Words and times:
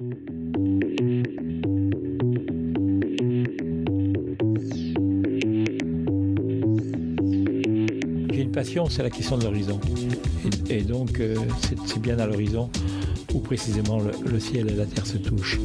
J'ai 0.00 0.04
une 8.42 8.52
passion, 8.52 8.88
c'est 8.88 9.02
la 9.02 9.10
question 9.10 9.38
de 9.38 9.42
l'horizon. 9.42 9.80
Et, 10.70 10.82
donc, 10.82 11.18
euh, 11.18 11.34
c'est 11.84 11.98
bien 11.98 12.16
à 12.20 12.26
l'horizon 12.26 12.70
où 13.34 13.40
précisément 13.40 13.98
le, 13.98 14.38
ciel 14.38 14.70
et 14.70 14.74
la 14.74 14.86
terre 14.86 15.04
se 15.04 15.16
touchent. 15.16 15.58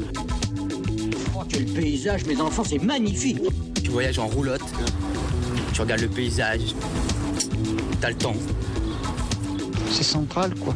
Oh, 1.35 1.43
quel 1.47 1.65
paysage, 1.65 2.25
mes 2.25 2.41
enfants, 2.41 2.63
c'est 2.63 2.81
magnifique 2.81 3.37
Tu 3.83 3.91
voyages 3.91 4.17
en 4.17 4.25
roulotte, 4.25 4.63
tu 5.73 5.81
regardes 5.81 6.01
le 6.01 6.09
paysage, 6.09 6.73
t'as 8.01 8.09
le 8.09 8.15
temps. 8.15 8.35
C'est 9.91 10.01
central, 10.01 10.55
quoi. 10.55 10.75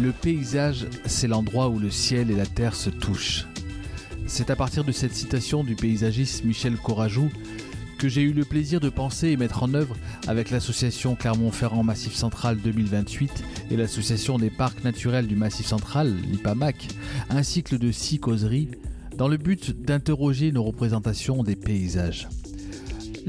Le 0.00 0.10
paysage, 0.12 0.86
c'est 1.04 1.28
l'endroit 1.28 1.68
où 1.68 1.78
le 1.78 1.90
ciel 1.90 2.30
et 2.30 2.34
la 2.34 2.46
terre 2.46 2.74
se 2.74 2.88
touchent. 2.88 3.46
C'est 4.26 4.50
à 4.50 4.56
partir 4.56 4.84
de 4.84 4.92
cette 4.92 5.14
citation 5.14 5.64
du 5.64 5.76
paysagiste 5.76 6.44
Michel 6.44 6.76
Corajou 6.76 7.30
que 7.98 8.08
j'ai 8.08 8.22
eu 8.22 8.32
le 8.32 8.44
plaisir 8.44 8.80
de 8.80 8.88
penser 8.88 9.28
et 9.28 9.36
mettre 9.36 9.62
en 9.62 9.74
œuvre 9.74 9.94
avec 10.26 10.50
l'association 10.50 11.14
Clermont-Ferrand 11.14 11.84
Massif 11.84 12.14
Central 12.14 12.56
2028 12.56 13.44
et 13.70 13.76
l'association 13.76 14.38
des 14.38 14.50
parcs 14.50 14.82
naturels 14.82 15.26
du 15.26 15.36
Massif 15.36 15.66
Central, 15.66 16.16
l'IPAMAC, 16.30 16.88
un 17.30 17.42
cycle 17.42 17.78
de 17.78 17.92
six 17.92 18.18
causeries 18.18 18.70
dans 19.16 19.28
le 19.28 19.36
but 19.36 19.70
d'interroger 19.82 20.50
nos 20.52 20.64
représentations 20.64 21.44
des 21.44 21.54
paysages. 21.54 22.28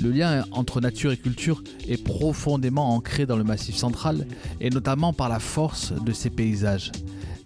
Le 0.01 0.11
lien 0.11 0.45
entre 0.51 0.81
nature 0.81 1.11
et 1.11 1.17
culture 1.17 1.63
est 1.87 2.03
profondément 2.03 2.95
ancré 2.95 3.25
dans 3.25 3.37
le 3.37 3.43
Massif 3.43 3.75
Central 3.75 4.27
et 4.59 4.69
notamment 4.69 5.13
par 5.13 5.29
la 5.29 5.39
force 5.39 5.93
de 5.93 6.11
ces 6.11 6.29
paysages. 6.29 6.91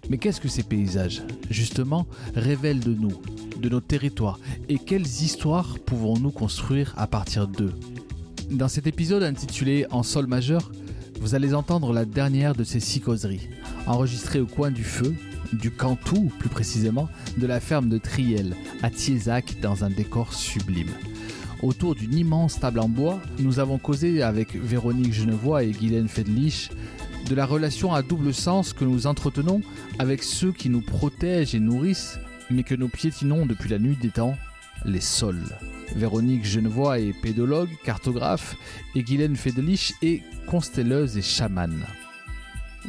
Mais 0.08 0.18
qu'est-ce 0.18 0.40
que 0.40 0.48
ces 0.48 0.62
paysages 0.62 1.22
Justement, 1.50 2.06
révèlent 2.34 2.80
de 2.80 2.94
nous, 2.94 3.20
de 3.60 3.68
nos 3.68 3.80
territoires 3.80 4.38
et 4.68 4.78
quelles 4.78 5.02
histoires 5.02 5.78
pouvons-nous 5.84 6.30
construire 6.30 6.94
à 6.96 7.06
partir 7.06 7.46
d'eux? 7.46 7.74
Dans 8.50 8.68
cet 8.68 8.86
épisode 8.86 9.22
intitulé 9.22 9.86
En 9.90 10.02
sol 10.02 10.26
majeur, 10.26 10.72
vous 11.20 11.34
allez 11.34 11.52
entendre 11.52 11.92
la 11.92 12.06
dernière 12.06 12.54
de 12.54 12.64
ces 12.64 12.80
six 12.80 13.00
causeries, 13.00 13.48
enregistrée 13.86 14.40
au 14.40 14.46
coin 14.46 14.70
du 14.70 14.84
feu, 14.84 15.14
du 15.52 15.70
Cantou 15.70 16.30
plus 16.38 16.48
précisément, 16.48 17.08
de 17.36 17.46
la 17.46 17.60
ferme 17.60 17.88
de 17.88 17.98
Triel, 17.98 18.54
à 18.82 18.90
Thiézac, 18.90 19.60
dans 19.60 19.84
un 19.84 19.90
décor 19.90 20.32
sublime. 20.32 20.90
Autour 21.62 21.96
d'une 21.96 22.14
immense 22.16 22.60
table 22.60 22.78
en 22.78 22.88
bois, 22.88 23.20
nous 23.40 23.58
avons 23.58 23.78
causé 23.78 24.22
avec 24.22 24.54
Véronique 24.54 25.12
Genevois 25.12 25.64
et 25.64 25.72
Guylaine 25.72 26.08
Fedlich 26.08 26.70
de 27.28 27.34
la 27.34 27.46
relation 27.46 27.92
à 27.92 28.02
double 28.02 28.32
sens 28.32 28.72
que 28.72 28.84
nous 28.84 29.08
entretenons 29.08 29.60
avec 29.98 30.22
ceux 30.22 30.52
qui 30.52 30.70
nous 30.70 30.80
protègent 30.80 31.56
et 31.56 31.60
nourrissent, 31.60 32.20
mais 32.50 32.62
que 32.62 32.76
nous 32.76 32.88
piétinons 32.88 33.44
depuis 33.44 33.68
la 33.68 33.80
nuit 33.80 33.98
des 34.00 34.10
temps, 34.10 34.36
les 34.84 35.00
sols. 35.00 35.56
Véronique 35.96 36.44
Genevois 36.44 37.00
est 37.00 37.12
pédologue, 37.12 37.70
cartographe, 37.84 38.56
et 38.94 39.02
Guylaine 39.02 39.36
Fedelich 39.36 39.94
est 40.00 40.22
constelleuse 40.46 41.18
et 41.18 41.22
chamane. 41.22 41.84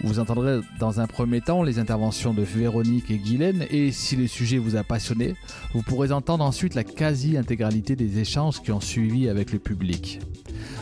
Vous 0.03 0.19
entendrez 0.19 0.59
dans 0.79 0.99
un 0.99 1.07
premier 1.07 1.41
temps 1.41 1.63
les 1.63 1.79
interventions 1.79 2.33
de 2.33 2.41
Véronique 2.41 3.11
et 3.11 3.17
Guylaine 3.17 3.65
et 3.69 3.91
si 3.91 4.15
le 4.15 4.27
sujet 4.27 4.57
vous 4.57 4.75
a 4.75 4.83
passionné, 4.83 5.35
vous 5.73 5.81
pourrez 5.81 6.11
entendre 6.11 6.43
ensuite 6.43 6.75
la 6.75 6.83
quasi-intégralité 6.83 7.95
des 7.95 8.19
échanges 8.19 8.61
qui 8.61 8.71
ont 8.71 8.79
suivi 8.79 9.27
avec 9.27 9.51
le 9.51 9.59
public. 9.59 10.19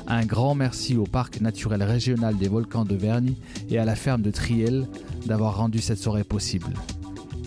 Un 0.08 0.26
grand 0.26 0.56
merci 0.56 0.96
au 0.96 1.04
Parc 1.04 1.42
naturel 1.42 1.84
régional 1.84 2.38
des 2.38 2.48
volcans 2.48 2.86
de 2.86 2.96
Verny 2.96 3.38
et 3.70 3.80
à 3.80 3.86
la 3.86 3.96
ferme 3.96 4.22
de 4.22 4.32
Triel 4.32 4.88
d'avoir 5.26 5.58
rendu 5.58 5.80
cette 5.80 6.00
soirée 6.00 6.24
possible. 6.24 6.74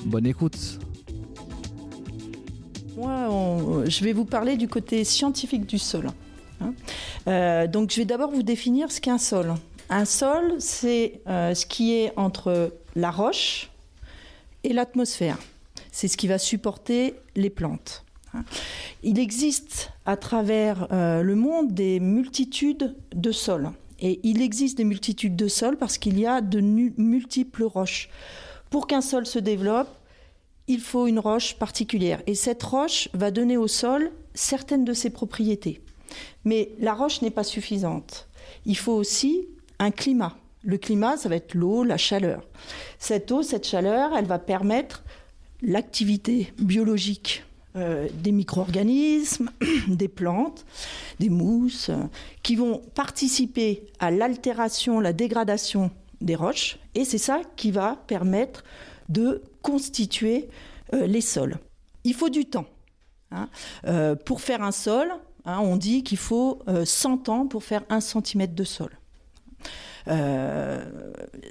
Bonne 0.07 0.27
écoute 0.27 0.79
Moi, 2.97 3.85
je 3.87 4.05
vais 4.05 4.13
vous 4.13 4.25
parler 4.25 4.57
du 4.57 4.67
côté 4.67 5.05
scientifique 5.05 5.67
du 5.67 5.79
sol. 5.79 6.09
Hein. 6.61 6.75
Euh, 7.29 7.67
donc 7.67 7.91
je 7.91 7.97
vais 7.97 8.05
d'abord 8.05 8.31
vous 8.31 8.43
définir 8.43 8.91
ce 8.91 9.01
qu'est 9.01 9.11
un 9.11 9.19
sol. 9.19 9.55
Un 9.93 10.05
sol, 10.05 10.55
c'est 10.61 11.21
euh, 11.27 11.53
ce 11.53 11.67
qui 11.67 11.95
est 11.95 12.13
entre 12.17 12.73
la 12.95 13.11
roche 13.11 13.71
et 14.63 14.73
l'atmosphère. 14.73 15.37
C'est 15.91 16.07
ce 16.07 16.17
qui 16.17 16.29
va 16.29 16.39
supporter 16.39 17.17
les 17.35 17.51
plantes. 17.51 18.05
Hein. 18.33 18.45
Il 19.03 19.19
existe 19.19 19.91
à 20.07 20.17
travers 20.17 20.87
euh, 20.93 21.23
le 21.23 21.35
monde 21.35 21.75
des 21.75 21.99
multitudes 21.99 22.95
de 23.13 23.33
sols. 23.33 23.73
Et 23.99 24.21
il 24.23 24.41
existe 24.43 24.77
des 24.77 24.85
multitudes 24.85 25.35
de 25.35 25.49
sols 25.49 25.77
parce 25.77 25.99
qu'il 25.99 26.21
y 26.21 26.27
a 26.27 26.41
de 26.41 26.61
multiples 26.61 27.65
roches. 27.65 28.11
Pour 28.71 28.87
qu'un 28.87 29.01
sol 29.01 29.27
se 29.27 29.41
développe, 29.41 29.89
il 30.69 30.81
faut 30.81 31.09
une 31.09 31.19
roche 31.19 31.57
particulière. 31.57 32.23
Et 32.29 32.37
cette 32.37 32.63
roche 32.63 33.09
va 33.13 33.33
donner 33.33 33.57
au 33.57 33.67
sol 33.67 34.13
certaines 34.35 34.85
de 34.85 34.93
ses 34.93 35.11
propriétés. 35.11 35.81
Mais 36.45 36.71
la 36.79 36.95
roche 36.95 37.23
n'est 37.23 37.31
pas 37.31 37.43
suffisante. 37.43 38.29
Il 38.67 38.77
faut 38.77 38.93
aussi 38.93 39.49
un 39.81 39.91
climat. 39.91 40.37
Le 40.63 40.77
climat, 40.77 41.17
ça 41.17 41.29
va 41.29 41.37
être 41.37 41.55
l'eau, 41.55 41.83
la 41.83 41.97
chaleur. 41.97 42.47
Cette 42.99 43.33
eau, 43.33 43.43
cette 43.43 43.67
chaleur, 43.67 44.15
elle 44.17 44.27
va 44.27 44.39
permettre 44.39 45.03
l'activité 45.63 46.53
biologique 46.59 47.45
euh, 47.77 48.09
des 48.13 48.31
micro-organismes, 48.31 49.51
des 49.89 50.09
plantes, 50.09 50.67
des 51.19 51.31
mousses, 51.31 51.89
euh, 51.89 52.03
qui 52.43 52.57
vont 52.57 52.83
participer 52.95 53.87
à 54.01 54.11
l'altération, 54.11 55.01
la 55.01 55.13
dégradation 55.13 55.91
des 56.21 56.35
roches, 56.35 56.79
et 56.95 57.05
c'est 57.05 57.19
ça 57.19 57.41
qui 57.57 57.71
va 57.71 57.97
permettre 58.07 58.65
de 59.09 59.43
constituer 59.63 60.49
euh, 60.93 61.07
les 61.07 61.23
sols. 61.23 61.59
Il 62.05 62.15
faut 62.15 62.29
du 62.29 62.45
temps. 62.45 62.67
Hein. 63.33 63.49
pour 64.25 64.41
faire 64.41 64.61
un 64.61 64.73
sol, 64.73 65.09
hein, 65.45 65.61
on 65.61 65.77
dit 65.77 66.03
qu'il 66.03 66.19
faut 66.19 66.59
100 66.85 67.29
ans 67.29 67.47
pour 67.47 67.63
faire 67.63 67.85
un 67.89 68.01
centimètre 68.01 68.57
de 68.57 68.65
sol. 68.65 68.91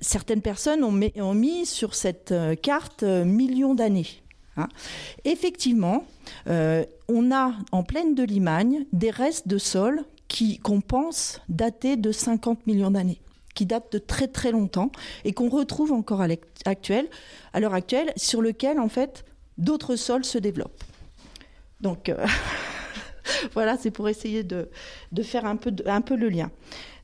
Certaines 0.01 0.41
personnes 0.41 0.83
ont 0.83 1.33
mis 1.33 1.65
sur 1.65 1.95
cette 1.95 2.33
carte 2.61 3.03
millions 3.03 3.75
d'années. 3.75 4.07
Hein. 4.59 4.67
Effectivement, 5.23 6.05
euh, 6.47 6.83
on 7.07 7.31
a 7.31 7.53
en 7.71 7.83
pleine 7.83 8.13
de 8.13 8.23
Limagne 8.23 8.85
des 8.91 9.09
restes 9.09 9.47
de 9.47 9.57
sol 9.57 10.03
qui 10.27 10.59
qu'on 10.59 10.81
pense 10.81 11.41
dater 11.47 11.95
de 11.95 12.11
50 12.11 12.67
millions 12.67 12.91
d'années 12.91 13.21
qui 13.55 13.65
datent 13.65 13.91
de 13.91 13.97
très 13.97 14.27
très 14.27 14.51
longtemps 14.51 14.91
et 15.25 15.33
qu'on 15.33 15.49
retrouve 15.49 15.91
encore 15.91 16.21
à 16.21 16.27
l'heure 16.27 17.73
actuelle, 17.73 18.13
sur 18.15 18.41
lequel 18.41 18.79
en 18.79 18.87
fait 18.87 19.25
d'autres 19.57 19.97
sols 19.97 20.23
se 20.23 20.37
développent. 20.37 20.83
Donc 21.81 22.07
euh, 22.07 22.25
voilà, 23.53 23.77
c'est 23.77 23.91
pour 23.91 24.09
essayer 24.09 24.43
de, 24.43 24.69
faire 25.23 25.45
un 25.45 25.55
peu, 25.55 25.71
le 26.15 26.29
lien. 26.29 26.51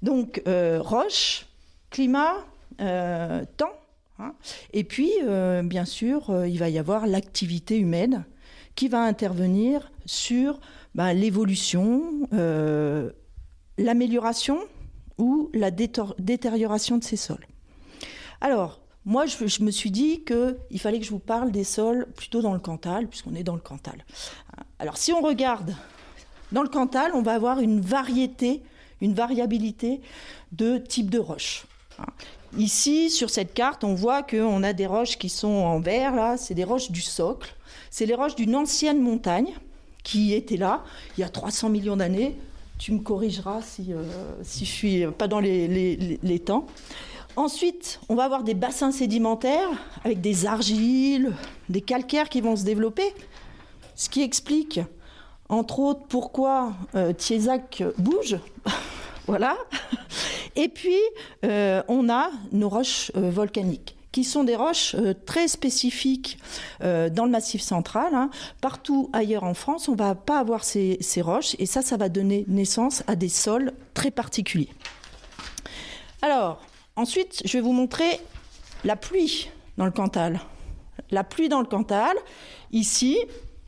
Donc 0.02 0.42
euh, 0.48 0.82
roche, 0.82 1.48
climat, 1.90 2.36
temps, 2.78 3.74
Hein. 4.20 4.34
Et 4.74 4.84
puis, 4.84 5.12
euh, 5.24 5.62
bien 5.62 5.86
sûr, 5.86 6.30
euh, 6.30 6.48
il 6.48 6.60
va 6.60 6.70
y 6.70 6.78
avoir 6.78 7.06
l'activité 7.08 7.78
humaine 7.78 8.26
qui 8.76 8.88
va 8.88 9.04
intervenir 9.04 9.92
sur 10.06 10.60
ben, 10.94 11.14
l'évolution, 11.14 12.28
euh, 12.34 13.12
l'amélioration 13.78 14.60
ou 15.18 15.50
la 15.54 15.72
détérioration 15.72 16.98
de 16.98 17.04
ces 17.04 17.18
sols. 17.18 17.46
Alors, 18.42 18.82
moi, 19.06 19.26
je, 19.26 19.64
me 19.64 19.72
suis 19.72 19.92
dit 19.92 20.24
qu'il 20.24 20.80
fallait 20.80 21.00
que 21.00 21.06
je 21.06 21.12
vous 21.12 21.20
parle 21.20 21.52
des 21.52 21.64
sols 21.64 22.08
plutôt 22.16 22.42
dans 22.42 22.54
le 22.54 22.60
Cantal, 22.60 23.08
puisqu'on 23.08 23.36
est 23.36 23.44
dans 23.44 23.56
le 23.56 23.62
Cantal. 23.62 24.04
Alors, 24.80 24.98
si 24.98 25.14
on 25.14 25.22
regarde 25.22 25.76
dans 26.56 26.64
le 26.64 26.70
Cantal, 26.70 27.12
on 27.14 27.22
va 27.22 27.34
avoir 27.34 27.60
une 27.60 27.82
variété, 27.82 28.64
une 29.02 29.14
variabilité 29.14 30.00
de 30.54 30.78
types 30.78 31.10
de 31.10 31.20
roches. 31.20 31.66
Ici, 32.58 33.10
sur 33.10 33.30
cette 33.30 33.54
carte, 33.54 33.84
on 33.84 33.94
voit 33.94 34.24
qu'on 34.24 34.64
a 34.64 34.72
des 34.72 34.86
roches 34.86 35.18
qui 35.18 35.28
sont 35.28 35.50
en 35.50 35.82
vert, 35.82 36.16
là, 36.16 36.38
c'est 36.38 36.54
des 36.54 36.64
roches 36.64 36.92
du 36.92 37.02
socle. 37.02 37.54
C'est 37.92 38.06
les 38.06 38.16
roches 38.16 38.36
d'une 38.36 38.56
ancienne 38.56 39.02
montagne 39.02 39.50
qui 40.04 40.34
était 40.34 40.56
là 40.56 40.86
il 41.18 41.22
y 41.22 41.24
a 41.26 41.30
300 41.30 41.68
millions 41.68 41.98
d'années. 41.98 42.38
Tu 42.80 42.94
me 42.94 43.00
corrigeras 43.00 43.62
si, 43.62 43.92
euh, 43.92 44.04
si 44.42 44.64
je 44.64 44.72
suis 44.72 45.06
pas 45.08 45.28
dans 45.28 45.42
les, 45.42 45.68
les, 46.22 46.40
temps. 46.40 46.68
Ensuite, 47.36 48.00
on 48.08 48.16
va 48.16 48.24
avoir 48.24 48.44
des 48.44 48.54
bassins 48.54 48.92
sédimentaires 48.92 49.70
avec 50.06 50.22
des 50.22 50.46
argiles, 50.46 51.34
des 51.68 51.82
calcaires 51.82 52.30
qui 52.30 52.40
vont 52.40 52.56
se 52.56 52.64
développer, 52.64 53.14
ce 53.96 54.08
qui 54.08 54.22
explique, 54.22 54.80
entre 55.50 55.80
autres, 55.80 56.06
pourquoi 56.08 56.74
euh, 56.96 57.14
bouge. 57.98 58.38
voilà. 59.28 59.58
Et 60.56 60.70
puis, 60.70 61.00
euh, 61.44 61.84
on 61.88 62.10
a 62.10 62.32
nos 62.52 62.70
roches 62.70 63.12
euh, 63.16 63.30
volcaniques 63.30 63.96
qui 64.12 64.24
sont 64.24 64.46
des 64.46 64.56
roches 64.56 64.96
euh, 64.96 65.14
très 65.26 65.50
spécifiques 65.50 66.38
dans 66.80 67.26
le 67.26 67.30
massif 67.30 67.62
central. 67.62 68.14
Hein. 68.16 68.30
Partout 68.62 69.10
ailleurs 69.12 69.44
en 69.44 69.54
France, 69.54 69.90
on 69.90 69.92
ne 69.92 69.98
va 69.98 70.16
pas 70.16 70.40
avoir 70.40 70.64
ces, 70.64 70.98
roches 71.18 71.56
et 71.60 71.66
ça, 71.66 71.82
ça 71.82 71.98
va 71.98 72.08
donner 72.08 72.46
naissance 72.48 73.04
à 73.08 73.16
des 73.16 73.28
sols 73.28 73.74
très 73.94 74.12
particuliers. 74.12 74.70
Alors, 76.22 76.62
ensuite, 76.96 77.42
je 77.44 77.58
vais 77.58 77.62
vous 77.62 77.74
montrer 77.74 78.22
la 78.86 78.96
pluie 78.96 79.50
dans 79.78 79.86
le 79.86 79.92
Cantal. 79.92 80.40
la 81.12 81.26
pluie 81.26 81.50
dans 81.50 81.60
le 81.60 81.68
Cantal, 81.68 82.16
ici, 82.72 83.18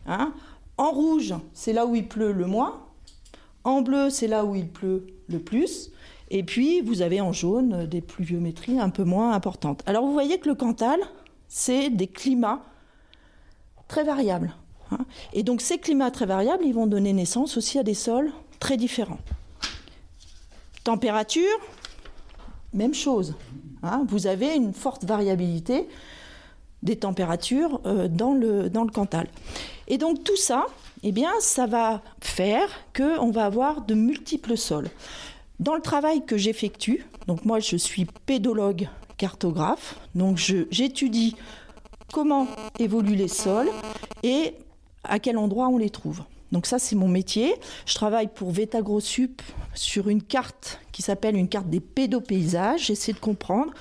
hein, 0.06 0.34
en 0.78 0.92
rouge, 0.92 1.34
c'est 1.54 1.74
là 1.74 1.86
où 1.86 1.96
il 1.96 2.08
pleut 2.08 2.32
le 2.32 2.46
moins, 2.46 2.82
en 3.64 3.82
bleu, 3.82 4.10
c'est 4.10 4.28
là 4.28 4.46
où 4.46 4.56
il 4.56 4.68
pleut 4.68 5.08
le 5.28 5.40
plus, 5.40 5.92
et 6.30 6.44
puis 6.44 6.82
vous 6.82 7.02
avez 7.02 7.20
en 7.22 7.32
jaune 7.34 7.86
des 7.86 8.02
pluviométries 8.02 8.80
un 8.80 8.90
peu 8.90 9.04
moins 9.04 9.34
importantes. 9.34 9.82
Alors 9.86 10.06
vous 10.06 10.14
voyez 10.14 10.40
que 10.40 10.50
le 10.50 10.56
Cantal, 10.56 11.00
c'est 11.48 11.90
des 11.90 12.08
climats 12.08 12.62
très 13.88 14.04
variables. 14.04 14.54
hein. 14.92 15.00
Et 15.34 15.44
donc 15.44 15.62
ces 15.62 15.78
climats 15.78 16.12
très 16.12 16.26
variables, 16.26 16.66
ils 16.66 16.74
vont 16.74 16.88
donner 16.88 17.14
naissance 17.14 17.58
aussi 17.58 17.80
à 17.80 17.84
des 17.84 17.94
sols 17.94 18.32
très 18.60 18.78
différents. 18.78 19.20
Température, 20.84 21.58
même 22.74 22.94
chose. 22.94 23.36
hein. 23.84 24.06
Vous 24.08 24.28
avez 24.28 24.56
une 24.56 24.74
forte 24.74 25.04
variabilité 25.06 25.88
des 26.84 26.98
températures 26.98 27.82
euh, 27.86 28.08
dans, 28.08 28.34
le, 28.34 28.70
dans 28.70 28.84
le 28.84 28.92
Cantal. 28.92 29.28
Et 29.88 29.98
donc 29.98 30.24
tout 30.24 30.36
ça, 30.36 30.66
eh 31.04 31.12
bien, 31.12 31.31
ça 31.39 31.66
va 31.66 32.01
faire 32.22 32.69
qu'on 32.95 33.31
va 33.31 33.45
avoir 33.45 33.81
de 33.81 33.94
multiples 33.94 34.57
sols. 34.57 34.89
Dans 35.60 35.75
le 35.75 35.81
travail 35.81 36.25
que 36.25 36.38
j'effectue, 36.38 37.06
donc 37.25 37.45
moi 37.45 37.60
je 37.60 37.75
suis 37.78 38.06
pédologue 38.25 38.88
cartographe, 39.18 39.95
donc 40.13 40.38
j'étudie 40.38 41.36
comment 42.13 42.48
évoluent 42.80 43.16
les 43.16 43.28
sols 43.28 43.69
et 44.24 44.54
à 45.04 45.19
quel 45.19 45.38
endroit 45.38 45.68
on 45.68 45.78
les 45.78 45.90
trouve. 45.90 46.22
Donc 46.51 46.66
ça 46.66 46.80
c'est 46.80 46.95
mon 46.95 47.07
métier. 47.07 47.56
Je 47.86 47.95
travaille 47.95 48.28
pour 48.28 48.51
Vetagrosup 48.51 49.42
sur 49.74 50.10
une 50.10 50.22
carte 50.22 50.80
qui 50.92 51.01
s'appelle 51.01 51.36
une 51.36 51.50
carte 51.50 51.69
des 51.69 51.80
pédopaysages. 51.80 52.86
J'essaie 52.86 53.13
de 53.13 53.19
comprendre 53.19 53.74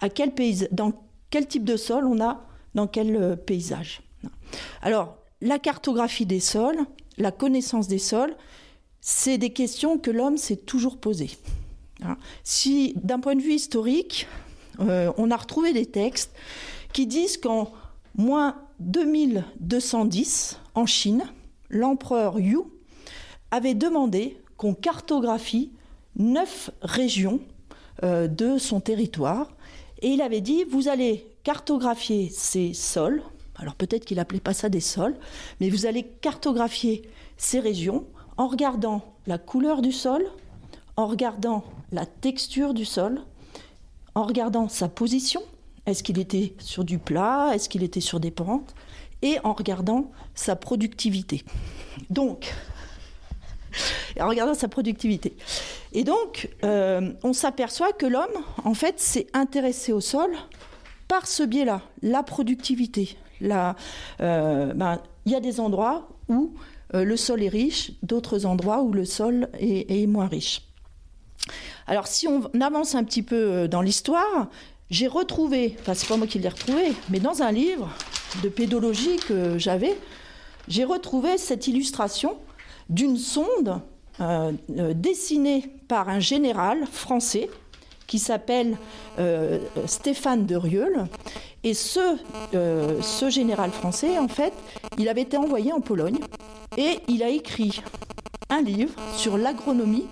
à 0.00 0.08
quel 0.08 0.32
pays, 0.32 0.68
dans 0.70 0.92
quel 1.30 1.46
type 1.46 1.64
de 1.64 1.76
sol 1.76 2.04
on 2.06 2.20
a 2.20 2.40
dans 2.74 2.86
quel 2.86 3.16
euh, 3.16 3.36
paysage. 3.36 4.02
Alors 4.82 5.16
la 5.44 5.58
cartographie 5.58 6.26
des 6.26 6.40
sols, 6.40 6.78
la 7.18 7.30
connaissance 7.30 7.86
des 7.86 7.98
sols, 7.98 8.34
c'est 9.00 9.38
des 9.38 9.50
questions 9.50 9.98
que 9.98 10.10
l'homme 10.10 10.38
s'est 10.38 10.56
toujours 10.56 10.96
posées. 10.96 11.32
Hein. 12.02 12.16
Si, 12.42 12.94
d'un 12.96 13.20
point 13.20 13.36
de 13.36 13.42
vue 13.42 13.52
historique, 13.52 14.26
euh, 14.80 15.12
on 15.18 15.30
a 15.30 15.36
retrouvé 15.36 15.74
des 15.74 15.86
textes 15.86 16.32
qui 16.94 17.06
disent 17.06 17.36
qu'en 17.36 17.70
moins 18.16 18.56
2210, 18.80 20.58
en 20.74 20.86
Chine, 20.86 21.24
l'empereur 21.68 22.40
Yu 22.40 22.60
avait 23.50 23.74
demandé 23.74 24.38
qu'on 24.56 24.74
cartographie 24.74 25.70
neuf 26.16 26.70
régions 26.80 27.40
euh, 28.02 28.28
de 28.28 28.56
son 28.56 28.80
territoire. 28.80 29.52
Et 30.00 30.08
il 30.08 30.22
avait 30.22 30.40
dit, 30.40 30.64
vous 30.64 30.88
allez 30.88 31.26
cartographier 31.42 32.30
ces 32.30 32.72
sols, 32.72 33.22
alors 33.56 33.74
peut-être 33.74 34.04
qu'il 34.04 34.16
n'appelait 34.16 34.40
pas 34.40 34.54
ça 34.54 34.68
des 34.68 34.80
sols, 34.80 35.16
mais 35.60 35.70
vous 35.70 35.86
allez 35.86 36.04
cartographier 36.20 37.08
ces 37.36 37.60
régions 37.60 38.04
en 38.36 38.48
regardant 38.48 39.02
la 39.26 39.38
couleur 39.38 39.80
du 39.82 39.92
sol, 39.92 40.24
en 40.96 41.06
regardant 41.06 41.64
la 41.92 42.06
texture 42.06 42.74
du 42.74 42.84
sol, 42.84 43.20
en 44.14 44.24
regardant 44.24 44.68
sa 44.68 44.88
position, 44.88 45.42
est-ce 45.86 46.02
qu'il 46.02 46.18
était 46.18 46.54
sur 46.58 46.84
du 46.84 46.98
plat, 46.98 47.50
est-ce 47.54 47.68
qu'il 47.68 47.82
était 47.82 48.00
sur 48.00 48.20
des 48.20 48.30
pentes, 48.30 48.74
et 49.22 49.38
en 49.44 49.52
regardant 49.52 50.10
sa 50.34 50.56
productivité. 50.56 51.44
Donc, 52.10 52.52
en 54.20 54.28
regardant 54.28 54.54
sa 54.54 54.68
productivité. 54.68 55.36
Et 55.92 56.04
donc, 56.04 56.50
euh, 56.64 57.12
on 57.22 57.32
s'aperçoit 57.32 57.92
que 57.92 58.06
l'homme, 58.06 58.44
en 58.64 58.74
fait, 58.74 59.00
s'est 59.00 59.26
intéressé 59.32 59.92
au 59.92 60.00
sol 60.00 60.30
par 61.08 61.26
ce 61.26 61.42
biais-là, 61.42 61.82
la 62.02 62.22
productivité. 62.22 63.16
Euh, 63.42 64.72
ben, 64.74 65.00
il 65.26 65.32
y 65.32 65.34
a 65.34 65.40
des 65.40 65.60
endroits 65.60 66.08
où 66.28 66.52
euh, 66.94 67.04
le 67.04 67.16
sol 67.16 67.42
est 67.42 67.48
riche, 67.48 67.92
d'autres 68.02 68.46
endroits 68.46 68.82
où 68.82 68.92
le 68.92 69.04
sol 69.04 69.48
est, 69.58 70.06
moins 70.06 70.26
riche. 70.26 70.62
Alors, 71.86 72.06
si 72.06 72.26
on 72.26 72.42
avance 72.60 72.94
un 72.94 73.04
petit 73.04 73.22
peu 73.22 73.36
euh, 73.36 73.68
dans 73.68 73.82
l'histoire, 73.82 74.48
j'ai 74.90 75.06
retrouvé, 75.06 75.76
enfin, 75.80 75.94
c'est 75.94 76.08
pas 76.08 76.16
moi 76.16 76.26
qui 76.26 76.38
l'ai 76.38 76.48
retrouvé, 76.48 76.92
mais 77.10 77.20
dans 77.20 77.42
un 77.42 77.52
livre 77.52 77.90
de 78.42 78.48
pédologie 78.48 79.16
que 79.16 79.58
j'avais, 79.58 79.96
j'ai 80.68 80.84
retrouvé 80.84 81.38
cette 81.38 81.66
illustration 81.66 82.36
d'une 82.88 83.16
sonde 83.16 83.80
dessinée 84.68 85.64
par 85.88 86.08
un 86.08 86.20
général 86.20 86.86
français 86.86 87.48
qui 88.06 88.18
s'appelle 88.18 88.76
euh, 89.18 89.58
Stéphane 89.86 90.46
de 90.46 90.56
Rieul. 90.56 91.06
Et 91.62 91.74
ce, 91.74 92.18
euh, 92.54 93.00
ce 93.00 93.30
général 93.30 93.70
français, 93.70 94.18
en 94.18 94.28
fait, 94.28 94.52
il 94.98 95.08
avait 95.08 95.22
été 95.22 95.36
envoyé 95.36 95.72
en 95.72 95.80
Pologne 95.80 96.18
et 96.76 96.98
il 97.08 97.22
a 97.22 97.30
écrit 97.30 97.82
un 98.50 98.60
livre 98.60 98.92
sur 99.16 99.38
l'agronomie 99.38 100.06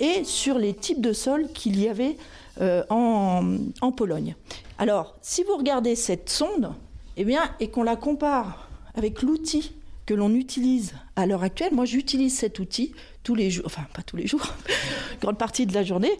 et 0.00 0.24
sur 0.24 0.58
les 0.58 0.74
types 0.74 1.00
de 1.00 1.12
sols 1.12 1.48
qu'il 1.52 1.80
y 1.80 1.88
avait 1.88 2.16
euh, 2.60 2.82
en, 2.90 3.56
en 3.80 3.92
Pologne. 3.92 4.34
Alors, 4.78 5.16
si 5.22 5.44
vous 5.44 5.56
regardez 5.56 5.94
cette 5.94 6.30
sonde, 6.30 6.72
eh 7.16 7.24
bien, 7.24 7.42
et 7.60 7.68
qu'on 7.68 7.82
la 7.82 7.96
compare 7.96 8.68
avec 8.94 9.22
l'outil 9.22 9.72
que 10.08 10.14
l'on 10.14 10.32
utilise 10.32 10.94
à 11.16 11.26
l'heure 11.26 11.42
actuelle, 11.42 11.74
moi 11.74 11.84
j'utilise 11.84 12.34
cet 12.34 12.60
outil 12.60 12.94
tous 13.24 13.34
les 13.34 13.50
jours, 13.50 13.66
enfin 13.66 13.82
pas 13.92 14.00
tous 14.00 14.16
les 14.16 14.26
jours, 14.26 14.54
grande 15.20 15.36
partie 15.36 15.66
de 15.66 15.74
la 15.74 15.84
journée, 15.84 16.12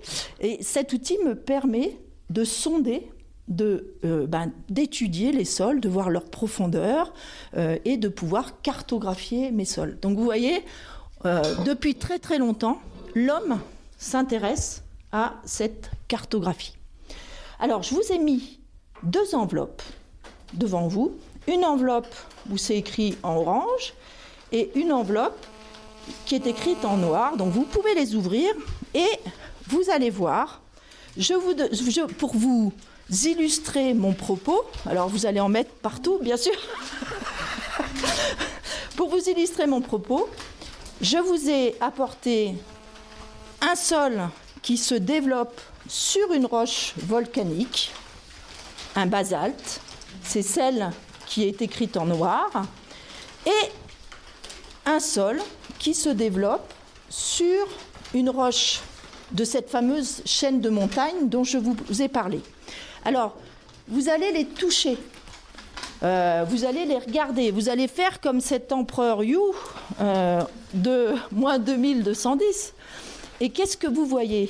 et 0.43 0.63
cet 0.63 0.93
outil 0.93 1.17
me 1.25 1.35
permet 1.35 1.99
de 2.29 2.45
sonder 2.45 3.11
de, 3.49 3.95
euh, 4.05 4.27
ben, 4.27 4.53
d'étudier 4.69 5.33
les 5.33 5.47
sols, 5.47 5.81
de 5.81 5.89
voir 5.89 6.11
leur 6.11 6.27
profondeur 6.27 7.15
euh, 7.57 7.79
et 7.87 7.97
de 7.97 8.11
pouvoir 8.11 8.61
cartographier 8.61 9.53
mes 9.53 9.65
sols. 9.65 9.99
Donc 10.03 10.19
vous 10.19 10.25
voyez, 10.25 10.63
euh, 11.25 11.41
depuis 11.65 11.95
très 11.95 12.19
très 12.19 12.37
longtemps, 12.37 12.83
l'homme 13.15 13.59
s'intéresse 13.97 14.83
à 15.13 15.41
cette 15.47 15.91
cartographie. 16.09 16.77
Alors 17.59 17.83
je 17.83 17.95
vous 17.95 18.13
ai 18.13 18.19
mis 18.19 18.61
deux 19.03 19.35
enveloppes 19.35 19.83
devant 20.53 20.89
vous. 20.89 21.17
Une 21.49 21.65
enveloppe 21.65 22.15
où 22.51 22.57
c'est 22.57 22.77
écrit 22.77 23.19
en 23.25 23.37
orange 23.37 23.95
et 24.53 24.71
une 24.77 24.93
enveloppe 24.93 25.47
qui 26.27 26.35
est 26.35 26.47
écrite 26.47 26.85
en 26.85 26.97
noir. 26.97 27.37
Donc 27.37 27.53
vous 27.53 27.65
pouvez 27.65 27.95
les 27.95 28.15
ouvrir 28.15 28.51
et 28.95 29.09
vous 29.67 29.91
allez 29.91 30.11
voir. 30.11 30.61
Je 31.17 31.35
pour 32.19 32.37
vous 32.37 32.73
illustrer 33.11 33.95
mon 33.95 34.13
propos, 34.13 34.63
alors 34.87 35.09
vous 35.09 35.27
allez 35.27 35.41
en 35.41 35.49
mettre 35.49 35.71
partout, 35.71 36.19
bien 36.21 36.37
sûr. 36.37 36.53
pour 38.97 39.09
vous 39.09 39.29
illustrer 39.29 39.67
mon 39.67 39.81
propos, 39.81 40.29
je 41.01 41.17
vous 41.17 41.49
ai 41.49 41.75
apporté 41.81 42.55
un 43.61 43.75
sol 43.75 44.29
qui 44.63 44.77
se 44.77 44.95
développe 44.95 45.61
sur 45.89 46.33
une 46.33 46.47
roche 46.47 46.95
volcanique, 46.99 47.93
un 48.95 49.07
basalte. 49.07 49.81
C'est 50.23 50.43
celle 50.43 50.91
qui 51.29 51.45
est 51.45 51.63
écrite 51.63 51.97
en 51.97 52.07
noir. 52.07 52.51
Et 53.47 53.71
un 54.87 55.01
sol 55.01 55.41
qui 55.79 55.95
se 55.95 56.09
développe 56.09 56.73
sur 57.09 57.67
une 58.15 58.31
roche 58.31 58.81
de 59.33 59.45
cette 59.45 59.69
fameuse 59.69 60.23
chaîne 60.25 60.61
de 60.61 60.71
montagnes 60.71 61.29
dont 61.29 61.45
je 61.45 61.59
vous 61.59 62.03
ai 62.03 62.09
parlé. 62.09 62.41
Alors, 63.05 63.37
vous 63.87 64.09
allez 64.09 64.33
les 64.33 64.47
toucher. 64.47 64.99
Euh, 66.03 66.45
vous 66.49 66.65
allez 66.65 66.85
les 66.85 66.99
regarder, 66.99 67.51
vous 67.51 67.69
allez 67.69 67.89
faire 67.89 68.21
comme 68.21 68.41
cet 68.41 68.73
empereur 68.73 69.25
Yu 69.25 69.39
euh, 70.01 70.41
de 70.73 71.15
moins 71.33 71.59
2210. 71.59 72.73
Et 73.41 73.51
qu'est-ce 73.51 73.77
que 73.77 73.89
vous 73.89 74.07
voyez 74.07 74.49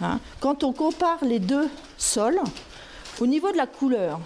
hein? 0.00 0.18
Quand 0.40 0.64
on 0.64 0.72
compare 0.72 1.18
les 1.22 1.38
deux 1.38 1.68
sols, 1.98 2.40
au 3.20 3.26
niveau 3.26 3.52
de 3.52 3.56
la 3.56 3.66
couleur, 3.66 4.20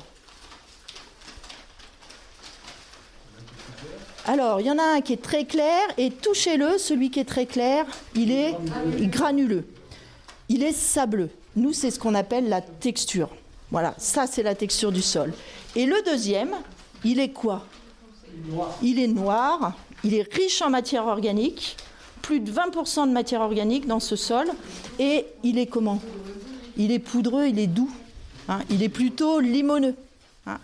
alors 4.27 4.61
il 4.61 4.67
y 4.67 4.71
en 4.71 4.79
a 4.79 4.97
un 4.97 5.01
qui 5.01 5.13
est 5.13 5.23
très 5.23 5.45
clair 5.45 5.81
et 5.99 6.11
touchez-le, 6.11 6.79
celui 6.79 7.11
qui 7.11 7.21
est 7.21 7.25
très 7.25 7.47
clair, 7.47 7.87
il 8.15 8.31
est 8.31 8.57
granuleux, 9.09 9.65
il 10.49 10.63
est 10.63 10.73
sableux. 10.73 11.31
Nous, 11.57 11.73
c'est 11.73 11.91
ce 11.91 11.99
qu'on 11.99 12.15
appelle 12.15 12.49
la 12.49 12.61
texture. 12.61 13.29
Voilà, 13.71 13.95
ça 13.99 14.27
c'est 14.27 14.43
la 14.43 14.55
texture 14.55 14.93
du 14.93 15.03
sol. 15.03 15.33
Et 15.75 15.87
le 15.87 15.97
deuxième, 16.05 16.55
il 17.05 17.19
est 17.21 17.31
quoi? 17.31 17.67
Il 18.83 18.99
est 18.99 19.09
noir, 19.09 19.75
il 20.05 20.15
est 20.15 20.33
riche 20.33 20.63
en 20.63 20.71
matière 20.71 21.07
organique, 21.07 21.77
plus 22.23 22.41
de 22.41 22.51
20% 22.53 23.09
de 23.09 23.13
matière 23.13 23.41
organique 23.41 23.87
dans 23.87 24.01
ce 24.01 24.17
sol, 24.17 24.47
et 24.99 25.27
il 25.43 25.59
est 25.59 25.67
comment? 25.67 26.01
Il 26.77 26.93
est 26.93 26.99
poudreux, 26.99 27.47
il 27.47 27.59
est 27.59 27.67
doux, 27.67 27.91
hein, 28.49 28.61
il 28.71 28.83
est 28.83 28.89
plutôt 28.89 29.41
limoneux. 29.41 29.95
hein. 30.47 30.59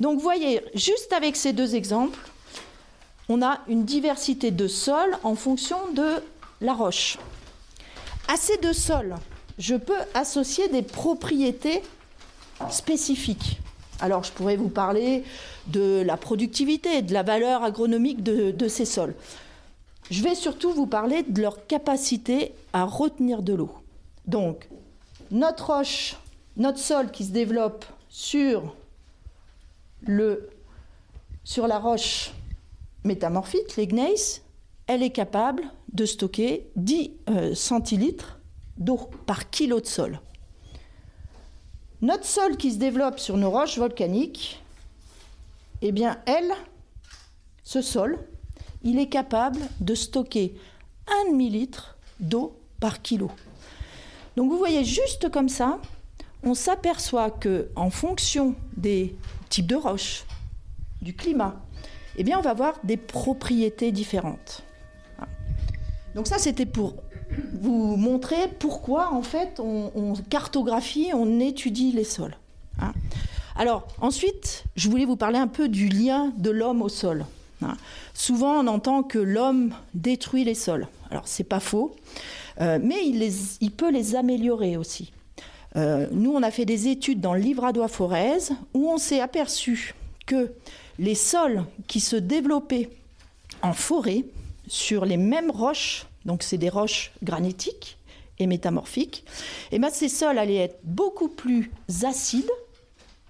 Donc 0.00 0.20
voyez, 0.20 0.60
juste 0.74 1.12
avec 1.12 1.36
ces 1.36 1.52
deux 1.52 1.74
exemples, 1.74 2.18
on 3.28 3.42
a 3.42 3.60
une 3.68 3.84
diversité 3.84 4.50
de 4.50 4.68
sols 4.68 5.16
en 5.22 5.34
fonction 5.34 5.92
de 5.92 6.22
la 6.60 6.74
roche. 6.74 7.18
À 8.28 8.36
ces 8.36 8.56
deux 8.58 8.72
sols, 8.72 9.14
je 9.58 9.74
peux 9.74 9.98
associer 10.14 10.68
des 10.68 10.82
propriétés 10.82 11.82
spécifiques. 12.70 13.58
Alors 14.00 14.24
je 14.24 14.32
pourrais 14.32 14.56
vous 14.56 14.68
parler 14.68 15.24
de 15.68 16.02
la 16.04 16.16
productivité, 16.16 17.02
de 17.02 17.12
la 17.12 17.22
valeur 17.22 17.64
agronomique 17.64 18.22
de, 18.22 18.68
ces 18.68 18.84
sols. 18.84 19.14
Je 20.10 20.22
vais 20.22 20.34
surtout 20.34 20.72
vous 20.72 20.86
parler 20.86 21.22
de 21.22 21.40
leur 21.40 21.66
capacité 21.66 22.52
à 22.72 22.84
retenir 22.84 23.42
de 23.42 23.54
l'eau. 23.54 23.72
Donc, 24.26 24.68
notre 25.30 25.74
roche, 25.74 26.16
notre 26.56 26.78
sol 26.78 27.10
qui 27.10 27.24
se 27.24 27.32
développe 27.32 27.84
sur, 28.08 28.74
le, 30.02 30.48
sur 31.42 31.66
la 31.66 31.78
roche 31.78 32.32
métamorphique, 33.06 33.76
les 33.76 33.86
gneiss, 33.86 34.42
elle 34.86 35.02
est 35.02 35.10
capable 35.10 35.62
de 35.92 36.04
stocker 36.04 36.68
10 36.76 37.10
euh, 37.28 37.54
centilitres 37.54 38.38
d'eau 38.76 39.10
par 39.26 39.50
kilo 39.50 39.80
de 39.80 39.86
sol. 39.86 40.20
Notre 42.02 42.26
sol 42.26 42.56
qui 42.56 42.72
se 42.72 42.78
développe 42.78 43.18
sur 43.18 43.36
nos 43.36 43.50
roches 43.50 43.78
volcaniques, 43.78 44.62
eh 45.80 45.92
bien, 45.92 46.20
elle, 46.26 46.52
ce 47.64 47.80
sol, 47.80 48.18
il 48.82 48.98
est 48.98 49.08
capable 49.08 49.60
de 49.80 49.94
stocker 49.94 50.54
un 51.08 51.30
demi-litre 51.30 51.96
d'eau 52.20 52.56
par 52.80 53.02
kilo. 53.02 53.30
Donc 54.36 54.50
vous 54.50 54.58
voyez, 54.58 54.84
juste 54.84 55.30
comme 55.30 55.48
ça, 55.48 55.80
on 56.42 56.54
s'aperçoit 56.54 57.30
que 57.30 57.70
en 57.74 57.90
fonction 57.90 58.54
des 58.76 59.16
types 59.48 59.66
de 59.66 59.76
roches, 59.76 60.24
du 61.00 61.14
climat, 61.14 61.60
eh 62.16 62.24
bien, 62.24 62.38
on 62.38 62.42
va 62.42 62.50
avoir 62.50 62.74
des 62.84 62.96
propriétés 62.96 63.92
différentes. 63.92 64.62
Donc 66.14 66.26
ça, 66.26 66.38
c'était 66.38 66.66
pour 66.66 66.94
vous 67.52 67.96
montrer 67.96 68.48
pourquoi, 68.58 69.12
en 69.12 69.22
fait, 69.22 69.60
on, 69.60 70.14
cartographie, 70.30 71.10
on 71.12 71.40
étudie 71.40 71.92
les 71.92 72.04
sols. 72.04 72.36
Hein. 72.80 72.92
Alors, 73.54 73.86
ensuite, 74.00 74.64
je 74.76 74.88
voulais 74.88 75.04
vous 75.04 75.16
parler 75.16 75.38
un 75.38 75.46
peu 75.46 75.68
du 75.68 75.88
lien 75.88 76.32
de 76.38 76.50
l'homme 76.50 76.80
au 76.80 76.88
sol. 76.88 77.26
Hein. 77.62 77.76
Souvent, 78.14 78.54
on 78.62 78.66
entend 78.66 79.02
que 79.02 79.18
l'homme 79.18 79.74
détruit 79.92 80.44
les 80.44 80.54
sols. 80.54 80.88
Alors, 81.10 81.28
c'est 81.28 81.44
pas 81.44 81.60
faux, 81.60 81.94
euh, 82.60 82.78
mais 82.82 83.04
il, 83.04 83.70
peut 83.70 83.90
les 83.90 84.14
améliorer 84.14 84.78
aussi. 84.78 85.12
Euh, 85.76 86.06
nous, 86.12 86.32
on 86.32 86.42
a 86.42 86.50
fait 86.50 86.64
des 86.64 86.88
études 86.88 87.20
dans 87.20 87.34
le 87.34 87.40
livradois 87.40 87.88
forez 87.88 88.38
où 88.72 88.88
on 88.88 88.96
s'est 88.96 89.20
aperçu 89.20 89.94
que 90.26 90.52
les 90.98 91.14
sols 91.14 91.64
qui 91.86 92.00
se 92.00 92.16
développaient 92.16 92.90
en 93.62 93.72
forêt 93.72 94.24
sur 94.66 95.04
les 95.04 95.16
mêmes 95.16 95.50
roches, 95.50 96.06
donc 96.24 96.42
c'est 96.42 96.58
des 96.58 96.68
roches 96.68 97.12
granitiques 97.22 97.98
et 98.38 98.46
métamorphiques, 98.46 99.24
et 99.70 99.76
eh 99.76 99.78
bien 99.78 99.90
ces 99.90 100.08
sols 100.08 100.38
allaient 100.38 100.56
être 100.56 100.78
beaucoup 100.84 101.28
plus 101.28 101.70
acides, 102.02 102.50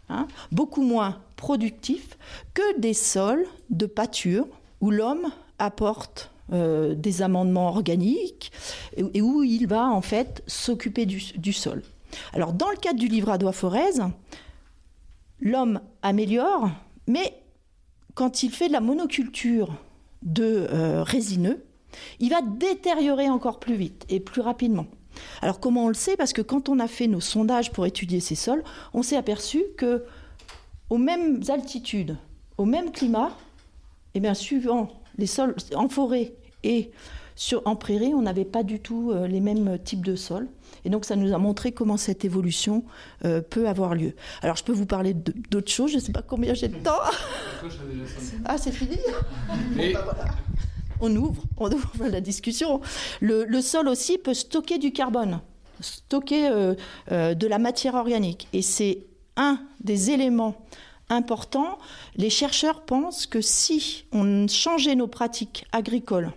hein, 0.08 0.26
beaucoup 0.50 0.82
moins 0.82 1.20
productifs 1.36 2.16
que 2.54 2.78
des 2.80 2.94
sols 2.94 3.46
de 3.70 3.86
pâture 3.86 4.46
où 4.80 4.90
l'homme 4.90 5.30
apporte 5.58 6.30
euh, 6.52 6.94
des 6.94 7.22
amendements 7.22 7.68
organiques 7.68 8.52
et, 8.96 9.20
où 9.20 9.42
il 9.42 9.66
va 9.66 9.88
en 9.88 10.00
fait 10.00 10.42
s'occuper 10.46 11.06
du, 11.06 11.52
sol. 11.52 11.82
Alors 12.32 12.52
dans 12.52 12.70
le 12.70 12.76
cadre 12.76 12.98
du 12.98 13.08
livradois 13.08 13.52
forez, 13.52 13.90
l'homme 15.40 15.80
améliore, 16.02 16.70
mais 17.06 17.34
quand 18.16 18.42
il 18.42 18.50
fait 18.50 18.66
de 18.66 18.72
la 18.72 18.80
monoculture 18.80 19.76
de 20.22 20.66
euh, 20.72 21.04
résineux, 21.04 21.64
il 22.18 22.30
va 22.30 22.40
détériorer 22.42 23.28
encore 23.28 23.60
plus 23.60 23.76
vite 23.76 24.04
et 24.08 24.18
plus 24.18 24.40
rapidement. 24.40 24.86
Alors 25.42 25.60
comment 25.60 25.84
on 25.84 25.88
le 25.88 25.94
sait? 25.94 26.16
Parce 26.16 26.32
que 26.32 26.42
quand 26.42 26.68
on 26.68 26.80
a 26.80 26.88
fait 26.88 27.06
nos 27.06 27.20
sondages 27.20 27.72
pour 27.72 27.86
étudier 27.86 28.20
ces 28.20 28.34
sols, 28.34 28.64
on 28.94 29.02
s'est 29.02 29.16
aperçu 29.16 29.62
que 29.76 30.04
aux 30.88 30.98
mêmes 30.98 31.42
altitudes, 31.48 32.16
au 32.58 32.64
même 32.64 32.90
climat, 32.90 33.28
et 34.14 34.18
eh 34.18 34.20
bien 34.20 34.34
suivant 34.34 34.88
les 35.18 35.26
sols 35.26 35.54
en 35.74 35.88
forêt 35.88 36.32
et 36.62 36.90
sur, 37.38 37.60
en 37.66 37.76
prairie, 37.76 38.14
on 38.14 38.22
n'avait 38.22 38.46
pas 38.46 38.62
du 38.62 38.80
tout 38.80 39.12
euh, 39.12 39.26
les 39.28 39.40
mêmes 39.40 39.78
types 39.78 40.04
de 40.04 40.16
sols. 40.16 40.48
Et 40.86 40.90
donc, 40.90 41.04
ça 41.04 41.16
nous 41.16 41.34
a 41.34 41.38
montré 41.38 41.70
comment 41.70 41.98
cette 41.98 42.24
évolution 42.24 42.82
euh, 43.26 43.42
peut 43.42 43.68
avoir 43.68 43.94
lieu. 43.94 44.14
Alors, 44.40 44.56
je 44.56 44.64
peux 44.64 44.72
vous 44.72 44.86
parler 44.86 45.12
d'autres 45.14 45.70
choses. 45.70 45.90
Je 45.90 45.96
ne 45.96 46.00
sais 46.00 46.12
pas 46.12 46.22
combien 46.22 46.54
j'ai 46.54 46.68
de 46.68 46.76
temps. 46.76 46.98
ah, 48.46 48.56
c'est 48.56 48.72
fini 48.72 48.96
bah, 49.92 50.14
On 51.00 51.14
ouvre, 51.14 51.42
on 51.58 51.70
ouvre 51.70 51.92
la 52.08 52.22
discussion. 52.22 52.80
Le, 53.20 53.60
sol 53.60 53.88
aussi 53.88 54.16
peut 54.16 54.34
stocker 54.34 54.78
du 54.78 54.92
carbone, 54.92 55.40
stocker 55.80 56.48
euh, 56.48 57.34
de 57.34 57.46
la 57.46 57.58
matière 57.58 57.96
organique. 57.96 58.48
Et 58.54 58.62
c'est 58.62 59.00
un 59.36 59.60
des 59.84 60.10
éléments 60.10 60.56
importants. 61.10 61.76
Les 62.16 62.30
chercheurs 62.30 62.80
pensent 62.80 63.26
que 63.26 63.42
si 63.42 64.06
on 64.10 64.48
changeait 64.48 64.94
nos 64.94 65.06
pratiques 65.06 65.66
agricoles 65.72 66.32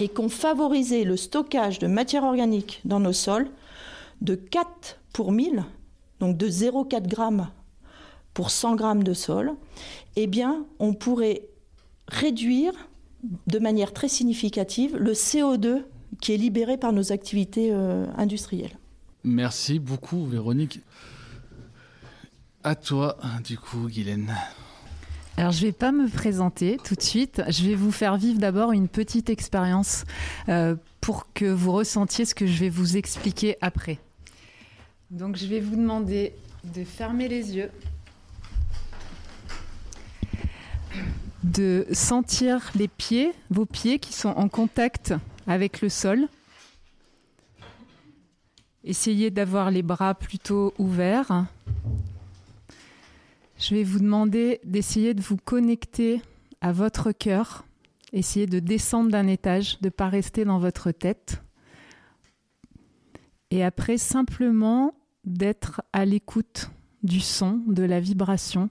et 0.00 0.08
qu'on 0.08 0.28
favorisait 0.28 1.04
le 1.04 1.16
stockage 1.16 1.78
de 1.78 1.86
matière 1.86 2.24
organique 2.24 2.80
dans 2.84 3.00
nos 3.00 3.12
sols 3.12 3.48
de 4.20 4.34
4 4.34 4.98
pour 5.12 5.32
1000, 5.32 5.64
donc 6.20 6.36
de 6.36 6.48
0,4 6.48 7.06
grammes 7.06 7.48
pour 8.34 8.50
100 8.50 8.76
grammes 8.76 9.02
de 9.02 9.12
sol, 9.12 9.52
eh 10.16 10.26
bien, 10.26 10.64
on 10.78 10.94
pourrait 10.94 11.42
réduire 12.08 12.72
de 13.46 13.58
manière 13.58 13.92
très 13.92 14.08
significative 14.08 14.96
le 14.96 15.12
CO2 15.12 15.82
qui 16.20 16.32
est 16.32 16.36
libéré 16.36 16.76
par 16.76 16.92
nos 16.92 17.12
activités 17.12 17.70
euh, 17.72 18.06
industrielles. 18.16 18.76
Merci 19.24 19.78
beaucoup, 19.78 20.26
Véronique. 20.26 20.80
À 22.64 22.74
toi, 22.74 23.16
du 23.44 23.58
coup, 23.58 23.88
Guylaine. 23.88 24.34
Alors, 25.42 25.50
je 25.50 25.62
ne 25.62 25.66
vais 25.66 25.72
pas 25.72 25.90
me 25.90 26.08
présenter 26.08 26.76
tout 26.84 26.94
de 26.94 27.02
suite. 27.02 27.42
Je 27.48 27.64
vais 27.64 27.74
vous 27.74 27.90
faire 27.90 28.16
vivre 28.16 28.38
d'abord 28.38 28.70
une 28.70 28.86
petite 28.86 29.28
expérience 29.28 30.04
euh, 30.48 30.76
pour 31.00 31.32
que 31.32 31.46
vous 31.46 31.72
ressentiez 31.72 32.24
ce 32.26 32.32
que 32.32 32.46
je 32.46 32.60
vais 32.60 32.68
vous 32.68 32.96
expliquer 32.96 33.56
après. 33.60 33.98
Donc, 35.10 35.34
je 35.34 35.46
vais 35.46 35.58
vous 35.58 35.74
demander 35.74 36.32
de 36.62 36.84
fermer 36.84 37.26
les 37.26 37.56
yeux, 37.56 37.72
de 41.42 41.88
sentir 41.90 42.70
les 42.76 42.86
pieds, 42.86 43.32
vos 43.50 43.66
pieds 43.66 43.98
qui 43.98 44.12
sont 44.12 44.28
en 44.28 44.48
contact 44.48 45.12
avec 45.48 45.80
le 45.80 45.88
sol. 45.88 46.28
Essayez 48.84 49.32
d'avoir 49.32 49.72
les 49.72 49.82
bras 49.82 50.14
plutôt 50.14 50.72
ouverts 50.78 51.46
je 53.62 53.76
vais 53.76 53.84
vous 53.84 54.00
demander 54.00 54.60
d'essayer 54.64 55.14
de 55.14 55.22
vous 55.22 55.36
connecter 55.36 56.20
à 56.60 56.72
votre 56.72 57.12
cœur, 57.12 57.64
essayer 58.12 58.46
de 58.46 58.58
descendre 58.58 59.10
d'un 59.10 59.28
étage, 59.28 59.80
de 59.80 59.86
ne 59.86 59.90
pas 59.90 60.08
rester 60.08 60.44
dans 60.44 60.58
votre 60.58 60.90
tête. 60.90 61.40
Et 63.52 63.62
après, 63.62 63.98
simplement 63.98 64.94
d'être 65.24 65.80
à 65.92 66.04
l'écoute 66.04 66.70
du 67.04 67.20
son, 67.20 67.62
de 67.68 67.84
la 67.84 68.00
vibration 68.00 68.68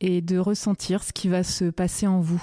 et 0.00 0.20
de 0.20 0.38
ressentir 0.38 1.02
ce 1.02 1.12
qui 1.12 1.28
va 1.28 1.42
se 1.42 1.64
passer 1.64 2.06
en 2.06 2.20
vous. 2.20 2.42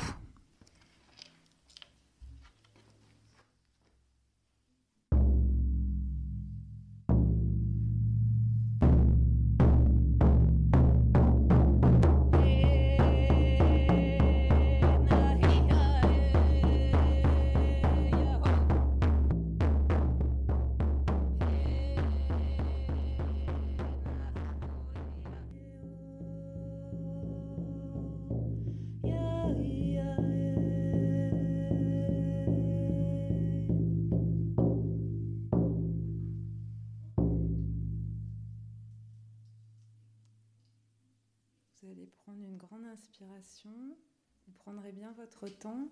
Vous 44.47 44.53
prendrez 44.59 44.91
bien 44.93 45.11
votre 45.13 45.49
temps 45.49 45.89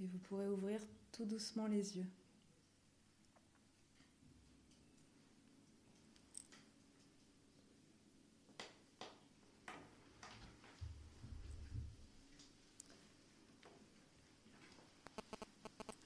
et 0.00 0.06
vous 0.06 0.18
pourrez 0.18 0.48
ouvrir 0.48 0.80
tout 1.12 1.26
doucement 1.26 1.66
les 1.66 1.98
yeux. 1.98 2.06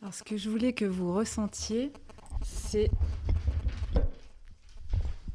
Alors 0.03 0.15
ce 0.15 0.25
que 0.25 0.37
je 0.37 0.51
voulais 0.51 0.73
que 0.73 0.85
vous 0.85 1.13
ressentiez, 1.15 1.93
c'est 2.43 2.91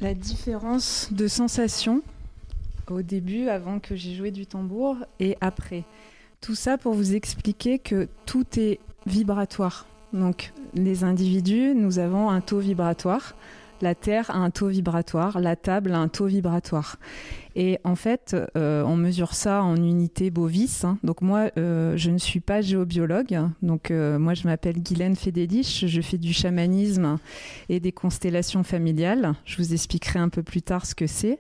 la 0.02 0.14
différence 0.14 1.12
de 1.14 1.28
sensation 1.28 2.04
au 2.94 3.02
début, 3.02 3.50
avant 3.50 3.80
que 3.80 3.96
j'ai 3.96 4.14
joué 4.14 4.32
du 4.32 4.46
tambour, 4.46 4.98
et 5.20 5.38
après. 5.42 5.84
Tout 6.42 6.56
ça 6.56 6.78
pour 6.78 6.94
vous 6.94 7.16
expliquer 7.16 7.80
que 7.80 8.08
tout 8.26 8.46
est 8.58 8.80
vibratoire. 9.06 9.86
Donc 10.14 10.54
les 10.74 11.04
individus, 11.04 11.74
nous 11.76 12.00
avons 12.00 12.30
un 12.30 12.42
taux 12.42 12.60
vibratoire. 12.60 13.36
La 13.82 13.96
Terre 13.96 14.30
a 14.32 14.38
un 14.38 14.50
taux 14.50 14.68
vibratoire, 14.68 15.40
la 15.40 15.56
table 15.56 15.94
a 15.94 16.00
un 16.00 16.08
taux 16.08 16.28
vibratoire. 16.28 16.98
Et 17.56 17.80
en 17.84 17.96
fait, 17.96 18.36
euh, 18.56 18.84
on 18.84 18.96
mesure 18.96 19.34
ça 19.34 19.64
en 19.64 19.76
unités 19.76 20.30
bovis. 20.30 20.86
hein. 20.86 20.98
Donc 21.04 21.22
moi, 21.22 21.50
euh, 21.58 21.98
je 21.98 22.10
ne 22.10 22.18
suis 22.18 22.40
pas 22.40 22.62
géobiologue. 22.62 23.40
Donc 23.62 23.92
euh, 23.92 24.20
moi, 24.20 24.34
je 24.34 24.48
m'appelle 24.48 24.82
Guylaine 24.82 25.16
Fédélich. 25.16 25.86
Je 25.86 26.02
fais 26.02 26.18
du 26.18 26.34
chamanisme 26.34 27.18
et 27.68 27.80
des 27.80 27.92
constellations 27.92 28.64
familiales. 28.64 29.34
Je 29.46 29.58
vous 29.58 29.74
expliquerai 29.74 30.20
un 30.20 30.30
peu 30.30 30.44
plus 30.44 30.62
tard 30.62 30.86
ce 30.86 30.96
que 30.96 31.08
c'est. 31.08 31.40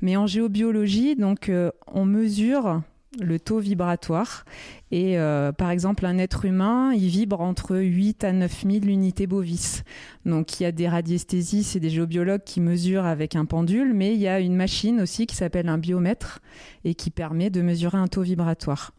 Mais 0.00 0.16
en 0.16 0.26
géobiologie, 0.26 1.16
donc, 1.16 1.50
on 1.86 2.04
mesure 2.04 2.80
le 3.20 3.38
taux 3.38 3.58
vibratoire. 3.58 4.44
Et 4.90 5.18
euh, 5.18 5.52
par 5.52 5.70
exemple, 5.70 6.06
un 6.06 6.18
être 6.18 6.44
humain, 6.44 6.92
il 6.92 7.08
vibre 7.08 7.40
entre 7.40 7.76
8 7.76 8.24
à 8.24 8.32
9 8.32 8.62
000 8.62 8.84
unités 8.84 9.26
bovis. 9.26 9.84
Donc 10.24 10.60
il 10.60 10.64
y 10.64 10.66
a 10.66 10.72
des 10.72 10.88
radiesthésistes 10.88 11.76
et 11.76 11.80
des 11.80 11.90
géobiologues 11.90 12.44
qui 12.44 12.60
mesurent 12.60 13.06
avec 13.06 13.36
un 13.36 13.44
pendule, 13.44 13.92
mais 13.94 14.14
il 14.14 14.20
y 14.20 14.28
a 14.28 14.40
une 14.40 14.56
machine 14.56 15.00
aussi 15.00 15.26
qui 15.26 15.36
s'appelle 15.36 15.68
un 15.68 15.78
biomètre 15.78 16.40
et 16.84 16.94
qui 16.94 17.10
permet 17.10 17.50
de 17.50 17.62
mesurer 17.62 17.98
un 17.98 18.08
taux 18.08 18.22
vibratoire. 18.22 18.92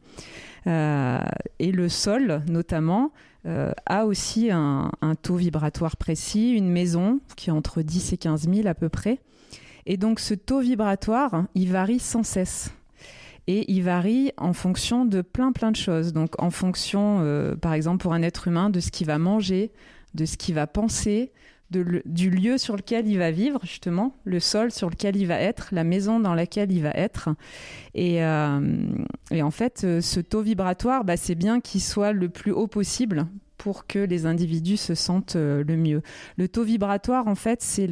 Euh, 0.68 1.20
et 1.60 1.72
le 1.72 1.90
sol, 1.90 2.42
notamment, 2.48 3.12
euh, 3.46 3.74
a 3.86 4.06
aussi 4.06 4.52
un, 4.52 4.90
taux 5.22 5.36
vibratoire 5.36 5.98
précis, 5.98 6.52
une 6.52 6.70
maison 6.70 7.20
qui 7.36 7.50
est 7.50 7.54
entre 7.54 7.82
10 7.82 8.14
et 8.14 8.18
15 8.18 8.50
000 8.50 8.68
à 8.68 8.74
peu 8.74 8.90
près. 8.90 9.20
Et 9.86 9.98
donc 9.98 10.20
ce 10.20 10.34
taux 10.34 10.62
vibratoire, 10.62 11.46
il 11.56 11.72
varie 11.72 12.00
sans 12.00 12.24
cesse. 12.24 12.72
Et 13.48 13.72
il 13.72 13.84
varie 13.84 14.32
en 14.38 14.54
fonction 14.54 15.06
de 15.06 15.22
plein 15.22 15.52
plein 15.52 15.72
de 15.72 15.76
choses. 15.76 16.14
Donc 16.14 16.42
en 16.42 16.50
fonction, 16.50 17.20
euh, 17.22 17.56
par 17.56 17.74
exemple 17.74 18.02
pour 18.02 18.14
un 18.14 18.22
être 18.22 18.48
humain, 18.48 18.70
de 18.70 18.80
ce 18.80 18.92
qu'il 18.92 19.08
va 19.08 19.18
manger, 19.18 19.72
de 20.14 20.26
ce 20.26 20.38
qu'il 20.38 20.56
va 20.56 20.68
penser, 20.68 21.32
du 21.72 22.30
lieu 22.30 22.60
sur 22.60 22.76
lequel 22.76 23.08
il 23.08 23.18
va 23.18 23.32
vivre, 23.32 23.60
justement, 23.64 24.16
le 24.26 24.40
sol 24.40 24.72
sur 24.72 24.92
lequel 24.92 25.16
il 25.16 25.26
va 25.26 25.40
être, 25.40 25.70
la 25.72 25.84
maison 25.84 26.20
dans 26.20 26.36
laquelle 26.36 26.72
il 26.72 26.84
va 26.84 26.92
être. 26.92 27.30
Et, 27.96 28.24
euh, 28.24 28.60
en 29.32 29.52
fait, 29.52 29.82
euh, 29.84 30.00
ce 30.00 30.20
taux 30.20 30.44
vibratoire, 30.44 31.04
bah, 31.04 31.18
c'est 31.18 31.34
bien 31.34 31.60
qu'il 31.62 31.82
soit 31.82 32.12
le 32.12 32.30
plus 32.30 32.52
haut 32.52 32.68
possible 32.68 33.26
pour 33.58 33.88
que 33.88 33.98
les 33.98 34.28
individus 34.28 34.78
se 34.78 34.94
sentent 34.94 35.36
le 35.36 35.76
mieux. 35.78 36.04
Le 36.38 36.48
taux 36.48 36.64
vibratoire, 36.64 37.28
en 37.28 37.36
fait, 37.36 37.62
c'est 37.62 37.90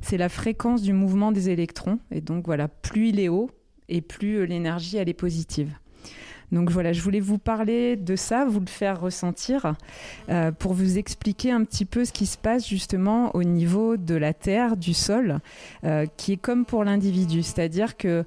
c'est 0.00 0.16
la 0.16 0.28
fréquence 0.28 0.82
du 0.82 0.92
mouvement 0.92 1.32
des 1.32 1.50
électrons. 1.50 1.98
Et 2.10 2.20
donc 2.20 2.46
voilà, 2.46 2.68
plus 2.68 3.08
il 3.08 3.18
est 3.18 3.28
haut, 3.28 3.50
et 3.88 4.00
plus 4.00 4.36
euh, 4.36 4.44
l'énergie 4.44 4.96
elle 4.96 5.08
est 5.08 5.14
positive. 5.14 5.70
Donc 6.52 6.70
voilà, 6.70 6.92
je 6.92 7.00
voulais 7.00 7.20
vous 7.20 7.38
parler 7.38 7.96
de 7.96 8.16
ça, 8.16 8.44
vous 8.44 8.60
le 8.60 8.66
faire 8.66 9.00
ressentir, 9.00 9.74
euh, 10.28 10.52
pour 10.52 10.72
vous 10.74 10.98
expliquer 10.98 11.50
un 11.50 11.64
petit 11.64 11.84
peu 11.84 12.04
ce 12.04 12.12
qui 12.12 12.26
se 12.26 12.38
passe 12.38 12.68
justement 12.68 13.34
au 13.34 13.42
niveau 13.42 13.96
de 13.96 14.14
la 14.14 14.34
terre, 14.34 14.76
du 14.76 14.94
sol, 14.94 15.40
euh, 15.84 16.06
qui 16.16 16.32
est 16.32 16.36
comme 16.36 16.64
pour 16.64 16.84
l'individu, 16.84 17.42
c'est-à-dire 17.42 17.96
que 17.96 18.24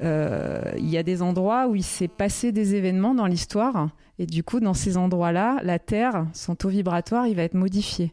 il 0.00 0.90
y 0.90 0.98
a 0.98 1.04
des 1.04 1.22
endroits 1.22 1.68
où 1.68 1.76
il 1.76 1.84
s'est 1.84 2.08
passé 2.08 2.50
des 2.50 2.74
événements 2.74 3.14
dans 3.14 3.26
l'histoire, 3.26 3.90
et 4.18 4.26
du 4.26 4.44
coup, 4.44 4.60
dans 4.60 4.74
ces 4.74 4.96
endroits-là, 4.96 5.58
la 5.62 5.78
terre, 5.78 6.26
son 6.32 6.54
taux 6.54 6.68
vibratoire, 6.68 7.26
il 7.26 7.34
va 7.34 7.42
être 7.42 7.54
modifié. 7.54 8.12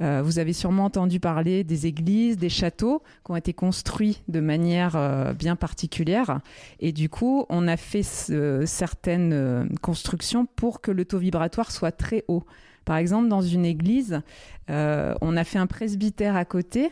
Euh, 0.00 0.22
vous 0.22 0.38
avez 0.38 0.52
sûrement 0.52 0.84
entendu 0.84 1.18
parler 1.20 1.64
des 1.64 1.86
églises, 1.86 2.36
des 2.36 2.48
châteaux 2.48 3.02
qui 3.24 3.32
ont 3.32 3.36
été 3.36 3.52
construits 3.52 4.22
de 4.28 4.40
manière 4.40 4.94
euh, 4.96 5.32
bien 5.32 5.56
particulière. 5.56 6.40
Et 6.80 6.92
du 6.92 7.08
coup, 7.08 7.46
on 7.48 7.66
a 7.66 7.76
fait 7.76 8.04
ce- 8.04 8.64
certaines 8.64 9.32
euh, 9.32 9.64
constructions 9.82 10.46
pour 10.46 10.80
que 10.80 10.90
le 10.92 11.04
taux 11.04 11.18
vibratoire 11.18 11.72
soit 11.72 11.92
très 11.92 12.24
haut. 12.28 12.44
Par 12.84 12.96
exemple, 12.96 13.28
dans 13.28 13.42
une 13.42 13.66
église, 13.66 14.22
on 14.68 15.36
a 15.36 15.44
fait 15.44 15.58
un 15.58 15.66
presbytère 15.66 16.36
à 16.36 16.46
côté 16.46 16.90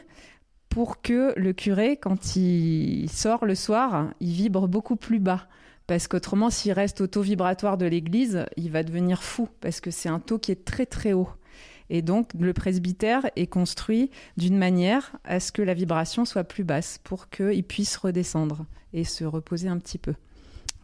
pour 0.68 1.00
que 1.00 1.32
le 1.38 1.54
curé, 1.54 1.96
quand 1.96 2.36
il 2.36 3.08
sort 3.08 3.46
le 3.46 3.54
soir, 3.54 4.08
il 4.20 4.32
vibre 4.32 4.68
beaucoup 4.68 4.96
plus 4.96 5.20
bas. 5.20 5.46
Parce 5.86 6.06
qu'autrement, 6.06 6.50
s'il 6.50 6.72
reste 6.72 7.00
au 7.00 7.06
taux 7.06 7.22
vibratoire 7.22 7.78
de 7.78 7.86
l'église, 7.86 8.44
il 8.58 8.70
va 8.70 8.82
devenir 8.82 9.22
fou, 9.22 9.48
parce 9.62 9.80
que 9.80 9.90
c'est 9.90 10.10
un 10.10 10.18
taux 10.18 10.38
qui 10.38 10.52
est 10.52 10.66
très 10.66 10.84
très 10.84 11.14
haut. 11.14 11.30
Et 11.90 12.02
donc, 12.02 12.30
le 12.38 12.52
presbytère 12.52 13.22
est 13.36 13.46
construit 13.46 14.10
d'une 14.36 14.58
manière 14.58 15.12
à 15.24 15.40
ce 15.40 15.52
que 15.52 15.62
la 15.62 15.74
vibration 15.74 16.24
soit 16.24 16.44
plus 16.44 16.64
basse, 16.64 16.98
pour 17.02 17.28
qu'il 17.28 17.64
puisse 17.64 17.96
redescendre 17.96 18.66
et 18.92 19.04
se 19.04 19.24
reposer 19.24 19.68
un 19.68 19.78
petit 19.78 19.98
peu. 19.98 20.14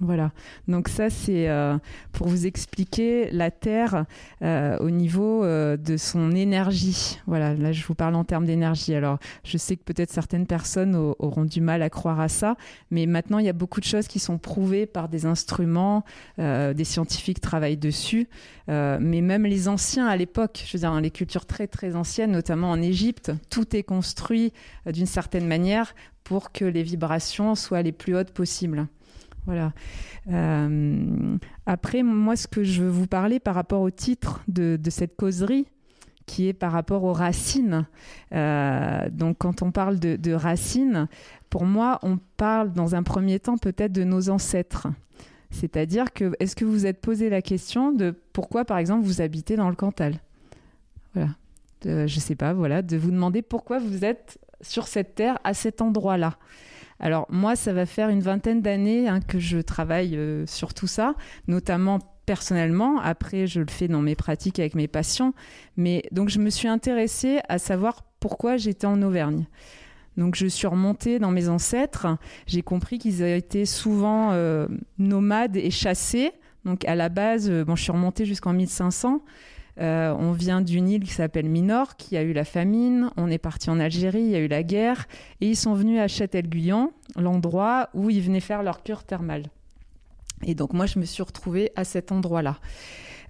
Voilà. 0.04 0.32
Donc 0.66 0.88
ça, 0.88 1.10
c'est 1.10 1.48
euh, 1.48 1.78
pour 2.10 2.26
vous 2.26 2.44
expliquer 2.46 3.30
la 3.30 3.52
Terre 3.52 4.04
euh, 4.42 4.76
au 4.78 4.90
niveau 4.90 5.44
euh, 5.44 5.76
de 5.76 5.96
son 5.96 6.32
énergie. 6.32 7.20
Voilà, 7.28 7.54
là, 7.54 7.70
je 7.70 7.86
vous 7.86 7.94
parle 7.94 8.16
en 8.16 8.24
termes 8.24 8.44
d'énergie. 8.44 8.96
Alors, 8.96 9.20
je 9.44 9.56
sais 9.58 9.76
que 9.76 9.84
peut-être 9.84 10.10
certaines 10.10 10.46
personnes 10.48 10.96
au- 10.96 11.14
auront 11.20 11.44
du 11.44 11.60
mal 11.60 11.82
à 11.82 11.88
croire 11.88 12.18
à 12.18 12.28
ça, 12.28 12.56
mais 12.90 13.06
maintenant, 13.06 13.38
il 13.38 13.46
y 13.46 13.48
a 13.48 13.52
beaucoup 13.52 13.78
de 13.78 13.84
choses 13.84 14.08
qui 14.08 14.18
sont 14.18 14.38
prouvées 14.38 14.86
par 14.86 15.08
des 15.08 15.24
instruments, 15.24 16.04
des 16.38 16.84
scientifiques 16.84 17.40
travaillent 17.40 17.76
dessus, 17.76 18.28
mais 18.68 19.20
même 19.20 19.44
les 19.44 19.68
anciens 19.68 20.06
à 20.06 20.16
l'époque, 20.16 20.64
je 20.66 20.72
veux 20.76 20.80
dire, 20.80 21.00
les 21.00 21.10
cultures 21.10 21.46
très, 21.46 21.68
très 21.68 21.94
anciennes, 21.94 22.32
notamment 22.32 22.70
en 22.70 22.82
Égypte, 22.82 23.32
tout 23.50 23.76
est 23.76 23.82
construit 23.82 24.52
d'une 24.86 25.06
certaine 25.06 25.46
manière 25.46 25.94
pour 26.24 26.52
que 26.52 26.64
les 26.64 26.82
vibrations 26.82 27.54
soient 27.54 27.82
les 27.82 27.92
plus 27.92 28.16
hautes 28.16 28.30
possibles. 28.32 28.86
Voilà. 29.46 29.72
Euh, 30.30 31.36
après, 31.66 32.02
moi, 32.02 32.36
ce 32.36 32.46
que 32.46 32.62
je 32.62 32.82
veux 32.82 32.90
vous 32.90 33.06
parler 33.06 33.40
par 33.40 33.54
rapport 33.54 33.80
au 33.80 33.90
titre 33.90 34.42
de, 34.48 34.78
cette 34.88 35.16
causerie, 35.16 35.66
qui 36.26 36.48
est 36.48 36.52
par 36.52 36.72
rapport 36.72 37.04
aux 37.04 37.12
racines. 37.12 37.86
Euh, 38.32 39.08
donc, 39.10 39.38
quand 39.38 39.62
on 39.62 39.72
parle 39.72 39.98
de, 39.98 40.32
racines, 40.32 41.08
pour 41.50 41.64
moi, 41.64 41.98
on 42.02 42.18
parle 42.36 42.72
dans 42.72 42.94
un 42.94 43.02
premier 43.02 43.40
temps 43.40 43.58
peut-être 43.58 43.92
de 43.92 44.04
nos 44.04 44.30
ancêtres. 44.30 44.88
C'est-à-dire 45.50 46.12
que, 46.12 46.32
est-ce 46.40 46.56
que 46.56 46.64
vous 46.64 46.72
vous 46.72 46.86
êtes 46.86 47.00
posé 47.00 47.28
la 47.28 47.42
question 47.42 47.92
de 47.92 48.14
pourquoi, 48.32 48.64
par 48.64 48.78
exemple, 48.78 49.04
vous 49.04 49.20
habitez 49.20 49.56
dans 49.56 49.68
le 49.68 49.76
Cantal? 49.76 50.14
Voilà. 51.14 51.30
De- 51.82 52.06
je 52.06 52.20
sais 52.20 52.36
pas, 52.36 52.54
voilà, 52.54 52.80
de 52.80 52.96
vous 52.96 53.10
demander 53.10 53.42
pourquoi 53.42 53.78
vous 53.78 54.04
êtes 54.04 54.38
sur 54.62 54.86
cette 54.86 55.16
terre 55.16 55.38
à 55.44 55.52
cet 55.52 55.82
endroit-là. 55.82 56.38
Alors 57.02 57.26
moi, 57.28 57.56
ça 57.56 57.72
va 57.72 57.84
faire 57.84 58.08
une 58.08 58.20
vingtaine 58.20 58.62
d'années 58.62 59.08
hein, 59.08 59.20
que 59.20 59.40
je 59.40 59.58
travaille 59.58 60.16
euh, 60.16 60.46
sur 60.46 60.72
tout 60.72 60.86
ça, 60.86 61.14
notamment 61.48 61.98
personnellement. 62.26 63.00
Après, 63.00 63.48
je 63.48 63.60
le 63.60 63.66
fais 63.68 63.88
dans 63.88 64.00
mes 64.00 64.14
pratiques 64.14 64.60
avec 64.60 64.76
mes 64.76 64.86
patients. 64.86 65.34
Mais 65.76 66.04
donc, 66.12 66.28
je 66.28 66.38
me 66.38 66.48
suis 66.48 66.68
intéressée 66.68 67.40
à 67.48 67.58
savoir 67.58 68.04
pourquoi 68.20 68.56
j'étais 68.56 68.86
en 68.86 69.02
Auvergne. 69.02 69.46
Donc, 70.16 70.36
je 70.36 70.46
suis 70.46 70.68
remontée 70.68 71.18
dans 71.18 71.32
mes 71.32 71.48
ancêtres. 71.48 72.06
J'ai 72.46 72.62
compris 72.62 72.98
qu'ils 72.98 73.22
avaient 73.22 73.38
été 73.38 73.66
souvent 73.66 74.30
euh, 74.32 74.68
nomades 74.98 75.56
et 75.56 75.72
chassés. 75.72 76.30
Donc, 76.64 76.84
à 76.84 76.94
la 76.94 77.08
base, 77.08 77.50
euh, 77.50 77.64
bon, 77.64 77.74
je 77.74 77.82
suis 77.82 77.92
remontée 77.92 78.24
jusqu'en 78.26 78.52
1500. 78.52 79.22
Euh, 79.80 80.14
on 80.18 80.32
vient 80.32 80.60
d'une 80.60 80.88
île 80.88 81.04
qui 81.04 81.12
s'appelle 81.12 81.48
Minorque, 81.48 81.98
qui 81.98 82.16
a 82.16 82.22
eu 82.22 82.32
la 82.32 82.44
famine. 82.44 83.10
On 83.16 83.30
est 83.30 83.38
parti 83.38 83.70
en 83.70 83.80
Algérie, 83.80 84.22
il 84.22 84.30
y 84.30 84.36
a 84.36 84.40
eu 84.40 84.48
la 84.48 84.62
guerre. 84.62 85.06
Et 85.40 85.48
ils 85.48 85.56
sont 85.56 85.74
venus 85.74 86.00
à 86.00 86.08
Châtel-Guyon, 86.08 86.92
l'endroit 87.16 87.88
où 87.94 88.10
ils 88.10 88.20
venaient 88.20 88.40
faire 88.40 88.62
leur 88.62 88.82
cure 88.82 89.04
thermale. 89.04 89.46
Et 90.44 90.54
donc 90.54 90.72
moi, 90.72 90.86
je 90.86 90.98
me 90.98 91.04
suis 91.04 91.22
retrouvée 91.22 91.70
à 91.76 91.84
cet 91.84 92.12
endroit-là. 92.12 92.58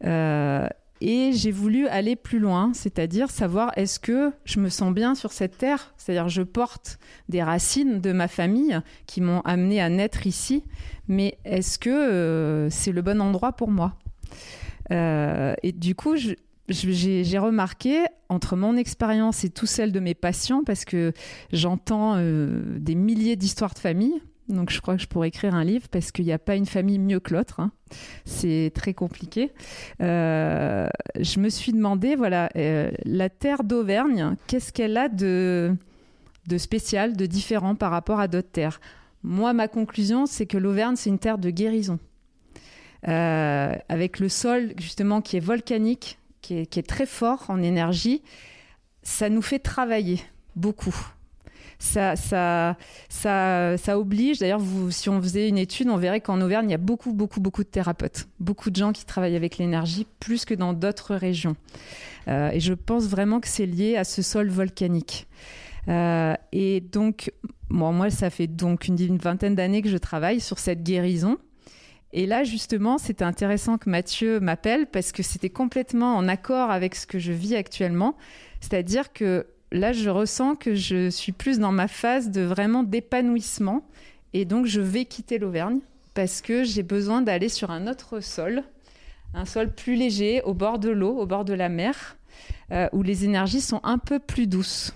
Euh, 0.04 0.66
et 1.04 1.32
j'ai 1.32 1.50
voulu 1.50 1.88
aller 1.88 2.14
plus 2.14 2.38
loin, 2.38 2.70
c'est-à-dire 2.74 3.28
savoir 3.28 3.72
est-ce 3.76 3.98
que 3.98 4.32
je 4.44 4.60
me 4.60 4.68
sens 4.68 4.94
bien 4.94 5.16
sur 5.16 5.32
cette 5.32 5.58
terre, 5.58 5.92
c'est-à-dire 5.96 6.28
je 6.28 6.42
porte 6.42 7.00
des 7.28 7.42
racines 7.42 8.00
de 8.00 8.12
ma 8.12 8.28
famille 8.28 8.80
qui 9.06 9.20
m'ont 9.20 9.40
amené 9.40 9.80
à 9.80 9.88
naître 9.88 10.28
ici, 10.28 10.62
mais 11.08 11.38
est-ce 11.44 11.80
que 11.80 11.90
euh, 11.90 12.70
c'est 12.70 12.92
le 12.92 13.02
bon 13.02 13.20
endroit 13.20 13.50
pour 13.50 13.68
moi? 13.68 13.94
Euh, 14.92 15.54
Et 15.62 15.72
du 15.72 15.94
coup, 15.94 16.14
j'ai 16.68 17.38
remarqué 17.38 18.04
entre 18.28 18.56
mon 18.56 18.76
expérience 18.76 19.44
et 19.44 19.50
tout 19.50 19.66
celle 19.66 19.90
de 19.90 20.00
mes 20.00 20.14
patients, 20.14 20.62
parce 20.64 20.84
que 20.84 21.12
j'entends 21.52 22.14
euh, 22.16 22.78
des 22.78 22.94
milliers 22.94 23.36
d'histoires 23.36 23.74
de 23.74 23.78
famille, 23.78 24.22
donc 24.48 24.70
je 24.70 24.80
crois 24.80 24.96
que 24.96 25.02
je 25.02 25.06
pourrais 25.06 25.28
écrire 25.28 25.54
un 25.54 25.64
livre 25.64 25.88
parce 25.88 26.12
qu'il 26.12 26.24
n'y 26.24 26.32
a 26.32 26.38
pas 26.38 26.56
une 26.56 26.66
famille 26.66 26.98
mieux 26.98 27.20
que 27.20 27.34
l'autre. 27.34 27.60
hein. 27.60 27.72
C'est 28.24 28.70
très 28.74 28.94
compliqué. 28.94 29.52
Euh, 30.00 30.88
je 31.18 31.40
me 31.40 31.48
suis 31.48 31.72
demandé, 31.72 32.16
voilà, 32.16 32.48
la 32.54 33.28
terre 33.30 33.64
d'Auvergne, 33.64 34.36
qu'est-ce 34.46 34.72
qu'elle 34.72 34.96
a 34.96 35.08
de 35.08 35.76
spécial, 36.58 37.16
de 37.16 37.26
différent 37.26 37.74
par 37.74 37.90
rapport 37.90 38.20
à 38.20 38.28
d'autres 38.28 38.50
terres? 38.52 38.80
Moi, 39.22 39.52
ma 39.52 39.68
conclusion, 39.68 40.26
c'est 40.26 40.46
que 40.46 40.58
l'Auvergne, 40.58 40.96
c'est 40.96 41.10
une 41.10 41.18
terre 41.18 41.38
de 41.38 41.50
guérison. 41.50 41.98
Euh, 43.08 43.74
avec 43.88 44.20
le 44.20 44.28
sol, 44.28 44.74
justement, 44.78 45.20
qui 45.20 45.36
est 45.36 45.40
volcanique, 45.40 46.18
qui 46.40 46.54
est, 46.54 46.86
très 46.86 47.06
fort 47.06 47.44
en 47.48 47.62
énergie, 47.62 48.22
ça 49.02 49.28
nous 49.28 49.42
fait 49.42 49.58
travailler 49.58 50.20
beaucoup. 50.56 50.94
ça, 51.78 52.14
ça, 52.14 52.76
ça, 53.08 53.76
ça 53.76 53.98
oblige. 53.98 54.38
D'ailleurs, 54.38 54.60
si 54.90 55.08
on 55.08 55.20
faisait 55.20 55.48
une 55.48 55.58
étude, 55.58 55.88
on 55.88 55.96
verrait 55.96 56.20
qu'en 56.20 56.40
Auvergne, 56.40 56.68
il 56.68 56.72
y 56.72 56.74
a 56.74 56.78
beaucoup, 56.78 57.12
beaucoup, 57.12 57.40
beaucoup 57.40 57.64
de 57.64 57.68
thérapeutes, 57.68 58.28
beaucoup 58.38 58.70
de 58.70 58.76
gens 58.76 58.92
qui 58.92 59.04
travaillent 59.04 59.36
avec 59.36 59.58
l'énergie, 59.58 60.06
plus 60.20 60.44
que 60.44 60.54
dans 60.54 60.72
d'autres 60.72 61.14
régions. 61.16 61.56
Euh, 62.28 62.50
et 62.50 62.60
je 62.60 62.74
pense 62.74 63.06
vraiment 63.06 63.40
que 63.40 63.48
c'est 63.48 63.66
lié 63.66 63.96
à 63.96 64.04
ce 64.04 64.22
sol 64.22 64.48
volcanique. 64.48 65.26
Euh, 65.88 66.34
et 66.52 66.80
donc, 66.80 67.32
moi, 67.68 68.10
ça 68.10 68.30
fait 68.30 68.46
donc 68.46 68.86
une, 68.86 69.16
vingtaine 69.16 69.54
d'années 69.54 69.82
que 69.82 69.88
je 69.88 69.96
travaille 69.96 70.40
sur 70.40 70.58
cette 70.58 70.82
guérison. 70.82 71.38
Et 72.12 72.26
là, 72.26 72.44
justement, 72.44 72.98
c'était 72.98 73.24
intéressant 73.24 73.78
que 73.78 73.88
Mathieu 73.88 74.38
m'appelle 74.38 74.86
parce 74.86 75.12
que 75.12 75.22
c'était 75.22 75.50
complètement 75.50 76.14
en 76.16 76.28
accord 76.28 76.70
avec 76.70 76.94
ce 76.94 77.06
que 77.06 77.18
je 77.18 77.32
vis 77.32 77.56
actuellement. 77.56 78.16
C'est-à-dire 78.60 79.12
que 79.12 79.46
là, 79.70 79.92
je 79.92 80.10
ressens 80.10 80.56
que 80.56 80.74
je 80.74 81.08
suis 81.08 81.32
plus 81.32 81.58
dans 81.58 81.72
ma 81.72 81.88
phase 81.88 82.30
de 82.30 82.42
vraiment 82.42 82.82
d'épanouissement. 82.82 83.82
Et 84.34 84.44
donc, 84.44 84.66
je 84.66 84.80
vais 84.80 85.06
quitter 85.06 85.38
l'Auvergne 85.38 85.80
parce 86.12 86.42
que 86.42 86.64
j'ai 86.64 86.82
besoin 86.82 87.22
d'aller 87.22 87.48
sur 87.48 87.70
un 87.70 87.86
autre 87.86 88.20
sol, 88.20 88.62
un 89.32 89.46
sol 89.46 89.72
plus 89.72 89.94
léger, 89.94 90.42
au 90.42 90.52
bord 90.52 90.78
de 90.78 90.90
l'eau, 90.90 91.16
au 91.18 91.24
bord 91.24 91.46
de 91.46 91.54
la 91.54 91.70
mer, 91.70 92.18
euh, 92.72 92.88
où 92.92 93.02
les 93.02 93.24
énergies 93.24 93.62
sont 93.62 93.80
un 93.84 93.96
peu 93.96 94.18
plus 94.18 94.46
douces. 94.46 94.94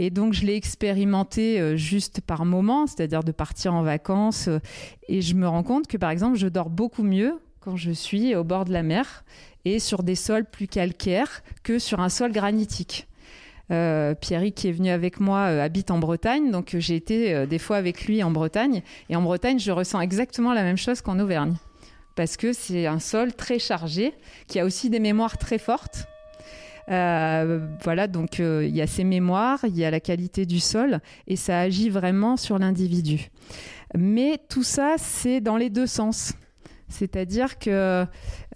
Et 0.00 0.10
donc, 0.10 0.32
je 0.32 0.46
l'ai 0.46 0.54
expérimenté 0.54 1.60
euh, 1.60 1.76
juste 1.76 2.20
par 2.20 2.44
moment, 2.44 2.86
c'est-à-dire 2.86 3.24
de 3.24 3.32
partir 3.32 3.74
en 3.74 3.82
vacances. 3.82 4.46
Euh, 4.46 4.60
et 5.08 5.20
je 5.20 5.34
me 5.34 5.46
rends 5.48 5.64
compte 5.64 5.88
que, 5.88 5.96
par 5.96 6.10
exemple, 6.10 6.38
je 6.38 6.46
dors 6.46 6.70
beaucoup 6.70 7.02
mieux 7.02 7.40
quand 7.58 7.74
je 7.76 7.90
suis 7.90 8.36
au 8.36 8.44
bord 8.44 8.64
de 8.64 8.72
la 8.72 8.84
mer 8.84 9.24
et 9.64 9.80
sur 9.80 10.04
des 10.04 10.14
sols 10.14 10.44
plus 10.44 10.68
calcaires 10.68 11.42
que 11.64 11.80
sur 11.80 11.98
un 11.98 12.08
sol 12.08 12.30
granitique. 12.30 13.08
Euh, 13.70 14.14
qui 14.14 14.34
est 14.34 14.72
venu 14.72 14.88
avec 14.88 15.20
moi 15.20 15.40
euh, 15.40 15.62
habite 15.62 15.90
en 15.90 15.98
Bretagne, 15.98 16.50
donc 16.50 16.74
j'ai 16.78 16.96
été 16.96 17.46
des 17.46 17.58
fois 17.58 17.76
avec 17.76 18.06
lui 18.06 18.22
en 18.22 18.30
Bretagne. 18.30 18.82
Et 19.10 19.16
en 19.16 19.20
Bretagne, 19.20 19.58
je 19.58 19.72
ressens 19.72 20.00
exactement 20.00 20.54
la 20.54 20.62
même 20.62 20.78
chose 20.78 21.02
qu'en 21.02 21.18
Auvergne. 21.18 21.56
Parce 22.14 22.36
que 22.36 22.52
c'est 22.52 22.86
un 22.86 23.00
sol 23.00 23.34
très 23.34 23.58
chargé, 23.58 24.14
qui 24.46 24.60
a 24.60 24.64
aussi 24.64 24.90
des 24.90 25.00
mémoires 25.00 25.38
très 25.38 25.58
fortes. 25.58 26.06
Euh, 26.90 27.66
voilà, 27.82 28.06
donc 28.06 28.40
euh, 28.40 28.64
il 28.66 28.74
y 28.74 28.80
a 28.80 28.86
ces 28.86 29.04
mémoires, 29.04 29.60
il 29.64 29.76
y 29.76 29.84
a 29.84 29.90
la 29.90 30.00
qualité 30.00 30.46
du 30.46 30.60
sol, 30.60 31.00
et 31.26 31.36
ça 31.36 31.60
agit 31.60 31.90
vraiment 31.90 32.36
sur 32.36 32.58
l'individu. 32.58 33.30
Mais 33.96 34.40
tout 34.48 34.62
ça, 34.62 34.94
c'est 34.96 35.40
dans 35.40 35.56
les 35.56 35.70
deux 35.70 35.86
sens. 35.86 36.32
C'est-à-dire 36.88 37.58
que 37.58 38.06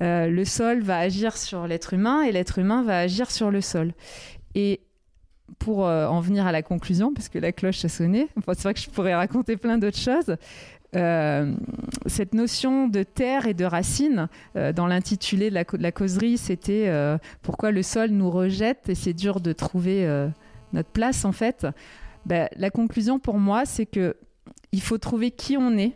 euh, 0.02 0.26
le 0.26 0.44
sol 0.46 0.80
va 0.80 0.98
agir 0.98 1.36
sur 1.36 1.66
l'être 1.66 1.92
humain 1.92 2.22
et 2.22 2.32
l'être 2.32 2.58
humain 2.58 2.82
va 2.82 2.98
agir 2.98 3.30
sur 3.30 3.50
le 3.50 3.60
sol. 3.60 3.92
Et 4.54 4.80
pour 5.58 5.80
en 5.80 6.20
venir 6.20 6.46
à 6.46 6.52
la 6.52 6.62
conclusion, 6.62 7.12
parce 7.12 7.28
que 7.28 7.38
la 7.38 7.52
cloche 7.52 7.84
a 7.84 7.88
sonné, 7.88 8.28
c'est 8.34 8.62
vrai 8.62 8.72
que 8.72 8.80
je 8.80 8.88
pourrais 8.88 9.14
raconter 9.14 9.58
plein 9.58 9.76
d'autres 9.76 9.98
choses, 9.98 10.36
euh, 10.94 11.54
cette 12.04 12.34
notion 12.34 12.86
de 12.86 13.02
terre 13.02 13.46
et 13.46 13.54
de 13.54 13.64
racine, 13.64 14.28
euh, 14.56 14.72
dans 14.72 14.86
l'intitulé 14.86 15.48
de, 15.48 15.54
la, 15.54 15.92
causerie, 15.92 16.36
c'était 16.36 16.88
euh, 16.88 17.16
pourquoi 17.40 17.70
le 17.70 17.82
sol 17.82 18.10
nous 18.10 18.30
rejette 18.30 18.90
et 18.90 18.94
c'est 18.94 19.14
dur 19.14 19.40
de 19.40 19.52
trouver 19.52 20.06
notre 20.72 20.90
place 20.90 21.24
en 21.24 21.32
fait. 21.32 21.66
Ben, 22.26 22.48
la 22.56 22.70
conclusion 22.70 23.18
pour 23.18 23.38
moi, 23.38 23.64
c'est 23.64 23.86
que 23.86 24.16
il 24.70 24.80
faut 24.80 24.98
trouver 24.98 25.30
qui 25.30 25.56
on 25.56 25.76
est 25.76 25.92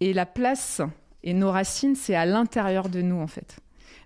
et 0.00 0.12
la 0.12 0.26
place 0.26 0.80
et 1.22 1.34
nos 1.34 1.50
racines, 1.50 1.94
c'est 1.94 2.14
à 2.14 2.26
l'intérieur 2.26 2.88
de 2.88 3.02
nous 3.02 3.20
en 3.20 3.26
fait. 3.26 3.58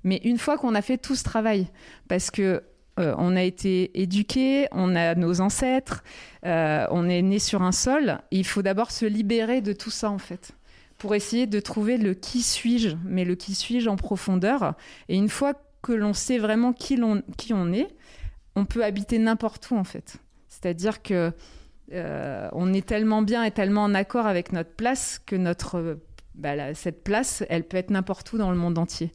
Mais 0.02 0.20
une 0.24 0.38
fois 0.38 0.58
qu'on 0.58 0.74
a 0.74 0.82
fait 0.82 0.98
tout 0.98 1.14
ce 1.14 1.24
travail, 1.24 1.68
parce 2.08 2.30
que 2.30 2.62
euh, 3.00 3.14
on 3.18 3.34
a 3.34 3.42
été 3.42 4.00
éduqué, 4.00 4.68
on 4.70 4.94
a 4.94 5.14
nos 5.14 5.40
ancêtres, 5.40 6.04
euh, 6.46 6.86
on 6.90 7.08
est 7.08 7.22
né 7.22 7.38
sur 7.38 7.62
un 7.62 7.72
sol. 7.72 8.20
Il 8.30 8.46
faut 8.46 8.62
d'abord 8.62 8.90
se 8.90 9.04
libérer 9.04 9.60
de 9.60 9.72
tout 9.72 9.90
ça 9.90 10.10
en 10.10 10.18
fait, 10.18 10.52
pour 10.98 11.14
essayer 11.14 11.46
de 11.46 11.58
trouver 11.58 11.96
le 11.96 12.14
qui 12.14 12.42
suis-je, 12.42 12.96
mais 13.04 13.24
le 13.24 13.34
qui 13.34 13.54
suis-je 13.54 13.88
en 13.88 13.96
profondeur. 13.96 14.74
Et 15.08 15.16
une 15.16 15.28
fois 15.28 15.54
que 15.82 15.92
l'on 15.92 16.14
sait 16.14 16.38
vraiment 16.38 16.72
qui, 16.72 17.00
on 17.02 17.72
est, 17.72 17.88
on 18.54 18.64
peut 18.64 18.84
habiter 18.84 19.18
n'importe 19.18 19.70
où 19.70 19.76
en 19.76 19.84
fait. 19.84 20.16
C'est-à-dire 20.48 21.02
que 21.02 21.32
euh, 21.92 22.48
on 22.52 22.72
est 22.72 22.86
tellement 22.86 23.22
bien 23.22 23.42
et 23.42 23.50
tellement 23.50 23.82
en 23.82 23.94
accord 23.94 24.26
avec 24.26 24.52
notre 24.52 24.70
place 24.70 25.20
que 25.26 25.36
notre 25.36 25.98
bah, 26.34 26.74
cette 26.74 27.04
place, 27.04 27.44
elle 27.48 27.64
peut 27.64 27.76
être 27.76 27.90
n'importe 27.90 28.32
où 28.32 28.38
dans 28.38 28.50
le 28.50 28.56
monde 28.56 28.78
entier. 28.78 29.12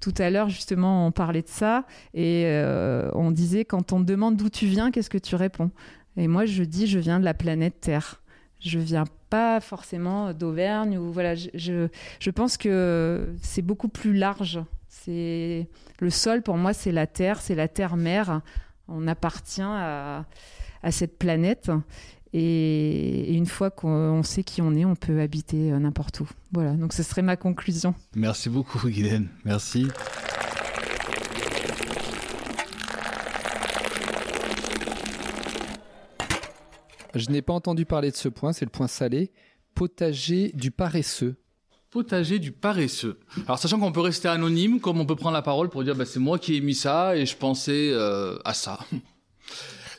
Tout 0.00 0.14
à 0.18 0.30
l'heure, 0.30 0.48
justement, 0.48 1.06
on 1.06 1.12
parlait 1.12 1.42
de 1.42 1.48
ça 1.48 1.84
et 2.14 2.44
euh, 2.46 3.10
on 3.14 3.30
disait 3.30 3.64
quand 3.64 3.92
on 3.92 4.00
demande 4.00 4.36
d'où 4.36 4.48
tu 4.48 4.66
viens, 4.66 4.90
qu'est-ce 4.90 5.10
que 5.10 5.18
tu 5.18 5.34
réponds? 5.34 5.70
Et 6.16 6.28
moi, 6.28 6.46
je 6.46 6.62
dis, 6.62 6.86
je 6.86 6.98
viens 6.98 7.18
de 7.18 7.24
la 7.24 7.34
planète 7.34 7.80
Terre. 7.80 8.20
Je 8.60 8.78
viens 8.78 9.04
pas 9.30 9.60
forcément 9.60 10.32
d'Auvergne 10.32 10.98
ou 10.98 11.12
voilà. 11.12 11.34
Je, 11.34 11.88
je, 12.18 12.30
pense 12.30 12.56
que 12.56 13.34
c'est 13.40 13.62
beaucoup 13.62 13.88
plus 13.88 14.14
large. 14.14 14.60
C'est 14.88 15.68
le 16.00 16.10
sol 16.10 16.42
pour 16.42 16.56
moi, 16.56 16.72
c'est 16.72 16.92
la 16.92 17.06
Terre, 17.06 17.40
c'est 17.40 17.54
la 17.54 17.68
Terre-mère. 17.68 18.40
On 18.88 19.06
appartient 19.06 19.62
à, 19.62 20.24
à 20.82 20.90
cette 20.90 21.18
planète 21.18 21.70
et, 22.38 23.34
une 23.34 23.46
fois 23.46 23.70
qu'on 23.70 24.22
sait 24.22 24.44
qui 24.44 24.62
on 24.62 24.74
est, 24.74 24.84
on 24.84 24.94
peut 24.94 25.20
habiter 25.20 25.72
euh, 25.72 25.78
n'importe 25.78 26.20
où. 26.20 26.28
Voilà, 26.52 26.72
donc 26.72 26.92
ce 26.92 27.02
serait 27.02 27.22
ma 27.22 27.36
conclusion. 27.36 27.94
Merci 28.14 28.48
beaucoup, 28.48 28.78
Guylaine. 28.88 29.28
Merci. 29.44 29.88
Je 37.14 37.30
n'ai 37.30 37.42
pas 37.42 37.52
entendu 37.52 37.84
parler 37.84 38.10
de 38.10 38.16
ce 38.16 38.28
point, 38.28 38.52
c'est 38.52 38.64
le 38.64 38.70
point 38.70 38.86
salé. 38.86 39.32
Potager 39.74 40.52
du 40.54 40.70
paresseux. 40.70 41.36
Potager 41.90 42.38
du 42.38 42.52
paresseux. 42.52 43.18
Alors 43.46 43.58
sachant 43.58 43.78
qu'on 43.80 43.92
peut 43.92 44.00
rester 44.00 44.28
anonyme, 44.28 44.78
comme 44.78 45.00
on 45.00 45.06
peut 45.06 45.16
prendre 45.16 45.34
la 45.34 45.42
parole 45.42 45.70
pour 45.70 45.82
dire 45.84 45.96
bah, 45.96 46.04
c'est 46.04 46.20
moi 46.20 46.38
qui 46.38 46.56
ai 46.56 46.60
mis 46.60 46.74
ça 46.74 47.16
et 47.16 47.24
je 47.24 47.36
pensais 47.36 47.90
euh, 47.92 48.38
à 48.44 48.54
ça. 48.54 48.80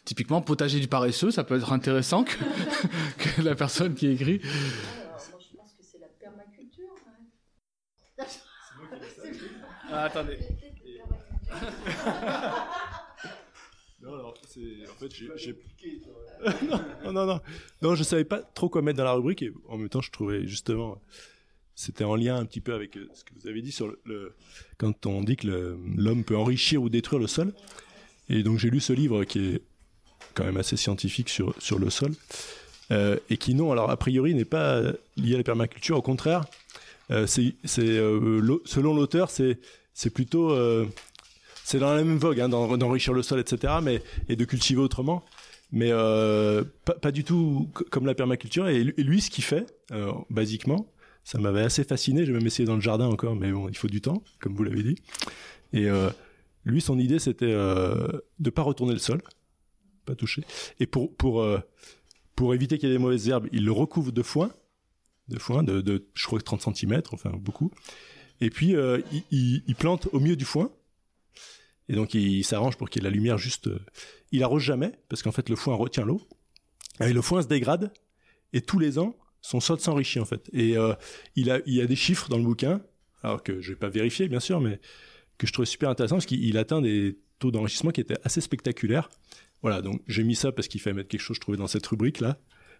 Typiquement, 0.10 0.42
potager 0.42 0.80
du 0.80 0.88
paresseux, 0.88 1.30
ça 1.30 1.44
peut 1.44 1.56
être 1.56 1.72
intéressant 1.72 2.24
que, 2.24 2.34
la 3.44 3.54
personne 3.54 3.94
qui 3.94 4.08
écrit. 4.08 4.42
Alors, 4.42 5.22
moi, 5.30 5.40
je 5.40 5.56
pense 5.56 5.72
que 5.74 5.84
c'est 5.84 6.00
la 6.00 6.08
permaculture. 6.08 6.96
Hein. 8.18 8.26
ah, 9.92 10.06
attendez. 10.06 10.40
non, 14.02 14.16
alors, 14.16 14.34
c'est. 14.48 14.90
En 14.90 14.96
fait, 14.96 15.14
j'ai. 15.14 15.30
non, 17.04 17.14
non, 17.14 17.28
non, 17.28 17.40
non. 17.84 17.94
je 17.94 18.02
savais 18.02 18.26
pas 18.26 18.40
trop 18.40 18.68
quoi 18.68 18.82
mettre 18.82 18.98
dans 18.98 19.04
la 19.04 19.14
rubrique 19.14 19.44
et 19.44 19.54
en 19.68 19.78
même 19.78 19.90
temps, 19.90 20.02
je 20.02 20.10
trouvais 20.10 20.48
justement. 20.48 21.00
C'était 21.76 22.04
en 22.04 22.16
lien 22.16 22.36
un 22.36 22.46
petit 22.46 22.62
peu 22.62 22.74
avec 22.74 22.98
euh, 22.98 23.08
ce 23.14 23.24
que 23.24 23.30
vous 23.40 23.48
avez 23.48 23.62
dit 23.62 23.72
sur 23.72 23.96
le 24.06 24.34
quand 24.80 25.06
on 25.06 25.22
dit 25.22 25.36
que 25.36 25.78
l'homme 25.98 26.24
peut 26.24 26.36
enrichir 26.36 26.82
ou 26.82 26.90
détruire 26.90 27.20
le 27.20 27.28
sol. 27.28 27.54
Et 28.28 28.42
donc 28.42 28.58
j'ai 28.58 28.72
lu 28.72 28.80
ce 28.80 28.92
livre 28.92 29.24
qui 29.24 29.40
est 29.40 29.62
quand 30.34 30.44
même 30.44 30.58
assez 30.58 30.78
scientifique 30.78 31.30
sur, 31.30 31.54
sur 31.60 31.80
le 31.80 31.90
sol, 31.90 32.14
euh, 32.92 33.18
et 33.30 33.38
qui 33.38 33.54
non, 33.54 33.72
alors 33.72 33.92
a 33.92 33.98
priori 33.98 34.34
n'est 34.34 34.46
pas 34.46 34.82
lié 35.16 35.36
à 35.36 35.38
la 35.38 35.44
permaculture, 35.44 35.98
au 35.98 36.02
contraire, 36.02 36.46
euh, 37.12 37.28
c'est, 37.28 37.54
euh, 37.80 38.58
selon 38.66 38.94
l'auteur, 38.96 39.30
c'est, 39.30 39.60
c'est 39.94 40.10
plutôt, 40.10 40.56
c'est 41.64 41.80
dans 41.80 41.94
la 41.94 42.04
même 42.04 42.18
vogue 42.18 42.40
hein, 42.40 42.50
d'enrichir 42.50 43.14
le 43.14 43.22
sol, 43.22 43.40
etc., 43.40 43.74
mais, 43.82 44.02
et 44.28 44.36
de 44.36 44.46
cultiver 44.46 44.82
autrement, 44.82 45.24
mais 45.72 45.92
pas, 46.86 46.94
pas, 46.94 47.12
du 47.12 47.24
tout 47.24 47.70
comme 47.92 48.06
la 48.06 48.16
permaculture, 48.16 48.68
et, 48.68 48.84
lui, 48.84 49.22
ce 49.22 49.30
qu'il 49.30 49.44
fait, 49.44 49.66
basiquement, 50.30 50.88
ça 51.24 51.38
m'avait 51.38 51.62
assez 51.62 51.84
fasciné, 51.84 52.26
j'ai 52.26 52.32
même 52.32 52.46
essayé 52.46 52.66
dans 52.66 52.76
le 52.76 52.82
jardin 52.82 53.08
encore, 53.08 53.36
mais 53.36 53.52
bon, 53.52 53.70
il 53.70 53.78
faut 53.78 53.88
du 53.88 54.02
temps, 54.02 54.24
comme 54.40 54.56
vous 54.56 54.64
l'avez 54.64 54.84
dit, 54.84 54.96
et 55.74 55.88
lui, 56.66 56.82
son 56.82 56.98
idée, 56.98 57.20
c'était 57.20 57.52
de 57.52 58.24
ne 58.40 58.50
pas 58.50 58.64
retourner 58.64 58.94
le 58.94 59.00
sol, 59.00 59.22
touché. 60.16 60.44
Et 60.80 60.88
pour, 60.88 61.16
pour, 61.16 61.42
euh, 61.42 61.60
pour 62.36 62.54
éviter 62.54 62.78
qu'il 62.78 62.90
y 62.90 62.92
ait 62.92 62.96
des 62.96 63.02
mauvaises 63.02 63.30
herbes, 63.30 63.48
il 63.52 63.66
le 63.66 63.72
recouvre 63.72 64.12
de 64.12 64.22
foin, 64.22 64.52
de 65.28 65.40
foin, 65.40 65.64
de, 65.64 65.82
de 65.82 66.08
je 66.14 66.26
crois 66.26 66.40
30 66.40 66.76
cm, 66.76 67.02
enfin 67.12 67.32
beaucoup. 67.36 67.72
Et 68.42 68.50
puis 68.50 68.76
euh, 68.76 69.02
il, 69.32 69.64
il, 69.68 69.76
plante 69.76 70.08
au 70.14 70.20
milieu 70.20 70.36
du 70.36 70.46
foin. 70.46 70.72
Et 71.88 71.96
donc 71.96 72.14
il, 72.14 72.44
s'arrange 72.44 72.78
pour 72.78 72.90
qu'il 72.90 73.04
y 73.04 73.06
ait 73.06 73.10
la 73.10 73.14
lumière 73.14 73.38
juste. 73.38 73.68
Euh, 73.68 73.80
il 74.32 74.44
arrose 74.44 74.64
jamais 74.64 74.94
parce 75.10 75.24
qu'en 75.24 75.32
fait 75.32 75.50
le 75.50 75.56
foin 75.56 75.76
retient 75.76 76.06
l'eau. 76.06 76.22
Et 77.02 77.14
le 77.14 77.22
foin 77.22 77.42
se 77.42 77.48
dégrade 77.48 77.94
et 78.54 78.62
tous 78.62 78.80
les 78.80 79.00
ans 79.00 79.16
son 79.42 79.62
sol 79.62 79.80
s'enrichit 79.80 80.20
en 80.20 80.26
fait. 80.26 80.50
Et 80.52 80.76
il 81.36 81.50
a 81.50 81.60
il 81.66 81.74
y 81.74 81.82
a 81.82 81.86
des 81.86 81.96
chiffres 81.96 82.28
dans 82.28 82.38
le 82.38 82.44
bouquin, 82.44 82.82
alors 83.24 83.42
que 83.42 83.62
je 83.62 83.70
vais 83.70 83.78
pas 83.78 83.88
vérifier 83.88 84.28
bien 84.28 84.42
sûr, 84.42 84.60
mais 84.60 84.82
que 85.40 85.48
je 85.48 85.54
trouvais 85.54 85.66
super 85.66 85.90
intéressant 85.90 86.18
parce 86.18 86.28
qu'il 86.28 86.58
atteint 86.58 86.82
des 86.82 87.18
taux 87.40 87.50
d'enrichissement 87.50 87.92
qui 87.92 88.02
étaient 88.02 88.20
assez 88.24 88.42
spectaculaires. 88.42 89.10
Voilà, 89.62 89.82
donc 89.82 90.02
j'ai 90.08 90.24
mis 90.24 90.36
ça 90.36 90.52
parce 90.52 90.68
qu'il 90.68 90.80
fallait 90.82 90.96
mettre 90.96 91.10
quelque 91.10 91.22
chose, 91.22 91.36
je 91.36 91.42
trouvais, 91.42 91.58
dans 91.58 91.68
cette 91.68 91.86
rubrique-là. 91.86 92.38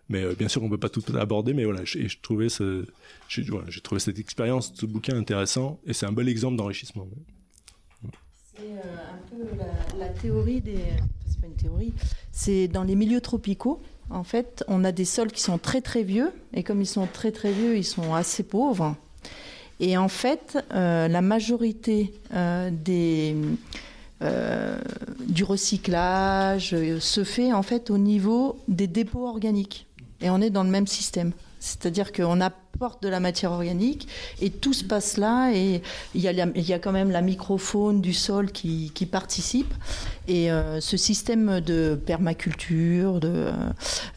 Mais 0.10 0.24
euh, 0.24 0.34
bien 0.34 0.48
sûr, 0.48 0.64
on 0.64 0.70
peut 0.70 0.78
pas 0.78 0.90
tout 0.90 1.04
aborder, 1.16 1.54
mais 1.54 1.64
voilà, 1.66 1.82
j'ai 1.86 2.10
trouvé 2.22 2.50
cette 2.50 4.20
expérience, 4.20 4.74
ce 4.76 4.86
bouquin 4.86 5.16
intéressant, 5.16 5.80
et 5.86 5.94
c'est 5.94 6.08
un 6.08 6.12
bel 6.12 6.28
exemple 6.28 6.56
d'enrichissement. 6.58 7.08
C'est 8.56 8.64
euh, 8.64 9.14
un 9.14 9.30
peu 9.30 9.98
la, 9.98 10.10
théorie 10.10 10.62
des, 10.62 10.80
c'est 11.30 11.40
pas 11.40 11.48
une 11.48 11.56
théorie. 11.56 11.94
C'est 12.32 12.68
dans 12.68 12.84
les 12.84 12.96
milieux 12.96 13.22
tropicaux. 13.22 13.82
En 14.10 14.24
fait, 14.24 14.64
on 14.68 14.84
a 14.84 14.92
des 14.92 15.06
sols 15.06 15.32
qui 15.32 15.42
sont 15.42 15.60
très 15.60 15.82
très 15.82 16.02
vieux, 16.02 16.32
et 16.54 16.64
comme 16.64 16.82
ils 16.82 16.88
sont 16.88 17.06
très 17.06 17.32
très 17.32 17.52
vieux, 17.52 17.78
ils 17.78 17.86
sont 17.86 18.16
assez 18.16 18.42
pauvres. 18.42 18.96
Et 19.80 19.96
en 19.96 20.10
fait, 20.10 20.58
euh, 20.74 21.08
la 21.08 21.22
majorité 21.22 22.12
des, 22.32 23.36
du 25.30 25.44
recyclage 25.44 26.74
euh, 26.74 27.00
se 27.00 27.24
fait 27.24 27.54
en 27.54 27.64
fait 27.64 27.90
au 27.90 27.98
niveau 27.98 28.58
des 28.68 28.88
dépôts 28.88 29.28
organiques. 29.28 29.88
Et 30.22 30.30
on 30.30 30.42
est 30.42 30.50
dans 30.50 30.64
le 30.64 30.70
même 30.70 30.88
système. 30.88 31.32
C'est-à-dire 31.62 32.14
qu'on 32.14 32.40
apporte 32.40 33.04
de 33.04 33.10
la 33.10 33.20
matière 33.20 33.52
organique 33.52 34.08
et 34.42 34.50
tout 34.50 34.72
se 34.72 34.86
passe 34.86 35.18
là 35.18 35.52
et 35.54 35.82
il 36.16 36.22
y 36.22 36.74
a, 36.74 36.80
quand 36.80 36.94
même 36.94 37.12
la 37.12 37.22
microfaune 37.22 38.00
du 38.00 38.14
sol 38.14 38.52
qui, 38.52 38.92
participe. 39.12 39.74
Et 40.30 40.52
euh, 40.52 40.80
ce 40.80 40.96
système 40.96 41.60
de 41.60 42.00
permaculture, 42.06 43.20
euh, 43.24 43.52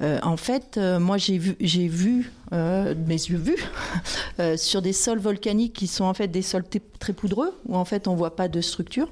euh, 0.02 0.20
en 0.22 0.36
fait, 0.36 0.76
euh, 0.76 1.00
moi 1.00 1.18
j'ai 1.18 1.38
vu, 1.38 1.56
j'ai 1.60 1.88
vu 1.88 2.30
euh, 2.52 2.94
mes 3.06 3.14
yeux 3.14 3.38
vus, 3.38 3.64
euh, 4.40 4.58
sur 4.58 4.82
des 4.82 4.92
sols 4.92 5.18
volcaniques 5.18 5.72
qui 5.72 5.86
sont 5.86 6.04
en 6.04 6.12
fait 6.12 6.28
des 6.28 6.42
sols 6.42 6.64
très 6.98 7.14
poudreux, 7.14 7.58
où 7.66 7.76
en 7.76 7.86
fait 7.86 8.06
on 8.06 8.14
voit 8.14 8.36
pas 8.36 8.48
de 8.48 8.60
structure. 8.60 9.08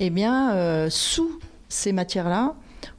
Eh 0.00 0.10
bien, 0.10 0.52
euh, 0.54 0.88
sous 0.90 1.38
ces 1.68 1.92
matières-là, 1.92 2.54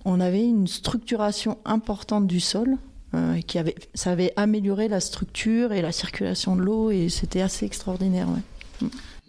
on 0.05 0.19
avait 0.19 0.43
une 0.45 0.67
structuration 0.67 1.57
importante 1.65 2.27
du 2.27 2.39
sol. 2.39 2.77
euh, 3.15 3.39
qui 3.41 3.59
avait, 3.59 3.75
ça 3.93 4.09
avait 4.11 4.33
amélioré 4.37 4.87
la 4.87 4.99
structure 4.99 5.71
et 5.71 5.83
la 5.83 5.91
circulation 5.91 6.55
de 6.55 6.61
l'eau 6.63 6.89
et 6.89 7.09
c'était 7.09 7.41
assez 7.41 7.63
extraordinaire. 7.63 8.27
ouais. 8.27 8.87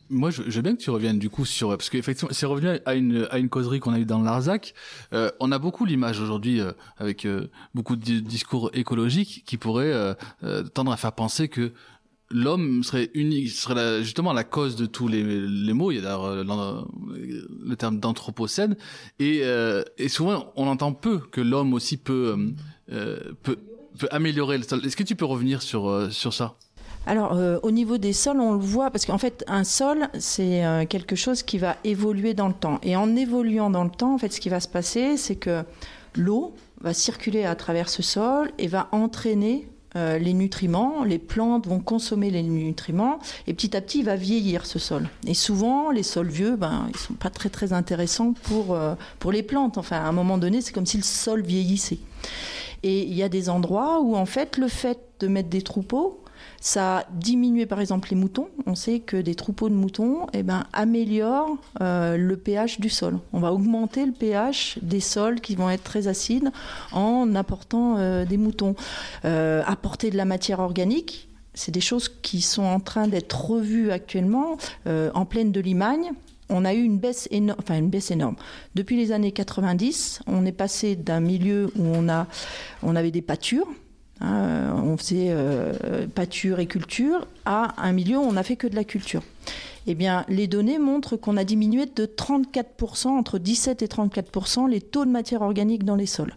Moi, 0.09 0.31
je, 0.31 0.41
veux 0.43 0.63
bien 0.63 0.75
que 0.75 0.81
tu 0.81 0.89
reviennes 0.91 1.19
du 1.19 1.29
coup 1.29 1.45
sur 1.45 1.69
parce 1.71 1.91
qu'effectivement, 1.91 2.31
c'est 2.33 2.47
revenu 2.47 2.69
à 2.87 2.95
une 2.95 3.27
à 3.31 3.39
une 3.39 3.49
causerie 3.51 3.81
qu'on 3.81 3.93
a 3.93 3.99
eue 3.99 4.05
dans 4.07 4.21
Larzac. 4.23 4.73
Euh, 5.13 5.31
on 5.41 5.51
a 5.53 5.59
beaucoup 5.59 5.85
l'image 5.85 6.19
aujourd'hui 6.21 6.61
euh, 6.61 6.73
avec 6.99 7.27
beaucoup 7.75 7.97
de 7.97 8.03
di- 8.03 8.23
discours 8.23 8.71
écologiques 8.75 9.43
qui 9.47 9.57
pourraient 9.59 10.15
tendre 10.73 10.93
à 10.93 10.97
faire 10.97 11.13
penser 11.13 11.49
que 11.49 11.73
l'homme 12.35 12.83
serait 12.83 13.11
unique, 13.15 13.49
serait 13.51 14.03
justement 14.03 14.33
la 14.33 14.45
cause 14.45 14.75
de 14.77 14.87
tous 14.87 15.09
les, 15.09 15.23
les 15.23 15.73
maux. 15.73 15.91
Il 15.93 15.97
y 15.97 15.99
a 16.01 16.03
d'ailleurs 16.03 16.25
euh, 16.25 16.45
l'en- 16.45 16.87
le 17.71 17.77
terme 17.77 18.01
d'anthropocène 18.01 18.77
et, 19.19 19.41
euh, 19.45 19.83
et 19.97 20.09
souvent 20.09 20.53
on 20.57 20.67
entend 20.67 20.93
peu 20.93 21.19
que 21.19 21.41
l'homme 21.41 21.73
aussi 21.73 21.97
peut 21.97 22.35
euh, 22.37 22.53
euh, 22.93 23.33
peut 23.45 23.57
améliorer 24.11 24.59
le 24.59 24.65
sol. 24.65 24.85
Est-ce 24.85 24.97
que 24.97 25.05
tu 25.05 25.17
peux 25.17 25.25
revenir 25.25 25.63
sur 25.63 25.89
euh, 25.89 26.11
sur 26.11 26.35
ça? 26.35 26.57
Alors, 27.07 27.35
euh, 27.35 27.59
au 27.63 27.71
niveau 27.71 27.99
des 27.99 28.15
sols, 28.15 28.41
on 28.41 28.55
le 28.55 28.59
voit, 28.59 28.91
parce 28.91 29.05
qu'en 29.05 29.19
fait, 29.19 29.45
un 29.47 29.63
sol, 29.63 30.09
c'est 30.19 30.65
euh, 30.65 30.87
quelque 30.87 31.17
chose 31.17 31.43
qui 31.43 31.59
va 31.59 31.77
évoluer 31.85 32.33
dans 32.33 32.49
le 32.49 32.55
temps. 32.55 32.79
Et 32.83 32.97
en 32.97 33.15
évoluant 33.15 33.69
dans 33.69 33.85
le 33.85 33.91
temps, 33.91 34.15
en 34.15 34.19
fait, 34.19 34.33
ce 34.33 34.41
qui 34.41 34.49
va 34.49 34.59
se 34.59 34.69
passer, 34.69 35.19
c'est 35.19 35.37
que 35.37 35.65
l'eau 36.17 36.55
va 36.81 36.95
circuler 36.95 37.45
à 37.45 37.57
travers 37.57 37.91
ce 37.91 38.03
sol 38.03 38.51
et 38.57 38.69
va 38.69 38.89
entraîner 38.91 39.69
euh, 39.97 40.19
les 40.19 40.33
nutriments. 40.33 41.05
Les 41.05 41.19
plantes 41.19 41.67
vont 41.67 41.81
consommer 41.81 42.31
les 42.31 42.43
nutriments 42.43 43.19
et 43.47 43.55
petit 43.55 43.77
à 43.77 43.81
petit, 43.81 44.01
il 44.01 44.05
va 44.05 44.17
vieillir 44.17 44.67
ce 44.67 44.79
sol. 44.79 45.09
Et 45.27 45.35
souvent, 45.35 45.91
les 45.91 46.03
sols 46.03 46.31
vieux, 46.31 46.57
ben, 46.57 46.89
ils 46.93 46.99
sont 46.99 47.15
pas 47.15 47.31
très 47.31 47.49
très 47.49 47.73
intéressants 47.73 48.33
pour 48.33 48.75
euh, 48.75 48.95
pour 49.19 49.31
les 49.33 49.43
plantes. 49.43 49.79
Enfin, 49.79 49.97
à 49.97 50.09
un 50.09 50.13
moment 50.13 50.39
donné, 50.39 50.61
c'est 50.61 50.73
comme 50.73 50.87
si 50.87 50.97
le 50.97 51.05
sol 51.05 51.43
vieillissait. 51.43 51.99
Et 52.83 53.03
il 53.03 53.15
y 53.15 53.23
a 53.23 53.29
des 53.29 53.49
endroits 53.49 54.01
où, 54.01 54.17
en 54.17 54.27
fait, 54.27 54.59
le 54.59 54.69
fait 54.69 54.99
de 55.21 55.29
mettre 55.29 55.49
des 55.49 55.63
troupeaux, 55.63 56.24
ça 56.61 56.99
a 56.99 57.05
diminué 57.13 57.67
par 57.67 57.81
exemple 57.81 58.09
les 58.11 58.17
moutons. 58.17 58.49
On 58.67 58.75
sait 58.75 59.01
que 59.01 59.19
des 59.19 59.35
troupeaux 59.35 59.69
de 59.69 59.75
moutons 59.75 60.27
eh 60.33 60.43
ben, 60.43 60.65
améliorent 60.73 61.59
euh, 61.83 62.17
le 62.17 62.37
pH 62.37 62.81
du 62.81 62.89
sol. 62.89 63.19
On 63.33 63.41
va 63.41 63.53
augmenter 63.53 64.07
le 64.07 64.13
pH 64.13 64.79
des 64.81 65.01
sols 65.01 65.41
qui 65.41 65.57
vont 65.57 65.69
être 65.69 65.85
très 65.85 66.09
acides 66.09 66.51
en 66.93 67.35
apportant 67.35 67.97
euh, 67.99 68.25
des 68.25 68.39
moutons. 68.39 68.75
Euh, 69.27 69.63
apporter 69.67 70.11
de 70.11 70.17
la 70.17 70.25
matière 70.25 70.61
organique, 70.61 71.29
c'est 71.53 71.71
des 71.73 71.83
choses 71.83 72.09
qui 72.09 72.41
sont 72.41 72.65
en 72.65 72.81
train 72.81 73.09
d'être 73.09 73.45
revues 73.45 73.91
actuellement 73.91 74.57
en 74.87 75.25
pleine 75.25 75.53
de 75.53 75.61
Limagne. 75.61 76.13
On 76.49 76.65
a 76.65 76.75
eu 76.75 76.83
une 76.83 76.99
baisse 76.99 77.29
énorme, 77.31 77.61
une 77.71 77.91
baisse 77.91 78.11
énorme. 78.11 78.37
Depuis 78.75 78.97
les 78.97 79.13
années 79.13 79.33
90, 79.33 80.21
on 80.27 80.45
est 80.45 80.53
passé 80.53 80.97
d'un 80.97 81.21
milieu 81.21 81.71
où 81.77 81.85
on 81.85 82.09
a, 82.09 82.27
on 82.83 82.97
avait 82.97 83.11
des 83.11 83.23
pâtures, 83.23 83.69
Hein, 84.21 84.81
on 84.83 84.97
faisait 84.97 85.29
euh, 85.31 86.07
pâture 86.07 86.61
et 86.61 86.67
culture 86.67 87.27
à 87.45 87.83
un 87.85 87.93
milieu 87.93 88.19
on 88.19 88.33
n'a 88.33 88.45
fait 88.45 88.57
que 88.57 88.67
de 88.67 88.77
la 88.77 88.85
culture. 88.85 89.23
Eh 89.87 89.95
bien, 89.95 90.25
les 90.29 90.47
données 90.47 90.79
montrent 90.79 91.17
qu'on 91.17 91.37
a 91.37 91.45
diminué 91.45 91.87
de 91.87 92.07
34%, 92.07 93.09
entre 93.09 93.39
17 93.39 93.83
et 93.83 93.87
34%, 93.87 94.69
les 94.69 94.81
taux 94.81 95.05
de 95.05 95.11
matière 95.11 95.43
organique 95.43 95.85
dans 95.85 95.97
les 95.97 96.07
sols. 96.07 96.37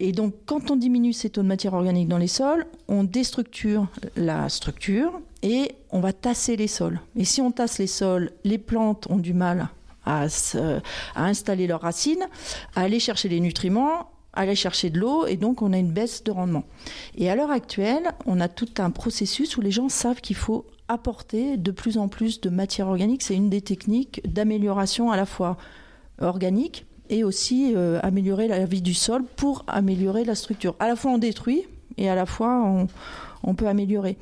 Et, 0.00 0.12
donc, 0.12 0.32
quand 0.46 0.70
on 0.70 0.76
diminue 0.76 1.12
ces 1.12 1.28
taux 1.28 1.42
de 1.42 1.48
matière 1.48 1.74
organique 1.74 2.06
dans 2.06 2.18
les 2.18 2.28
sols, 2.28 2.66
on 2.86 3.02
déstructure 3.02 3.88
la 4.14 4.48
structure 4.48 5.20
et 5.42 5.72
on 5.90 5.98
va 5.98 6.12
tasser 6.12 6.54
les 6.54 6.68
sols. 6.68 7.00
Et 7.16 7.24
si 7.24 7.40
on 7.40 7.50
tasse 7.50 7.78
les 7.78 7.88
sols, 7.88 8.30
les 8.44 8.58
plantes 8.58 9.08
ont 9.10 9.18
du 9.18 9.34
mal 9.34 9.68
à 10.06 10.26
installer 11.16 11.66
leurs 11.66 11.80
racines, 11.80 12.28
à 12.76 12.82
aller 12.82 13.00
chercher 13.00 13.28
les 13.28 13.40
nutriments, 13.40 14.08
aller 14.32 14.54
chercher 14.54 14.90
de 14.90 14.98
l'eau 14.98 15.26
et 15.26 15.36
donc 15.36 15.62
on 15.62 15.72
a 15.72 15.78
une 15.78 15.92
baisse 15.92 16.22
de 16.24 16.30
rendement. 16.30 16.64
Et 17.16 17.30
à 17.30 17.34
l'heure 17.34 17.50
actuelle, 17.50 18.12
on 18.26 18.40
a 18.40 18.48
tout 18.48 18.68
un 18.78 18.90
processus 18.90 19.56
où 19.56 19.60
les 19.60 19.70
gens 19.70 19.88
savent 19.88 20.20
qu'il 20.20 20.36
faut 20.36 20.66
apporter 20.88 21.56
de 21.56 21.70
plus 21.70 21.98
en 21.98 22.08
plus 22.08 22.40
de 22.40 22.48
matière 22.48 22.88
organique. 22.88 23.22
C'est 23.22 23.34
une 23.34 23.50
des 23.50 23.60
techniques 23.60 24.20
d'amélioration 24.26 25.10
à 25.10 25.16
la 25.16 25.26
fois 25.26 25.56
organique 26.20 26.86
et 27.10 27.24
aussi 27.24 27.72
euh, 27.74 28.00
améliorer 28.02 28.48
la 28.48 28.64
vie 28.64 28.82
du 28.82 28.94
sol 28.94 29.24
pour 29.36 29.64
améliorer 29.66 30.24
la 30.24 30.34
structure. 30.34 30.74
À 30.78 30.88
la 30.88 30.96
fois 30.96 31.12
on 31.12 31.18
détruit 31.18 31.64
et 31.96 32.08
à 32.08 32.14
la 32.14 32.26
fois 32.26 32.86
on, 33.42 33.54
peut 33.54 33.66
améliorer. 33.66 34.18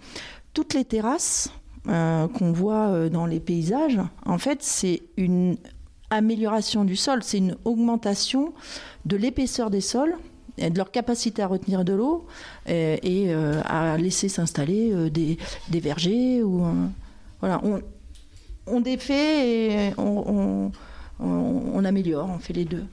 Toutes 0.54 0.74
les 0.74 0.84
terrasses 0.84 1.50
euh, 1.88 2.28
qu'on 2.28 2.52
voit 2.52 2.88
euh, 2.88 3.08
dans 3.08 3.26
les 3.26 3.40
paysages, 3.40 4.00
en 4.24 4.38
fait, 4.38 4.62
c'est 4.62 5.02
une 5.16 5.56
amélioration 6.10 6.84
du 6.84 6.96
sol, 6.96 7.22
c'est 7.22 7.38
une 7.38 7.56
augmentation 7.64 8.52
de 9.04 9.16
l'épaisseur 9.16 9.70
des 9.70 9.80
sols 9.80 10.14
et 10.58 10.70
de 10.70 10.76
leur 10.78 10.90
capacité 10.90 11.42
à 11.42 11.46
retenir 11.46 11.84
de 11.84 11.92
l'eau 11.92 12.26
et, 12.66 12.98
euh, 13.28 13.60
à 13.64 13.96
laisser 13.98 14.28
s'installer 14.28 14.92
euh, 14.92 15.10
des, 15.10 15.38
vergers 15.80 16.42
ou 16.42 16.64
voilà 17.40 17.60
on, 18.66 18.80
défait 18.80 19.88
et 19.88 19.92
on, 19.98 20.72
améliore 21.84 22.30
on 22.34 22.38
fait 22.38 22.54
les 22.54 22.64
deux 22.64 22.84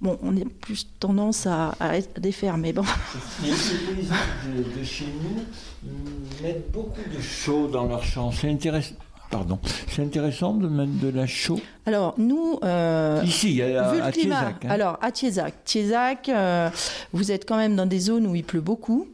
bon 0.00 0.18
on 0.22 0.34
est 0.36 0.48
plus 0.48 0.88
tendance 0.98 1.46
à, 1.46 1.74
à 1.78 2.00
défaire 2.18 2.56
mais 2.56 2.72
bon 2.72 2.84
Les 3.42 3.50
de, 3.50 4.78
de 4.78 4.84
chez 4.84 5.04
nous 5.04 5.42
mettent 6.42 6.70
beaucoup 6.70 7.00
de 7.14 7.20
chaux 7.20 7.68
dans 7.68 7.86
leurs 7.86 8.04
champs. 8.04 8.30
C'est 8.32 8.50
intéressant. 8.50 8.94
Pardon. 9.34 9.58
C'est 9.88 10.02
intéressant 10.02 10.54
de 10.54 10.68
mettre 10.68 10.92
de 11.00 11.08
la 11.08 11.26
chaux. 11.26 11.60
Alors 11.86 12.14
nous, 12.18 12.60
euh, 12.62 13.20
Ici, 13.24 13.60
à- 13.62 13.90
vu 13.90 13.98
le 13.98 14.04
à 14.04 14.12
climat, 14.12 14.36
Thiézac, 14.42 14.64
hein. 14.64 14.68
alors 14.70 14.98
à 15.02 15.10
Thiézac, 15.10 15.54
Thiézac, 15.64 16.28
euh, 16.28 16.70
vous 17.12 17.32
êtes 17.32 17.44
quand 17.44 17.56
même 17.56 17.74
dans 17.74 17.86
des 17.86 17.98
zones 17.98 18.28
où 18.28 18.36
il 18.36 18.44
pleut 18.44 18.60
beaucoup 18.60 19.08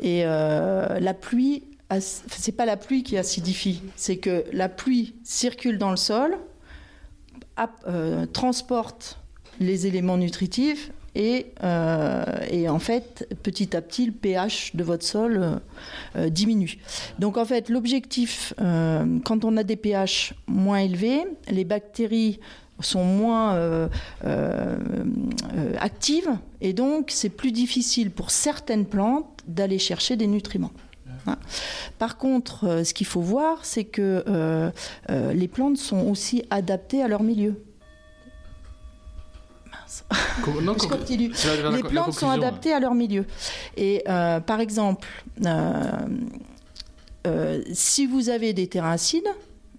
et 0.00 0.22
euh, 0.24 1.00
la 1.00 1.12
pluie, 1.12 1.64
c'est 1.98 2.52
pas 2.52 2.66
la 2.66 2.76
pluie 2.76 3.02
qui 3.02 3.18
acidifie, 3.18 3.82
c'est 3.96 4.18
que 4.18 4.44
la 4.52 4.68
pluie 4.68 5.14
circule 5.24 5.76
dans 5.78 5.90
le 5.90 5.96
sol, 5.96 6.36
euh, 7.88 8.26
transporte 8.26 9.18
les 9.58 9.88
éléments 9.88 10.16
nutritifs 10.18 10.92
et, 11.18 11.52
euh, 11.64 12.24
et 12.48 12.68
en 12.68 12.78
fait, 12.78 13.28
petit 13.42 13.76
à 13.76 13.82
petit, 13.82 14.06
le 14.06 14.12
pH 14.12 14.76
de 14.76 14.84
votre 14.84 15.04
sol 15.04 15.38
euh, 15.42 15.56
euh, 16.16 16.28
diminue. 16.30 16.78
Donc 17.18 17.36
en 17.36 17.44
fait, 17.44 17.68
l'objectif, 17.68 18.54
quand 18.56 19.44
on 19.44 19.56
a 19.56 19.64
des 19.64 19.76
pH 19.76 20.34
moins 20.46 20.78
élevés, 20.78 21.24
les 21.50 21.64
bactéries 21.64 22.38
sont 22.80 23.02
moins 23.02 23.88
actives 25.80 26.30
et 26.60 26.72
donc 26.72 27.06
c'est 27.08 27.28
plus 27.28 27.50
difficile 27.50 28.12
pour 28.12 28.30
certaines 28.30 28.86
plantes 28.86 29.26
d'aller 29.48 29.78
chercher 29.80 30.16
des 30.16 30.28
nutriments. 30.28 30.70
Hein. 31.26 31.36
Par 31.98 32.16
contre, 32.16 32.84
ce 32.84 32.94
qu'il 32.94 33.06
faut 33.06 33.20
voir, 33.20 33.64
c'est 33.64 33.84
que 33.84 34.70
les 35.08 35.48
plantes 35.48 35.78
sont 35.78 36.06
aussi 36.06 36.44
adaptées 36.50 37.02
à 37.02 37.08
leur 37.08 37.24
milieu. 37.24 37.60
Mince. 39.88 40.04
non, 40.62 40.74
Je 40.80 40.86
continue. 40.86 41.30
c'est 41.34 41.56
la- 41.62 41.70
la- 41.70 41.76
Les 41.76 41.82
la 41.82 41.88
plantes 41.88 42.12
sont 42.12 42.28
adaptées 42.30 42.72
à 42.72 42.80
leur 42.80 42.94
milieu. 42.94 43.24
Et 43.76 44.02
euh, 44.08 44.40
par 44.40 44.60
exemple, 44.60 45.08
euh, 45.46 45.82
euh, 47.26 47.62
si 47.72 48.06
vous 48.06 48.28
avez 48.28 48.52
des 48.52 48.66
terrains 48.68 48.92
acides, 48.92 49.26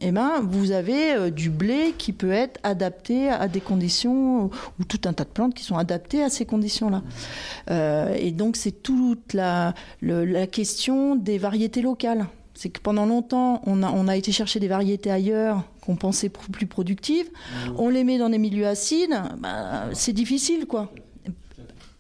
eh 0.02 0.12
ben, 0.12 0.40
vous 0.42 0.72
avez 0.72 1.12
euh, 1.14 1.30
du 1.30 1.50
blé 1.50 1.94
qui 1.98 2.14
peut 2.14 2.32
être 2.32 2.58
adapté 2.64 3.30
à 3.30 3.48
des 3.50 3.60
conditions, 3.60 4.46
ou, 4.46 4.50
ou 4.80 4.84
tout 4.86 5.02
un 5.06 5.14
tas 5.14 5.26
de 5.26 5.30
plantes 5.30 5.54
qui 5.54 5.64
sont 5.64 5.78
adaptées 5.78 6.24
à 6.24 6.30
ces 6.30 6.46
conditions-là. 6.46 7.02
Euh, 7.70 8.16
et 8.18 8.32
donc, 8.32 8.56
c'est 8.56 8.72
toute 8.72 9.34
la, 9.34 9.74
le- 10.02 10.24
la 10.26 10.48
question 10.48 11.16
des 11.16 11.38
variétés 11.38 11.82
locales. 11.82 12.28
C'est 12.60 12.68
que 12.68 12.82
pendant 12.82 13.06
longtemps, 13.06 13.62
on 13.66 13.84
a, 13.84 13.90
on 13.90 14.10
a 14.10 14.18
été 14.18 14.34
chercher 14.34 14.60
des 14.60 14.68
variétés 14.68 15.10
ailleurs 15.10 15.64
qu'on 15.80 15.96
pensait 15.96 16.28
plus 16.28 16.66
productives. 16.66 17.28
Mmh. 17.30 17.72
On 17.78 17.88
les 17.88 18.04
met 18.04 18.18
dans 18.18 18.30
des 18.30 18.38
milieux 18.38 18.68
acides, 18.68 19.18
bah, 19.38 19.86
c'est 19.94 20.12
difficile, 20.12 20.66
quoi. 20.66 20.92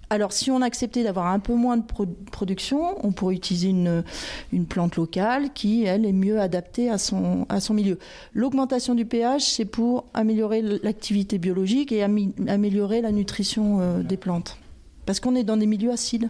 Alors, 0.10 0.34
si 0.34 0.52
on 0.52 0.62
acceptait 0.62 1.06
d'avoir 1.06 1.28
un 1.28 1.40
peu 1.40 1.54
moins 1.54 1.78
de 1.78 1.84
production, 2.30 2.98
on 3.08 3.14
pourrait 3.14 3.36
utiliser 3.36 3.70
une, 3.70 4.04
une, 4.52 4.66
plante 4.66 4.98
locale 4.98 5.54
qui, 5.54 5.86
elle, 5.86 6.06
est 6.06 6.12
mieux 6.12 6.42
adaptée 6.42 6.90
à 6.90 6.98
son, 6.98 7.46
à 7.48 7.62
son 7.62 7.74
milieu. 7.74 7.98
L'augmentation 8.34 8.96
du 8.96 9.06
pH, 9.06 9.46
c'est 9.46 9.64
pour 9.64 10.08
améliorer 10.14 10.62
l'activité 10.62 11.38
biologique 11.38 11.94
et 11.94 12.04
améliorer 12.04 13.00
la 13.00 13.14
nutrition 13.14 13.80
euh, 13.80 14.04
des 14.04 14.18
plantes. 14.18 14.58
Parce 15.06 15.22
qu'on 15.22 15.36
est 15.36 15.46
dans 15.46 15.56
des 15.56 15.68
milieux 15.68 15.92
acides. 15.92 16.30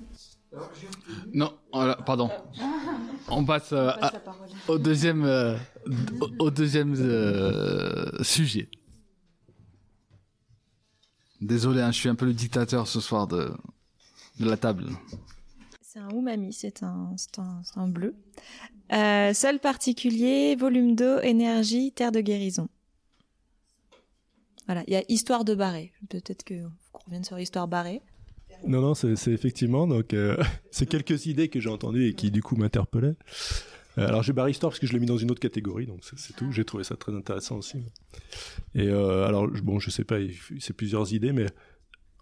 Non, 1.34 1.54
pardon. 2.06 2.30
On 3.28 3.46
passe, 3.46 3.72
euh, 3.74 3.92
au 4.68 4.78
deuxième, 4.78 5.24
euh, 5.24 5.56
au, 6.40 6.50
deuxième 6.50 6.96
sujet. 8.24 8.70
Désolé, 11.42 11.82
hein, 11.82 11.92
je 11.92 12.00
suis 12.00 12.10
un 12.10 12.16
peu 12.16 12.26
le 12.26 12.34
dictateur 12.34 12.88
ce 12.88 13.00
soir 13.00 13.28
de, 13.28 13.52
de 14.40 14.50
la 14.50 14.58
table. 14.58 14.88
C'est 15.82 16.00
un 16.00 16.10
umami, 16.10 16.54
c'est 16.54 16.84
un, 16.84 17.16
un, 17.38 17.62
un, 17.76 17.88
bleu. 17.88 18.16
Euh, 18.92 19.34
sol 19.34 19.60
particulier, 19.60 20.56
volume 20.56 20.96
d'eau, 20.96 21.20
énergie, 21.20 21.92
terre 21.92 22.12
de 22.12 22.22
guérison. 22.22 22.68
Voilà, 24.66 24.84
il 24.88 24.94
y 24.94 24.96
a 24.98 25.04
histoire 25.10 25.46
de 25.46 25.56
barré. 25.56 25.94
Peut-être 26.10 26.44
que 26.44 26.64
qu'on 26.92 27.06
revienne 27.06 27.24
sur 27.24 27.40
histoire 27.40 27.68
barrée. 27.68 28.02
Non, 28.68 28.82
non, 28.82 28.94
c'est 28.94 29.14
effectivement. 29.28 29.88
Donc, 29.88 30.14
euh, 30.14 30.38
c'est 30.72 30.86
quelques 30.86 31.26
idées 31.26 31.50
que 31.50 31.60
j'ai 31.60 31.70
entendues 31.70 32.08
et 32.08 32.14
qui 32.14 32.32
du 32.32 32.42
coup 32.42 32.56
m'interpellaient. 32.56 33.16
Euh, 33.98 34.08
alors 34.08 34.24
j'ai 34.24 34.34
barré 34.34 34.52
histoire 34.52 34.72
parce 34.72 34.80
que 34.80 34.88
je 34.88 34.94
l'ai 34.94 35.00
mis 35.00 35.08
dans 35.08 35.18
une 35.18 35.32
autre 35.32 35.40
catégorie, 35.40 35.86
donc 35.86 36.02
c'est 36.16 36.36
tout. 36.36 36.52
J'ai 36.52 36.64
trouvé 36.64 36.84
ça 36.84 36.96
très 36.96 37.14
intéressant 37.14 37.58
aussi. 37.58 37.78
Et 38.76 38.88
euh, 38.88 39.26
alors 39.26 39.48
bon, 39.64 39.80
je 39.80 39.90
sais 39.90 40.04
pas, 40.04 40.18
c'est 40.60 40.74
plusieurs 40.74 41.14
idées, 41.14 41.34
mais 41.34 41.48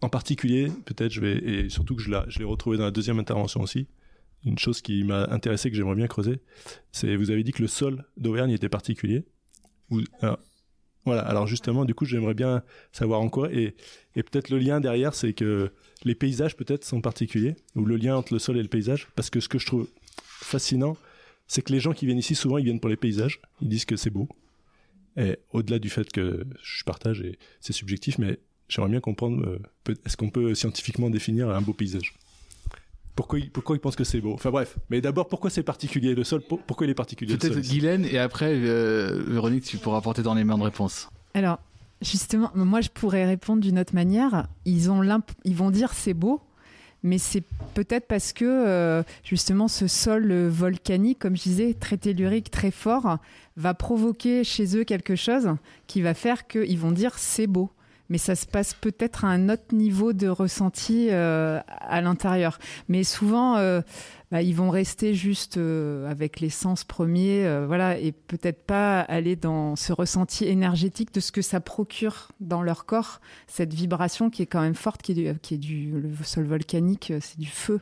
en 0.01 0.09
particulier, 0.09 0.71
peut-être 0.85 1.11
je 1.11 1.21
vais 1.21 1.37
et 1.37 1.69
surtout 1.69 1.95
que 1.95 2.01
je 2.01 2.09
l'ai 2.09 2.45
retrouvé 2.45 2.77
dans 2.77 2.85
la 2.85 2.91
deuxième 2.91 3.19
intervention 3.19 3.61
aussi. 3.61 3.87
Une 4.45 4.57
chose 4.57 4.81
qui 4.81 5.03
m'a 5.03 5.25
intéressé 5.29 5.69
que 5.69 5.75
j'aimerais 5.75 5.95
bien 5.95 6.07
creuser, 6.07 6.39
c'est 6.91 7.15
vous 7.15 7.31
avez 7.31 7.43
dit 7.43 7.51
que 7.51 7.61
le 7.61 7.67
sol 7.67 8.05
d'Auvergne 8.17 8.51
était 8.51 8.69
particulier. 8.69 9.25
Voilà. 11.07 11.23
Alors 11.23 11.47
justement, 11.47 11.85
du 11.85 11.93
coup, 11.93 12.05
j'aimerais 12.05 12.33
bien 12.33 12.63
savoir 12.91 13.21
encore 13.21 13.47
et, 13.47 13.75
et 14.15 14.23
peut-être 14.23 14.49
le 14.49 14.59
lien 14.59 14.79
derrière, 14.79 15.13
c'est 15.13 15.33
que 15.33 15.71
les 16.03 16.15
paysages 16.15 16.55
peut-être 16.55 16.85
sont 16.85 17.01
particuliers 17.01 17.55
ou 17.75 17.85
le 17.85 17.95
lien 17.97 18.15
entre 18.15 18.33
le 18.33 18.39
sol 18.39 18.57
et 18.57 18.61
le 18.61 18.67
paysage, 18.67 19.07
parce 19.15 19.29
que 19.29 19.39
ce 19.39 19.49
que 19.49 19.57
je 19.57 19.65
trouve 19.65 19.87
fascinant, 20.17 20.97
c'est 21.47 21.61
que 21.61 21.71
les 21.71 21.79
gens 21.79 21.93
qui 21.93 22.05
viennent 22.05 22.17
ici, 22.17 22.35
souvent, 22.35 22.57
ils 22.57 22.65
viennent 22.65 22.79
pour 22.79 22.89
les 22.89 22.97
paysages. 22.97 23.39
Ils 23.61 23.69
disent 23.69 23.85
que 23.85 23.95
c'est 23.95 24.09
beau. 24.09 24.27
Et 25.15 25.37
au-delà 25.51 25.79
du 25.79 25.89
fait 25.89 26.11
que 26.11 26.45
je 26.61 26.83
partage, 26.83 27.21
et 27.21 27.39
c'est 27.59 27.73
subjectif, 27.73 28.19
mais 28.19 28.37
j'aimerais 28.69 28.91
bien 28.91 28.99
comprendre, 28.99 29.43
euh, 29.47 29.93
est-ce 30.05 30.17
qu'on 30.17 30.29
peut 30.29 30.53
scientifiquement 30.53 31.09
définir 31.09 31.49
un 31.49 31.61
beau 31.61 31.73
paysage? 31.73 32.13
Pourquoi, 33.17 33.39
pourquoi 33.51 33.75
ils 33.75 33.79
pensent 33.79 33.95
que 33.95 34.03
c'est 34.03 34.21
beau? 34.21 34.33
Enfin 34.33 34.51
bref, 34.51 34.77
mais 34.89 35.01
d'abord, 35.01 35.27
pourquoi 35.27 35.49
c'est 35.49 35.63
particulier? 35.63 36.13
Le 36.13 36.23
sol 36.23 36.41
Pourquoi 36.41 36.85
il 36.85 36.91
est 36.91 36.93
particulier 36.93 37.35
Peut-être 37.35 37.59
Guylaine, 37.59 38.05
et 38.05 38.19
après, 38.19 38.53
euh, 38.53 39.23
Véronique, 39.27 39.65
tu 39.65 39.77
pourras 39.77 39.97
apporter 39.97 40.21
dans 40.21 40.35
les 40.35 40.43
mains 40.43 40.57
de 40.57 40.63
réponse. 40.63 41.09
Alors, 41.33 41.57
justement, 42.01 42.51
moi, 42.53 42.79
je 42.79 42.89
pourrais 42.89 43.25
répondre 43.25 43.61
d'une 43.61 43.79
autre 43.79 43.95
manière. 43.95 44.47
Ils, 44.65 44.91
ont 44.91 45.01
ils 45.43 45.55
vont 45.55 45.71
dire 45.71 45.93
c'est 45.93 46.13
beau, 46.13 46.41
mais 47.01 47.17
c'est 47.17 47.43
peut-être 47.73 48.07
parce 48.07 48.33
que 48.33 48.45
euh, 48.45 49.01
justement 49.23 49.67
ce 49.67 49.87
sol 49.87 50.31
volcanique, 50.47 51.17
comme 51.17 51.35
je 51.35 51.43
disais, 51.43 51.73
très 51.73 51.97
tellurique, 51.97 52.51
très 52.51 52.71
fort, 52.71 53.17
va 53.55 53.73
provoquer 53.73 54.43
chez 54.43 54.77
eux 54.77 54.83
quelque 54.83 55.15
chose 55.15 55.55
qui 55.87 56.03
va 56.03 56.13
faire 56.13 56.45
qu'ils 56.47 56.77
vont 56.77 56.91
dire 56.91 57.17
c'est 57.17 57.47
beau 57.47 57.71
mais 58.09 58.17
ça 58.17 58.35
se 58.35 58.45
passe 58.45 58.73
peut-être 58.73 59.25
à 59.25 59.29
un 59.29 59.49
autre 59.49 59.73
niveau 59.73 60.13
de 60.13 60.27
ressenti 60.27 61.07
euh, 61.11 61.59
à 61.67 62.01
l'intérieur. 62.01 62.59
Mais 62.87 63.03
souvent, 63.03 63.57
euh, 63.57 63.81
bah, 64.31 64.41
ils 64.41 64.55
vont 64.55 64.69
rester 64.69 65.13
juste 65.13 65.57
euh, 65.57 66.09
avec 66.09 66.39
les 66.39 66.49
sens 66.49 66.83
premiers, 66.83 67.65
voilà, 67.65 67.97
et 67.97 68.11
peut-être 68.11 68.63
pas 68.63 69.01
aller 69.01 69.35
dans 69.35 69.75
ce 69.75 69.93
ressenti 69.93 70.45
énergétique 70.45 71.13
de 71.13 71.19
ce 71.19 71.31
que 71.31 71.41
ça 71.41 71.59
procure 71.59 72.31
dans 72.39 72.61
leur 72.61 72.85
corps, 72.85 73.21
cette 73.47 73.73
vibration 73.73 74.29
qui 74.29 74.41
est 74.43 74.47
quand 74.47 74.61
même 74.61 74.75
forte, 74.75 75.01
qui 75.01 75.11
est 75.11 75.57
du 75.57 75.93
sol 76.23 76.45
volcanique, 76.45 77.13
c'est 77.19 77.39
du 77.39 77.47
feu. 77.47 77.81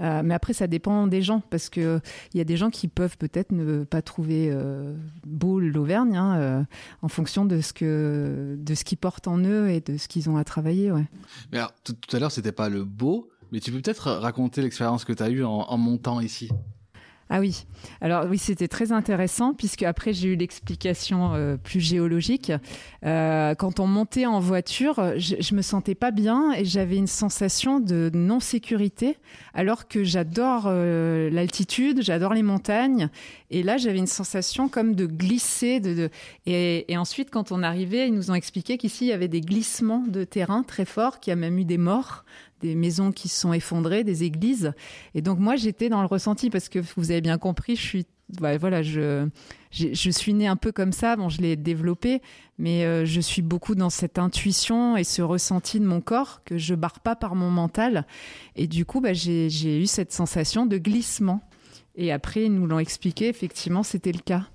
Euh, 0.00 0.22
mais 0.24 0.34
après, 0.34 0.52
ça 0.52 0.66
dépend 0.66 1.06
des 1.06 1.22
gens, 1.22 1.42
parce 1.50 1.68
qu'il 1.68 2.00
il 2.34 2.38
y 2.38 2.40
a 2.40 2.44
des 2.44 2.56
gens 2.56 2.70
qui 2.70 2.88
peuvent 2.88 3.16
peut-être 3.18 3.52
ne 3.52 3.84
pas 3.84 4.02
trouver 4.02 4.50
euh, 4.50 4.94
beau 5.26 5.60
l'Auvergne, 5.60 6.16
hein, 6.16 6.38
euh, 6.38 6.62
en 7.02 7.08
fonction 7.08 7.44
de 7.44 7.60
ce 7.60 7.72
que 7.72 8.56
de 8.58 8.74
ce 8.74 8.84
qu'ils 8.84 8.98
portent 8.98 9.28
en 9.28 9.38
eux 9.38 9.68
et 9.68 9.80
de 9.80 9.96
ce 9.96 10.08
qu'ils 10.08 10.30
ont 10.30 10.36
à 10.36 10.44
travailler. 10.44 10.90
Ouais. 10.90 11.06
Mais 11.52 11.60
tout, 11.84 11.94
à 12.12 12.18
l'heure, 12.18 12.32
c'était 12.32 12.52
pas 12.52 12.68
le 12.68 12.84
beau, 12.84 13.28
mais 13.52 13.60
tu 13.60 13.72
peux 13.72 13.80
peut-être 13.80 14.10
raconter 14.10 14.62
l'expérience 14.62 15.04
que 15.04 15.12
tu 15.12 15.22
as 15.22 15.30
eue 15.30 15.44
en 15.44 15.76
montant 15.78 16.20
ici? 16.20 16.50
Ah 17.32 17.38
oui, 17.38 17.64
alors 18.00 18.26
oui, 18.28 18.38
c'était 18.38 18.66
très 18.66 18.90
intéressant 18.90 19.54
puisque 19.54 19.84
après 19.84 20.12
j'ai 20.12 20.30
eu 20.30 20.34
l'explication 20.34 21.32
euh, 21.34 21.56
plus 21.56 21.78
géologique. 21.78 22.52
Euh, 23.06 23.54
quand 23.54 23.78
on 23.78 23.86
montait 23.86 24.26
en 24.26 24.40
voiture, 24.40 25.12
je, 25.16 25.36
je 25.38 25.54
me 25.54 25.62
sentais 25.62 25.94
pas 25.94 26.10
bien 26.10 26.52
et 26.52 26.64
j'avais 26.64 26.96
une 26.96 27.06
sensation 27.06 27.78
de 27.78 28.10
non 28.14 28.40
sécurité, 28.40 29.16
alors 29.54 29.86
que 29.86 30.02
j'adore 30.02 30.64
euh, 30.66 31.30
l'altitude, 31.30 32.02
j'adore 32.02 32.34
les 32.34 32.42
montagnes. 32.42 33.10
Et 33.52 33.62
là, 33.62 33.76
j'avais 33.76 33.98
une 33.98 34.08
sensation 34.08 34.68
comme 34.68 34.96
de 34.96 35.06
glisser. 35.06 35.78
De, 35.78 36.10
Et, 36.46 36.90
et, 36.92 36.96
ensuite, 36.96 37.30
quand 37.30 37.52
on 37.52 37.62
arrivait, 37.62 38.08
ils 38.08 38.14
nous 38.14 38.32
ont 38.32 38.34
expliqué 38.34 38.76
qu'ici 38.76 39.04
il 39.04 39.08
y 39.08 39.12
avait 39.12 39.28
des 39.28 39.40
glissements 39.40 40.04
de 40.08 40.24
terrain 40.24 40.64
très 40.64 40.84
forts, 40.84 41.20
qu'il 41.20 41.30
y 41.30 41.34
a 41.34 41.36
même 41.36 41.58
eu 41.58 41.64
des 41.64 41.78
morts 41.78 42.24
des 42.60 42.74
maisons 42.74 43.12
qui 43.12 43.28
sont 43.28 43.52
effondrées, 43.52 44.04
des 44.04 44.24
églises. 44.24 44.72
Et 45.14 45.22
donc 45.22 45.38
moi, 45.38 45.56
j'étais 45.56 45.88
dans 45.88 46.00
le 46.00 46.06
ressenti 46.06 46.50
parce 46.50 46.68
que 46.68 46.78
vous 46.96 47.10
avez 47.10 47.20
bien 47.20 47.38
compris, 47.38 47.76
je 47.76 47.82
suis 47.82 48.06
voilà, 48.38 48.82
je 48.82 49.30
suis 50.10 50.34
née 50.34 50.46
un 50.46 50.56
peu 50.56 50.72
comme 50.72 50.92
ça. 50.92 51.16
Bon, 51.16 51.28
je 51.28 51.40
l'ai 51.40 51.56
développé, 51.56 52.22
mais 52.58 52.84
euh, 52.84 53.04
je 53.04 53.20
suis 53.20 53.42
beaucoup 53.42 53.74
dans 53.74 53.90
cette 53.90 54.18
intuition 54.18 54.96
et 54.96 55.04
ce 55.04 55.22
ressenti 55.22 55.80
de 55.80 55.86
mon 55.86 56.00
corps 56.00 56.42
que 56.44 56.58
je 56.58 56.74
barre 56.74 57.00
pas 57.00 57.16
par 57.16 57.34
mon 57.34 57.50
mental. 57.50 58.06
Et 58.56 58.66
du 58.66 58.84
coup, 58.84 59.00
bah, 59.00 59.12
j'ai 59.12 59.80
eu 59.80 59.86
cette 59.86 60.12
sensation 60.12 60.66
de 60.66 60.78
glissement. 60.78 61.42
Et 61.96 62.12
après, 62.12 62.44
ils 62.44 62.54
nous 62.54 62.66
l'ont 62.66 62.78
expliqué. 62.78 63.28
Effectivement, 63.28 63.82
c'était 63.82 64.12
le 64.12 64.20
cas. 64.20 64.46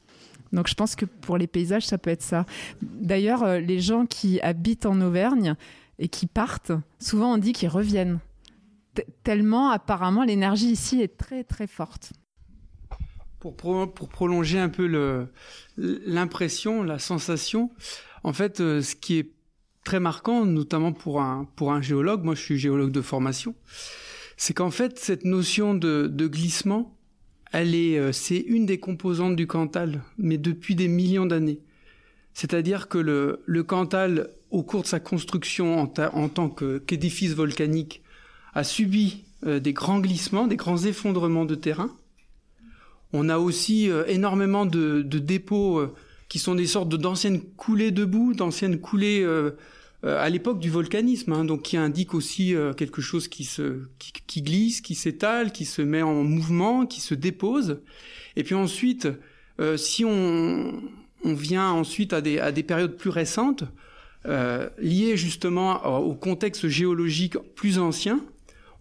Donc, 0.54 0.68
je 0.68 0.74
pense 0.74 0.96
que 0.96 1.06
pour 1.06 1.38
les 1.38 1.48
paysages, 1.48 1.86
ça 1.86 1.98
peut 1.98 2.10
être 2.10 2.22
ça. 2.22 2.46
D'ailleurs, 2.82 3.44
euh, 3.44 3.60
les 3.60 3.80
gens 3.80 4.06
qui 4.06 4.40
habitent 4.42 4.86
en 4.86 5.02
Auvergne, 5.02 5.56
et 6.00 6.08
qui 6.08 6.28
partent, 6.28 6.72
souvent 7.00 7.34
on 7.34 7.38
dit 7.38 7.54
qu'ils 7.54 7.70
reviennent. 7.70 8.20
tellement 9.24 9.70
apparemment 9.70 10.24
l'énergie 10.24 10.72
ici 10.72 11.02
est 11.02 11.18
très 11.18 11.44
très 11.44 11.68
forte. 11.68 12.14
Pour, 13.40 13.94
prolonger 13.94 14.58
un 14.58 14.70
peu 14.70 15.38
l'impression, 15.78 16.82
la 16.82 16.98
sensation, 16.98 17.70
en 18.24 18.34
fait, 18.34 18.60
euh, 18.60 18.82
ce 18.82 18.96
qui 18.96 19.20
est 19.20 19.30
très 19.84 20.00
marquant, 20.00 20.46
notamment 20.46 20.94
pour 20.94 21.22
un, 21.22 21.82
géologue, 21.82 22.24
moi 22.24 22.34
je 22.34 22.42
suis 22.42 22.58
géologue 22.58 22.92
de 22.92 23.02
formation, 23.02 23.54
c'est 24.36 24.56
qu'en 24.56 24.72
fait 24.72 24.98
cette 24.98 25.26
notion 25.26 25.76
de, 25.76 26.28
glissement, 26.28 26.98
elle 27.52 27.76
euh, 27.76 28.12
c'est 28.12 28.40
une 28.40 28.66
des 28.66 28.80
composantes 28.80 29.36
du 29.36 29.46
Cantal, 29.46 30.02
mais 30.18 30.40
depuis 30.40 30.74
des 30.74 30.88
millions 30.88 31.28
d'années. 31.28 31.60
C'est-à-dire 32.34 32.88
que 32.88 32.98
le 32.98 33.64
Cantal 33.64 34.30
au 34.56 34.64
cours 34.64 34.84
de 34.84 34.88
sa 34.88 35.02
construction 35.02 35.82
en, 35.82 36.30
tant 36.30 36.50
qu'édifice 36.50 37.34
volcanique, 37.34 38.02
a 38.54 38.64
subi 38.64 39.26
euh, 39.46 39.60
des 39.60 39.74
grands 39.74 40.00
glissements, 40.00 40.48
des 40.48 40.56
grands 40.56 40.86
effondrements 40.86 41.44
de 41.44 41.56
terrain. 41.56 41.92
On 43.12 43.28
a 43.28 43.38
aussi 43.38 43.90
euh, 43.90 44.06
énormément 44.08 44.66
de, 44.66 45.02
dépôts 45.02 45.80
euh, 45.80 45.94
qui 46.30 46.40
sont 46.40 46.56
des 46.56 46.68
sortes 46.68 46.88
d'anciennes 46.88 47.42
coulées 47.42 47.92
de 47.92 48.06
boue, 48.06 48.34
d'anciennes 48.34 48.80
coulées 48.80 49.28
à 50.04 50.30
l'époque 50.30 50.60
du 50.60 50.70
volcanisme, 50.70 51.34
hein, 51.34 51.46
qui 51.62 51.78
indiquent 51.78 52.14
aussi 52.14 52.54
quelque 52.78 53.02
chose 53.02 53.28
qui 53.28 53.44
se 53.44 53.82
qui, 54.28 54.42
glisse, 54.42 54.82
qui 54.82 54.96
s'étale, 54.96 55.52
qui 55.52 55.66
se 55.66 55.82
met 55.82 56.02
en 56.02 56.24
mouvement, 56.24 56.86
qui 56.86 57.02
se 57.02 57.14
dépose. 57.14 57.82
Et 58.36 58.44
puis 58.44 58.56
ensuite, 58.56 59.08
si 59.78 60.04
on, 60.04 60.82
vient 61.24 61.72
ensuite 61.72 62.14
à 62.14 62.22
des 62.22 62.64
périodes 62.64 62.98
plus 62.98 63.12
récentes, 63.12 63.66
euh, 64.28 64.70
lié 64.80 65.18
justement 65.18 65.86
au 66.00 66.16
contexte 66.16 66.68
géologique 66.68 67.38
plus 67.56 67.80
ancien, 67.80 68.20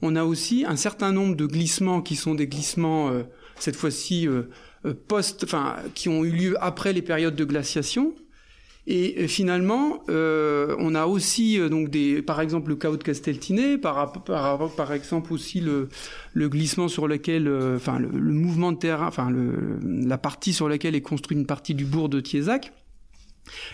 on 0.02 0.16
a 0.16 0.24
aussi 0.24 0.64
un 0.66 0.76
certain 0.76 1.12
nombre 1.12 1.36
de 1.36 1.46
glissements 1.46 2.02
qui 2.02 2.16
sont 2.16 2.34
des 2.34 2.46
glissements 2.46 3.08
euh, 3.10 3.22
cette 3.58 3.76
fois-ci 3.76 4.28
euh, 4.28 4.42
post, 5.08 5.44
enfin 5.44 5.76
qui 5.94 6.08
ont 6.08 6.24
eu 6.24 6.30
lieu 6.30 6.56
après 6.60 6.92
les 6.92 7.02
périodes 7.02 7.36
de 7.36 7.44
glaciation 7.44 8.14
Et 8.86 9.28
finalement, 9.28 10.02
euh, 10.10 10.76
on 10.78 10.94
a 10.94 11.06
aussi 11.06 11.58
euh, 11.58 11.70
donc 11.70 11.88
des, 11.88 12.20
par 12.20 12.42
exemple 12.42 12.68
le 12.68 12.76
chaos 12.76 12.98
de 12.98 13.02
Casteltinet, 13.02 13.78
par, 13.78 14.12
par, 14.24 14.70
par 14.74 14.92
exemple 14.92 15.32
aussi 15.32 15.60
le, 15.60 15.88
le 16.34 16.48
glissement 16.50 16.88
sur 16.88 17.08
lequel, 17.08 17.48
euh, 17.48 17.76
enfin 17.76 17.98
le, 17.98 18.08
mouvement 18.08 18.72
de 18.72 18.78
terrain, 18.78 19.06
enfin 19.06 19.32
la 19.82 20.18
partie 20.18 20.52
sur 20.52 20.68
laquelle 20.68 20.94
est 20.94 21.00
construite 21.00 21.38
une 21.38 21.46
partie 21.46 21.74
du 21.74 21.86
bourg 21.86 22.10
de 22.10 22.20
Thiézac. 22.20 22.72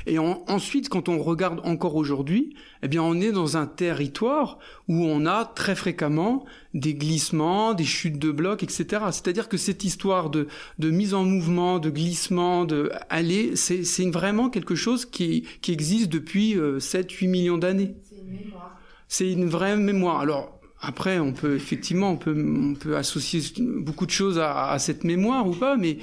Et 0.06 0.18
ensuite, 0.18 0.88
quand 0.88 1.08
on 1.08 1.22
regarde 1.22 1.60
encore 1.64 1.96
aujourd'hui, 1.96 2.54
eh 2.82 2.88
bien, 2.88 3.02
on 3.02 3.20
est 3.20 3.32
dans 3.32 3.56
un 3.56 3.66
territoire 3.66 4.58
où 4.88 5.04
on 5.04 5.26
a 5.26 5.44
très 5.44 5.74
fréquemment 5.74 6.44
des 6.74 6.94
glissements, 6.94 7.74
des 7.74 7.84
chutes 7.84 8.18
de 8.18 8.30
blocs, 8.30 8.62
etc. 8.62 9.04
C'est-à-dire 9.12 9.48
que 9.48 9.56
cette 9.56 9.84
histoire 9.84 10.30
de, 10.30 10.48
de 10.78 10.90
mise 10.90 11.14
en 11.14 11.24
mouvement, 11.24 11.78
de 11.78 11.90
glissement, 11.90 12.64
de 12.64 12.90
aller, 13.08 13.56
c'est 13.56 14.10
vraiment 14.10 14.50
quelque 14.50 14.74
chose 14.74 15.06
qui, 15.06 15.46
qui 15.62 15.72
existe 15.72 16.08
depuis 16.08 16.54
7-8 16.56 16.58
euh, 16.58 17.28
millions 17.28 17.58
d'années. 17.58 17.94
C'est 18.08 18.16
une 18.16 18.30
mémoire. 18.30 18.76
C'est 19.08 19.32
une 19.32 19.46
vraie 19.46 19.76
mémoire. 19.76 20.20
Alors, 20.20 20.59
après, 20.82 21.18
on 21.18 21.32
peut 21.32 21.56
effectivement, 21.56 22.12
on 22.12 22.16
peut, 22.16 22.34
on 22.34 22.74
peut 22.74 22.96
associer 22.96 23.42
beaucoup 23.58 24.06
de 24.06 24.10
choses 24.10 24.38
à, 24.38 24.70
à 24.70 24.78
cette 24.78 25.04
mémoire 25.04 25.46
ou 25.46 25.52
pas, 25.52 25.76
mais, 25.76 25.98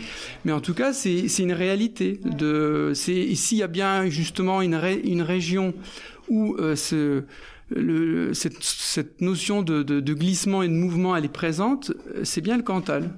mais 0.45 0.51
en 0.51 0.61
tout 0.61 0.75
cas, 0.75 0.93
c'est 0.93 1.25
une 1.39 1.53
réalité. 1.53 2.19
De, 2.23 2.91
c'est 2.93 3.33
s'il 3.33 3.57
y 3.57 3.63
a 3.63 3.67
bien 3.67 4.07
justement 4.07 4.61
une, 4.61 4.79
une 5.03 5.23
région 5.23 5.73
où 6.29 6.55
euh, 6.59 6.75
ce, 6.75 7.23
le, 7.69 8.33
cette, 8.33 8.61
cette, 8.61 9.19
notion 9.21 9.63
de, 9.63 9.81
de, 9.81 9.99
de, 9.99 10.13
glissement 10.13 10.61
et 10.61 10.67
de 10.67 10.73
mouvement 10.73 11.15
elle 11.15 11.25
est 11.25 11.29
présente, 11.29 11.91
c'est 12.23 12.41
bien 12.41 12.57
le 12.57 12.63
Cantal. 12.63 13.09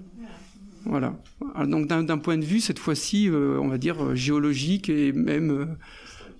Voilà. 0.86 1.14
Donc 1.66 1.88
d'un 1.88 2.18
point 2.18 2.38
de 2.38 2.46
vue 2.46 2.62
cette 2.62 2.80
fois-ci, 2.80 3.30
euh, 3.30 3.60
on 3.60 3.68
va 3.68 3.78
dire 3.78 4.16
géologique 4.16 4.90
et 4.90 5.12
même 5.12 5.52
euh, 5.52 5.66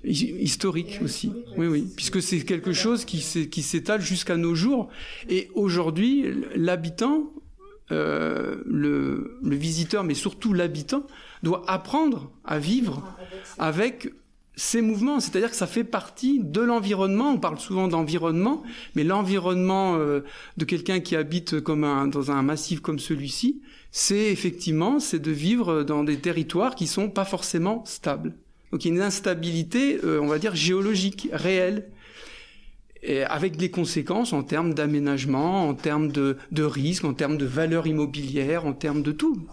historique 0.04 1.00
aussi. 1.04 1.32
Oui, 1.58 1.68
oui, 1.68 1.88
puisque 1.96 2.22
c'est 2.22 2.40
quelque 2.42 2.74
chose 2.74 3.06
qui 3.06 3.22
s'étale 3.22 4.02
jusqu'à 4.02 4.38
nos 4.38 4.56
jours. 4.56 4.90
Et 5.30 5.50
aujourd'hui, 5.54 6.26
l'habitant, 6.56 7.32
euh, 7.92 8.62
le, 8.68 9.40
le, 9.42 9.56
visiteur, 9.56 10.04
mais 10.04 10.14
surtout 10.14 10.54
l'habitant, 10.54 11.08
doit 11.42 11.64
apprendre 11.68 12.32
à 12.46 12.60
vivre 12.60 13.04
avec 13.58 14.14
ces 14.56 14.82
mouvements. 14.82 15.20
C'est-à-dire 15.20 15.50
que 15.50 15.56
ça 15.56 15.66
fait 15.66 15.84
partie 15.84 16.40
de 16.44 16.62
l'environnement. 16.62 17.32
On 17.32 17.40
parle 17.40 17.58
souvent 17.58 17.88
d'environnement, 17.88 18.62
mais 18.94 19.04
l'environnement 19.04 19.96
euh, 19.96 20.22
de 20.58 20.66
quelqu'un 20.66 21.00
qui 21.00 21.16
habite 21.16 21.62
comme 21.62 22.12
dans 22.12 22.30
un 22.30 22.44
massif 22.44 22.80
comme 22.80 23.00
celui-ci, 23.00 23.62
c'est 23.92 24.32
effectivement, 24.32 25.00
c'est 25.00 25.20
de 25.20 25.32
vivre 25.32 25.82
dans 25.82 26.04
des 26.04 26.20
territoires 26.20 26.76
qui 26.76 26.86
sont 26.86 27.10
pas 27.10 27.26
forcément 27.26 27.84
stables. 27.86 28.36
Donc 28.72 28.86
il 28.86 28.90
y 28.90 28.92
a 28.92 28.96
une 28.96 29.02
instabilité, 29.02 30.00
euh, 30.04 30.20
on 30.22 30.28
va 30.28 30.40
dire, 30.40 30.56
géologique, 30.56 31.30
réelle, 31.32 31.88
et 33.02 33.24
avec 33.24 33.56
des 33.56 33.72
conséquences 33.72 34.34
en 34.34 34.44
termes 34.44 34.74
d'aménagement, 34.74 35.68
en 35.68 35.74
termes 35.74 36.12
de, 36.12 36.38
de 36.52 36.64
risque, 36.64 37.06
en 37.06 37.14
termes 37.14 37.38
de 37.38 37.46
valeur 37.46 37.88
immobilière, 37.88 38.66
en 38.66 38.74
termes 38.74 39.02
de 39.02 39.12
tout. 39.12 39.48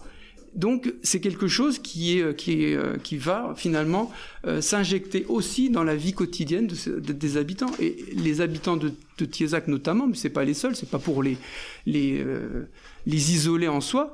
Donc 0.53 0.93
c'est 1.03 1.19
quelque 1.19 1.47
chose 1.47 1.79
qui, 1.79 2.17
est, 2.17 2.35
qui, 2.35 2.63
est, 2.63 2.75
euh, 2.75 2.97
qui 2.97 3.17
va 3.17 3.53
finalement 3.55 4.11
euh, 4.45 4.59
s'injecter 4.59 5.25
aussi 5.29 5.69
dans 5.69 5.83
la 5.83 5.95
vie 5.95 6.13
quotidienne 6.13 6.67
de, 6.67 6.99
de, 6.99 7.13
des 7.13 7.37
habitants. 7.37 7.71
Et 7.79 7.95
les 8.13 8.41
habitants 8.41 8.75
de, 8.75 8.91
de 9.19 9.25
Tiezac 9.25 9.67
notamment, 9.67 10.07
mais 10.07 10.15
c'est 10.15 10.31
pas 10.31 10.43
les 10.43 10.55
seuls, 10.55 10.75
c'est 10.75 10.89
pas 10.89 10.99
pour 10.99 11.21
les, 11.21 11.37
les, 11.85 12.19
euh, 12.19 12.67
les 13.05 13.33
isoler 13.33 13.67
en 13.67 13.81
soi, 13.81 14.11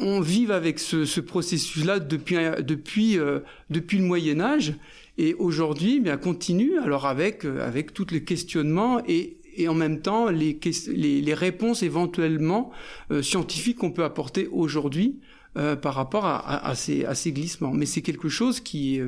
on 0.00 0.20
vive 0.20 0.50
avec 0.50 0.78
ce, 0.78 1.04
ce 1.04 1.20
processus-là 1.20 1.98
depuis, 2.00 2.36
depuis, 2.66 3.18
euh, 3.18 3.40
depuis 3.70 3.98
le 3.98 4.04
Moyen 4.04 4.40
Âge 4.40 4.74
et 5.18 5.34
aujourd'hui, 5.34 6.00
bien 6.00 6.16
continue. 6.16 6.78
Alors 6.78 7.06
avec 7.06 7.44
euh, 7.44 7.66
avec 7.66 7.92
tous 7.92 8.06
les 8.10 8.22
questionnements 8.24 9.00
et 9.06 9.38
et 9.58 9.68
en 9.68 9.74
même 9.74 10.02
temps 10.02 10.28
les, 10.28 10.58
les, 10.88 11.22
les 11.22 11.34
réponses 11.34 11.82
éventuellement 11.82 12.70
euh, 13.10 13.22
scientifiques 13.22 13.78
qu'on 13.78 13.90
peut 13.90 14.04
apporter 14.04 14.48
aujourd'hui 14.48 15.18
euh, 15.56 15.76
par 15.76 15.94
rapport 15.94 16.26
à, 16.26 16.36
à, 16.36 16.68
à, 16.68 16.74
ces, 16.74 17.06
à 17.06 17.14
ces 17.14 17.32
glissements. 17.32 17.72
Mais 17.72 17.86
c'est 17.86 18.02
quelque 18.02 18.28
chose 18.28 18.60
qui, 18.60 19.00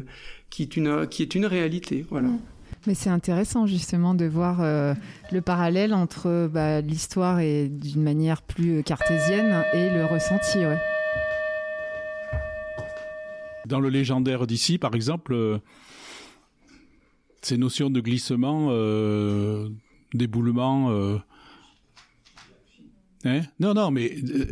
qui, 0.48 0.62
est 0.62 0.76
une, 0.78 1.06
qui 1.06 1.22
est 1.22 1.34
une 1.34 1.44
réalité. 1.44 2.06
Voilà. 2.08 2.28
Mmh. 2.28 2.40
Mais 2.88 2.94
c'est 2.94 3.10
intéressant 3.10 3.66
justement 3.66 4.14
de 4.14 4.24
voir 4.24 4.62
euh, 4.62 4.94
le 5.30 5.42
parallèle 5.42 5.92
entre 5.92 6.48
bah, 6.50 6.80
l'histoire 6.80 7.38
et 7.38 7.68
d'une 7.68 8.02
manière 8.02 8.40
plus 8.40 8.82
cartésienne 8.82 9.62
et 9.74 9.90
le 9.90 10.06
ressenti. 10.06 10.60
Dans 13.66 13.78
le 13.78 13.90
légendaire 13.90 14.46
d'ici, 14.46 14.78
par 14.78 14.94
exemple, 14.94 15.34
euh, 15.34 15.58
ces 17.42 17.58
notions 17.58 17.90
de 17.90 18.00
glissement, 18.00 18.68
euh, 18.70 19.68
d'éboulement. 20.14 20.90
Euh... 20.90 21.18
Hein? 23.26 23.42
Non, 23.60 23.74
non, 23.74 23.90
mais 23.90 24.14
euh, 24.16 24.46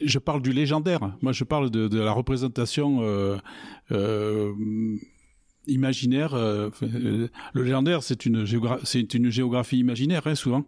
je 0.00 0.20
parle 0.20 0.40
du 0.40 0.52
légendaire. 0.52 1.16
Moi, 1.20 1.32
je 1.32 1.42
parle 1.42 1.68
de 1.68 1.98
la 1.98 2.12
représentation 2.12 3.00
imaginaire. 5.66 6.34
Euh, 6.34 6.70
euh, 6.82 7.28
le 7.52 7.62
légendaire, 7.62 8.02
c'est 8.02 8.26
une, 8.26 8.46
une 8.46 9.30
géographie 9.30 9.78
imaginaire, 9.78 10.26
hein, 10.26 10.34
souvent. 10.34 10.64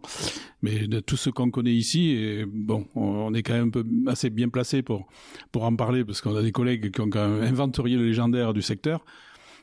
Mais 0.61 0.87
de 0.87 0.99
tout 0.99 1.17
ce 1.17 1.29
qu'on 1.29 1.51
connaît 1.51 1.73
ici, 1.73 2.11
et, 2.11 2.45
bon, 2.45 2.87
on, 2.95 3.33
est 3.33 3.43
quand 3.43 3.53
même 3.53 3.67
un 3.67 3.69
peu 3.69 3.85
assez 4.07 4.29
bien 4.29 4.49
placé 4.49 4.81
pour, 4.81 5.07
pour 5.51 5.63
en 5.63 5.75
parler, 5.75 6.05
parce 6.05 6.21
qu'on 6.21 6.35
a 6.35 6.41
des 6.41 6.51
collègues 6.51 6.91
qui 6.91 7.01
ont 7.01 7.09
quand 7.09 7.27
même 7.27 7.43
inventorié 7.43 7.97
le 7.97 8.05
légendaire 8.05 8.53
du 8.53 8.61
secteur. 8.61 9.03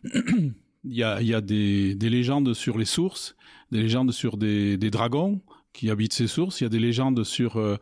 il 0.05 0.53
y 0.85 1.03
a, 1.03 1.21
il 1.21 1.29
y 1.29 1.35
a 1.35 1.41
des, 1.41 1.95
des 1.95 2.11
légendes 2.11 2.55
sur 2.55 2.79
les 2.79 2.85
sources, 2.85 3.37
des 3.71 3.83
légendes 3.83 4.13
sur 4.13 4.37
des, 4.37 4.77
des 4.77 4.91
dragons 4.91 5.41
qui 5.73 5.91
habitent 5.91 6.15
ces 6.15 6.27
sources. 6.27 6.61
Il 6.61 6.65
y 6.65 6.67
a 6.67 6.71
des 6.71 6.81
légendes 6.81 7.23
sur 7.25 7.57
euh, 7.57 7.77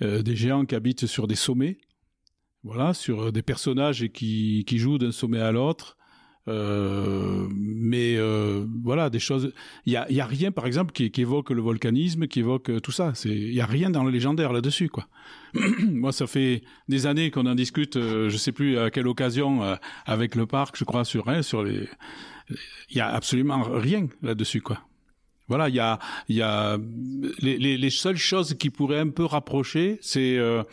des 0.00 0.36
géants 0.36 0.64
qui 0.64 0.74
habitent 0.74 1.06
sur 1.06 1.26
des 1.26 1.34
sommets. 1.34 1.78
Voilà, 2.62 2.94
sur 2.94 3.30
des 3.30 3.42
personnages 3.42 4.08
qui, 4.08 4.64
qui 4.66 4.78
jouent 4.78 4.98
d'un 4.98 5.12
sommet 5.12 5.38
à 5.38 5.52
l'autre. 5.52 5.96
Euh, 6.48 7.48
mais 7.50 8.16
euh, 8.16 8.64
voilà, 8.82 9.10
des 9.10 9.18
choses. 9.18 9.52
Il 9.84 9.92
y 9.92 9.96
a, 9.96 10.26
rien, 10.26 10.52
par 10.52 10.66
exemple, 10.66 10.92
qui, 10.92 11.10
évoque 11.20 11.50
le 11.50 11.60
volcanisme, 11.60 12.26
qui 12.26 12.40
évoque 12.40 12.80
tout 12.82 12.92
ça. 12.92 13.12
Il 13.24 13.52
y 13.52 13.60
a 13.60 13.66
rien 13.66 13.90
dans 13.90 14.04
le 14.04 14.10
légendaire 14.10 14.52
là-dessus, 14.52 14.88
quoi. 14.88 15.08
Moi, 15.80 16.12
ça 16.12 16.26
fait 16.26 16.62
des 16.88 17.06
années 17.06 17.30
qu'on 17.30 17.46
en 17.46 17.54
discute. 17.54 17.96
Euh, 17.96 18.28
je 18.28 18.36
sais 18.36 18.52
plus 18.52 18.78
à 18.78 18.90
quelle 18.90 19.08
occasion 19.08 19.62
euh, 19.62 19.76
avec 20.04 20.34
le 20.34 20.46
parc, 20.46 20.76
je 20.78 20.84
crois, 20.84 21.04
sur 21.04 21.28
hein, 21.28 21.42
sur 21.42 21.62
les. 21.62 21.88
Il 22.90 22.96
y 22.96 23.00
a 23.00 23.08
absolument 23.08 23.62
rien 23.62 24.06
là-dessus, 24.22 24.60
quoi. 24.60 24.80
Voilà, 25.48 25.68
il 25.68 25.76
y 25.76 25.80
a, 25.80 25.98
il 26.28 26.36
y 26.36 26.42
a 26.42 26.76
les, 27.40 27.56
les, 27.56 27.78
les, 27.78 27.90
seules 27.90 28.16
choses 28.16 28.54
qui 28.54 28.70
pourraient 28.70 28.98
un 28.98 29.10
peu 29.10 29.24
rapprocher, 29.24 29.98
c'est 30.00 30.36
euh, 30.38 30.58
euh, 30.58 30.64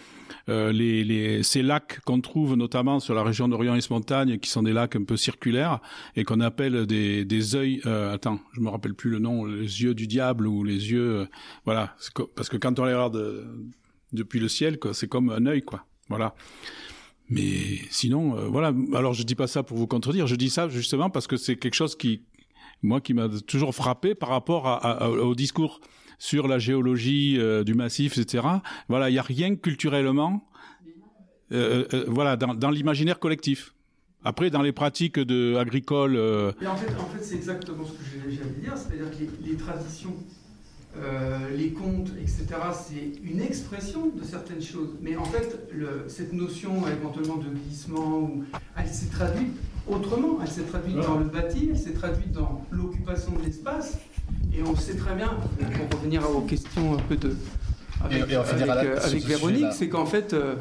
les, 0.47 1.03
les, 1.03 1.43
ces 1.43 1.61
lacs 1.61 1.99
qu'on 2.01 2.21
trouve 2.21 2.55
notamment 2.55 2.99
sur 2.99 3.13
la 3.13 3.23
région 3.23 3.47
d'Orient-et-Montagne, 3.47 4.39
qui 4.39 4.49
sont 4.49 4.63
des 4.63 4.73
lacs 4.73 4.95
un 4.95 5.03
peu 5.03 5.17
circulaires 5.17 5.79
et 6.15 6.23
qu'on 6.23 6.39
appelle 6.39 6.86
des, 6.86 7.25
des 7.25 7.55
œils. 7.55 7.81
Euh, 7.86 8.13
attends, 8.13 8.39
je 8.53 8.61
me 8.61 8.69
rappelle 8.69 8.93
plus 8.93 9.09
le 9.09 9.19
nom, 9.19 9.45
les 9.45 9.84
yeux 9.84 9.93
du 9.93 10.07
diable 10.07 10.47
ou 10.47 10.63
les 10.63 10.91
yeux. 10.91 11.21
Euh, 11.21 11.25
voilà, 11.65 11.95
parce 12.36 12.49
que 12.49 12.57
quand 12.57 12.79
on 12.79 12.86
les 12.86 12.93
regarde 12.93 13.15
euh, 13.15 13.45
depuis 14.11 14.39
le 14.39 14.47
ciel, 14.47 14.77
c'est 14.93 15.07
comme 15.07 15.29
un 15.29 15.45
œil, 15.45 15.61
quoi. 15.61 15.86
Voilà. 16.09 16.36
Mais 17.29 17.79
sinon, 17.89 18.38
euh, 18.38 18.47
voilà. 18.47 18.73
Alors 18.93 19.13
je 19.13 19.23
dis 19.23 19.36
pas 19.36 19.47
ça 19.47 19.63
pour 19.63 19.77
vous 19.77 19.88
contredire. 19.88 20.27
Je 20.27 20.36
dis 20.36 20.49
ça 20.49 20.69
justement 20.69 21.09
parce 21.09 21.27
que 21.27 21.38
c'est 21.38 21.55
quelque 21.55 21.75
chose 21.75 21.95
qui, 21.95 22.21
moi, 22.81 23.01
qui 23.01 23.13
m'a 23.13 23.29
toujours 23.47 23.73
frappé 23.73 24.13
par 24.13 24.29
rapport 24.29 24.81
au 25.21 25.36
discours 25.36 25.79
sur 26.20 26.47
la 26.47 26.59
géologie 26.59 27.38
euh, 27.39 27.64
du 27.64 27.74
massif, 27.74 28.18
etc. 28.18 28.45
Voilà, 28.89 29.09
il 29.09 29.14
n'y 29.14 29.20
a 29.20 29.24
rien 29.24 29.55
culturellement, 29.55 30.47
euh, 31.51 31.86
euh, 31.93 32.05
voilà, 32.07 32.36
dans, 32.38 32.53
dans 32.53 32.70
l'imaginaire 32.70 33.20
collectif. 33.20 33.74
Après, 34.26 34.49
dans 34.49 34.61
les 34.61 34.72
pratiques 34.72 35.20
de 35.20 35.57
agricoles. 35.57 36.18
En 36.18 36.76
fait, 36.76 36.93
en 36.97 37.05
fait 37.07 37.22
c'est 37.22 37.36
exactement 37.36 37.86
ce 37.86 37.91
que 37.91 38.32
j'allais 38.32 38.51
dire, 38.61 38.78
c'est-à-dire 38.78 39.11
que 39.11 39.18
les, 39.18 39.51
les 39.51 39.57
traditions, 39.57 40.16
les 41.53 41.72
contes, 41.72 42.11
etc., 42.22 42.45
c'est 42.72 43.20
une 43.22 43.41
expression 43.41 44.07
de 44.07 44.24
certaines 44.24 44.61
choses. 44.61 44.95
Mais 45.01 45.18
en 45.18 45.26
fait, 45.26 45.68
le, 45.74 46.05
cette 46.07 46.32
notion 46.32 46.88
éventuellement 46.88 47.36
de 47.36 47.49
glissement, 47.49 48.22
ou, 48.22 48.45
elle 48.78 48.88
s'est 48.88 49.09
traduite 49.09 49.57
autrement. 49.88 50.39
Elle 50.41 50.47
s'est 50.47 50.64
traduite 50.64 50.95
dans 50.95 51.18
le 51.18 51.26
bâti, 51.26 51.70
elle 51.72 51.78
s'est 51.78 51.93
traduite 51.93 52.32
dans 52.32 52.66
l'occupation 52.72 53.34
de 53.34 53.43
l'espace. 53.43 53.97
Et 54.55 54.61
on 54.63 54.75
sait 54.75 54.95
très 54.95 55.15
bien, 55.15 55.29
pour 55.89 55.99
revenir 55.99 56.29
aux 56.29 56.41
questions 56.41 56.93
un 56.93 56.97
peu 56.97 57.15
de. 57.15 57.35
Avec, 58.03 58.29
et, 58.29 58.33
et 58.33 58.35
avec, 58.35 58.65
la, 58.65 59.03
avec 59.03 59.23
Véronique, 59.23 59.71
c'est 59.71 59.89
qu'en 59.89 60.05
fait, 60.05 60.33
euh, 60.33 60.55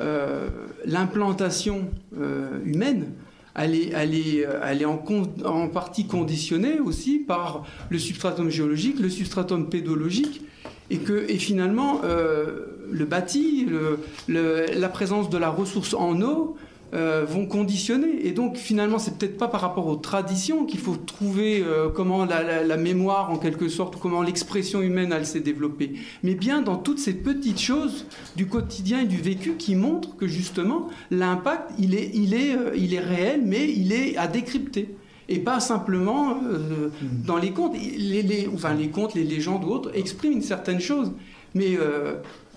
euh, 0.00 0.48
l'implantation 0.84 1.90
euh, 2.18 2.60
humaine, 2.64 3.12
elle 3.54 3.74
est, 3.74 3.90
elle 3.94 4.14
est, 4.14 4.46
elle 4.64 4.82
est 4.82 4.86
en, 4.86 5.02
en, 5.44 5.68
partie 5.68 6.06
conditionnée 6.06 6.78
aussi 6.78 7.18
par 7.18 7.64
le 7.90 7.98
substratum 7.98 8.50
géologique, 8.50 9.00
le 9.00 9.10
substratum 9.10 9.68
pédologique, 9.68 10.42
et 10.90 10.98
que 10.98 11.28
et 11.28 11.38
finalement, 11.38 12.00
euh, 12.04 12.66
le 12.90 13.04
bâti, 13.04 13.66
le, 13.68 13.98
le, 14.26 14.66
la 14.74 14.88
présence 14.88 15.28
de 15.30 15.38
la 15.38 15.50
ressource 15.50 15.94
en 15.94 16.20
eau, 16.22 16.56
euh, 16.94 17.24
vont 17.28 17.46
conditionner. 17.46 18.26
Et 18.26 18.32
donc 18.32 18.56
finalement, 18.56 18.98
c'est 18.98 19.18
peut-être 19.18 19.36
pas 19.36 19.48
par 19.48 19.60
rapport 19.60 19.86
aux 19.86 19.96
traditions 19.96 20.64
qu'il 20.64 20.80
faut 20.80 20.96
trouver 20.96 21.62
euh, 21.62 21.88
comment 21.88 22.24
la, 22.24 22.42
la- 22.42 22.64
la 22.64 22.76
mémoire, 22.76 23.30
en 23.30 23.36
quelque 23.38 23.68
sorte, 23.68 23.96
ou 23.96 23.98
comment 23.98 24.22
l'expression 24.22 24.80
humaine, 24.80 25.12
elle 25.14 25.26
s'est 25.26 25.40
développée, 25.40 25.94
mais 26.22 26.34
bien 26.34 26.62
dans 26.62 26.76
toutes 26.76 26.98
ces 26.98 27.14
petites 27.14 27.60
choses 27.60 28.06
du 28.36 28.46
quotidien 28.46 29.00
et 29.00 29.06
du 29.06 29.18
vécu 29.18 29.54
qui 29.56 29.74
montrent 29.74 30.16
que 30.16 30.26
justement 30.26 30.88
l'impact, 31.10 31.70
il 31.78 31.94
est, 31.94 32.10
il 32.14 32.34
est, 32.34 32.54
euh, 32.56 32.70
il 32.76 32.94
est 32.94 33.00
réel, 33.00 33.42
mais 33.44 33.70
il 33.70 33.92
est 33.92 34.16
à 34.16 34.26
décrypter. 34.26 34.94
Et 35.30 35.40
pas 35.40 35.60
simplement 35.60 36.38
euh, 36.50 36.88
dans 37.26 37.36
les 37.36 37.50
contes. 37.50 37.74
Les, 37.76 38.22
les- 38.22 38.48
enfin, 38.54 38.72
les 38.72 38.88
contes, 38.88 39.12
les 39.14 39.24
légendes 39.24 39.62
ou 39.62 39.68
autres 39.68 39.90
expriment 39.94 40.32
une 40.32 40.42
certaine 40.42 40.80
chose. 40.80 41.12
Mais 41.54 41.76
euh, 41.78 42.16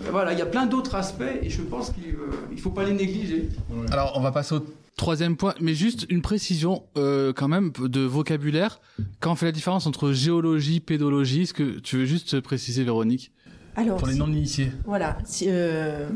voilà, 0.09 0.33
il 0.33 0.39
y 0.39 0.41
a 0.41 0.45
plein 0.45 0.65
d'autres 0.65 0.95
aspects 0.95 1.23
et 1.41 1.49
je 1.49 1.61
pense 1.61 1.91
qu'il 1.91 2.15
ne 2.51 2.57
faut 2.61 2.71
pas 2.71 2.83
les 2.83 2.93
négliger. 2.93 3.49
Alors, 3.91 4.13
on 4.15 4.21
va 4.21 4.31
passer 4.31 4.55
au 4.55 4.65
troisième 4.97 5.37
point, 5.37 5.55
mais 5.61 5.73
juste 5.73 6.05
une 6.09 6.21
précision 6.21 6.83
euh, 6.97 7.33
quand 7.33 7.47
même 7.47 7.71
de 7.79 8.01
vocabulaire. 8.01 8.81
Quand 9.19 9.31
on 9.31 9.35
fait 9.35 9.45
la 9.47 9.51
différence 9.53 9.87
entre 9.87 10.11
géologie, 10.11 10.79
pédologie, 10.81 11.43
est-ce 11.43 11.53
que 11.53 11.79
tu 11.79 11.97
veux 11.97 12.05
juste 12.05 12.39
préciser, 12.41 12.83
Véronique? 12.83 13.31
Alors, 13.75 13.97
Pour 13.97 14.07
les 14.07 14.13
si- 14.13 14.19
non-initiés. 14.19 14.71
Voilà. 14.85 15.17
si, 15.25 15.45
euh, 15.47 16.09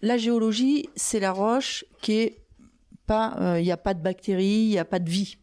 la 0.00 0.16
géologie, 0.16 0.88
c'est 0.94 1.18
la 1.20 1.32
roche 1.32 1.84
qui 2.00 2.12
est 2.12 2.38
pas. 3.06 3.36
euh, 3.40 3.60
Il 3.60 3.64
n'y 3.64 3.72
a 3.72 3.76
pas 3.76 3.94
de 3.94 4.00
bactéries, 4.02 4.44
il 4.64 4.68
n'y 4.68 4.78
a 4.78 4.84
pas 4.84 5.00
de 5.00 5.10
vie. 5.10 5.36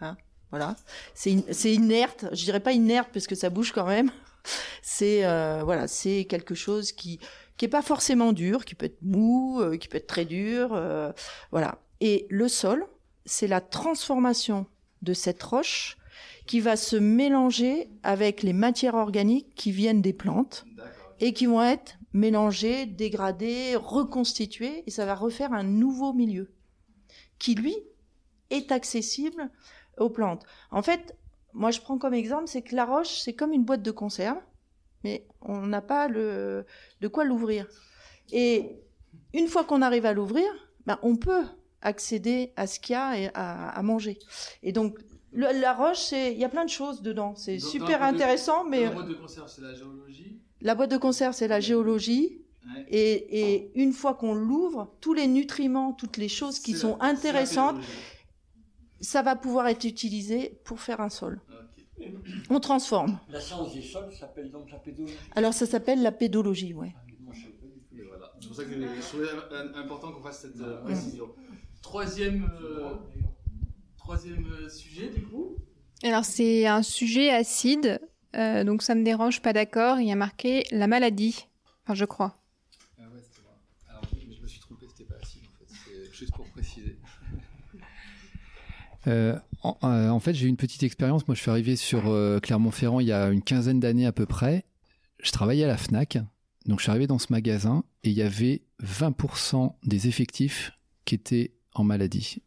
Hein, 0.00 0.16
voilà. 0.50 0.76
C'est 1.14 1.32
in- 1.32 1.42
c'est 1.50 1.74
inerte. 1.74 2.26
Je 2.32 2.44
dirais 2.44 2.60
pas 2.60 2.72
inerte 2.72 3.08
parce 3.12 3.26
que 3.26 3.34
ça 3.34 3.50
bouge 3.50 3.72
quand 3.72 3.86
même. 3.86 4.10
C'est 4.82 5.24
euh, 5.24 5.62
voilà, 5.64 5.88
c'est 5.88 6.24
quelque 6.24 6.54
chose 6.54 6.92
qui 6.92 7.20
qui 7.56 7.66
est 7.66 7.68
pas 7.68 7.82
forcément 7.82 8.32
dur, 8.32 8.64
qui 8.64 8.74
peut 8.74 8.86
être 8.86 9.02
mou, 9.02 9.60
euh, 9.60 9.76
qui 9.76 9.86
peut 9.86 9.98
être 9.98 10.06
très 10.06 10.24
dur, 10.24 10.70
euh, 10.72 11.12
voilà. 11.50 11.78
Et 12.00 12.26
le 12.30 12.48
sol, 12.48 12.86
c'est 13.26 13.46
la 13.46 13.60
transformation 13.60 14.64
de 15.02 15.12
cette 15.12 15.42
roche 15.42 15.98
qui 16.46 16.60
va 16.60 16.76
se 16.76 16.96
mélanger 16.96 17.90
avec 18.02 18.42
les 18.42 18.54
matières 18.54 18.94
organiques 18.94 19.54
qui 19.54 19.72
viennent 19.72 20.00
des 20.00 20.14
plantes 20.14 20.64
et 21.20 21.34
qui 21.34 21.44
vont 21.44 21.62
être 21.62 21.98
mélangées, 22.14 22.86
dégradées, 22.86 23.76
reconstituées, 23.76 24.82
et 24.86 24.90
ça 24.90 25.04
va 25.04 25.14
refaire 25.14 25.52
un 25.52 25.62
nouveau 25.62 26.14
milieu 26.14 26.54
qui, 27.38 27.54
lui, 27.54 27.76
est 28.48 28.72
accessible 28.72 29.50
aux 29.98 30.10
plantes. 30.10 30.44
En 30.70 30.82
fait, 30.82 31.14
moi 31.54 31.70
je 31.70 31.80
prends 31.80 31.98
comme 31.98 32.14
exemple, 32.14 32.46
c'est 32.46 32.62
que 32.62 32.74
la 32.74 32.84
roche, 32.84 33.20
c'est 33.20 33.32
comme 33.34 33.52
une 33.52 33.64
boîte 33.64 33.82
de 33.82 33.90
conserve, 33.90 34.38
mais 35.04 35.26
on 35.40 35.66
n'a 35.66 35.80
pas 35.82 36.08
le, 36.08 36.64
de 37.00 37.08
quoi 37.08 37.24
l'ouvrir. 37.24 37.66
Et 38.32 38.80
une 39.34 39.48
fois 39.48 39.64
qu'on 39.64 39.82
arrive 39.82 40.06
à 40.06 40.12
l'ouvrir, 40.12 40.46
ben, 40.86 40.98
on 41.02 41.16
peut 41.16 41.44
accéder 41.82 42.52
à 42.56 42.66
ce 42.66 42.78
qu'il 42.80 42.92
y 42.92 42.96
a 42.96 43.18
et 43.18 43.30
à, 43.34 43.70
à 43.70 43.82
manger. 43.82 44.18
Et 44.62 44.72
donc, 44.72 44.98
le- 45.32 45.58
la 45.60 45.72
roche, 45.72 46.12
il 46.12 46.36
y 46.38 46.44
a 46.44 46.48
plein 46.48 46.64
de 46.64 46.70
choses 46.70 47.00
dedans. 47.02 47.34
C'est 47.36 47.58
super 47.58 48.00
de- 48.00 48.04
intéressant, 48.04 48.64
mais 48.64 48.84
la 48.84 48.90
boîte 48.90 49.08
de 49.08 49.14
conserve, 49.14 49.48
c'est 49.48 49.62
la 49.62 49.74
géologie. 49.74 50.38
la 50.60 50.74
boîte 50.74 50.90
de 50.90 50.96
conserve, 50.98 51.34
c'est 51.34 51.48
la 51.48 51.60
géologie. 51.60 52.42
Ouais. 52.66 52.84
Et, 52.90 53.40
et 53.54 53.72
une 53.80 53.92
fois 53.94 54.12
qu'on 54.14 54.34
l'ouvre, 54.34 54.94
tous 55.00 55.14
les 55.14 55.26
nutriments, 55.26 55.92
toutes 55.94 56.18
les 56.18 56.28
choses 56.28 56.58
qui 56.58 56.74
sont 56.74 56.98
la- 57.00 57.06
intéressantes. 57.06 57.76
Ça 59.00 59.22
va 59.22 59.36
pouvoir 59.36 59.66
être 59.68 59.84
utilisé 59.84 60.60
pour 60.64 60.80
faire 60.80 61.00
un 61.00 61.08
sol. 61.08 61.40
On 62.48 62.60
transforme. 62.60 63.18
La 63.28 63.40
science 63.40 63.74
des 63.74 63.82
sols 63.82 64.12
s'appelle 64.12 64.50
donc 64.50 64.70
la 64.70 64.78
pédologie. 64.78 65.16
Alors 65.34 65.52
ça 65.52 65.66
s'appelle 65.66 66.02
la 66.02 66.12
pédologie, 66.12 66.72
ouais. 66.72 66.94
Voilà. 68.08 68.32
C'est 68.40 68.46
pour 68.48 68.56
ça 68.56 68.64
que 68.64 68.70
je 68.70 69.02
trouvais 69.02 69.28
important 69.76 70.12
qu'on 70.12 70.22
fasse 70.22 70.40
cette 70.42 70.60
euh, 70.60 70.82
précision. 70.82 71.26
Troisième, 71.82 72.50
euh, 72.62 72.94
troisième 73.98 74.46
euh, 74.46 74.68
sujet, 74.68 75.10
du 75.10 75.22
coup. 75.22 75.56
Alors 76.02 76.24
c'est 76.24 76.66
un 76.66 76.82
sujet 76.82 77.30
acide, 77.30 78.00
euh, 78.34 78.64
donc 78.64 78.82
ça 78.82 78.94
me 78.94 79.04
dérange, 79.04 79.42
pas 79.42 79.52
d'accord. 79.52 80.00
Il 80.00 80.08
y 80.08 80.12
a 80.12 80.16
marqué 80.16 80.64
la 80.70 80.86
maladie, 80.86 81.46
enfin 81.84 81.94
je 81.94 82.06
crois. 82.06 82.38
Ah 82.98 83.02
ouais, 83.02 83.20
c'était 83.22 83.42
vrai. 83.42 83.54
Alors, 83.88 84.02
je, 84.14 84.34
je 84.34 84.40
me 84.40 84.46
suis 84.46 84.60
trompé, 84.60 84.86
c'était 84.88 85.04
pas 85.04 85.16
acide 85.22 85.42
en 85.44 85.58
fait, 85.58 85.66
c'est 85.68 86.12
juste 86.14 86.34
pour 86.34 86.46
préciser. 86.48 86.98
Euh, 89.06 89.38
en, 89.62 89.76
euh, 89.84 90.08
en 90.10 90.20
fait, 90.20 90.34
j'ai 90.34 90.46
eu 90.46 90.48
une 90.48 90.56
petite 90.56 90.82
expérience. 90.82 91.26
Moi, 91.26 91.34
je 91.34 91.40
suis 91.40 91.50
arrivé 91.50 91.76
sur 91.76 92.08
euh, 92.08 92.38
Clermont-Ferrand 92.40 93.00
il 93.00 93.06
y 93.06 93.12
a 93.12 93.28
une 93.30 93.42
quinzaine 93.42 93.80
d'années 93.80 94.06
à 94.06 94.12
peu 94.12 94.26
près. 94.26 94.64
Je 95.22 95.32
travaillais 95.32 95.64
à 95.64 95.68
la 95.68 95.76
FNAC. 95.76 96.18
Donc, 96.66 96.78
je 96.78 96.84
suis 96.84 96.90
arrivé 96.90 97.06
dans 97.06 97.18
ce 97.18 97.28
magasin 97.30 97.84
et 98.04 98.10
il 98.10 98.16
y 98.16 98.22
avait 98.22 98.62
20% 98.82 99.74
des 99.84 100.08
effectifs 100.08 100.72
qui 101.04 101.14
étaient 101.14 101.52
en 101.74 101.84
maladie. 101.84 102.42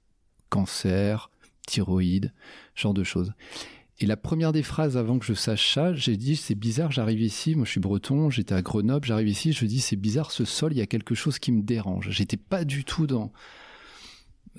Cancer, 0.49 1.31
thyroïde, 1.65 2.31
genre 2.75 2.93
de 2.93 3.03
choses. 3.03 3.33
Et 3.99 4.05
la 4.05 4.17
première 4.17 4.51
des 4.51 4.63
phrases 4.63 4.97
avant 4.97 5.19
que 5.19 5.25
je 5.25 5.33
sache 5.33 5.73
ça, 5.73 5.93
j'ai 5.93 6.17
dit 6.17 6.35
c'est 6.35 6.55
bizarre, 6.55 6.91
j'arrive 6.91 7.21
ici, 7.21 7.55
moi 7.55 7.65
je 7.65 7.71
suis 7.71 7.79
breton, 7.79 8.29
j'étais 8.29 8.55
à 8.55 8.61
Grenoble, 8.61 9.05
j'arrive 9.05 9.27
ici, 9.27 9.53
je 9.53 9.65
dis 9.65 9.79
c'est 9.79 9.95
bizarre 9.95 10.31
ce 10.31 10.45
sol, 10.45 10.73
il 10.73 10.79
y 10.79 10.81
a 10.81 10.87
quelque 10.87 11.15
chose 11.15 11.39
qui 11.39 11.51
me 11.51 11.61
dérange. 11.61 12.09
J'étais 12.09 12.37
pas 12.37 12.65
du 12.65 12.85
tout 12.85 13.07
dans 13.07 13.31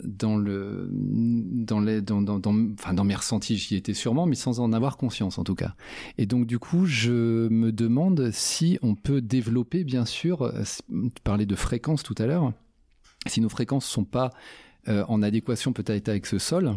dans 0.02 0.36
le 0.36 0.88
dans 0.92 1.80
les 1.80 2.00
dans 2.00 2.20
dans, 2.20 2.40
enfin 2.72 2.94
dans 2.94 3.04
mes 3.04 3.14
ressentis 3.14 3.56
j'y 3.56 3.76
étais 3.76 3.94
sûrement 3.94 4.26
mais 4.26 4.34
sans 4.34 4.60
en 4.60 4.72
avoir 4.72 4.96
conscience 4.96 5.38
en 5.38 5.44
tout 5.44 5.54
cas. 5.54 5.74
Et 6.18 6.26
donc 6.26 6.46
du 6.46 6.58
coup 6.58 6.86
je 6.86 7.48
me 7.48 7.70
demande 7.70 8.30
si 8.32 8.78
on 8.82 8.94
peut 8.94 9.20
développer 9.20 9.84
bien 9.84 10.04
sûr 10.04 10.42
euh, 10.42 10.64
parlais 11.22 11.46
de 11.46 11.54
fréquences 11.54 12.02
tout 12.02 12.14
à 12.18 12.26
l'heure 12.26 12.52
si 13.26 13.40
nos 13.40 13.48
fréquences 13.48 13.86
sont 13.86 14.04
pas 14.04 14.32
euh, 14.88 15.04
en 15.08 15.22
adéquation 15.22 15.72
peut-être 15.72 16.08
avec 16.08 16.26
ce 16.26 16.38
sol 16.38 16.76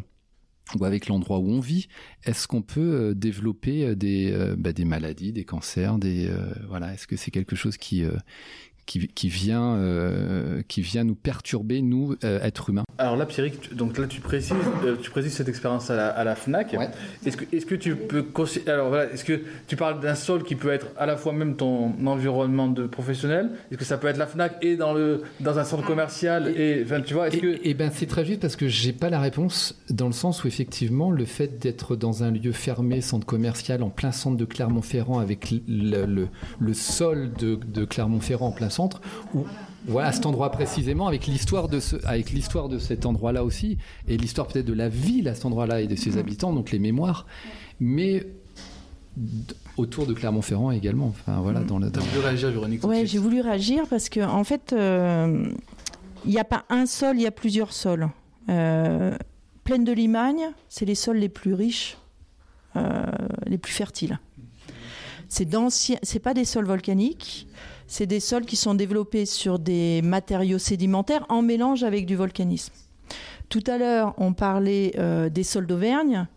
ou 0.77 0.83
avec 0.83 1.07
l'endroit 1.07 1.39
où 1.39 1.49
on 1.49 1.61
vit, 1.61 1.87
est-ce 2.25 2.45
qu'on 2.45 2.61
peut 2.61 2.81
euh, 2.81 3.13
développer 3.13 3.95
des, 3.95 4.53
bah, 4.57 4.73
des 4.73 4.83
maladies, 4.83 5.31
des 5.31 5.45
cancers, 5.45 5.97
des 5.97 6.29
voilà, 6.67 6.93
est-ce 6.93 7.07
que 7.07 7.15
c'est 7.15 7.31
quelque 7.31 7.55
chose 7.55 7.77
qui 7.77 8.03
qui, 8.87 9.07
qui 9.09 9.29
vient 9.29 9.75
euh, 9.75 10.61
qui 10.67 10.81
vient 10.81 11.03
nous 11.03 11.13
perturber 11.13 11.81
nous 11.83 12.15
euh, 12.23 12.41
êtres 12.41 12.71
humains 12.71 12.83
Alors 12.97 13.15
là, 13.17 13.25
Pierrick, 13.27 13.61
tu- 13.61 13.75
donc 13.75 13.97
là 13.99 14.07
tu 14.07 14.21
précises, 14.21 14.53
euh, 14.85 14.95
tu 14.99 15.11
précises 15.11 15.33
cette 15.33 15.49
expérience 15.49 15.91
à 15.91 15.95
la, 15.95 16.07
à 16.07 16.23
la 16.23 16.35
Fnac. 16.35 16.75
Est-ce 17.25 17.37
que, 17.37 17.55
est-ce 17.55 17.65
que 17.67 17.75
tu 17.75 17.95
peux 17.95 18.25
alors 18.67 18.89
voilà, 18.89 19.11
est-ce 19.11 19.23
que 19.25 19.41
tu 19.67 19.75
parles 19.75 19.99
d'un 19.99 20.15
sol 20.15 20.43
qui 20.43 20.55
peut 20.55 20.71
être 20.71 20.87
à 20.97 21.05
la 21.05 21.17
fois 21.17 21.33
même 21.33 21.55
ton 21.55 21.93
environnement 22.07 22.67
de 22.67 22.87
professionnel 22.87 23.49
Est-ce 23.69 23.77
que 23.77 23.85
ça 23.85 23.97
peut 23.97 24.07
être 24.07 24.17
la 24.17 24.25
Fnac 24.27 24.57
et 24.63 24.75
dans 24.77 24.93
le 24.93 25.21
dans 25.41 25.59
un 25.59 25.63
centre 25.63 25.85
commercial 25.85 26.47
et, 26.47 26.81
enfin, 26.83 27.01
tu 27.01 27.13
vois, 27.13 27.27
est-ce 27.27 27.37
que 27.37 27.59
Eh 27.63 27.73
ben 27.73 27.91
c'est 27.93 28.05
très 28.07 28.25
juste 28.25 28.39
parce 28.39 28.55
que 28.55 28.67
j'ai 28.67 28.93
pas 28.93 29.09
la 29.09 29.19
réponse 29.19 29.77
dans 29.89 30.07
le 30.07 30.13
sens 30.13 30.43
où 30.43 30.47
effectivement 30.47 31.11
le 31.11 31.25
fait 31.25 31.59
d'être 31.61 31.95
dans 31.95 32.23
un 32.23 32.31
lieu 32.31 32.51
fermé, 32.53 33.01
centre 33.01 33.25
commercial 33.25 33.83
en 33.83 33.89
plein 33.89 34.11
centre 34.13 34.37
de 34.37 34.45
Clermont-Ferrand 34.45 35.19
avec 35.19 35.51
le, 35.67 36.05
le, 36.05 36.27
le 36.59 36.73
sol 36.73 37.31
de, 37.37 37.55
de 37.55 37.83
Clermont-Ferrand 37.85 38.47
en 38.47 38.51
plein 38.51 38.69
centre, 38.77 39.01
où 39.33 39.45
voilà 39.87 40.09
à 40.09 40.11
cet 40.11 40.25
endroit 40.25 40.51
précisément 40.51 41.07
avec 41.07 41.27
l'histoire 41.27 41.67
de 41.67 41.79
ce, 41.79 41.95
avec 42.05 42.31
l'histoire 42.31 42.69
de 42.69 42.77
cet 42.79 43.05
endroit-là 43.05 43.43
aussi 43.43 43.77
et 44.07 44.17
l'histoire 44.17 44.47
peut-être 44.47 44.65
de 44.65 44.73
la 44.73 44.89
ville 44.89 45.27
à 45.27 45.35
cet 45.35 45.45
endroit-là 45.45 45.81
et 45.81 45.87
de 45.87 45.95
ses 45.95 46.17
habitants, 46.17 46.53
donc 46.53 46.71
les 46.71 46.79
mémoires, 46.79 47.25
mais 47.79 48.27
autour 49.77 50.05
de 50.05 50.13
Clermont-Ferrand 50.13 50.71
également. 50.71 51.07
Enfin 51.07 51.39
voilà 51.41 51.61
dans 51.61 51.79
la. 51.79 51.89
Dans... 51.89 52.01
voulu 52.01 52.19
réagir, 52.19 52.51
Véronique 52.51 52.83
Ouais, 52.83 53.05
j'ai 53.05 53.17
voulu 53.17 53.41
réagir 53.41 53.85
parce 53.89 54.09
que 54.09 54.19
en 54.19 54.43
fait, 54.43 54.73
euh, 54.73 55.49
il 56.25 56.31
n'y 56.31 56.39
a 56.39 56.43
pas 56.43 56.65
un 56.69 56.85
sol, 56.85 57.17
il 57.17 57.23
y 57.23 57.27
a 57.27 57.31
plusieurs 57.31 57.73
sols. 57.73 58.09
Euh, 58.49 59.15
Plaine 59.63 59.83
de 59.83 59.91
Limagne, 59.91 60.51
c'est 60.69 60.85
les 60.85 60.95
sols 60.95 61.17
les 61.17 61.29
plus 61.29 61.53
riches, 61.53 61.97
euh, 62.75 63.03
les 63.45 63.57
plus 63.57 63.73
fertiles. 63.73 64.19
C'est 65.29 65.45
d'anciens, 65.45 65.97
c'est 66.03 66.19
pas 66.19 66.33
des 66.33 66.45
sols 66.45 66.65
volcaniques, 66.65 67.47
c'est 67.87 68.05
des 68.05 68.19
sols 68.19 68.45
qui 68.45 68.55
sont 68.55 68.75
développés 68.75 69.25
sur 69.25 69.59
des 69.59 70.01
matériaux 70.01 70.59
sédimentaires 70.59 71.25
en 71.29 71.41
mélange 71.41 71.83
avec 71.83 72.05
du 72.05 72.15
volcanisme. 72.15 72.73
Tout 73.49 73.63
à 73.67 73.77
l'heure, 73.77 74.13
on 74.17 74.33
parlait 74.33 74.93
euh, 74.97 75.29
des 75.29 75.43
sols 75.43 75.67
d'Auvergne. 75.67 76.27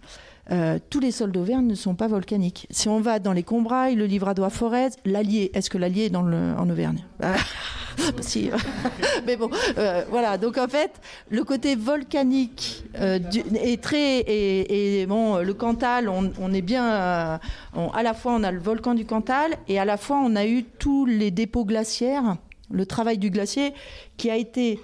Euh, 0.51 0.79
tous 0.91 0.99
les 1.01 1.13
sols 1.13 1.31
d'Auvergne 1.33 1.67
ne 1.67 1.75
sont 1.75 1.95
pas 1.95 2.09
volcaniques. 2.09 2.67
Si 2.71 2.89
on 2.89 3.01
va 3.01 3.19
dans 3.21 3.33
les 3.33 3.43
Combrailles, 3.45 3.95
le 3.95 4.07
Livradois 4.07 4.51
Forez, 4.51 4.89
l'Allier, 5.05 5.51
est-ce 5.55 5.71
que 5.71 5.79
l'Allier 5.79 6.07
est 6.07 6.11
dans 6.11 6.23
le, 6.23 6.55
en 6.59 6.69
Auvergne? 6.69 7.05
Ah, 7.23 7.35
Si. 8.21 8.51
Mais 9.27 9.37
bon, 9.37 9.51
euh, 9.79 10.03
voilà. 10.11 10.39
Donc 10.39 10.59
en 10.59 10.67
fait, 10.67 10.91
le 11.29 11.45
côté 11.45 11.77
volcanique 11.77 12.85
euh, 12.99 13.19
du- 13.19 13.43
est 13.63 13.81
très 13.83 14.19
et, 14.21 15.01
et, 15.03 15.07
bon, 15.07 15.37
le 15.39 15.55
Cantal, 15.55 16.09
on, 16.09 16.33
on 16.41 16.53
est 16.53 16.63
bien. 16.63 17.39
on- 17.77 17.91
à 17.91 18.03
la 18.03 18.15
fois, 18.15 18.33
on 18.35 18.43
a 18.43 18.51
le 18.51 18.59
volcan 18.61 18.95
du 18.95 19.05
Cantal 19.05 19.53
et 19.69 19.79
à 19.79 19.85
la 19.85 19.97
fois, 19.99 20.21
on 20.25 20.35
a 20.35 20.47
eu 20.47 20.65
tous 20.65 21.05
les 21.07 21.31
dépôts 21.31 21.65
glaciaires, 21.65 22.37
le 22.71 22.87
travail 22.87 23.19
du 23.19 23.31
glacier 23.31 23.75
qui 24.17 24.31
a 24.31 24.37
été 24.37 24.81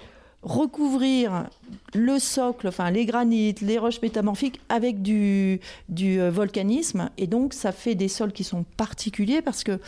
recouvrir 0.47 1.49
le 1.93 2.19
socle, 2.19 2.69
enfin 2.69 2.89
les 2.89 3.05
granites, 3.05 3.61
les 3.61 3.77
roches 3.77 4.01
métamorphiques 4.01 4.61
avec 4.69 5.01
du, 5.01 5.59
euh, 6.01 6.31
volcanisme. 6.31 7.09
Et 7.17 7.27
donc, 7.27 7.53
ça 7.53 7.71
fait 7.71 7.95
des 7.95 8.07
sols 8.07 8.31
qui 8.31 8.43
sont 8.43 8.63
particuliers 8.77 9.41
parce 9.41 9.63
que 9.63 9.79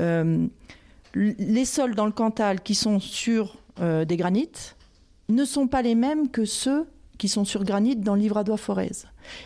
euh, 0.00 0.46
les 1.14 1.64
sols 1.64 1.94
dans 1.94 2.06
le 2.06 2.12
Cantal 2.12 2.60
qui 2.60 2.74
sont 2.74 3.00
sur 3.00 3.56
euh, 3.80 4.04
des 4.04 4.16
granites, 4.16 4.76
ne 5.28 5.44
sont 5.44 5.68
pas 5.68 5.82
les 5.82 5.94
mêmes 5.94 6.28
que 6.28 6.44
ceux 6.44 6.86
qui 7.16 7.28
sont 7.28 7.44
sur 7.44 7.64
granit 7.64 7.96
dans 7.96 8.14
le 8.14 8.20
livradois 8.22 8.56
forez. 8.56 8.90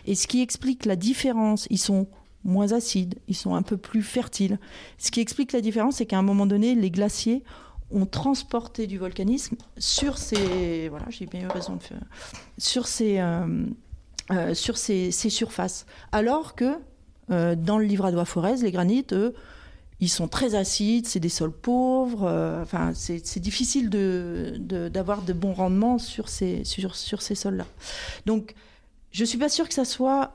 Et 0.06 0.14
ce 0.14 0.26
qui 0.26 0.40
explique 0.40 0.86
la 0.86 0.96
différence, 0.96 1.66
ils 1.70 1.78
sont 1.78 2.06
moins 2.44 2.72
acides, 2.72 3.16
ils 3.28 3.36
sont 3.36 3.54
un 3.54 3.62
peu 3.62 3.76
plus 3.76 4.02
fertiles. 4.02 4.58
Ce 4.98 5.10
qui 5.10 5.20
explique 5.20 5.52
la 5.52 5.60
différence, 5.60 5.96
c'est 5.96 6.06
qu'à 6.06 6.18
un 6.18 6.22
moment 6.22 6.46
donné, 6.46 6.74
les 6.74 6.90
glaciers 6.90 7.42
ont 7.93 8.07
transporté 8.07 8.86
du 8.86 8.99
volcanisme 8.99 9.57
sur 9.78 10.18
ces 10.18 10.88
voilà 10.88 11.07
j'ai 11.11 11.26
bien 11.26 11.43
eu 11.43 11.47
raison 11.47 11.76
de 11.76 11.82
faire 11.82 12.01
sur 12.59 12.86
ces 12.86 13.18
euh, 13.18 13.66
euh, 14.30 14.55
sur 14.55 14.78
ces, 14.78 15.11
ces, 15.11 15.30
surfaces. 15.30 15.84
Alors 16.12 16.55
que 16.55 16.78
euh, 17.30 17.57
dans 17.57 17.76
le 17.76 17.84
livradois 17.84 18.24
forez 18.24 18.57
les 18.57 18.70
granites 18.70 19.12
eux 19.12 19.34
ils 20.01 20.09
sont 20.09 20.28
très 20.28 20.55
acides 20.55 21.07
c'est 21.07 21.20
des 21.20 21.28
sols 21.28 21.53
pauvres 21.53 22.28
enfin 22.62 22.93
c'est 22.95 23.40
difficile 23.40 23.90
de 23.90 24.57
d'avoir 24.88 25.22
de, 25.22 25.32
bons 25.32 25.53
rendements 25.53 25.99
sur 25.99 26.28
ces 26.28 26.64
sur, 26.64 26.95
sur 26.97 27.20
ces 27.22 27.34
sols 27.34 27.57
là 27.57 27.66
donc 28.26 28.55
je 29.11 29.24
suis 29.24 29.38
pas 29.38 29.49
sûre 29.49 29.68
que 29.68 29.74
ça 29.74 29.84
soit 29.84 30.32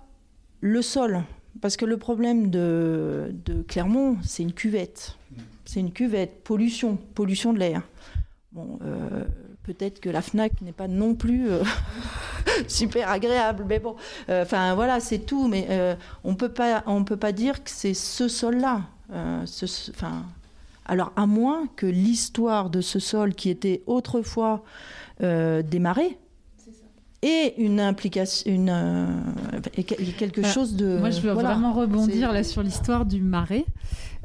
le 0.62 0.82
sol 0.82 1.24
parce 1.62 1.76
que 1.76 1.86
le 1.86 1.98
problème 1.98 2.50
de, 2.50 3.34
de 3.46 3.62
Clermont 3.64 4.18
c'est 4.24 4.44
une 4.44 4.54
cuvette 4.54 5.18
c'est 5.68 5.80
une 5.80 5.92
cuvette, 5.92 6.44
pollution, 6.44 6.98
pollution 7.14 7.54
de 7.54 7.60
l'air. 7.60 7.82
Bon, 8.54 8.80
euh, 8.84 9.26
peut-être 9.64 10.00
que 10.00 10.10
la 10.10 10.22
FNAC 10.22 10.62
n'est 10.62 10.72
pas 10.72 10.88
non 10.88 11.14
plus 11.14 11.50
euh, 11.50 11.64
super 12.68 13.10
agréable, 13.10 13.66
mais 13.68 13.80
bon, 13.80 13.96
euh, 14.30 14.44
enfin 14.44 14.74
voilà, 14.76 15.00
c'est 15.00 15.20
tout. 15.20 15.48
Mais 15.48 15.68
euh, 15.70 15.96
on 16.24 16.36
peut 16.36 16.50
pas, 16.50 16.84
on 16.88 17.04
peut 17.04 17.18
pas 17.18 17.34
dire 17.34 17.64
que 17.64 17.70
c'est 17.70 17.94
ce 17.94 18.28
sol-là. 18.28 18.84
Euh, 19.14 19.46
enfin, 19.92 20.26
alors 20.86 21.12
à 21.16 21.26
moins 21.26 21.68
que 21.76 21.86
l'histoire 21.86 22.70
de 22.70 22.82
ce 22.82 23.00
sol 23.00 23.36
qui 23.36 23.50
était 23.50 23.84
autrefois 23.88 24.64
euh, 25.22 25.62
des 25.62 25.80
marais 25.80 26.18
et 27.22 27.56
une 27.58 27.80
implication, 27.80 28.52
une, 28.52 28.70
euh, 28.70 29.08
quelque 30.18 30.44
chose 30.44 30.76
de. 30.76 30.98
Moi, 30.98 31.10
je 31.10 31.22
veux 31.22 31.34
voilà. 31.34 31.54
vraiment 31.54 31.74
rebondir 31.74 32.32
là 32.32 32.44
sur 32.44 32.64
l'histoire 32.64 33.06
du 33.06 33.22
marais. 33.22 33.66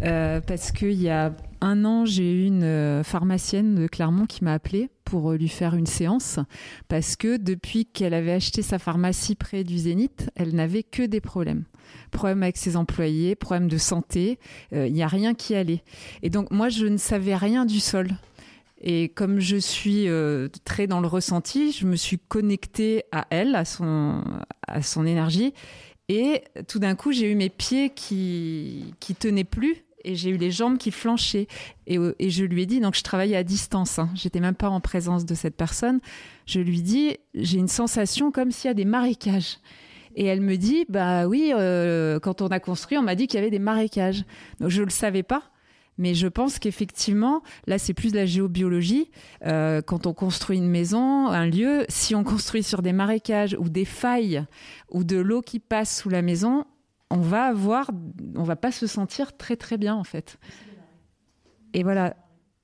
Euh, 0.04 0.40
parce 0.40 0.72
qu'il 0.72 1.00
y 1.00 1.08
a 1.08 1.32
un 1.60 1.84
an, 1.84 2.04
j'ai 2.04 2.32
eu 2.32 2.46
une 2.46 2.64
euh, 2.64 3.04
pharmacienne 3.04 3.76
de 3.76 3.86
Clermont 3.86 4.26
qui 4.26 4.42
m'a 4.42 4.52
appelé 4.52 4.90
pour 5.04 5.30
euh, 5.30 5.36
lui 5.36 5.48
faire 5.48 5.74
une 5.74 5.86
séance. 5.86 6.40
Parce 6.88 7.14
que 7.14 7.36
depuis 7.36 7.86
qu'elle 7.86 8.14
avait 8.14 8.32
acheté 8.32 8.62
sa 8.62 8.80
pharmacie 8.80 9.36
près 9.36 9.62
du 9.62 9.78
Zénith, 9.78 10.30
elle 10.34 10.54
n'avait 10.54 10.82
que 10.82 11.04
des 11.04 11.20
problèmes. 11.20 11.64
Problèmes 12.10 12.42
avec 12.42 12.56
ses 12.56 12.76
employés, 12.76 13.36
problèmes 13.36 13.68
de 13.68 13.78
santé. 13.78 14.38
Il 14.72 14.92
n'y 14.92 15.02
a 15.02 15.08
rien 15.08 15.34
qui 15.34 15.54
allait. 15.54 15.82
Et 16.22 16.30
donc, 16.30 16.50
moi, 16.50 16.68
je 16.68 16.86
ne 16.86 16.96
savais 16.96 17.36
rien 17.36 17.66
du 17.66 17.80
sol. 17.80 18.08
Et 18.80 19.10
comme 19.10 19.40
je 19.40 19.56
suis 19.56 20.08
très 20.64 20.86
dans 20.86 21.00
le 21.00 21.06
ressenti, 21.06 21.70
je 21.72 21.86
me 21.86 21.96
suis 21.96 22.18
connectée 22.18 23.04
à 23.12 23.26
elle, 23.30 23.54
à 23.54 23.64
son, 23.64 24.24
à 24.66 24.80
son 24.80 25.04
énergie. 25.04 25.52
Et 26.08 26.42
tout 26.68 26.78
d'un 26.78 26.94
coup, 26.94 27.12
j'ai 27.12 27.30
eu 27.30 27.34
mes 27.34 27.48
pieds 27.48 27.90
qui, 27.90 28.94
qui 29.00 29.14
tenaient 29.14 29.44
plus 29.44 29.84
et 30.04 30.14
j'ai 30.14 30.30
eu 30.30 30.36
les 30.36 30.50
jambes 30.50 30.78
qui 30.78 30.90
flanchaient. 30.90 31.46
Et, 31.86 31.98
euh, 31.98 32.14
et 32.18 32.30
je 32.30 32.44
lui 32.44 32.62
ai 32.62 32.66
dit, 32.66 32.80
donc 32.80 32.94
je 32.94 33.02
travaillais 33.02 33.36
à 33.36 33.44
distance, 33.44 33.98
hein, 33.98 34.10
j'étais 34.14 34.40
même 34.40 34.54
pas 34.54 34.68
en 34.68 34.80
présence 34.80 35.24
de 35.24 35.34
cette 35.34 35.56
personne. 35.56 36.00
Je 36.46 36.60
lui 36.60 36.82
dis, 36.82 37.16
j'ai 37.34 37.58
une 37.58 37.68
sensation 37.68 38.30
comme 38.30 38.50
s'il 38.50 38.68
y 38.68 38.70
a 38.70 38.74
des 38.74 38.84
marécages. 38.84 39.58
Et 40.14 40.26
elle 40.26 40.40
me 40.40 40.56
dit, 40.56 40.84
bah 40.88 41.26
oui, 41.26 41.52
euh, 41.54 42.20
quand 42.20 42.42
on 42.42 42.48
a 42.48 42.60
construit, 42.60 42.98
on 42.98 43.02
m'a 43.02 43.14
dit 43.14 43.26
qu'il 43.26 43.38
y 43.38 43.42
avait 43.42 43.50
des 43.50 43.58
marécages. 43.58 44.24
Donc 44.60 44.70
je 44.70 44.82
le 44.82 44.90
savais 44.90 45.22
pas. 45.22 45.42
Mais 45.98 46.14
je 46.14 46.26
pense 46.26 46.58
qu'effectivement, 46.58 47.42
là, 47.66 47.78
c'est 47.78 47.92
plus 47.92 48.12
de 48.12 48.16
la 48.16 48.26
géobiologie. 48.26 49.10
Euh, 49.46 49.82
quand 49.82 50.06
on 50.06 50.14
construit 50.14 50.56
une 50.56 50.68
maison, 50.68 51.28
un 51.28 51.46
lieu, 51.46 51.84
si 51.88 52.14
on 52.14 52.24
construit 52.24 52.62
sur 52.62 52.82
des 52.82 52.92
marécages 52.92 53.56
ou 53.58 53.68
des 53.68 53.84
failles 53.84 54.44
ou 54.90 55.04
de 55.04 55.16
l'eau 55.16 55.42
qui 55.42 55.58
passe 55.58 56.00
sous 56.00 56.08
la 56.08 56.22
maison, 56.22 56.64
on 57.12 57.20
va 57.20 57.44
avoir, 57.44 57.90
on 58.36 58.42
va 58.42 58.56
pas 58.56 58.72
se 58.72 58.86
sentir 58.86 59.36
très 59.36 59.56
très 59.56 59.76
bien 59.78 59.94
en 59.94 60.04
fait. 60.04 60.38
Et 61.74 61.82
voilà. 61.82 62.16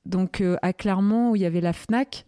Donc 0.07 0.41
euh, 0.41 0.57
à 0.63 0.73
Clermont 0.73 1.31
où 1.31 1.37
il 1.37 1.43
y 1.43 1.47
avait 1.47 1.61
la 1.61 1.73
Fnac, 1.73 2.25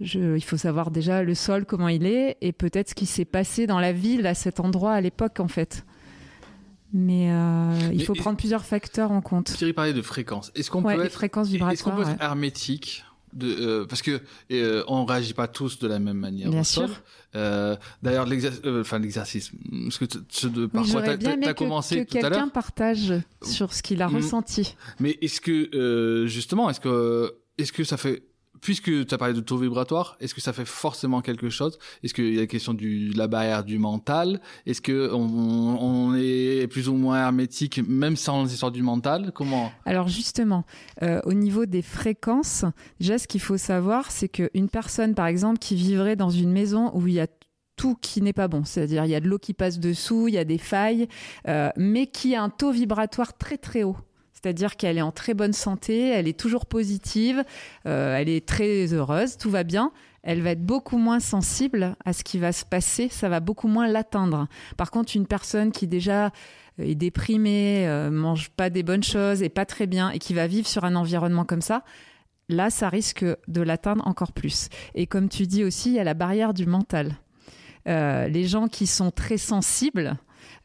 je, 0.00 0.36
il 0.36 0.42
faut 0.44 0.56
savoir 0.56 0.90
déjà 0.90 1.22
le 1.22 1.34
sol 1.34 1.64
comment 1.64 1.88
il 1.88 2.04
est 2.06 2.36
et 2.40 2.52
peut-être 2.52 2.90
ce 2.90 2.94
qui 2.94 3.06
s'est 3.06 3.24
passé 3.24 3.66
dans 3.66 3.78
la 3.78 3.92
ville 3.92 4.26
à 4.26 4.34
cet 4.34 4.58
endroit 4.60 4.92
à 4.92 5.00
l'époque 5.00 5.38
en 5.40 5.48
fait. 5.48 5.84
Mais 6.92 7.30
euh, 7.30 7.72
il 7.92 7.98
Mais- 7.98 8.04
faut 8.04 8.14
prendre 8.14 8.36
plusieurs 8.36 8.64
facteurs 8.64 9.12
en 9.12 9.20
compte. 9.22 9.46
Thierry 9.46 9.72
parlait 9.72 9.94
de 9.94 10.02
fréquence. 10.02 10.52
Est-ce 10.54 10.70
qu'on 10.70 10.82
Ouais, 10.82 10.96
peut 10.96 11.04
être 11.04 11.12
fréquences 11.12 11.46
Est-ce 11.48 11.58
qu'on 11.84 11.90
vibratoires, 11.90 11.96
peut 11.96 12.12
être 12.14 12.22
hermétique 12.22 13.04
de, 13.32 13.46
euh, 13.48 13.86
parce 13.86 14.02
que 14.02 14.20
euh, 14.50 14.84
on 14.88 15.04
réagit 15.04 15.34
pas 15.34 15.48
tous 15.48 15.78
de 15.78 15.88
la 15.88 15.98
même 15.98 16.18
manière 16.18 16.50
Bien 16.50 16.64
sûr. 16.64 16.88
Euh, 17.34 17.76
D'ailleurs, 18.02 18.26
euh, 18.64 18.82
enfin 18.82 18.98
l'exercice, 18.98 19.52
parce 19.84 19.98
que 19.98 20.04
ce 20.28 20.46
de 20.46 20.64
Oui, 20.64 20.68
parfois 20.68 20.92
J'aurais 21.04 21.18
t'as 21.18 21.54
que, 21.54 21.58
commencé 21.58 22.04
que 22.04 22.10
tout 22.10 22.18
à 22.18 22.20
quelqu'un 22.22 22.40
l'heure. 22.40 22.52
partage 22.52 23.14
sur 23.42 23.72
ce 23.72 23.82
qu'il 23.82 24.02
a 24.02 24.06
ressenti. 24.08 24.76
Mais 25.00 25.18
est-ce 25.22 25.40
que 25.40 26.24
justement, 26.26 26.68
est-ce 26.68 26.80
que 26.80 27.34
est-ce 27.58 27.72
que 27.72 27.84
ça 27.84 27.96
fait 27.96 28.22
puisque 28.62 29.06
tu 29.06 29.14
as 29.14 29.18
parlé 29.18 29.34
de 29.34 29.40
taux 29.40 29.58
vibratoire, 29.58 30.16
est-ce 30.20 30.34
que 30.34 30.40
ça 30.40 30.54
fait 30.54 30.64
forcément 30.64 31.20
quelque 31.20 31.50
chose? 31.50 31.78
Est-ce 32.02 32.14
qu'il 32.14 32.32
y 32.32 32.38
a 32.38 32.42
la 32.42 32.46
question 32.46 32.72
de 32.72 33.16
la 33.16 33.26
barrière 33.26 33.64
du 33.64 33.78
mental? 33.78 34.40
Est-ce 34.64 34.80
que 34.80 35.10
on, 35.12 35.18
on 35.18 36.14
est 36.14 36.66
plus 36.68 36.88
ou 36.88 36.94
moins 36.94 37.18
hermétique, 37.18 37.80
même 37.86 38.16
sans 38.16 38.44
l'histoire 38.44 38.72
du 38.72 38.82
mental? 38.82 39.32
Comment? 39.34 39.70
Alors 39.84 40.08
justement, 40.08 40.64
euh, 41.02 41.20
au 41.24 41.34
niveau 41.34 41.66
des 41.66 41.82
fréquences, 41.82 42.64
déjà 43.00 43.18
ce 43.18 43.26
qu'il 43.26 43.40
faut 43.40 43.58
savoir, 43.58 44.10
c'est 44.10 44.28
qu'une 44.28 44.68
personne, 44.68 45.14
par 45.14 45.26
exemple, 45.26 45.58
qui 45.58 45.74
vivrait 45.74 46.16
dans 46.16 46.30
une 46.30 46.52
maison 46.52 46.92
où 46.94 47.06
il 47.08 47.14
y 47.14 47.20
a 47.20 47.26
tout 47.76 47.96
qui 48.00 48.22
n'est 48.22 48.32
pas 48.32 48.46
bon, 48.46 48.64
c'est-à-dire 48.64 49.04
il 49.06 49.10
y 49.10 49.14
a 49.14 49.20
de 49.20 49.26
l'eau 49.26 49.38
qui 49.38 49.54
passe 49.54 49.80
dessous, 49.80 50.28
il 50.28 50.34
y 50.34 50.38
a 50.38 50.44
des 50.44 50.58
failles, 50.58 51.08
euh, 51.48 51.70
mais 51.76 52.06
qui 52.06 52.36
a 52.36 52.42
un 52.42 52.48
taux 52.48 52.70
vibratoire 52.70 53.36
très 53.36 53.58
très 53.58 53.82
haut. 53.82 53.96
C'est-à-dire 54.42 54.76
qu'elle 54.76 54.98
est 54.98 55.02
en 55.02 55.12
très 55.12 55.34
bonne 55.34 55.52
santé, 55.52 56.08
elle 56.08 56.26
est 56.26 56.38
toujours 56.38 56.66
positive, 56.66 57.44
euh, 57.86 58.16
elle 58.16 58.28
est 58.28 58.46
très 58.46 58.92
heureuse, 58.92 59.36
tout 59.36 59.50
va 59.50 59.62
bien. 59.62 59.92
Elle 60.24 60.42
va 60.42 60.50
être 60.50 60.64
beaucoup 60.64 60.98
moins 60.98 61.20
sensible 61.20 61.96
à 62.04 62.12
ce 62.12 62.24
qui 62.24 62.38
va 62.38 62.52
se 62.52 62.64
passer, 62.64 63.08
ça 63.08 63.28
va 63.28 63.38
beaucoup 63.38 63.68
moins 63.68 63.86
l'atteindre. 63.86 64.48
Par 64.76 64.90
contre, 64.90 65.14
une 65.14 65.26
personne 65.26 65.70
qui 65.70 65.86
déjà 65.86 66.32
est 66.78 66.94
déprimée, 66.96 67.86
euh, 67.86 68.10
mange 68.10 68.50
pas 68.50 68.68
des 68.68 68.82
bonnes 68.82 69.02
choses 69.04 69.42
et 69.42 69.48
pas 69.48 69.64
très 69.64 69.86
bien, 69.86 70.10
et 70.10 70.18
qui 70.18 70.34
va 70.34 70.48
vivre 70.48 70.66
sur 70.66 70.84
un 70.84 70.96
environnement 70.96 71.44
comme 71.44 71.62
ça, 71.62 71.84
là, 72.48 72.70
ça 72.70 72.88
risque 72.88 73.24
de 73.46 73.60
l'atteindre 73.60 74.06
encore 74.08 74.32
plus. 74.32 74.68
Et 74.96 75.06
comme 75.06 75.28
tu 75.28 75.46
dis 75.46 75.62
aussi, 75.62 75.90
il 75.90 75.94
y 75.94 76.00
a 76.00 76.04
la 76.04 76.14
barrière 76.14 76.52
du 76.52 76.66
mental. 76.66 77.16
Euh, 77.88 78.26
les 78.28 78.44
gens 78.44 78.66
qui 78.66 78.86
sont 78.86 79.10
très 79.10 79.38
sensibles, 79.38 80.16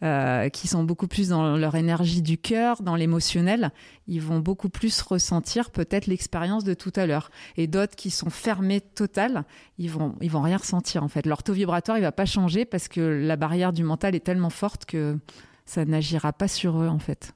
euh, 0.03 0.49
qui 0.49 0.67
sont 0.67 0.83
beaucoup 0.83 1.07
plus 1.07 1.29
dans 1.29 1.57
leur 1.57 1.73
énergie 1.73 2.21
du 2.21 2.37
cœur, 2.37 2.83
dans 2.83 2.95
l'émotionnel, 2.95 3.71
ils 4.07 4.21
vont 4.21 4.37
beaucoup 4.37 4.69
plus 4.69 5.01
ressentir 5.01 5.71
peut-être 5.71 6.05
l'expérience 6.05 6.63
de 6.63 6.75
tout 6.75 6.93
à 6.95 7.07
l'heure. 7.07 7.31
Et 7.55 7.65
d'autres 7.65 7.95
qui 7.95 8.11
sont 8.11 8.29
fermés 8.29 8.79
total, 8.79 9.43
ils 9.79 9.89
vont 9.89 10.15
ils 10.21 10.29
vont 10.29 10.43
rien 10.43 10.57
ressentir 10.57 11.03
en 11.03 11.07
fait. 11.07 11.25
Leur 11.25 11.41
taux 11.41 11.53
vibratoire 11.53 11.97
il 11.97 12.01
va 12.01 12.11
pas 12.11 12.25
changer 12.25 12.63
parce 12.63 12.87
que 12.87 13.01
la 13.01 13.37
barrière 13.37 13.73
du 13.73 13.83
mental 13.83 14.13
est 14.13 14.23
tellement 14.23 14.51
forte 14.51 14.85
que 14.85 15.17
ça 15.65 15.83
n'agira 15.83 16.31
pas 16.31 16.47
sur 16.47 16.79
eux 16.79 16.89
en 16.89 16.99
fait. 16.99 17.33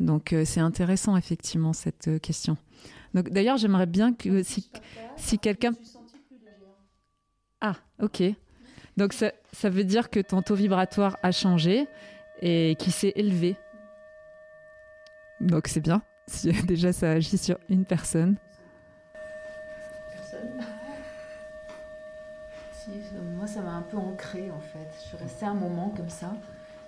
Donc 0.00 0.32
euh, 0.32 0.44
c'est 0.44 0.60
intéressant 0.60 1.16
effectivement 1.16 1.72
cette 1.72 2.08
euh, 2.08 2.18
question. 2.18 2.56
Donc 3.14 3.30
d'ailleurs 3.30 3.56
j'aimerais 3.56 3.86
bien 3.86 4.12
que 4.12 4.42
si 4.42 4.68
si 5.16 5.38
quelqu'un 5.38 5.74
ah 7.60 7.76
ok 8.02 8.34
donc 8.96 9.12
ça, 9.12 9.32
ça 9.52 9.70
veut 9.70 9.84
dire 9.84 10.10
que 10.10 10.20
ton 10.20 10.42
taux 10.42 10.54
vibratoire 10.54 11.18
a 11.22 11.32
changé 11.32 11.86
et 12.40 12.76
qui 12.78 12.90
s'est 12.90 13.12
élevé. 13.16 13.56
Donc 15.40 15.66
c'est 15.68 15.80
bien. 15.80 16.02
Si 16.26 16.50
déjà 16.66 16.92
ça 16.92 17.10
agit 17.10 17.38
sur 17.38 17.58
une 17.68 17.84
personne. 17.84 18.36
Si, 22.72 22.90
euh, 22.90 23.36
moi, 23.36 23.46
ça 23.46 23.60
m'a 23.62 23.72
un 23.72 23.82
peu 23.82 23.96
ancré 23.96 24.50
en 24.50 24.60
fait. 24.60 24.88
Je 25.02 25.08
suis 25.08 25.16
restée 25.16 25.46
un 25.46 25.54
moment 25.54 25.88
comme 25.96 26.10
ça, 26.10 26.34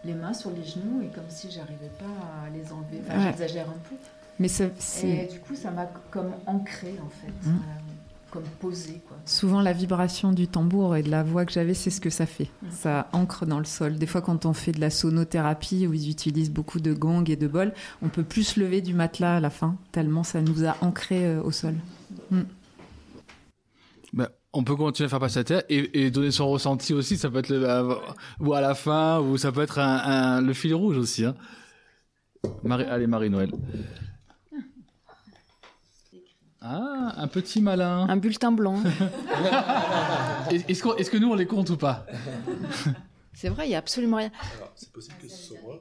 les 0.04 0.14
mains 0.14 0.34
sur 0.34 0.50
les 0.50 0.64
genoux 0.64 1.02
et 1.02 1.08
comme 1.08 1.28
si 1.28 1.50
j'arrivais 1.50 1.90
pas 1.98 2.44
à 2.44 2.50
les 2.50 2.72
enlever. 2.72 3.00
Enfin, 3.06 3.18
Ouais. 3.18 3.24
j'exagère 3.30 3.68
un 3.70 3.78
peu. 3.88 3.96
Mais 4.38 4.48
ça- 4.48 4.64
Et 5.04 5.26
du 5.26 5.40
coup, 5.40 5.54
ça 5.54 5.70
m'a 5.70 5.86
comme 6.10 6.34
ancré 6.46 6.94
en 7.02 7.08
fait, 7.08 7.48
Mm. 7.48 7.54
euh, 7.56 7.94
comme 8.30 8.42
posé 8.60 9.00
quoi. 9.08 9.16
souvent 9.24 9.60
la 9.62 9.72
vibration 9.72 10.32
du 10.32 10.46
tambour 10.48 10.96
et 10.96 11.02
de 11.02 11.10
la 11.10 11.22
voix 11.22 11.44
que 11.46 11.52
j'avais, 11.52 11.74
c'est 11.74 11.90
ce 11.90 12.00
que 12.00 12.10
ça 12.10 12.26
fait. 12.26 12.50
Ça 12.70 13.08
ancre 13.12 13.46
dans 13.46 13.58
le 13.58 13.64
sol. 13.64 13.96
Des 13.96 14.06
fois, 14.06 14.20
quand 14.20 14.44
on 14.46 14.52
fait 14.52 14.72
de 14.72 14.80
la 14.80 14.90
sonothérapie 14.90 15.86
où 15.86 15.94
ils 15.94 16.10
utilisent 16.10 16.50
beaucoup 16.50 16.80
de 16.80 16.92
gongs 16.92 17.24
et 17.30 17.36
de 17.36 17.46
bols, 17.46 17.72
on 18.02 18.08
peut 18.08 18.24
plus 18.24 18.44
se 18.44 18.60
lever 18.60 18.80
du 18.82 18.92
matelas 18.94 19.36
à 19.36 19.40
la 19.40 19.50
fin, 19.50 19.76
tellement 19.92 20.22
ça 20.24 20.40
nous 20.42 20.64
a 20.64 20.76
ancré 20.82 21.24
euh, 21.26 21.42
au 21.42 21.50
sol. 21.52 21.74
Mm. 22.30 22.40
Ben, 24.12 24.28
on 24.52 24.64
peut 24.64 24.76
continuer 24.76 25.06
à 25.06 25.10
faire 25.10 25.20
passer 25.20 25.40
la 25.40 25.44
terre 25.44 25.62
et, 25.68 26.06
et 26.06 26.10
donner 26.10 26.30
son 26.30 26.48
ressenti 26.48 26.94
aussi. 26.94 27.16
Ça 27.18 27.30
peut 27.30 27.38
être 27.38 27.50
le, 27.50 27.68
euh, 27.68 27.94
ou 28.40 28.54
à 28.54 28.60
la 28.60 28.74
fin, 28.74 29.20
ou 29.20 29.36
ça 29.36 29.52
peut 29.52 29.60
être 29.62 29.78
un, 29.78 29.96
un- 29.98 30.40
le 30.40 30.52
fil 30.52 30.74
rouge 30.74 30.96
aussi. 30.96 31.24
Hein. 31.24 31.34
Marie, 32.62 32.84
allez, 32.84 33.06
Marie-Noël. 33.06 33.50
Ah, 36.68 37.12
un 37.18 37.28
petit 37.28 37.62
malin. 37.62 38.06
Un 38.08 38.16
bulletin 38.16 38.50
blanc. 38.50 38.80
Est-ce 40.50 41.10
que 41.10 41.16
nous 41.16 41.30
on 41.30 41.34
les 41.34 41.46
compte 41.46 41.70
ou 41.70 41.76
pas? 41.76 42.04
C'est 43.36 43.50
vrai, 43.50 43.68
il 43.68 43.70
y 43.70 43.74
a 43.74 43.78
absolument 43.78 44.16
rien. 44.16 44.30
Alors, 44.56 44.72
c'est 44.74 44.90
possible 44.90 45.16
que 45.22 45.28
ce 45.28 45.36
soit 45.48 45.58
moi. 45.62 45.78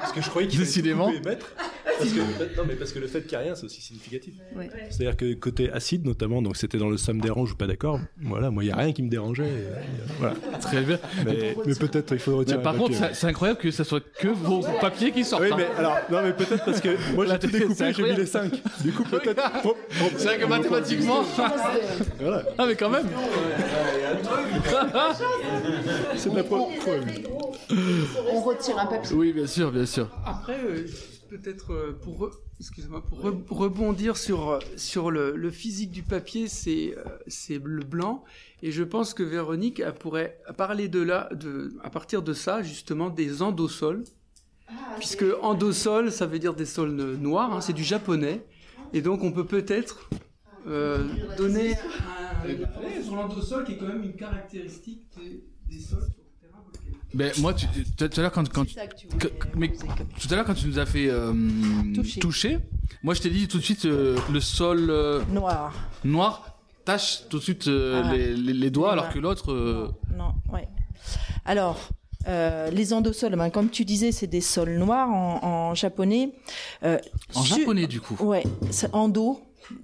Parce 0.00 0.12
que 0.12 0.22
je 0.22 0.30
croyais 0.30 0.48
qu'il 0.48 0.58
Décidément. 0.58 1.04
couper 1.08 1.18
et 1.18 1.20
mettre. 1.20 1.52
Parce 1.84 2.10
que, 2.10 2.56
non, 2.56 2.64
mais 2.66 2.76
parce 2.76 2.92
que 2.92 2.98
le 2.98 3.08
fait 3.08 3.20
qu'il 3.22 3.30
n'y 3.36 3.36
a 3.36 3.40
rien, 3.40 3.54
c'est 3.54 3.64
aussi 3.64 3.82
significatif. 3.82 4.32
Ouais. 4.56 4.70
C'est-à-dire 4.88 5.18
que 5.18 5.34
côté 5.34 5.70
acide, 5.70 6.06
notamment, 6.06 6.40
donc 6.40 6.56
c'était 6.56 6.78
dans 6.78 6.88
le 6.88 6.96
ça 6.96 7.12
me 7.12 7.20
dérange 7.20 7.52
ou 7.52 7.56
pas 7.56 7.66
d'accord. 7.66 8.00
Voilà, 8.22 8.50
moi, 8.50 8.64
il 8.64 8.68
n'y 8.68 8.72
a 8.72 8.76
rien 8.76 8.94
qui 8.94 9.02
me 9.02 9.10
dérangeait. 9.10 9.44
et, 9.44 9.66
euh, 9.66 9.74
voilà. 10.18 10.34
Très 10.62 10.80
bien. 10.80 10.98
Mais, 11.26 11.54
mais 11.66 11.74
peut-être 11.74 12.14
il 12.14 12.20
faut 12.20 12.38
retirer. 12.38 12.56
Mais 12.56 12.62
par 12.62 12.74
un 12.74 12.78
contre, 12.78 12.94
c'est 13.12 13.26
incroyable 13.26 13.60
que 13.60 13.70
ça 13.70 13.84
soit 13.84 14.00
que 14.00 14.28
vos 14.28 14.62
papiers 14.80 15.12
qui 15.12 15.26
sortent. 15.26 15.42
Oui, 15.42 15.50
hein. 15.52 15.56
mais 15.58 15.66
alors, 15.76 15.98
non, 16.10 16.22
mais 16.22 16.32
peut-être 16.32 16.64
parce 16.64 16.80
que 16.80 16.96
moi 17.14 17.26
j'ai 17.26 17.38
tout 17.38 17.48
découpé, 17.48 17.92
j'ai 17.92 18.02
mis 18.02 18.14
les 18.14 18.26
5. 18.26 18.50
Du 18.82 18.92
coup, 18.92 19.04
peut-être. 19.04 19.42
C'est 20.16 20.24
vrai 20.24 20.38
que 20.38 20.46
mathématiquement. 20.46 21.22
Voilà. 22.20 22.42
Ah, 22.56 22.64
mais 22.66 22.76
quand 22.76 22.88
même. 22.88 23.06
C'est 26.16 26.30
de 26.30 26.36
la 26.36 26.44
pro- 26.44 26.68
On 28.32 28.40
retire 28.40 28.78
un 28.78 28.86
papier. 28.86 29.16
Oui, 29.16 29.32
bien 29.32 29.46
sûr, 29.46 29.70
bien 29.72 29.86
sûr. 29.86 30.08
Après, 30.24 30.58
euh, 30.64 30.86
peut-être 31.28 31.72
euh, 31.72 31.98
pour, 32.02 32.20
re- 32.20 32.32
excusez-moi, 32.60 33.04
pour 33.04 33.18
re- 33.24 33.42
rebondir 33.48 34.16
sur, 34.16 34.50
euh, 34.50 34.58
sur 34.76 35.10
le, 35.10 35.36
le 35.36 35.50
physique 35.50 35.90
du 35.90 36.02
papier, 36.02 36.48
c'est 36.48 36.94
c'est 37.26 37.60
le 37.62 37.84
blanc. 37.84 38.24
Et 38.62 38.72
je 38.72 38.82
pense 38.82 39.14
que 39.14 39.22
Véronique 39.22 39.80
elle 39.80 39.94
pourrait 39.94 40.40
parler 40.56 40.88
de 40.88 41.00
là, 41.02 41.28
de, 41.32 41.72
à 41.82 41.90
partir 41.90 42.22
de 42.22 42.32
ça, 42.32 42.62
justement, 42.62 43.10
des 43.10 43.42
endosols. 43.42 44.04
Puisque 44.98 45.24
endosol, 45.42 46.12
ça 46.12 46.26
veut 46.26 46.38
dire 46.38 46.54
des 46.54 46.66
sols 46.66 46.90
no- 46.90 47.16
noirs, 47.16 47.54
hein, 47.54 47.60
c'est 47.60 47.72
du 47.72 47.84
japonais. 47.84 48.44
Et 48.92 49.00
donc, 49.00 49.22
on 49.22 49.32
peut 49.32 49.46
peut-être 49.46 50.10
euh, 50.66 51.04
donner 51.38 51.72
un, 51.74 52.18
Ouais, 52.48 53.02
sur 53.02 53.16
l'endosol, 53.16 53.64
qui 53.64 53.72
est 53.72 53.78
quand 53.78 53.86
même 53.88 54.02
une 54.04 54.14
caractéristique 54.14 55.02
des, 55.16 55.42
des 55.70 55.78
sols 55.80 55.98
sur 56.00 56.24
terrain 56.40 56.62
volcanique. 56.64 56.98
Ben, 57.14 57.32
moi, 57.38 57.54
tu- 57.54 57.66
tout 57.96 58.04
à 58.20 58.22
l'heure, 58.22 58.32
quand, 58.32 58.48
quand, 58.52 58.64
mais 59.56 59.68
tout 59.70 60.28
à 60.30 60.34
l'heure, 60.36 60.44
quand 60.44 60.54
tu 60.54 60.66
nous 60.66 60.78
as 60.78 60.86
fait 60.86 61.08
euh, 61.08 61.32
toucher. 62.20 62.58
moi, 63.02 63.14
je 63.14 63.20
t'ai 63.22 63.30
dit 63.30 63.48
tout 63.48 63.58
de 63.58 63.62
suite 63.64 63.84
euh, 63.86 64.18
le 64.32 64.40
sol 64.40 64.88
euh, 64.90 65.22
Noir. 65.30 65.72
noir 66.04 66.54
tâche 66.84 67.24
tout 67.28 67.38
de 67.38 67.42
suite 67.42 67.68
euh, 67.68 68.02
Ah. 68.04 68.12
les, 68.14 68.34
les- 68.34 68.52
les 68.54 68.70
doigts, 68.70 68.92
alors 68.92 69.10
que 69.10 69.18
l'autre. 69.18 69.52
euh, 69.52 69.88
Non, 70.16 70.32
ouais. 70.52 70.66
Alors, 71.44 71.78
euh, 72.26 72.70
les 72.70 72.92
endosols, 72.92 73.36
ben, 73.36 73.50
comme 73.50 73.68
tu 73.70 73.84
disais, 73.84 74.10
c'est 74.12 74.26
des 74.26 74.40
sols 74.40 74.76
noirs 74.78 75.08
en, 75.10 75.44
en 75.44 75.74
japonais. 75.74 76.32
Euh, 76.84 76.98
En 77.34 77.42
su- 77.42 77.58
japonais, 77.60 77.86
du 77.86 78.00
coup. 78.00 78.16
Ouais, 78.24 78.42
c'est 78.70 78.92
endo, 78.94 79.40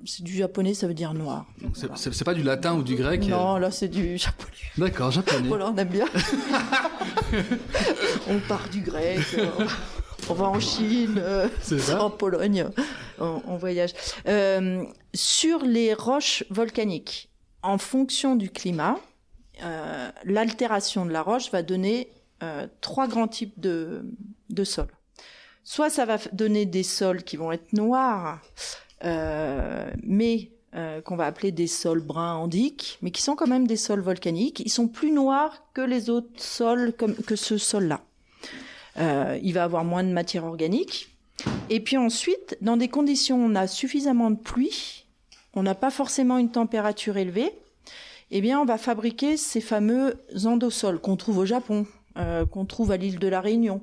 c'est 0.07 0.23
du 0.23 0.35
japonais, 0.35 0.75
ça 0.75 0.87
veut 0.87 0.95
dire 0.95 1.15
noir. 1.15 1.47
c'est- 1.75 2.25
pas 2.25 2.35
du 2.35 2.43
latin 2.43 2.75
ou 2.75 2.83
du 2.83 2.95
grec. 2.97 3.23
Non, 3.27 3.57
là 3.57 3.71
c'est 3.71 3.89
du 3.89 4.19
japonais. 4.19 4.51
euh, 4.79 4.85
D'accord, 4.87 5.11
japonais. 5.11 5.49
Voilà, 5.49 5.71
on 5.71 5.77
aime 5.77 5.89
bien. 5.89 6.07
on 8.29 8.39
part 8.41 8.69
du 8.71 8.81
grec, 8.81 9.21
euh, 9.39 9.47
on 10.29 10.35
va 10.35 10.47
en 10.47 10.61
Chine, 10.61 11.17
euh, 11.19 11.49
en 11.99 12.11
Pologne, 12.11 12.67
on, 13.19 13.43
on 13.47 13.57
voyage. 13.57 13.93
Euh, 14.27 14.85
sur 15.15 15.61
les 15.65 15.95
roches 15.95 16.45
volcaniques, 16.51 17.31
en 17.63 17.79
fonction 17.79 18.37
du 18.37 18.51
climat, 18.51 18.99
euh, 19.63 20.11
l'altération 20.25 21.07
de 21.07 21.13
la 21.13 21.23
roche 21.23 21.51
va 21.51 21.63
donner 21.63 22.11
euh, 22.43 22.67
trois 22.81 23.09
grands 23.09 23.29
types 23.29 23.59
de, 23.59 24.05
de 24.51 24.65
sols. 24.65 24.89
Soit 25.63 25.89
ça 25.89 26.05
va 26.05 26.19
donner 26.33 26.67
des 26.67 26.83
sols 26.83 27.23
qui 27.23 27.37
vont 27.37 27.53
être 27.53 27.73
noirs, 27.73 28.41
euh, 28.43 28.49
mais 29.05 30.51
euh, 30.77 31.01
qu'on 31.01 31.15
va 31.15 31.27
appeler 31.27 31.53
des 31.53 31.69
sols 31.69 32.01
bruns 32.01 32.35
andiques, 32.35 32.99
mais 33.01 33.13
qui 33.13 33.23
sont 33.23 33.37
quand 33.37 33.47
même 33.47 33.65
des 33.65 33.77
sols 33.77 34.01
volcaniques. 34.01 34.59
Ils 34.59 34.73
sont 34.73 34.89
plus 34.89 35.13
noirs 35.13 35.63
que 35.73 35.81
les 35.81 36.11
autres 36.11 36.33
sols, 36.37 36.93
comme, 36.99 37.15
que 37.15 37.37
ce 37.37 37.59
sol-là. 37.59 38.01
Euh, 38.97 39.39
il 39.41 39.55
va 39.55 39.63
avoir 39.63 39.85
moins 39.85 40.03
de 40.03 40.09
matière 40.09 40.45
organique. 40.45 41.15
Et 41.71 41.79
puis 41.79 41.97
ensuite, 41.97 42.59
dans 42.61 42.77
des 42.77 42.89
conditions 42.89 43.37
où 43.37 43.49
on 43.49 43.55
a 43.55 43.69
suffisamment 43.69 44.33
de 44.33 44.37
pluie, 44.37 45.05
on 45.55 45.63
n'a 45.63 45.77
pas 45.77 45.93
forcément 45.93 46.39
une 46.39 46.51
température 46.51 47.19
élevée, 47.19 47.53
eh 48.33 48.41
bien, 48.41 48.59
on 48.59 48.65
va 48.65 48.77
fabriquer 48.77 49.37
ces 49.37 49.61
fameux 49.61 50.17
endosols 50.45 50.99
qu'on 50.99 51.15
trouve 51.15 51.39
au 51.39 51.47
Japon, 51.47 51.87
euh, 52.17 52.47
qu'on 52.47 52.65
trouve 52.65 52.91
à 52.93 52.97
l'île 52.97 53.19
de 53.19 53.29
la 53.29 53.41
Réunion. 53.41 53.83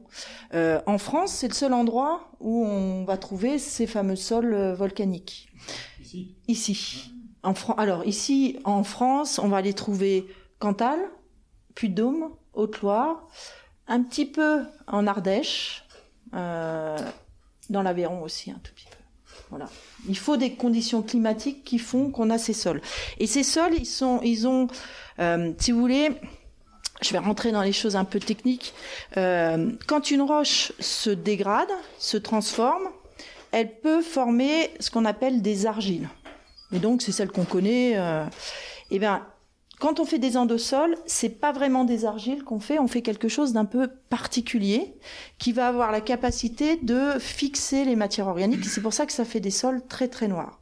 Euh, 0.53 0.81
en 0.85 0.97
France, 0.97 1.31
c'est 1.33 1.47
le 1.47 1.53
seul 1.53 1.73
endroit 1.73 2.31
où 2.39 2.65
on 2.65 3.03
va 3.03 3.17
trouver 3.17 3.59
ces 3.59 3.87
fameux 3.87 4.15
sols 4.15 4.53
euh, 4.53 4.73
volcaniques. 4.73 5.49
Ici? 6.01 6.35
Ici. 6.47 7.11
En 7.43 7.53
Fran- 7.53 7.75
Alors, 7.75 8.05
ici, 8.05 8.59
en 8.63 8.83
France, 8.83 9.39
on 9.39 9.47
va 9.47 9.61
les 9.61 9.73
trouver 9.73 10.27
Cantal, 10.59 10.99
Puy-de-Dôme, 11.75 12.29
Haute-Loire, 12.53 13.27
un 13.87 14.03
petit 14.03 14.25
peu 14.25 14.61
en 14.87 15.07
Ardèche, 15.07 15.85
dans 16.33 17.81
l'Aveyron 17.83 18.21
aussi, 18.21 18.51
un 18.51 18.59
tout 18.63 18.71
petit 18.73 18.85
peu. 18.85 18.97
Voilà. 19.49 19.69
Il 20.07 20.17
faut 20.17 20.37
des 20.37 20.53
conditions 20.53 21.01
climatiques 21.01 21.63
qui 21.63 21.79
font 21.79 22.09
qu'on 22.11 22.29
a 22.29 22.37
ces 22.37 22.53
sols. 22.53 22.81
Et 23.17 23.27
ces 23.27 23.43
sols, 23.43 23.73
ils 23.73 23.85
sont, 23.85 24.21
ils 24.23 24.47
ont, 24.47 24.67
si 25.57 25.71
vous 25.71 25.79
voulez, 25.79 26.09
je 27.01 27.11
vais 27.11 27.17
rentrer 27.17 27.51
dans 27.51 27.61
les 27.61 27.73
choses 27.73 27.95
un 27.95 28.05
peu 28.05 28.19
techniques. 28.19 28.73
Euh, 29.17 29.71
quand 29.87 30.11
une 30.11 30.21
roche 30.21 30.71
se 30.79 31.09
dégrade, 31.09 31.69
se 31.97 32.17
transforme, 32.17 32.89
elle 33.51 33.79
peut 33.79 34.01
former 34.01 34.69
ce 34.79 34.91
qu'on 34.91 35.05
appelle 35.05 35.41
des 35.41 35.65
argiles. 35.65 36.07
Et 36.71 36.79
donc, 36.79 37.01
c'est 37.01 37.11
celle 37.11 37.31
qu'on 37.31 37.43
connaît. 37.43 37.93
Euh, 37.97 38.23
eh 38.91 38.99
bien, 38.99 39.25
quand 39.79 39.99
on 39.99 40.05
fait 40.05 40.19
des 40.19 40.37
endosols, 40.37 40.95
c'est 41.05 41.41
pas 41.41 41.51
vraiment 41.51 41.83
des 41.83 42.05
argiles 42.05 42.43
qu'on 42.43 42.59
fait, 42.59 42.79
on 42.79 42.87
fait 42.87 43.01
quelque 43.01 43.27
chose 43.27 43.51
d'un 43.51 43.65
peu 43.65 43.87
particulier 44.09 44.93
qui 45.39 45.51
va 45.53 45.67
avoir 45.67 45.91
la 45.91 46.01
capacité 46.01 46.77
de 46.77 47.17
fixer 47.19 47.83
les 47.83 47.95
matières 47.95 48.27
organiques. 48.27 48.63
C'est 48.65 48.81
pour 48.81 48.93
ça 48.93 49.05
que 49.05 49.11
ça 49.11 49.25
fait 49.25 49.39
des 49.39 49.51
sols 49.51 49.81
très 49.87 50.07
très 50.07 50.27
noirs. 50.27 50.60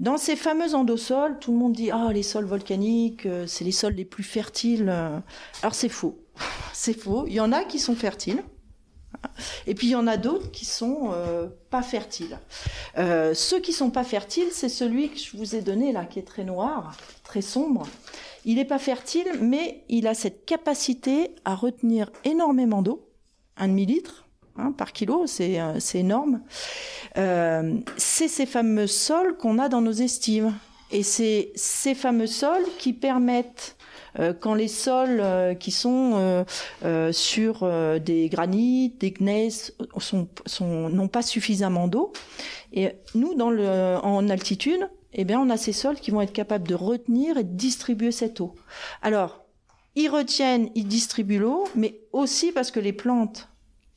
Dans 0.00 0.16
ces 0.16 0.36
fameux 0.36 0.74
endosols, 0.74 1.38
tout 1.38 1.52
le 1.52 1.58
monde 1.58 1.72
dit 1.72 1.90
ah 1.90 2.10
les 2.12 2.22
sols 2.22 2.44
volcaniques, 2.44 3.26
euh, 3.26 3.46
c'est 3.46 3.64
les 3.64 3.72
sols 3.72 3.94
les 3.94 4.04
plus 4.04 4.24
fertiles. 4.24 4.88
euh. 4.88 5.18
Alors 5.62 5.74
c'est 5.74 5.88
faux, 5.88 6.18
c'est 6.72 6.98
faux. 6.98 7.24
Il 7.26 7.34
y 7.34 7.40
en 7.40 7.52
a 7.52 7.64
qui 7.64 7.78
sont 7.78 7.94
fertiles. 7.94 8.42
Et 9.66 9.74
puis 9.74 9.88
il 9.88 9.90
y 9.90 9.94
en 9.94 10.06
a 10.08 10.16
d'autres 10.16 10.50
qui 10.50 10.64
sont 10.64 11.10
euh, 11.12 11.46
pas 11.70 11.82
fertiles. 11.82 12.38
Ceux 12.96 13.60
qui 13.60 13.72
sont 13.72 13.90
pas 13.90 14.04
fertiles, 14.04 14.48
c'est 14.50 14.68
celui 14.68 15.10
que 15.10 15.18
je 15.18 15.36
vous 15.36 15.54
ai 15.54 15.60
donné 15.60 15.92
là, 15.92 16.04
qui 16.06 16.18
est 16.18 16.26
très 16.26 16.44
noir, 16.44 16.96
très 17.22 17.42
sombre. 17.42 17.86
Il 18.44 18.56
n'est 18.56 18.64
pas 18.64 18.78
fertile, 18.80 19.28
mais 19.40 19.84
il 19.88 20.08
a 20.08 20.14
cette 20.14 20.44
capacité 20.44 21.36
à 21.44 21.54
retenir 21.54 22.10
énormément 22.24 22.82
d'eau, 22.82 23.08
un 23.56 23.68
demi-litre 23.68 24.21
hein, 24.56 24.72
par 24.72 24.92
kilo, 24.92 25.26
c'est 25.26 25.60
euh, 25.60 25.78
énorme. 25.94 26.40
Euh, 27.16 27.76
c'est 27.96 28.28
ces 28.28 28.46
fameux 28.46 28.86
sols 28.86 29.36
qu'on 29.36 29.58
a 29.58 29.68
dans 29.68 29.80
nos 29.80 29.92
estives. 29.92 30.52
Et 30.90 31.02
c'est 31.02 31.52
ces 31.54 31.94
fameux 31.94 32.26
sols 32.26 32.66
qui 32.78 32.92
permettent 32.92 33.76
euh, 34.18 34.34
quand 34.38 34.52
les 34.52 34.68
sols 34.68 35.24
qui 35.58 35.70
sont 35.70 36.44
sur 37.12 37.66
des 37.98 38.28
granites, 38.28 39.00
des 39.00 39.12
gneiss 39.12 39.74
sont, 39.96 40.28
sont, 40.44 40.90
n'ont 40.90 41.08
pas 41.08 41.22
suffisamment 41.22 41.88
d'eau. 41.88 42.12
Et 42.74 42.90
nous, 43.14 43.34
en 43.38 44.28
altitude, 44.28 44.86
eh 45.14 45.24
bien, 45.24 45.40
on 45.40 45.48
a 45.50 45.56
ces 45.56 45.72
sols 45.72 45.96
qui 45.96 46.10
vont 46.10 46.20
être 46.20 46.32
capables 46.32 46.68
de 46.68 46.74
retenir 46.74 47.38
et 47.38 47.44
de 47.44 47.54
distribuer 47.54 48.12
cette 48.12 48.40
eau. 48.40 48.54
Alors, 49.00 49.42
ils 49.94 50.08
retiennent, 50.08 50.70
ils 50.74 50.88
distribuent 50.88 51.38
l'eau, 51.38 51.64
mais 51.74 52.00
aussi 52.12 52.52
parce 52.52 52.70
que 52.70 52.80
les 52.80 52.92
plantes 52.92 53.48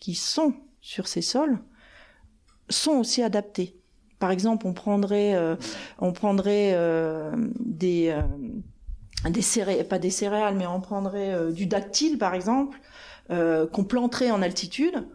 qui 0.05 0.13
sont 0.13 0.53
sur 0.81 1.07
ces 1.07 1.23
sols 1.23 1.57
sont 2.69 2.91
aussi 2.91 3.23
adaptées. 3.23 3.75
Par 4.19 4.29
exemple, 4.29 4.67
on 4.67 4.73
prendrait, 4.73 5.33
euh, 5.33 5.55
on 5.97 6.13
prendrait 6.13 6.73
euh, 6.75 7.31
des, 7.59 8.09
euh, 8.09 8.21
des 9.27 9.41
céréales, 9.41 9.87
pas 9.87 9.97
des 9.97 10.11
céréales, 10.11 10.53
mais 10.53 10.67
on 10.67 10.79
prendrait 10.79 11.51
du 11.51 11.65
dactyle, 11.65 12.19
par 12.19 12.35
exemple, 12.35 12.79
qu'on 13.29 13.83
planterait 13.83 14.29
en 14.29 14.43
altitude, 14.43 15.07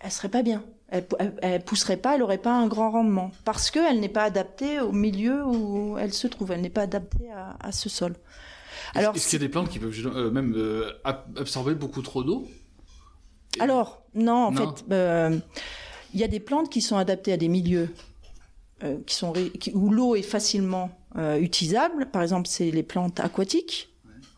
elle 0.00 0.10
serait 0.10 0.30
pas 0.30 0.42
bien. 0.42 0.64
Elle, 0.88 1.06
elle, 1.20 1.34
elle 1.40 1.64
pousserait 1.64 1.96
pas, 1.96 2.16
elle 2.16 2.22
aurait 2.24 2.38
pas 2.38 2.52
un 2.52 2.66
grand 2.66 2.90
rendement 2.90 3.30
parce 3.44 3.70
qu'elle 3.70 4.00
n'est 4.00 4.08
pas 4.08 4.24
adaptée 4.24 4.80
au 4.80 4.90
milieu 4.90 5.46
où 5.46 5.96
elle 5.96 6.12
se 6.12 6.26
trouve. 6.26 6.50
Elle 6.50 6.62
n'est 6.62 6.70
pas 6.70 6.82
adaptée 6.82 7.30
à, 7.30 7.56
à 7.60 7.70
ce 7.70 7.88
sol. 7.88 8.16
Alors, 8.94 9.14
est-ce 9.14 9.28
qu'il 9.28 9.40
y 9.40 9.44
a 9.44 9.46
des 9.46 9.50
plantes 9.50 9.68
qui 9.68 9.78
peuvent 9.78 9.94
euh, 10.06 10.30
même 10.30 10.54
euh, 10.56 10.90
absorber 11.04 11.74
beaucoup 11.74 12.02
trop 12.02 12.22
d'eau? 12.24 12.48
Alors, 13.58 14.02
non, 14.14 14.32
en 14.46 14.50
Non. 14.52 14.74
fait, 14.76 14.84
euh, 14.92 15.38
il 16.14 16.20
y 16.20 16.24
a 16.24 16.28
des 16.28 16.40
plantes 16.40 16.70
qui 16.70 16.80
sont 16.80 16.96
adaptées 16.96 17.32
à 17.32 17.36
des 17.36 17.48
milieux 17.48 17.88
euh, 18.82 18.98
qui 19.06 19.14
sont 19.14 19.32
ré- 19.32 19.50
qui- 19.50 19.72
où 19.74 19.90
l'eau 19.90 20.14
est 20.14 20.22
facilement 20.22 20.90
euh, 21.16 21.38
utilisable. 21.38 22.10
Par 22.10 22.22
exemple, 22.22 22.48
c'est 22.48 22.70
les 22.70 22.82
plantes 22.82 23.18
aquatiques. 23.20 23.88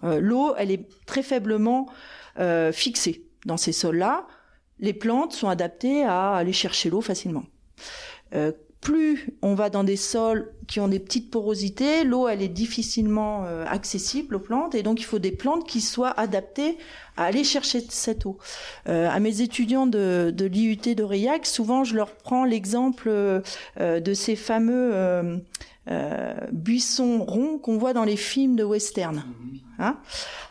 L'eau, 0.05 0.55
elle 0.59 0.73
est 0.73 0.89
très 1.07 1.23
faiblement 1.23 1.87
fixée 2.73 3.25
dans 3.47 3.57
ces 3.57 3.71
sols-là. 3.71 4.27
Les 4.81 4.95
plantes 4.95 5.33
sont 5.33 5.49
adaptées 5.49 6.03
à 6.03 6.33
aller 6.33 6.53
chercher 6.53 6.91
l'eau 6.91 7.01
facilement. 7.01 7.45
Euh, 8.83 8.93
plus 8.93 9.31
on 9.43 9.55
va 9.55 9.71
dans 9.71 9.85
des 9.85 9.97
sols 9.97 10.53
qui 10.67 10.81
ont 10.81 10.89
des 10.89 10.99
petites 10.99 11.31
porosités, 11.31 12.05
l'eau 12.05 12.29
elle 12.29 12.43
est 12.43 12.49
difficilement 12.49 13.45
euh, 13.45 13.65
accessible 13.67 14.37
aux 14.37 14.41
plantes 14.41 14.75
et 14.75 14.83
donc 14.83 15.01
il 15.01 15.05
faut 15.05 15.19
des 15.19 15.33
plantes 15.33 15.67
qui 15.67 15.81
soient 15.81 16.19
adaptées 16.19 16.79
à 17.17 17.25
aller 17.25 17.45
chercher 17.45 17.85
cette 17.89 18.27
eau. 18.27 18.39
Euh, 18.89 19.09
à 19.09 19.21
mes 19.21 19.41
étudiants 19.41 19.87
de, 19.87 20.33
de 20.35 20.45
l'IUT 20.47 20.95
d'Aurillac, 20.95 21.47
souvent 21.47 21.85
je 21.85 21.95
leur 21.95 22.11
prends 22.11 22.45
l'exemple 22.45 23.09
euh, 23.09 23.41
de 23.77 24.15
ces 24.15 24.37
fameux 24.37 24.91
euh, 24.95 25.39
euh, 25.91 26.35
buissons 26.53 27.25
ronds 27.25 27.59
qu'on 27.59 27.77
voit 27.77 27.93
dans 27.93 28.05
les 28.05 28.17
films 28.17 28.57
de 28.57 28.65
western. 28.65 29.25
Hein? 29.79 29.99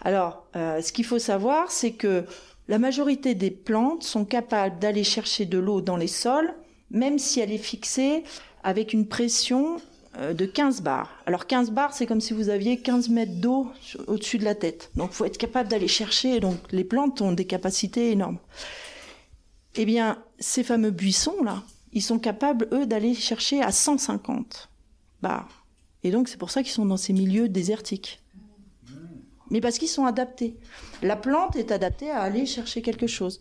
Alors, 0.04 0.46
euh, 0.56 0.82
ce 0.82 0.92
qu'il 0.92 1.06
faut 1.06 1.20
savoir, 1.20 1.72
c'est 1.72 1.92
que 1.92 2.26
la 2.68 2.80
majorité 2.80 3.34
des 3.34 3.52
plantes 3.52 4.04
sont 4.04 4.26
capables 4.26 4.78
d'aller 4.80 5.04
chercher 5.04 5.46
de 5.46 5.58
l'eau 5.58 5.82
dans 5.82 5.98
les 5.98 6.08
sols 6.08 6.54
même 6.92 7.20
si 7.20 7.40
elle 7.40 7.52
est 7.52 7.58
fixée 7.58 8.24
avec 8.64 8.94
une 8.94 9.08
pression 9.08 9.78
euh, 10.18 10.34
de 10.34 10.46
15 10.46 10.82
bars. 10.82 11.10
Alors 11.26 11.48
15 11.48 11.72
bars, 11.72 11.94
c'est 11.94 12.06
comme 12.06 12.22
si 12.22 12.34
vous 12.34 12.50
aviez 12.50 12.78
15 12.78 13.10
mètres 13.10 13.40
d'eau 13.40 13.72
au-dessus 14.08 14.38
de 14.38 14.44
la 14.44 14.56
tête. 14.56 14.92
Donc 14.96 15.12
il 15.12 15.16
faut 15.16 15.26
être 15.26 15.38
capable 15.38 15.70
d'aller 15.70 15.88
chercher. 15.88 16.40
Donc 16.40 16.58
les 16.72 16.84
plantes 16.84 17.22
ont 17.22 17.32
des 17.32 17.46
capacités 17.46 18.12
énormes. 18.12 18.38
Eh 19.76 19.86
bien, 19.86 20.22
ces 20.40 20.64
fameux 20.64 20.92
buissons-là, 20.92 21.64
ils 21.94 22.02
sont 22.02 22.20
capables, 22.20 22.68
eux, 22.74 22.86
d'aller 22.86 23.16
chercher 23.16 23.62
à 23.62 23.72
150 23.72 24.70
bars. 25.22 25.66
Et 26.04 26.12
donc 26.12 26.28
c'est 26.28 26.38
pour 26.38 26.52
ça 26.52 26.62
qu'ils 26.62 26.74
sont 26.74 26.86
dans 26.86 26.98
ces 26.98 27.14
milieux 27.14 27.48
désertiques. 27.48 28.22
Mais 29.50 29.62
parce 29.62 29.78
qu'ils 29.78 29.90
sont 29.90 30.06
adaptés. 30.06 30.56
La 31.02 31.16
plante 31.16 31.56
est 31.56 31.72
adaptée 31.72 32.10
à 32.10 32.22
aller 32.22 32.46
chercher 32.46 32.82
quelque 32.82 33.08
chose. 33.08 33.40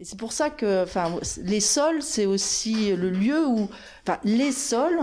Et 0.00 0.04
c'est 0.04 0.18
pour 0.18 0.32
ça 0.32 0.48
que, 0.48 0.82
enfin, 0.82 1.14
les 1.42 1.60
sols, 1.60 2.02
c'est 2.02 2.24
aussi 2.24 2.96
le 2.96 3.10
lieu 3.10 3.46
où, 3.46 3.68
enfin, 4.02 4.18
les 4.24 4.50
sols 4.50 4.98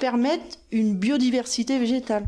permettent 0.00 0.58
une 0.72 0.96
biodiversité 0.96 1.78
végétale. 1.78 2.24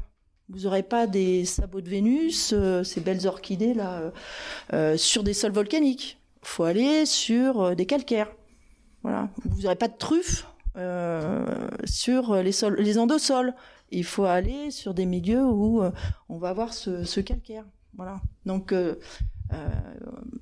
Vous 0.51 0.61
n'aurez 0.61 0.83
pas 0.83 1.07
des 1.07 1.47
sabots 1.47 1.81
de 1.81 1.89
Vénus, 1.89 2.53
euh, 2.53 2.85
ces 2.85 3.01
belles 3.01 3.27
orchidées 3.27 3.73
là, 3.73 4.01
euh, 4.01 4.11
euh, 4.75 4.97
sur 4.99 5.23
des 5.23 5.33
sols 5.33 5.53
volcaniques. 5.53 6.21
Il 6.43 6.49
faut 6.49 6.65
aller 6.65 7.07
sur 7.07 7.75
des 7.75 7.87
calcaires. 7.87 8.31
Voilà. 9.03 9.31
Vous 9.45 9.63
n'aurez 9.63 9.77
pas 9.77 9.89
de 9.89 9.97
truffes 9.97 10.47
sur 11.85 12.35
les 12.35 12.53
sols, 12.53 12.77
les 12.81 12.99
endosols. 12.99 13.55
Il 13.91 14.05
faut 14.05 14.25
aller 14.25 14.71
sur 14.71 14.93
des 14.93 15.07
milieux 15.07 15.45
où 15.45 15.83
on 16.29 16.39
va 16.39 16.51
avoir 16.51 16.73
ce, 16.73 17.05
ce 17.05 17.21
calcaire. 17.21 17.65
Voilà. 17.95 18.21
Donc 18.47 18.73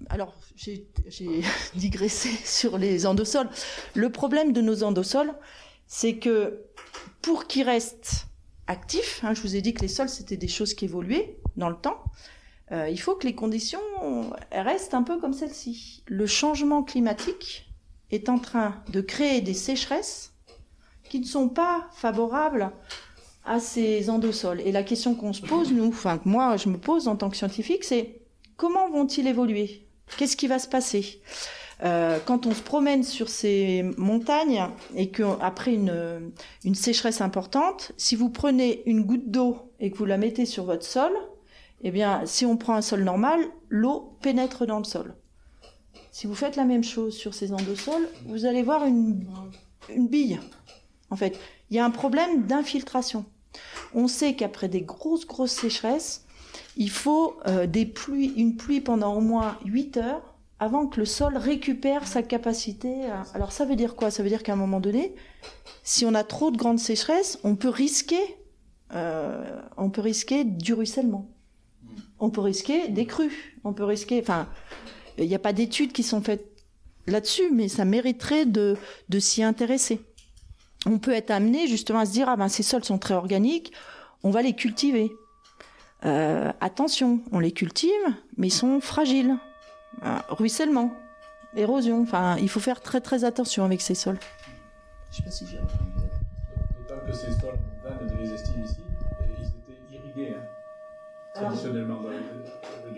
alors, 0.08 0.34
j'ai 0.56 0.86
digressé 1.74 2.30
sur 2.44 2.78
les 2.78 3.06
endosols. 3.06 3.48
Le 3.94 4.10
problème 4.10 4.52
de 4.52 4.60
nos 4.60 4.82
endosols, 4.82 5.32
c'est 5.86 6.16
que 6.16 6.64
pour 7.22 7.46
qu'ils 7.46 7.64
restent 7.64 8.26
actifs, 8.66 9.20
hein, 9.22 9.34
je 9.34 9.40
vous 9.40 9.56
ai 9.56 9.62
dit 9.62 9.74
que 9.74 9.80
les 9.80 9.88
sols, 9.88 10.08
c'était 10.08 10.36
des 10.36 10.48
choses 10.48 10.74
qui 10.74 10.84
évoluaient 10.84 11.38
dans 11.56 11.68
le 11.68 11.76
temps, 11.76 12.02
euh, 12.70 12.88
il 12.90 13.00
faut 13.00 13.14
que 13.14 13.26
les 13.26 13.34
conditions 13.34 13.80
restent 14.52 14.94
un 14.94 15.02
peu 15.02 15.18
comme 15.18 15.32
celle-ci. 15.32 16.02
Le 16.06 16.26
changement 16.26 16.82
climatique 16.82 17.72
est 18.10 18.28
en 18.28 18.38
train 18.38 18.82
de 18.90 19.00
créer 19.00 19.40
des 19.40 19.54
sécheresses 19.54 20.34
qui 21.04 21.20
ne 21.20 21.24
sont 21.24 21.48
pas 21.48 21.88
favorables 21.92 22.70
à 23.44 23.60
ces 23.60 24.10
endosols. 24.10 24.60
Et 24.60 24.72
la 24.72 24.82
question 24.82 25.14
qu'on 25.14 25.32
se 25.32 25.40
pose, 25.40 25.72
nous, 25.72 25.88
enfin 25.88 26.18
que 26.18 26.28
moi 26.28 26.58
je 26.58 26.68
me 26.68 26.76
pose 26.76 27.08
en 27.08 27.16
tant 27.16 27.30
que 27.30 27.36
scientifique, 27.36 27.84
c'est 27.84 28.20
comment 28.58 28.90
vont-ils 28.90 29.26
évoluer? 29.26 29.86
Qu'est-ce 30.18 30.36
qui 30.36 30.48
va 30.48 30.58
se 30.58 30.68
passer? 30.68 31.22
Euh, 31.84 32.18
quand 32.26 32.44
on 32.44 32.52
se 32.52 32.60
promène 32.60 33.04
sur 33.04 33.28
ces 33.28 33.84
montagnes 33.96 34.66
et 34.96 35.10
qu'après 35.10 35.74
une, 35.74 36.32
une 36.64 36.74
sécheresse 36.74 37.20
importante, 37.20 37.92
si 37.96 38.16
vous 38.16 38.28
prenez 38.28 38.82
une 38.84 39.04
goutte 39.04 39.30
d'eau 39.30 39.72
et 39.78 39.90
que 39.90 39.96
vous 39.96 40.04
la 40.04 40.18
mettez 40.18 40.44
sur 40.44 40.64
votre 40.64 40.84
sol, 40.84 41.12
eh 41.82 41.92
bien, 41.92 42.26
si 42.26 42.44
on 42.44 42.56
prend 42.56 42.74
un 42.74 42.82
sol 42.82 43.04
normal, 43.04 43.40
l'eau 43.68 44.18
pénètre 44.20 44.66
dans 44.66 44.78
le 44.78 44.84
sol. 44.84 45.14
Si 46.10 46.26
vous 46.26 46.34
faites 46.34 46.56
la 46.56 46.64
même 46.64 46.82
chose 46.82 47.16
sur 47.16 47.32
ces 47.34 47.52
endosols, 47.52 48.08
vous 48.26 48.44
allez 48.44 48.62
voir 48.62 48.84
une, 48.84 49.24
une 49.88 50.08
bille. 50.08 50.40
En 51.10 51.16
fait, 51.16 51.38
il 51.70 51.76
y 51.76 51.78
a 51.78 51.84
un 51.84 51.90
problème 51.90 52.46
d'infiltration. 52.46 53.24
On 53.94 54.08
sait 54.08 54.34
qu'après 54.34 54.68
des 54.68 54.82
grosses, 54.82 55.26
grosses 55.26 55.52
sécheresses, 55.52 56.24
il 56.78 56.90
faut 56.90 57.36
euh, 57.46 57.66
des 57.66 57.84
pluies, 57.84 58.32
une 58.36 58.56
pluie 58.56 58.80
pendant 58.80 59.14
au 59.14 59.20
moins 59.20 59.58
8 59.64 59.96
heures 59.96 60.34
avant 60.60 60.86
que 60.86 61.00
le 61.00 61.06
sol 61.06 61.36
récupère 61.36 62.06
sa 62.06 62.22
capacité. 62.22 63.02
Alors 63.34 63.52
ça 63.52 63.64
veut 63.64 63.76
dire 63.76 63.96
quoi? 63.96 64.10
Ça 64.10 64.22
veut 64.22 64.28
dire 64.28 64.44
qu'à 64.44 64.52
un 64.52 64.56
moment 64.56 64.80
donné, 64.80 65.14
si 65.82 66.06
on 66.06 66.14
a 66.14 66.22
trop 66.22 66.50
de 66.52 66.56
grandes 66.56 66.78
sécheresses, 66.78 67.40
on 67.42 67.56
peut 67.56 67.68
risquer, 67.68 68.36
euh, 68.94 69.60
on 69.76 69.90
peut 69.90 70.00
risquer 70.00 70.44
du 70.44 70.72
ruissellement. 70.72 71.28
On 72.20 72.30
peut 72.30 72.40
risquer 72.40 72.88
des 72.88 73.06
crues. 73.06 73.58
On 73.64 73.72
peut 73.72 73.84
risquer. 73.84 74.20
Enfin, 74.20 74.48
il 75.18 75.26
n'y 75.26 75.34
a 75.34 75.40
pas 75.40 75.52
d'études 75.52 75.92
qui 75.92 76.04
sont 76.04 76.22
faites 76.22 76.46
là-dessus, 77.08 77.50
mais 77.52 77.66
ça 77.66 77.84
mériterait 77.84 78.46
de, 78.46 78.76
de 79.08 79.18
s'y 79.18 79.42
intéresser. 79.42 80.00
On 80.86 80.98
peut 80.98 81.12
être 81.12 81.32
amené 81.32 81.66
justement 81.66 81.98
à 81.98 82.06
se 82.06 82.12
dire 82.12 82.28
ah 82.28 82.36
ben 82.36 82.48
ces 82.48 82.62
sols 82.62 82.84
sont 82.84 82.98
très 82.98 83.14
organiques, 83.14 83.72
on 84.22 84.30
va 84.30 84.42
les 84.42 84.54
cultiver. 84.54 85.12
Euh, 86.04 86.52
attention, 86.60 87.20
on 87.32 87.40
les 87.40 87.52
cultive, 87.52 87.90
mais 88.36 88.48
ils 88.48 88.52
sont 88.52 88.80
fragiles. 88.80 89.36
Euh, 90.04 90.16
ruissellement, 90.28 90.92
érosion. 91.56 92.02
Enfin, 92.02 92.36
il 92.38 92.48
faut 92.48 92.60
faire 92.60 92.80
très 92.80 93.00
très 93.00 93.24
attention 93.24 93.64
avec 93.64 93.80
ces 93.80 93.94
sols. 93.96 94.18
Je 95.10 95.16
sais 95.16 95.22
pas 95.24 95.30
si 95.30 95.46
j'ai. 95.46 95.56
D'autant 95.58 97.00
que 97.06 97.12
ces 97.12 97.32
sols 97.32 97.58
montagne, 97.82 98.08
on 98.16 98.22
les 98.22 98.32
estime 98.32 98.62
ici, 98.64 98.76
ils 99.40 99.44
étaient 99.46 99.96
irrigués. 99.96 100.34
hein. 100.36 100.42
Traditionnellement, 101.34 102.00
dans 102.00 102.10
les, 102.10 102.18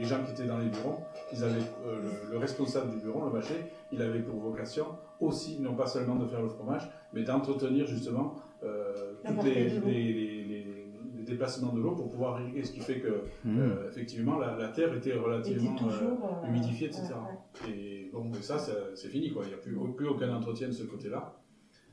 les 0.01 0.05
gens 0.05 0.22
qui 0.24 0.32
étaient 0.32 0.46
dans 0.46 0.59
les 0.59 0.68
bureaux, 0.68 0.98
ils 1.32 1.42
avaient, 1.44 1.61
euh, 1.86 2.01
le, 2.26 2.30
le 2.32 2.38
responsable 2.38 2.90
du 2.92 2.96
bureau, 2.98 3.24
le 3.24 3.30
bâcher, 3.30 3.70
il 3.92 4.01
avait 4.01 4.20
pour 4.20 4.40
vocation 4.40 4.86
aussi, 5.20 5.59
non 5.61 5.74
pas 5.74 5.86
seulement 5.86 6.16
de 6.16 6.26
faire 6.26 6.40
le 6.40 6.48
fromage, 6.48 6.88
mais 7.12 7.22
d'entretenir 7.22 7.86
justement 7.86 8.34
euh, 8.62 9.12
les, 9.44 9.70
de 9.70 9.80
les- 9.86 10.12
les- 10.44 10.86
déplacements 11.31 11.72
de 11.72 11.81
l'eau 11.81 11.93
pour 11.95 12.11
pouvoir 12.11 12.41
irriguer, 12.41 12.64
ce 12.64 12.72
qui 12.72 12.81
fait 12.81 13.01
que 13.01 13.22
Mmh. 13.45 13.59
euh, 13.59 13.89
effectivement 13.89 14.39
la, 14.39 14.57
la 14.57 14.68
terre 14.68 14.93
était 14.95 15.14
relativement 15.14 15.74
toujours, 15.76 16.43
euh, 16.43 16.45
euh, 16.45 16.49
humidifiée, 16.49 16.89
etc. 16.89 17.07
ouais, 17.14 17.70
Et 17.72 18.11
bon, 18.12 18.31
et 18.33 18.43
ça, 18.43 18.59
c'est 18.59 18.72
c'est 18.95 19.09
fini, 19.09 19.33
quoi. 19.33 19.45
Il 19.45 19.49
n'y 19.49 19.55
a 19.55 19.59
plus, 19.59 19.76
plus 19.97 20.09
aucun 20.09 20.35
entretien 20.35 20.68
de 20.68 20.72
ce 20.74 20.83
côté-là. 20.85 21.41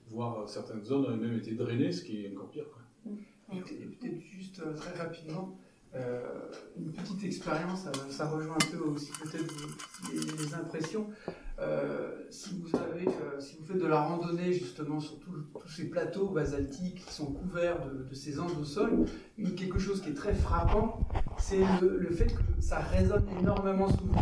Voire 0.09 0.47
certaines 0.49 0.83
zones 0.83 1.05
ont 1.05 1.15
même 1.17 1.33
été 1.37 1.51
drainées, 1.51 1.91
ce 1.91 2.03
qui 2.03 2.25
est 2.25 2.31
encore 2.35 2.49
pire. 2.49 2.65
Quoi. 2.71 3.13
Et 3.53 3.61
peut-être 3.61 4.19
juste 4.21 4.59
euh, 4.65 4.73
très 4.73 4.93
rapidement, 5.01 5.57
euh, 5.95 6.21
une 6.77 6.91
petite 6.91 7.23
expérience, 7.23 7.83
ça, 7.83 7.91
ça 8.09 8.27
rejoint 8.29 8.55
un 8.55 8.71
peu 8.77 8.83
aussi 8.89 9.11
peut-être 9.23 9.53
les, 10.11 10.43
les 10.45 10.53
impressions. 10.53 11.07
Euh, 11.59 12.11
si 12.29 12.59
vous 12.61 12.75
avez, 12.77 13.07
euh, 13.07 13.39
si 13.39 13.57
vous 13.57 13.65
faites 13.65 13.79
de 13.81 13.87
la 13.87 14.01
randonnée 14.01 14.53
justement 14.53 14.99
sur 14.99 15.17
tous 15.19 15.33
ces 15.67 15.89
plateaux 15.89 16.27
basaltiques 16.29 17.03
qui 17.05 17.13
sont 17.13 17.31
couverts 17.33 17.83
de, 17.87 18.03
de 18.03 18.13
ces 18.13 18.39
endosols, 18.39 18.93
une, 18.93 19.05
quelque 19.55 19.79
chose 19.79 20.01
qui 20.01 20.09
est 20.09 20.13
très 20.13 20.33
frappant, 20.33 20.99
c'est 21.37 21.59
le, 21.81 21.97
le 21.99 22.09
fait 22.09 22.27
que 22.27 22.41
ça 22.59 22.79
résonne 22.79 23.25
énormément 23.39 23.87
sous 23.89 24.05
vous. 24.05 24.19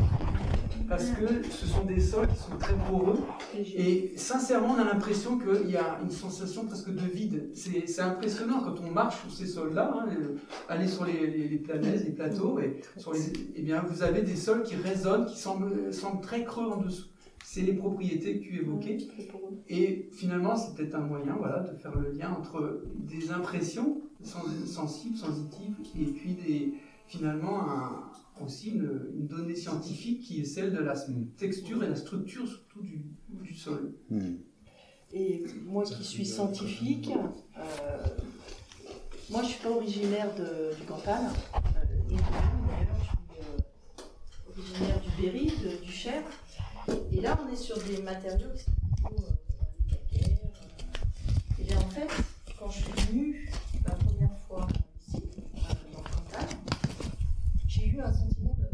Parce 0.88 1.10
que 1.10 1.26
ce 1.50 1.66
sont 1.66 1.84
des 1.86 2.00
sols 2.00 2.28
qui 2.28 2.36
sont 2.36 2.58
très 2.60 2.76
poreux 2.76 3.18
et 3.58 4.14
sincèrement 4.18 4.76
on 4.78 4.80
a 4.80 4.84
l'impression 4.84 5.40
qu'il 5.40 5.72
y 5.72 5.78
a 5.78 6.00
une 6.04 6.12
sensation 6.12 6.66
presque 6.66 6.92
de 6.94 7.02
vide. 7.02 7.50
C'est 7.56 8.02
impressionnant 8.02 8.62
quand 8.62 8.76
on 8.86 8.92
marche 8.92 9.20
sur 9.22 9.32
ces 9.32 9.48
sols-là, 9.48 9.92
hein, 9.96 10.10
aller 10.70 10.88
sur 10.88 11.06
les, 11.06 11.26
les, 11.26 11.48
les 11.48 11.58
planètes, 11.58 12.06
les 12.06 12.12
plateaux, 12.12 12.60
et, 12.60 12.82
sur 12.98 13.14
les, 13.14 13.34
eh 13.56 13.62
bien, 13.64 13.82
vous 13.82 14.04
avez 14.04 14.22
des 14.22 14.36
sols 14.36 14.62
qui 14.62 14.76
résonnent, 14.76 15.26
qui 15.26 15.40
semblent, 15.40 15.92
semblent 15.92 16.22
très 16.22 16.44
creux 16.44 16.68
en 16.68 16.78
dessous. 16.78 17.08
C'est 17.44 17.62
les 17.62 17.74
propriétés 17.74 18.40
que 18.40 18.44
tu 18.44 18.60
évoquais. 18.60 18.98
Et 19.70 20.10
finalement, 20.12 20.56
c'est 20.56 20.76
peut-être 20.76 20.96
un 20.96 21.02
moyen 21.02 21.36
voilà, 21.40 21.62
de 21.62 21.76
faire 21.78 21.98
le 21.98 22.12
lien 22.12 22.32
entre 22.32 22.84
des 22.96 23.32
impressions 23.32 24.02
sens- 24.26 24.66
sensibles, 24.66 25.18
sensitives, 25.18 25.76
et 26.00 26.06
puis 26.06 26.34
des, 26.36 26.74
finalement 27.08 27.70
un- 27.70 28.12
aussi 28.44 28.70
une, 28.72 29.12
une 29.18 29.28
donnée 29.28 29.56
scientifique 29.56 30.22
qui 30.24 30.42
est 30.42 30.46
celle 30.46 30.74
de 30.74 30.80
la 30.80 30.94
texture 31.38 31.84
et 31.84 31.88
la 31.88 31.96
structure 31.96 32.46
surtout 32.48 32.82
du, 32.82 33.06
du 33.30 33.54
sol. 33.56 33.94
Et 35.14 35.44
moi 35.66 35.84
qui 35.84 36.04
suis 36.04 36.26
scientifique, 36.26 37.12
euh, 37.58 38.08
moi 39.30 39.42
je 39.44 39.48
suis 39.50 39.64
pas 39.64 39.70
originaire 39.70 40.34
de, 40.36 40.76
du 40.76 40.84
Cantal, 40.86 41.24
euh, 41.56 41.86
je 42.10 42.16
suis 42.16 42.24
euh, 43.40 44.52
originaire 44.52 45.02
du 45.02 45.22
Berry, 45.22 45.46
de- 45.64 45.86
du 45.86 45.92
Cher. 45.92 46.24
Et 47.14 47.22
là 47.22 47.40
on 47.48 47.52
est 47.54 47.56
sur 47.56 47.78
des 47.84 48.02
matériaux 48.02 48.50
qui 48.56 48.64
sont 48.64 48.72
plutôt 49.08 49.24
euh, 49.24 49.66
des 49.88 49.96
calcaires. 50.20 50.38
euh. 50.44 51.62
Et 51.62 51.64
bien 51.64 51.78
en 51.78 51.90
fait, 51.90 52.08
quand 52.60 52.70
je 52.70 52.80
suis 52.84 52.92
venue 53.08 53.50
la 53.86 53.92
première 53.96 54.38
fois 54.48 54.68
ici, 55.08 55.22
euh, 55.56 55.60
dans 55.94 56.00
le 56.00 56.10
Cantal, 56.10 56.50
j'ai 57.68 57.88
eu 57.88 58.00
un 58.02 58.12
sentiment 58.14 58.56
de, 58.60 58.68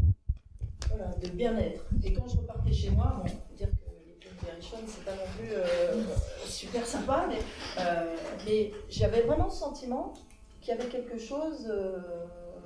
voilà, 0.88 1.14
de 1.16 1.28
bien-être. 1.42 1.84
Et 2.04 2.12
quand 2.12 2.28
je 2.28 2.36
repartais 2.36 2.72
chez 2.72 2.90
moi, 2.90 3.20
bon, 3.22 3.28
faut 3.28 3.56
dire 3.56 3.68
que 3.68 3.90
les 4.06 4.14
plaines 4.20 4.34
berrichonnes, 4.44 4.86
c'est 4.86 5.04
pas 5.04 5.12
non 5.22 5.28
plus 5.36 5.50
euh, 5.52 6.04
super 6.46 6.86
sympa, 6.86 7.26
mais, 7.28 7.38
euh, 7.80 8.16
mais 8.46 8.72
j'avais 8.88 9.22
vraiment 9.22 9.46
le 9.46 9.50
sentiment 9.52 10.14
qu'il 10.60 10.74
y 10.74 10.78
avait 10.78 10.88
quelque 10.88 11.18
chose, 11.18 11.66
euh, 11.68 11.98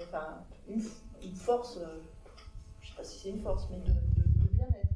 enfin, 0.03 0.27
une, 0.69 0.83
une 1.23 1.35
force, 1.35 1.79
euh, 1.79 2.01
je 2.83 2.89
sais 2.89 2.95
pas 2.97 3.05
si 3.05 3.19
c'est 3.19 3.31
une 3.31 3.41
force, 3.41 3.65
mais 3.71 3.79
de, 3.79 3.93
de- 3.93 4.49
de 4.49 4.55
bien-être. 4.55 4.95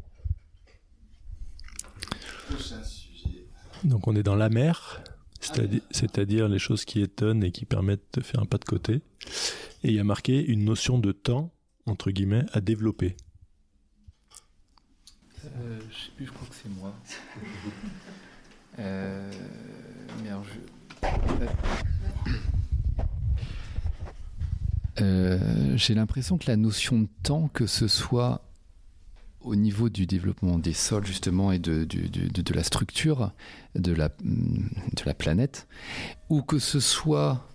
Donc 3.85 4.07
on 4.09 4.15
est 4.15 4.23
dans 4.23 4.37
la 4.37 4.51
mer, 4.51 5.03
c'est-à-dire 5.41 5.81
c'est-à-dire 5.91 6.49
les 6.49 6.59
choses 6.59 6.85
qui 6.85 7.01
étonnent 7.01 7.43
et 7.43 7.51
qui 7.51 7.65
permettent 7.65 8.13
de 8.15 8.21
faire 8.21 8.41
un 8.41 8.45
pas 8.47 8.59
de 8.59 8.65
côté. 8.67 8.95
Et 9.83 9.89
il 9.89 9.95
y 9.95 9.99
a 10.01 10.05
marqué 10.05 10.39
une 10.45 10.65
notion 10.67 10.99
de 10.99 11.13
temps, 11.13 11.51
entre 11.87 12.11
guillemets, 12.11 12.45
à 12.53 12.61
développer. 12.61 13.17
Euh, 15.45 15.79
je 15.91 15.97
sais 15.97 16.11
plus, 16.17 16.27
je 16.27 16.33
crois 16.33 16.47
que 16.49 16.55
c'est 16.55 16.69
moi. 16.69 16.95
Euh, 18.79 19.31
mais 20.23 20.29
alors 20.31 20.45
je- 20.45 20.61
Euh, 25.01 25.77
J'ai 25.77 25.95
l'impression 25.95 26.39
que 26.39 26.47
la 26.49 26.57
notion 26.57 26.99
de 27.01 27.09
temps, 27.23 27.49
que 27.53 27.67
ce 27.67 27.89
soit 27.89 28.43
au 29.41 29.57
niveau 29.57 29.89
du 29.89 30.07
développement 30.07 30.59
des 30.59 30.73
sols 30.75 31.07
justement 31.07 31.51
et 31.53 31.59
de, 31.59 31.85
du- 31.85 32.09
du- 32.11 32.29
de, 32.29 32.43
de 32.43 32.55
la 32.55 32.63
structure 32.63 33.33
de 33.75 33.93
la, 33.93 34.09
de 34.21 35.03
la 35.05 35.15
planète, 35.15 35.67
ou 36.29 36.43
que 36.43 36.59
ce 36.59 36.79
soit 36.81 37.47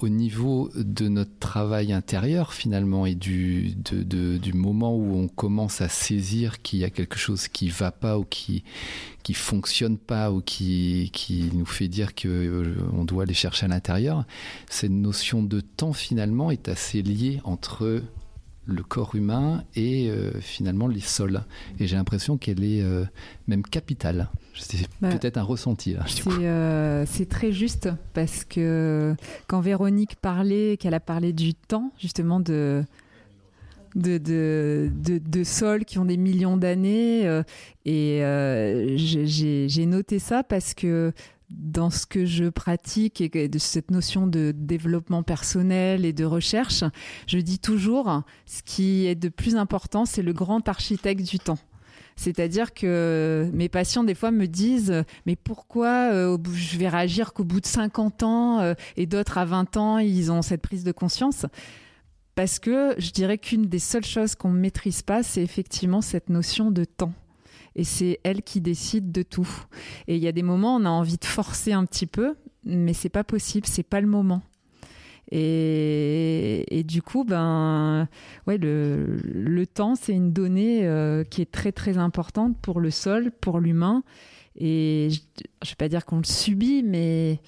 au 0.00 0.08
niveau 0.08 0.70
de 0.74 1.08
notre 1.08 1.38
travail 1.38 1.92
intérieur 1.92 2.52
finalement 2.52 3.06
et 3.06 3.14
du, 3.14 3.74
du 3.74 4.52
moment 4.52 4.96
où 4.96 5.16
on 5.16 5.28
commence 5.28 5.80
à 5.80 5.88
saisir 5.88 6.62
qu'il 6.62 6.80
y 6.80 6.84
a 6.84 6.90
quelque 6.90 7.18
chose 7.18 7.48
qui 7.48 7.68
va 7.68 7.90
pas 7.90 8.18
ou 8.18 8.24
qui 8.24 8.64
qui 9.22 9.32
fonctionne 9.32 9.96
pas 9.96 10.30
ou 10.30 10.42
qui, 10.42 11.10
qui 11.14 11.50
nous 11.54 11.64
fait 11.64 11.88
dire 11.88 12.14
que 12.14 12.28
euh, 12.28 12.74
on 12.92 13.04
doit 13.04 13.22
aller 13.22 13.34
chercher 13.34 13.64
à 13.64 13.68
l'intérieur, 13.68 14.24
cette 14.68 14.90
notion 14.90 15.42
de 15.42 15.60
temps 15.60 15.94
finalement 15.94 16.50
est 16.50 16.68
assez 16.68 17.00
liée 17.00 17.40
entre 17.44 18.02
le 18.66 18.82
corps 18.82 19.14
humain 19.14 19.64
et 19.74 20.08
euh, 20.08 20.30
finalement 20.40 20.86
les 20.86 21.00
sols. 21.00 21.42
Et 21.78 21.86
j'ai 21.86 21.96
l'impression 21.96 22.36
qu'elle 22.38 22.64
est 22.64 22.82
euh, 22.82 23.04
même 23.46 23.62
capitale. 23.62 24.30
C'est 24.54 24.88
Bah, 25.00 25.10
peut-être 25.10 25.36
un 25.36 25.42
ressenti. 25.42 25.96
C'est 26.06 26.28
euh, 26.28 27.04
c'est 27.06 27.28
très 27.28 27.52
juste 27.52 27.88
parce 28.12 28.44
que 28.44 29.14
quand 29.46 29.60
Véronique 29.60 30.16
parlait, 30.16 30.76
qu'elle 30.78 30.94
a 30.94 31.00
parlé 31.00 31.32
du 31.32 31.54
temps, 31.54 31.92
justement 31.98 32.40
de 32.40 32.84
de, 33.94 34.18
de, 34.18 34.90
de, 34.92 35.18
de 35.18 35.44
sols 35.44 35.84
qui 35.84 35.98
ont 35.98 36.04
des 36.04 36.16
millions 36.16 36.56
d'années, 36.56 37.28
euh, 37.28 37.42
et 37.84 38.24
euh, 38.24 38.96
j'ai 38.96 39.86
noté 39.86 40.18
ça 40.18 40.42
parce 40.42 40.74
que 40.74 41.12
dans 41.58 41.90
ce 41.90 42.06
que 42.06 42.24
je 42.24 42.44
pratique 42.44 43.20
et 43.20 43.48
de 43.48 43.58
cette 43.58 43.90
notion 43.90 44.26
de 44.26 44.52
développement 44.56 45.22
personnel 45.22 46.04
et 46.04 46.12
de 46.12 46.24
recherche, 46.24 46.84
je 47.26 47.38
dis 47.38 47.58
toujours, 47.58 48.22
ce 48.46 48.62
qui 48.62 49.06
est 49.06 49.14
de 49.14 49.28
plus 49.28 49.56
important, 49.56 50.04
c'est 50.04 50.22
le 50.22 50.32
grand 50.32 50.68
architecte 50.68 51.22
du 51.22 51.38
temps. 51.38 51.58
C'est-à-dire 52.16 52.74
que 52.74 53.50
mes 53.52 53.68
patients, 53.68 54.04
des 54.04 54.14
fois, 54.14 54.30
me 54.30 54.46
disent 54.46 55.04
Mais 55.26 55.36
pourquoi 55.36 56.12
euh, 56.12 56.38
je 56.52 56.78
vais 56.78 56.88
réagir 56.88 57.32
qu'au 57.32 57.44
bout 57.44 57.60
de 57.60 57.66
50 57.66 58.22
ans 58.22 58.60
euh, 58.60 58.74
et 58.96 59.06
d'autres 59.06 59.38
à 59.38 59.44
20 59.44 59.76
ans, 59.76 59.98
ils 59.98 60.30
ont 60.30 60.42
cette 60.42 60.62
prise 60.62 60.84
de 60.84 60.92
conscience? 60.92 61.46
Parce 62.34 62.58
que 62.58 62.94
je 62.98 63.10
dirais 63.10 63.38
qu'une 63.38 63.66
des 63.66 63.78
seules 63.78 64.04
choses 64.04 64.34
qu'on 64.34 64.50
ne 64.50 64.58
maîtrise 64.58 65.02
pas, 65.02 65.22
c'est 65.22 65.42
effectivement 65.42 66.00
cette 66.00 66.30
notion 66.30 66.70
de 66.70 66.84
temps. 66.84 67.12
Et 67.76 67.84
c'est 67.84 68.20
elle 68.22 68.42
qui 68.42 68.60
décide 68.60 69.10
de 69.10 69.22
tout. 69.22 69.48
Et 70.06 70.16
il 70.16 70.22
y 70.22 70.28
a 70.28 70.32
des 70.32 70.42
moments, 70.42 70.76
on 70.76 70.84
a 70.84 70.90
envie 70.90 71.16
de 71.16 71.24
forcer 71.24 71.72
un 71.72 71.84
petit 71.84 72.06
peu, 72.06 72.34
mais 72.64 72.92
c'est 72.92 73.08
pas 73.08 73.24
possible, 73.24 73.66
c'est 73.66 73.82
pas 73.82 74.00
le 74.00 74.06
moment. 74.06 74.42
Et, 75.30 76.84
du 76.86 77.02
coup, 77.02 77.24
ben, 77.24 78.08
ouais, 78.46 78.58
le, 78.58 79.64
temps, 79.66 79.94
c'est 79.94 80.12
une 80.12 80.32
donnée 80.32 80.86
euh, 80.86 81.24
qui 81.24 81.42
est 81.42 81.50
très 81.50 81.72
très 81.72 81.98
importante 81.98 82.56
pour 82.60 82.80
le 82.80 82.90
sol, 82.90 83.32
pour 83.40 83.58
l'humain. 83.58 84.04
Et 84.56 85.08
je 85.10 85.20
ne 85.40 85.70
vais 85.70 85.76
pas 85.76 85.88
dire 85.88 86.04
qu'on 86.04 86.18
le 86.18 86.24
subit, 86.24 86.84
mais 86.84 87.40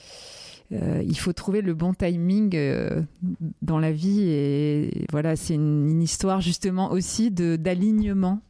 euh, 0.73 1.01
il 1.07 1.17
faut 1.17 1.33
trouver 1.33 1.61
le 1.61 1.75
bon 1.75 1.95
timing 1.95 2.57
euh, 2.57 3.03
dans 3.63 3.79
la 3.79 3.93
vie. 3.93 4.23
Et 4.23 5.07
voilà, 5.13 5.37
c'est 5.37 5.55
une, 5.55 5.89
une 5.89 6.03
histoire 6.03 6.41
justement 6.41 6.91
aussi 6.91 7.31
d'alignement. 7.31 8.41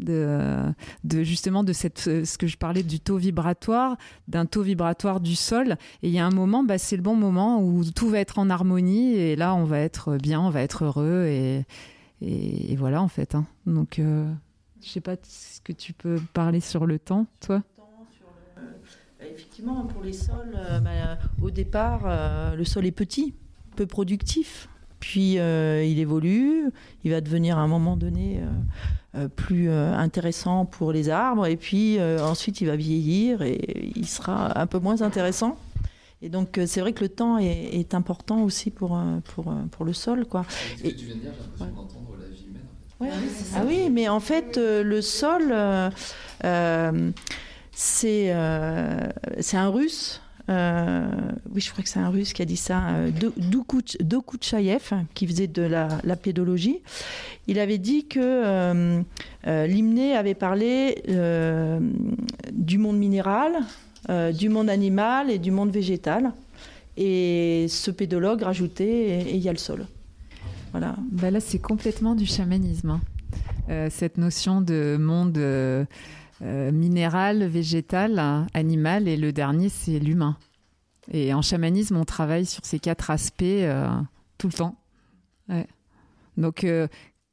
De, 0.00 1.22
justement 1.22 1.62
de 1.62 1.72
cette 1.72 1.98
ce 1.98 2.38
que 2.38 2.46
je 2.46 2.56
parlais 2.56 2.82
du 2.82 3.00
taux 3.00 3.18
vibratoire 3.18 3.96
d'un 4.28 4.46
taux 4.46 4.62
vibratoire 4.62 5.20
du 5.20 5.36
sol 5.36 5.76
et 6.02 6.08
il 6.08 6.14
y 6.14 6.18
a 6.18 6.26
un 6.26 6.30
moment 6.30 6.62
bah, 6.62 6.78
c'est 6.78 6.96
le 6.96 7.02
bon 7.02 7.16
moment 7.16 7.62
où 7.62 7.84
tout 7.84 8.08
va 8.08 8.18
être 8.18 8.38
en 8.38 8.48
harmonie 8.48 9.14
et 9.14 9.36
là 9.36 9.54
on 9.54 9.64
va 9.64 9.78
être 9.80 10.16
bien 10.16 10.40
on 10.40 10.50
va 10.50 10.62
être 10.62 10.84
heureux 10.84 11.26
et, 11.26 11.64
et, 12.22 12.76
voilà 12.76 13.02
en 13.02 13.08
fait 13.08 13.34
hein. 13.34 13.46
donc 13.66 13.98
euh, 13.98 14.30
je 14.82 14.88
sais 14.88 15.00
pas 15.00 15.16
ce 15.22 15.60
que 15.60 15.72
tu 15.72 15.92
peux 15.92 16.18
parler 16.32 16.60
sur 16.60 16.86
le 16.86 16.98
temps 16.98 17.26
toi 17.40 17.62
Bah, 18.56 19.26
Effectivement, 19.30 19.84
pour 19.84 20.02
les 20.02 20.14
sols, 20.14 20.56
euh, 20.56 20.80
bah, 20.80 21.18
au 21.42 21.50
départ, 21.50 22.02
euh, 22.06 22.56
le 22.56 22.64
sol 22.64 22.86
est 22.86 22.90
petit, 22.90 23.34
peu 23.76 23.86
productif. 23.86 24.68
Puis 25.00 25.38
euh, 25.38 25.82
il 25.84 25.98
évolue, 25.98 26.70
il 27.04 27.10
va 27.10 27.20
devenir 27.20 27.58
à 27.58 27.62
un 27.62 27.66
moment 27.68 27.96
donné 27.96 28.40
euh, 28.40 29.20
euh, 29.24 29.28
plus 29.28 29.70
euh, 29.70 29.94
intéressant 29.94 30.66
pour 30.66 30.92
les 30.92 31.08
arbres, 31.08 31.46
et 31.46 31.56
puis 31.56 31.98
euh, 31.98 32.22
ensuite 32.24 32.60
il 32.60 32.66
va 32.66 32.76
vieillir 32.76 33.42
et 33.42 33.90
il 33.96 34.06
sera 34.06 34.58
un 34.60 34.66
peu 34.66 34.78
moins 34.78 35.00
intéressant. 35.02 35.56
Et 36.22 36.28
donc 36.28 36.58
euh, 36.58 36.66
c'est 36.66 36.80
vrai 36.82 36.92
que 36.92 37.00
le 37.02 37.08
temps 37.08 37.38
est, 37.38 37.70
est 37.72 37.94
important 37.94 38.42
aussi 38.42 38.70
pour, 38.70 39.00
pour, 39.34 39.52
pour 39.70 39.84
le 39.86 39.94
sol. 39.94 40.26
Quoi. 40.26 40.44
Et- 40.84 40.94
tu 40.94 41.06
viens 41.06 41.14
de 41.16 41.20
dire, 41.20 41.30
j'ai 41.34 41.40
l'impression 41.64 41.74
d'entendre 41.74 42.16
la 42.20 42.28
vie 42.28 42.44
humaine. 42.46 42.62
Ouais. 43.00 43.08
Ah 43.56 43.62
oui, 43.66 43.88
mais 43.90 44.06
en 44.10 44.20
fait, 44.20 44.58
euh, 44.58 44.82
le 44.82 45.00
sol, 45.00 45.44
euh, 45.50 45.88
euh, 46.44 47.10
c'est 47.72 48.26
euh, 48.34 49.08
c'est 49.40 49.56
un 49.56 49.70
russe. 49.70 50.20
Euh, 50.50 51.08
oui, 51.54 51.60
je 51.60 51.70
crois 51.70 51.82
que 51.84 51.88
c'est 51.88 52.00
un 52.00 52.08
russe 52.10 52.32
qui 52.32 52.42
a 52.42 52.44
dit 52.44 52.56
ça, 52.56 52.88
euh, 52.88 53.10
Dokuchayev, 54.00 54.92
qui 55.14 55.26
faisait 55.26 55.46
de 55.46 55.62
la, 55.62 55.88
la 56.04 56.16
pédologie. 56.16 56.80
Il 57.46 57.58
avait 57.58 57.78
dit 57.78 58.06
que 58.06 58.18
euh, 58.20 59.00
euh, 59.46 59.66
Limné 59.66 60.14
avait 60.16 60.34
parlé 60.34 61.02
euh, 61.08 61.80
du 62.52 62.78
monde 62.78 62.98
minéral, 62.98 63.52
du 64.34 64.48
monde 64.48 64.70
animal 64.70 65.30
et 65.30 65.38
du 65.38 65.50
monde 65.50 65.70
végétal. 65.70 66.32
Et 66.96 67.66
ce 67.68 67.90
pédologue 67.90 68.42
rajoutait, 68.42 69.20
et 69.20 69.34
il 69.34 69.40
y 69.40 69.48
a 69.48 69.52
le 69.52 69.58
sol. 69.58 69.86
Voilà. 70.72 70.96
Bah 71.12 71.30
là, 71.30 71.38
c'est 71.38 71.58
complètement 71.60 72.14
du 72.14 72.26
chamanisme. 72.26 72.90
hein. 72.90 73.88
Cette 73.90 74.18
notion 74.18 74.60
de 74.62 74.96
monde 74.98 75.38
minéral, 76.40 77.44
végétal, 77.44 78.46
animal, 78.54 79.08
et 79.08 79.16
le 79.16 79.32
dernier, 79.32 79.68
c'est 79.68 79.98
l'humain. 79.98 80.36
Et 81.10 81.34
en 81.34 81.42
chamanisme, 81.42 81.96
on 81.96 82.04
travaille 82.04 82.46
sur 82.46 82.64
ces 82.64 82.78
quatre 82.78 83.10
aspects 83.10 83.42
euh, 83.42 83.88
tout 84.38 84.46
le 84.46 84.52
temps. 84.52 84.76
Donc, 86.36 86.62
euh, 86.62 86.86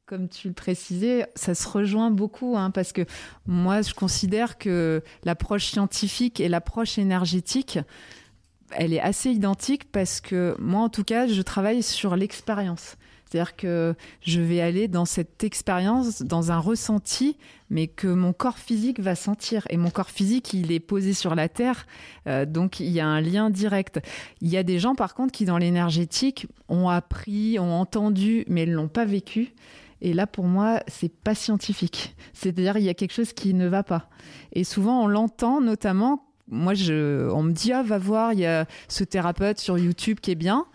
comme 0.06 0.28
tu 0.28 0.48
le 0.48 0.54
précisais, 0.54 1.26
ça 1.36 1.54
se 1.54 1.68
rejoint 1.68 2.10
beaucoup, 2.10 2.56
hein, 2.56 2.70
parce 2.70 2.92
que 2.92 3.06
moi, 3.46 3.82
je 3.82 3.94
considère 3.94 4.58
que 4.58 5.02
l'approche 5.24 5.66
scientifique 5.66 6.40
et 6.40 6.48
l'approche 6.48 6.98
énergétique, 6.98 7.78
elle 8.72 8.92
est 8.92 9.00
assez 9.00 9.30
identique 9.30 9.90
parce 9.92 10.20
que 10.20 10.56
moi, 10.58 10.80
en 10.80 10.88
tout 10.88 11.04
cas, 11.04 11.26
je 11.26 11.40
travaille 11.40 11.82
sur 11.82 12.16
l'expérience. 12.16 12.96
C'est-à-dire 13.28 13.56
que 13.56 13.94
je 14.22 14.40
vais 14.40 14.60
aller 14.60 14.88
dans 14.88 15.04
cette 15.04 15.44
expérience, 15.44 16.22
dans 16.22 16.50
un 16.50 16.58
ressenti, 16.58 17.36
mais 17.68 17.86
que 17.86 18.06
mon 18.06 18.32
corps 18.32 18.58
physique 18.58 19.00
va 19.00 19.14
sentir. 19.14 19.66
Et 19.68 19.76
mon 19.76 19.90
corps 19.90 20.08
physique, 20.08 20.54
il 20.54 20.72
est 20.72 20.80
posé 20.80 21.12
sur 21.12 21.34
la 21.34 21.48
Terre, 21.48 21.86
euh, 22.26 22.46
donc 22.46 22.80
il 22.80 22.88
y 22.88 23.00
a 23.00 23.06
un 23.06 23.20
lien 23.20 23.50
direct. 23.50 24.00
Il 24.40 24.48
y 24.48 24.56
a 24.56 24.62
des 24.62 24.78
gens, 24.78 24.94
par 24.94 25.14
contre, 25.14 25.32
qui 25.32 25.44
dans 25.44 25.58
l'énergétique 25.58 26.46
ont 26.68 26.88
appris, 26.88 27.58
ont 27.58 27.72
entendu, 27.72 28.44
mais 28.48 28.64
ne 28.64 28.74
l'ont 28.74 28.88
pas 28.88 29.04
vécu. 29.04 29.52
Et 30.00 30.14
là, 30.14 30.26
pour 30.26 30.44
moi, 30.44 30.80
c'est 30.86 31.12
pas 31.12 31.34
scientifique. 31.34 32.14
C'est-à-dire, 32.32 32.78
il 32.78 32.84
y 32.84 32.88
a 32.88 32.94
quelque 32.94 33.12
chose 33.12 33.32
qui 33.32 33.52
ne 33.52 33.66
va 33.66 33.82
pas. 33.82 34.08
Et 34.52 34.64
souvent, 34.64 35.02
on 35.02 35.06
l'entend, 35.06 35.60
notamment. 35.60 36.24
Moi, 36.46 36.72
je, 36.72 37.28
on 37.30 37.42
me 37.42 37.52
dit, 37.52 37.72
ah, 37.72 37.82
va 37.82 37.98
voir, 37.98 38.32
il 38.32 38.40
y 38.40 38.46
a 38.46 38.66
ce 38.86 39.04
thérapeute 39.04 39.58
sur 39.58 39.76
YouTube 39.76 40.20
qui 40.20 40.30
est 40.30 40.36
bien. 40.36 40.66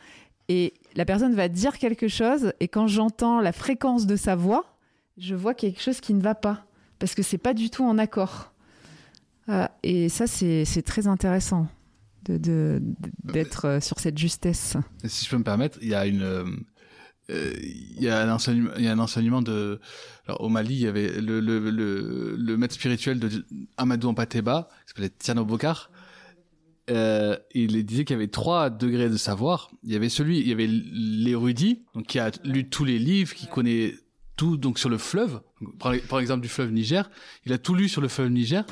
Et 0.49 0.74
la 0.96 1.06
personne 1.06 1.34
va 1.34 1.48
dire 1.48 1.78
quelque 1.78 2.08
chose, 2.08 2.54
et 2.60 2.68
quand 2.68 2.88
j'entends 2.88 3.39
la 3.39 3.52
fréquence 3.52 4.06
de 4.06 4.16
sa 4.16 4.36
voix, 4.36 4.78
je 5.18 5.36
vois 5.36 5.54
quelque 5.54 5.82
chose 5.82 6.00
qui 6.00 6.14
ne 6.14 6.22
va 6.22 6.36
pas, 6.36 6.66
parce 7.00 7.16
que 7.16 7.24
c'est 7.24 7.38
pas 7.38 7.54
du 7.54 7.70
tout 7.70 7.84
en 7.84 7.98
accord. 7.98 8.54
Voilà. 9.48 9.72
Et 9.84 10.10
ça, 10.10 10.28
c'est 10.28 10.84
très 10.86 11.08
intéressant 11.08 11.68
d'être 12.24 13.66
euh, 13.66 13.80
sur 13.82 14.00
cette 14.00 14.18
justesse. 14.18 14.78
Si 15.04 15.26
je 15.26 15.30
peux 15.30 15.38
me 15.38 15.44
permettre, 15.44 15.78
il 15.82 15.89
y 15.89 15.94
a 15.94 16.04
euh, 16.06 16.46
euh, 17.30 17.54
un 18.02 18.30
enseignement, 18.30 18.72
y 18.78 18.88
a 18.88 18.91
un 18.94 19.00
enseignement 19.00 19.41
de, 19.41 19.82
alors, 20.26 20.41
au 20.41 20.50
Mali, 20.50 20.76
il 20.76 20.82
y 20.82 20.88
avait 20.88 21.20
le, 21.20 21.41
le 21.41 22.58
maître 22.58 22.76
spirituel 22.76 23.20
de 23.20 23.46
Amadou 23.76 24.08
Ampateba, 24.10 24.70
qui 24.86 24.89
s'appelait 24.89 25.10
Tiano 25.10 25.44
Bokar, 25.44 25.91
euh, 26.89 27.38
il 27.53 27.86
disait 27.86 28.05
qu'il 28.05 28.15
y 28.15 28.17
avait 28.17 28.27
trois 28.27 28.69
degrés 28.69 29.09
de 29.09 29.17
savoir. 29.17 29.71
Il 29.84 29.91
y 29.93 29.95
avait 29.95 30.09
celui, 30.09 30.39
il 30.39 30.47
y 30.47 30.51
avait 30.51 30.67
l'érudit, 30.67 31.84
donc 31.93 32.07
qui 32.07 32.19
a 32.19 32.31
lu 32.43 32.69
tous 32.69 32.86
les 32.86 32.99
livres, 32.99 33.34
qui 33.34 33.47
connaît 33.47 33.95
tout 34.36 34.57
donc 34.57 34.79
sur 34.79 34.89
le 34.89 34.97
fleuve. 34.97 35.41
Par, 35.79 36.19
exemple 36.19 36.41
du 36.41 36.49
fleuve 36.49 36.71
Niger, 36.71 37.09
il 37.45 37.53
a 37.53 37.57
tout 37.57 37.75
lu 37.75 37.88
sur 37.88 38.01
le 38.01 38.07
fleuve 38.07 38.29
Niger. 38.29 38.65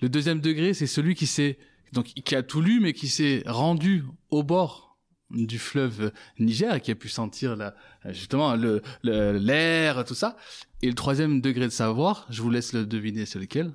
Le 0.00 0.08
deuxième 0.08 0.40
degré, 0.40 0.74
c'est 0.74 0.86
celui 0.86 1.14
qui 1.14 1.26
s'est 1.26 1.58
donc 1.92 2.06
qui 2.06 2.36
a 2.36 2.42
tout 2.42 2.60
lu, 2.60 2.78
mais 2.80 2.92
qui 2.92 3.08
s'est 3.08 3.42
rendu 3.46 4.04
au 4.30 4.44
bord 4.44 4.96
du 5.30 5.58
fleuve 5.58 6.12
Niger 6.38 6.74
et 6.74 6.80
qui 6.80 6.90
a 6.90 6.94
pu 6.94 7.08
sentir 7.08 7.56
la, 7.56 7.74
justement 8.06 8.54
le- 8.54 8.82
l'air, 9.02 10.04
tout 10.04 10.14
ça. 10.14 10.36
Et 10.82 10.88
le 10.88 10.94
troisième 10.94 11.40
degré 11.40 11.64
de 11.66 11.72
savoir, 11.72 12.26
je 12.30 12.42
vous 12.42 12.50
laisse 12.50 12.72
le 12.72 12.86
deviner, 12.86 13.26
c'est 13.26 13.38
lequel? 13.38 13.72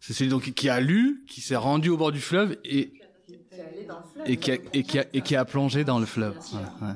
C'est 0.00 0.12
celui 0.12 0.30
donc 0.30 0.52
qui 0.54 0.68
a 0.68 0.80
lu, 0.80 1.24
qui 1.28 1.40
s'est 1.40 1.56
rendu 1.56 1.88
au 1.90 1.96
bord 1.96 2.12
du 2.12 2.20
fleuve 2.20 2.56
et 2.64 2.92
et 4.26 4.36
qui 4.36 4.52
a, 4.52 4.56
et 4.72 4.82
qui 4.84 4.98
a, 4.98 5.04
et 5.12 5.20
qui 5.22 5.36
a 5.36 5.44
plongé 5.44 5.84
dans 5.84 5.98
le 5.98 6.06
fleuve. 6.06 6.36
Ouais, 6.52 6.86
ouais. 6.86 6.94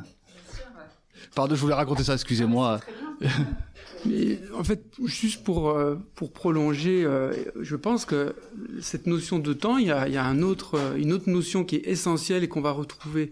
Pardon, 1.34 1.54
je 1.54 1.60
voulais 1.60 1.74
raconter 1.74 2.04
ça, 2.04 2.14
excusez-moi. 2.14 2.80
Mais 4.04 4.40
en 4.58 4.64
fait, 4.64 4.82
juste 5.04 5.44
pour, 5.44 5.70
euh, 5.70 5.94
pour 6.16 6.32
prolonger, 6.32 7.04
euh, 7.04 7.32
je 7.60 7.76
pense 7.76 8.04
que 8.04 8.34
cette 8.80 9.06
notion 9.06 9.38
de 9.38 9.52
temps, 9.52 9.78
il 9.78 9.86
y 9.86 9.90
a, 9.92 10.08
il 10.08 10.14
y 10.14 10.16
a 10.16 10.24
un 10.24 10.42
autre, 10.42 10.74
euh, 10.76 10.96
une 10.96 11.12
autre 11.12 11.30
notion 11.30 11.64
qui 11.64 11.76
est 11.76 11.86
essentielle 11.86 12.42
et 12.42 12.48
qu'on 12.48 12.60
va 12.60 12.72
retrouver 12.72 13.30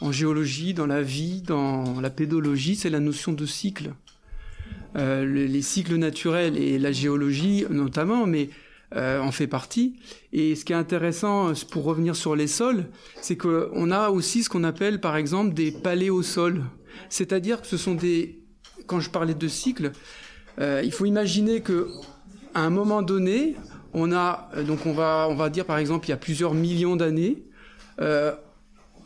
en 0.00 0.12
géologie, 0.12 0.74
dans 0.74 0.86
la 0.86 1.00
vie, 1.02 1.40
dans 1.42 2.00
la 2.00 2.10
pédologie, 2.10 2.76
c'est 2.76 2.90
la 2.90 3.00
notion 3.00 3.32
de 3.32 3.46
cycle. 3.46 3.94
Euh, 4.96 5.24
le- 5.24 5.46
les 5.46 5.62
cycles 5.62 5.96
naturels 5.96 6.58
et 6.58 6.78
la 6.78 6.92
géologie 6.92 7.64
notamment, 7.70 8.26
mais 8.26 8.50
euh, 8.96 9.20
en 9.20 9.32
fait 9.32 9.46
partie. 9.46 9.96
Et 10.32 10.54
ce 10.54 10.64
qui 10.64 10.72
est 10.72 10.76
intéressant, 10.76 11.50
euh, 11.50 11.52
pour 11.70 11.84
revenir 11.84 12.16
sur 12.16 12.36
les 12.36 12.46
sols, 12.46 12.86
c'est 13.20 13.36
qu'on 13.36 13.90
a 13.90 14.10
aussi 14.10 14.42
ce 14.42 14.48
qu'on 14.48 14.64
appelle 14.64 15.00
par 15.00 15.16
exemple 15.16 15.54
des 15.54 15.72
paléosols. 15.72 16.64
C'est-à-dire 17.08 17.60
que 17.60 17.66
ce 17.66 17.76
sont 17.76 17.94
des... 17.94 18.38
Quand 18.86 19.00
je 19.00 19.10
parlais 19.10 19.34
de 19.34 19.48
cycles, 19.48 19.92
euh, 20.58 20.82
il 20.84 20.92
faut 20.92 21.06
imaginer 21.06 21.60
que 21.60 21.88
à 22.54 22.60
un 22.60 22.70
moment 22.70 23.02
donné, 23.02 23.56
on 23.94 24.12
a 24.12 24.50
euh, 24.56 24.62
donc 24.62 24.86
on 24.86 24.92
va 24.92 25.26
on 25.30 25.34
va 25.34 25.48
dire 25.48 25.64
par 25.64 25.78
exemple 25.78 26.06
il 26.06 26.10
y 26.10 26.14
a 26.14 26.18
plusieurs 26.18 26.54
millions 26.54 26.96
d'années, 26.96 27.44
euh, 28.00 28.32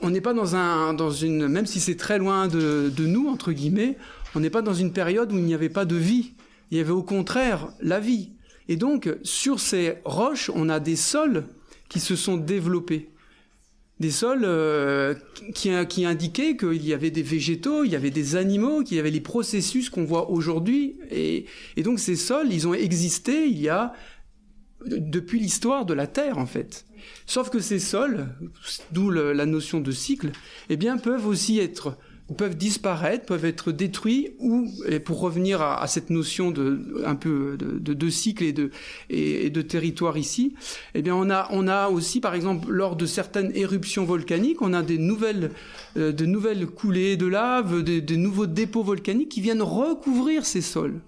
on 0.00 0.10
n'est 0.10 0.20
pas 0.20 0.34
dans 0.34 0.56
un 0.56 0.94
dans 0.94 1.10
une 1.10 1.46
même 1.48 1.66
si 1.66 1.80
c'est 1.80 1.96
très 1.96 2.18
loin 2.18 2.48
de, 2.48 2.92
de 2.94 3.06
nous 3.06 3.28
entre 3.28 3.52
guillemets, 3.52 3.96
on 4.34 4.40
n'est 4.40 4.50
pas 4.50 4.62
dans 4.62 4.74
une 4.74 4.92
période 4.92 5.32
où 5.32 5.36
il 5.36 5.44
n'y 5.44 5.54
avait 5.54 5.68
pas 5.68 5.84
de 5.84 5.96
vie. 5.96 6.32
Il 6.72 6.78
y 6.78 6.80
avait 6.80 6.90
au 6.90 7.04
contraire 7.04 7.68
la 7.80 8.00
vie. 8.00 8.32
Et 8.68 8.76
donc 8.76 9.14
sur 9.22 9.60
ces 9.60 9.94
roches, 10.04 10.50
on 10.54 10.68
a 10.68 10.80
des 10.80 10.96
sols 10.96 11.44
qui 11.88 12.00
se 12.00 12.16
sont 12.16 12.36
développés 12.36 13.10
des 13.98 14.10
sols 14.10 14.44
euh, 14.44 15.14
qui, 15.54 15.70
indiquaient 16.04 16.56
qu'il 16.56 16.86
y 16.86 16.92
avait 16.92 17.10
des 17.10 17.22
végétaux, 17.22 17.84
il 17.84 17.92
y 17.92 17.96
avait 17.96 18.10
des 18.10 18.36
animaux, 18.36 18.82
qu'il 18.82 18.98
y 18.98 19.00
avait 19.00 19.10
les 19.10 19.20
processus 19.20 19.88
qu'on 19.88 20.04
voit 20.04 20.30
aujourd'hui. 20.30 20.98
Et, 21.10 21.46
donc 21.78 21.98
ces 21.98 22.16
sols, 22.16 22.52
ils 22.52 22.68
ont 22.68 22.74
existé 22.74 23.46
il 23.46 23.58
y 23.58 23.68
a 23.68 23.94
depuis 24.84 25.40
l'histoire 25.40 25.86
de 25.86 25.94
la 25.94 26.06
Terre 26.06 26.38
en 26.38 26.46
fait. 26.46 26.84
Sauf 27.24 27.48
que 27.48 27.60
ces 27.60 27.78
sols, 27.78 28.28
d'où 28.92 29.10
la 29.10 29.46
notion 29.46 29.80
de 29.80 29.92
cycle, 29.92 30.32
eh 30.68 30.76
bien 30.76 30.98
peuvent 30.98 31.26
aussi 31.26 31.58
être 31.58 31.96
peuvent 32.34 32.56
disparaître, 32.56 33.24
peuvent 33.26 33.44
être 33.44 33.70
détruits 33.70 34.30
ou 34.40 34.68
et 34.88 34.98
pour 34.98 35.20
revenir 35.20 35.62
à, 35.62 35.80
à 35.80 35.86
cette 35.86 36.10
notion 36.10 36.50
de 36.50 37.02
un 37.04 37.14
peu 37.14 37.56
de, 37.56 37.78
de, 37.78 37.94
de 37.94 38.10
cycle 38.10 38.42
et 38.42 38.52
de 38.52 38.70
et, 39.10 39.48
de 39.48 39.62
territoire 39.62 40.18
ici, 40.18 40.54
eh 40.94 41.02
bien 41.02 41.14
on 41.14 41.30
a 41.30 41.48
on 41.52 41.68
a 41.68 41.88
aussi 41.88 42.20
par 42.20 42.34
exemple 42.34 42.68
lors 42.68 42.96
de 42.96 43.06
certaines 43.06 43.52
éruptions 43.54 44.04
volcaniques, 44.04 44.60
on 44.60 44.72
a 44.72 44.82
des 44.82 44.98
nouvelles 44.98 45.52
euh, 45.96 46.10
de 46.10 46.26
nouvelles 46.26 46.66
coulées 46.66 47.16
de 47.16 47.26
lave, 47.26 47.82
des, 47.82 48.00
des 48.00 48.16
nouveaux 48.16 48.46
dépôts 48.46 48.82
volcaniques 48.82 49.28
qui 49.28 49.40
viennent 49.40 49.62
recouvrir 49.62 50.44
ces 50.44 50.62
sols 50.62 51.00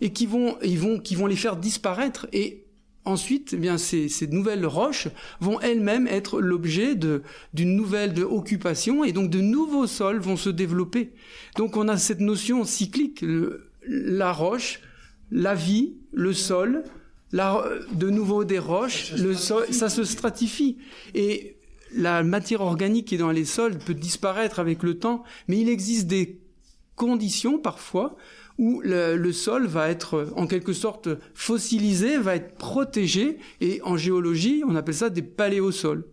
et 0.00 0.10
qui 0.10 0.26
vont 0.26 0.56
ils 0.64 0.78
vont 0.78 0.98
qui 0.98 1.14
vont 1.14 1.26
les 1.26 1.36
faire 1.36 1.56
disparaître 1.56 2.26
et 2.32 2.64
Ensuite, 3.08 3.54
eh 3.54 3.56
bien, 3.56 3.78
ces, 3.78 4.08
ces 4.10 4.26
nouvelles 4.26 4.66
roches 4.66 5.08
vont 5.40 5.58
elles-mêmes 5.60 6.06
être 6.06 6.42
l'objet 6.42 6.94
d'une 6.94 7.74
nouvelle 7.74 8.12
de 8.12 8.22
occupation 8.22 9.02
et 9.02 9.12
donc 9.12 9.30
de 9.30 9.40
nouveaux 9.40 9.86
sols 9.86 10.18
vont 10.20 10.36
se 10.36 10.50
développer. 10.50 11.12
Donc 11.56 11.78
on 11.78 11.88
a 11.88 11.96
cette 11.96 12.20
notion 12.20 12.64
cyclique, 12.64 13.22
le- 13.22 13.70
la 13.86 14.30
roche, 14.32 14.80
la 15.30 15.54
vie, 15.54 15.94
le 16.12 16.34
sol, 16.34 16.84
la, 17.32 17.64
de 17.92 18.10
nouveau 18.10 18.44
des 18.44 18.58
roches, 18.58 19.12
le 19.16 19.34
sol, 19.34 19.64
ça 19.70 19.88
se 19.88 20.04
stratifie. 20.04 20.76
Et 21.14 21.56
la 21.94 22.22
matière 22.22 22.60
organique 22.60 23.06
qui 23.08 23.14
est 23.14 23.18
dans 23.18 23.30
les 23.30 23.46
sols 23.46 23.78
peut 23.78 23.94
disparaître 23.94 24.58
avec 24.58 24.82
le 24.82 24.98
temps, 24.98 25.24
mais 25.48 25.58
il 25.58 25.70
existe 25.70 26.06
des 26.08 26.40
conditions 26.94 27.58
parfois 27.58 28.16
où 28.58 28.80
le, 28.82 29.16
le 29.16 29.32
sol 29.32 29.66
va 29.66 29.88
être 29.88 30.32
en 30.36 30.46
quelque 30.46 30.72
sorte 30.72 31.08
fossilisé, 31.34 32.18
va 32.18 32.34
être 32.36 32.56
protégé, 32.56 33.38
et 33.60 33.80
en 33.82 33.96
géologie, 33.96 34.62
on 34.66 34.74
appelle 34.74 34.94
ça 34.94 35.10
des 35.10 35.22
paléosols. 35.22 36.04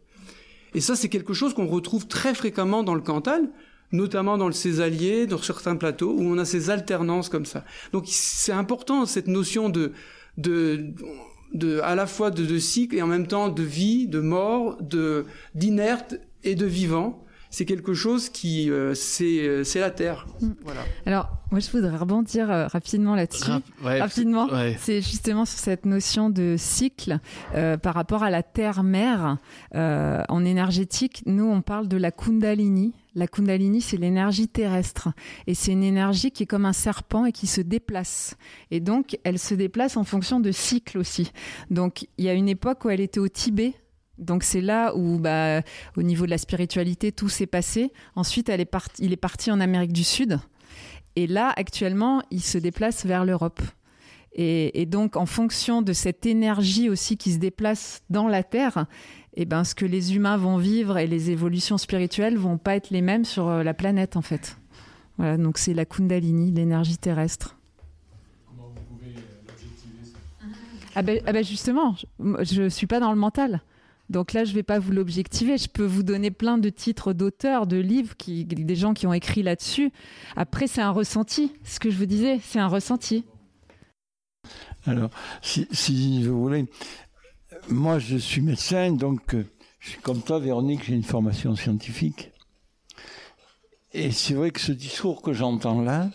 Et 0.76 0.82
ça, 0.82 0.96
c'est 0.96 1.10
quelque 1.10 1.34
chose 1.34 1.54
qu'on 1.54 1.68
retrouve 1.68 2.08
très 2.08 2.36
fréquemment 2.36 2.84
dans 2.84 2.96
le 2.96 3.02
Cantal, 3.02 3.50
notamment 3.92 4.38
dans 4.38 4.48
le 4.48 4.54
Césalier, 4.54 5.26
dans 5.26 5.42
certains 5.42 5.76
plateaux, 5.76 6.12
où 6.12 6.22
on 6.22 6.38
a 6.38 6.46
ces 6.46 6.70
alternances 6.70 7.30
comme 7.30 7.46
ça. 7.46 7.64
Donc 7.94 8.06
c'est 8.08 8.52
important, 8.52 9.06
cette 9.06 9.28
notion 9.28 9.70
de, 9.70 9.94
de, 10.38 10.94
de 11.54 11.80
à 11.80 11.96
la 11.96 12.06
fois 12.06 12.30
de, 12.30 12.46
de 12.46 12.60
cycle 12.60 12.96
et 12.96 13.02
en 13.02 13.08
même 13.08 13.28
temps 13.28 13.50
de 13.50 13.64
vie, 13.64 14.08
de 14.08 14.20
mort, 14.20 14.78
de 14.82 15.26
d'inerte 15.54 16.16
et 16.44 16.56
de 16.56 16.66
vivant. 16.66 17.25
C'est 17.58 17.64
quelque 17.64 17.94
chose 17.94 18.28
qui, 18.28 18.70
euh, 18.70 18.94
c'est 18.96 19.40
euh, 19.48 19.64
c'est 19.64 19.80
la 19.80 19.90
Terre. 19.90 20.28
Voilà. 20.66 20.82
Alors, 21.06 21.30
moi, 21.52 21.62
je 21.62 21.72
voudrais 21.72 21.96
rebondir 21.96 22.52
euh, 22.52 22.68
rapidement 22.68 23.16
là-dessus. 23.16 23.50
Rap- 23.50 23.64
ouais, 23.86 24.02
rapidement. 24.02 24.48
ouais. 24.50 24.76
C'est 24.78 25.00
justement 25.02 25.46
sur 25.46 25.58
cette 25.60 25.86
notion 25.86 26.30
de 26.30 26.56
cycle 26.58 27.18
euh, 27.54 27.78
par 27.78 27.94
rapport 27.94 28.24
à 28.24 28.30
la 28.30 28.44
Terre-Mère. 28.44 29.38
Euh, 29.74 30.22
en 30.28 30.44
énergétique, 30.44 31.24
nous, 31.28 31.46
on 31.46 31.62
parle 31.62 31.88
de 31.88 31.96
la 31.96 32.12
Kundalini. 32.12 32.94
La 33.16 33.26
Kundalini, 33.28 33.80
c'est 33.80 33.96
l'énergie 33.96 34.50
terrestre. 34.50 35.08
Et 35.48 35.54
c'est 35.54 35.72
une 35.72 35.84
énergie 35.84 36.32
qui 36.32 36.44
est 36.44 36.48
comme 36.48 36.66
un 36.66 36.74
serpent 36.74 37.26
et 37.26 37.32
qui 37.32 37.48
se 37.48 37.62
déplace. 37.62 38.36
Et 38.70 38.82
donc, 38.82 39.18
elle 39.24 39.40
se 39.40 39.56
déplace 39.56 39.96
en 39.96 40.04
fonction 40.04 40.42
de 40.42 40.52
cycles 40.52 40.98
aussi. 40.98 41.32
Donc, 41.72 42.06
il 42.18 42.26
y 42.26 42.28
a 42.28 42.34
une 42.34 42.50
époque 42.50 42.84
où 42.84 42.90
elle 42.90 43.00
était 43.00 43.22
au 43.22 43.30
Tibet. 43.30 43.76
Donc 44.18 44.44
c'est 44.44 44.62
là 44.62 44.96
où, 44.96 45.20
bah, 45.20 45.62
au 45.98 46.02
niveau 46.02 46.26
de 46.26 46.32
la 46.32 46.38
spiritualité, 46.38 47.12
tout 47.12 47.30
s'est 47.30 47.48
passé. 47.48 47.92
Ensuite, 48.16 48.50
elle 48.50 48.62
est 48.62 48.66
parti- 48.66 49.04
il 49.04 49.12
est 49.12 49.18
parti 49.18 49.52
en 49.52 49.60
Amérique 49.60 49.94
du 49.94 50.04
Sud. 50.04 50.40
Et 51.16 51.28
là, 51.28 51.54
actuellement, 51.56 52.22
il 52.32 52.42
se 52.42 52.58
déplace 52.58 53.06
vers 53.06 53.26
l'Europe. 53.26 53.62
Et, 54.34 54.82
et 54.82 54.86
donc, 54.86 55.16
en 55.16 55.26
fonction 55.26 55.82
de 55.82 55.94
cette 55.94 56.26
énergie 56.26 56.90
aussi 56.90 57.16
qui 57.18 57.32
se 57.32 57.38
déplace 57.38 58.04
dans 58.10 58.28
la 58.28 58.44
Terre, 58.44 58.86
eh 59.36 59.46
ben, 59.46 59.64
ce 59.64 59.76
que 59.76 59.86
les 59.86 60.16
humains 60.16 60.38
vont 60.38 60.58
vivre 60.58 60.98
et 60.98 61.08
les 61.08 61.30
évolutions 61.30 61.78
spirituelles 61.78 62.38
vont 62.38 62.58
pas 62.58 62.76
être 62.76 62.90
les 62.90 63.02
mêmes 63.02 63.26
sur 63.26 63.48
euh, 63.48 63.64
la 63.64 63.74
planète, 63.74 64.18
en 64.18 64.22
fait. 64.22 64.58
Voilà, 65.18 65.38
donc 65.38 65.58
c'est 65.58 65.74
la 65.74 65.86
Kundalini, 65.86 66.52
l'énergie 66.52 66.98
terrestre. 66.98 67.58
Ah 70.98 71.02
ben, 71.02 71.22
ah 71.26 71.34
ben 71.34 71.44
justement, 71.44 71.96
je 72.20 72.64
ne 72.64 72.70
suis 72.70 72.88
pas 72.88 73.02
dans 73.02 73.12
le 73.12 73.18
mental. 73.18 73.62
Donc 74.10 74.34
là, 74.34 74.44
je 74.44 74.52
ne 74.52 74.56
vais 74.56 74.64
pas 74.64 74.80
vous 74.80 74.92
l'objectiver. 74.92 75.58
Je 75.58 75.68
peux 75.68 75.86
vous 75.86 76.04
donner 76.04 76.32
plein 76.32 76.58
de 76.58 76.70
titres 76.70 77.14
d'auteurs, 77.14 77.68
de 77.68 77.78
livres, 77.78 78.16
qui, 78.18 78.46
des 78.46 78.76
gens 78.76 78.94
qui 78.94 79.08
ont 79.08 79.14
écrit 79.14 79.44
là-dessus. 79.44 79.92
Après, 80.36 80.68
c'est 80.68 80.82
un 80.82 80.92
ressenti. 80.92 81.52
Ce 81.64 81.80
que 81.80 81.90
je 81.90 81.98
vous 81.98 82.06
disais, 82.06 82.40
c'est 82.44 82.60
un 82.60 82.68
ressenti. 82.68 83.26
Alors, 84.86 85.10
si, 85.42 85.68
si 85.72 86.24
vous 86.24 86.40
voulez, 86.40 86.66
moi 87.70 87.98
je 87.98 88.18
suis 88.18 88.42
médecin, 88.42 88.92
donc 88.92 89.34
euh, 89.34 89.44
je 89.80 89.90
suis 89.92 90.00
comme 90.02 90.22
toi, 90.22 90.40
Véronique, 90.40 90.84
j'ai 90.86 90.94
une 90.94 91.04
formation 91.04 91.56
scientifique. 91.56 92.32
Et 93.94 94.12
c'est 94.12 94.36
vrai 94.36 94.52
que 94.52 94.60
ce 94.60 94.72
discours 94.72 95.22
que 95.24 95.34
j'entends 95.34 95.82
là, 95.82 96.10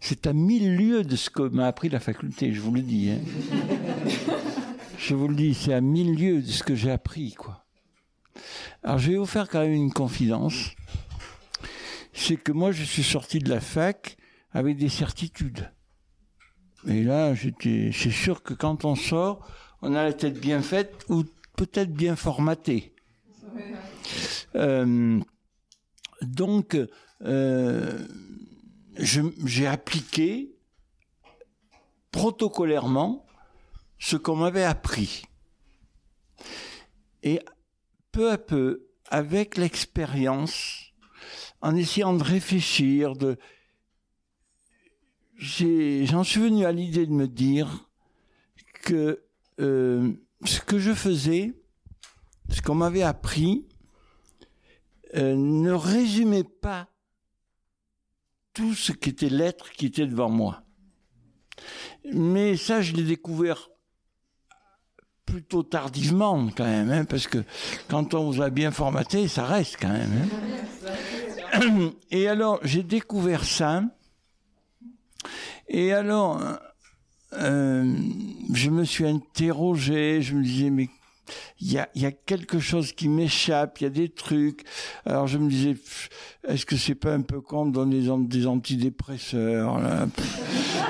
c'est 0.00 0.26
à 0.26 0.32
mille 0.32 0.76
lieues 0.76 1.02
de 1.02 1.16
ce 1.16 1.30
que 1.30 1.42
m'a 1.42 1.66
appris 1.66 1.88
la 1.88 2.00
faculté, 2.00 2.52
je 2.52 2.60
vous 2.60 2.72
le 2.72 2.82
dis. 2.82 3.10
hein. 3.10 3.18
je 5.06 5.14
vous 5.14 5.28
le 5.28 5.36
dis, 5.36 5.54
c'est 5.54 5.72
à 5.72 5.80
mille 5.80 6.16
lieues 6.16 6.42
de 6.42 6.50
ce 6.50 6.64
que 6.64 6.74
j'ai 6.74 6.90
appris, 6.90 7.34
quoi. 7.34 7.64
Alors 8.82 8.98
je 8.98 9.12
vais 9.12 9.18
vous 9.18 9.26
faire 9.26 9.48
quand 9.48 9.60
même 9.60 9.72
une 9.72 9.92
confidence. 9.92 10.72
C'est 12.12 12.36
que 12.36 12.50
moi 12.50 12.72
je 12.72 12.82
suis 12.82 13.04
sorti 13.04 13.38
de 13.38 13.48
la 13.48 13.60
fac 13.60 14.16
avec 14.50 14.76
des 14.76 14.88
certitudes. 14.88 15.70
Et 16.88 17.04
là, 17.04 17.34
j'étais, 17.34 17.90
c'est 17.92 18.10
sûr 18.10 18.42
que 18.42 18.52
quand 18.52 18.84
on 18.84 18.96
sort, 18.96 19.46
on 19.80 19.94
a 19.94 20.02
la 20.02 20.12
tête 20.12 20.40
bien 20.40 20.60
faite 20.60 21.04
ou 21.08 21.22
peut-être 21.56 21.92
bien 21.92 22.16
formatée. 22.16 22.92
Euh, 24.56 25.20
donc, 26.22 26.76
euh, 27.22 28.06
j'ai 28.98 29.66
appliqué 29.66 30.56
protocolairement 32.10 33.25
ce 33.98 34.16
qu'on 34.16 34.36
m'avait 34.36 34.64
appris. 34.64 35.24
Et 37.22 37.40
peu 38.12 38.30
à 38.30 38.38
peu, 38.38 38.86
avec 39.08 39.56
l'expérience, 39.56 40.92
en 41.60 41.74
essayant 41.74 42.14
de 42.14 42.22
réfléchir, 42.22 43.14
j'en 45.38 46.24
suis 46.24 46.40
venu 46.40 46.64
à 46.64 46.72
l'idée 46.72 47.06
de 47.06 47.12
me 47.12 47.26
dire 47.26 47.88
que 48.82 49.24
euh, 49.60 50.12
ce 50.44 50.60
que 50.60 50.78
je 50.78 50.92
faisais, 50.92 51.54
ce 52.50 52.60
qu'on 52.62 52.74
m'avait 52.74 53.02
appris, 53.02 53.66
euh, 55.14 55.34
ne 55.34 55.72
résumait 55.72 56.44
pas 56.44 56.88
tout 58.52 58.74
ce 58.74 58.92
qu'était 58.92 59.28
l'être 59.28 59.70
qui 59.70 59.86
était 59.86 60.06
devant 60.06 60.30
moi. 60.30 60.62
Mais 62.12 62.56
ça, 62.56 62.80
je 62.82 62.92
l'ai 62.92 63.04
découvert 63.04 63.70
plutôt 65.26 65.62
tardivement 65.62 66.48
quand 66.56 66.64
même, 66.64 66.90
hein, 66.90 67.04
parce 67.04 67.26
que 67.26 67.38
quand 67.88 68.14
on 68.14 68.30
vous 68.30 68.40
a 68.40 68.50
bien 68.50 68.70
formaté, 68.70 69.28
ça 69.28 69.44
reste 69.44 69.76
quand 69.80 69.92
même. 69.92 70.28
Hein. 71.54 71.90
Et 72.10 72.28
alors, 72.28 72.60
j'ai 72.62 72.82
découvert 72.82 73.44
ça. 73.44 73.82
Et 75.68 75.92
alors, 75.92 76.40
euh, 77.32 77.94
je 78.52 78.70
me 78.70 78.84
suis 78.84 79.06
interrogé, 79.06 80.22
je 80.22 80.34
me 80.36 80.42
disais, 80.42 80.70
mais 80.70 80.88
il 81.60 81.72
y 81.72 81.78
a, 81.78 81.88
y 81.96 82.06
a, 82.06 82.12
quelque 82.12 82.60
chose 82.60 82.92
qui 82.92 83.08
m'échappe, 83.08 83.80
il 83.80 83.84
y 83.84 83.86
a 83.86 83.90
des 83.90 84.08
trucs. 84.08 84.64
Alors 85.04 85.26
je 85.26 85.38
me 85.38 85.48
disais, 85.50 85.76
est-ce 86.46 86.64
que 86.64 86.76
c'est 86.76 86.94
pas 86.94 87.14
un 87.14 87.22
peu 87.22 87.40
comme 87.40 87.72
dans 87.72 87.86
des, 87.86 88.08
des 88.28 88.46
antidépresseurs 88.46 89.80
là 89.80 90.06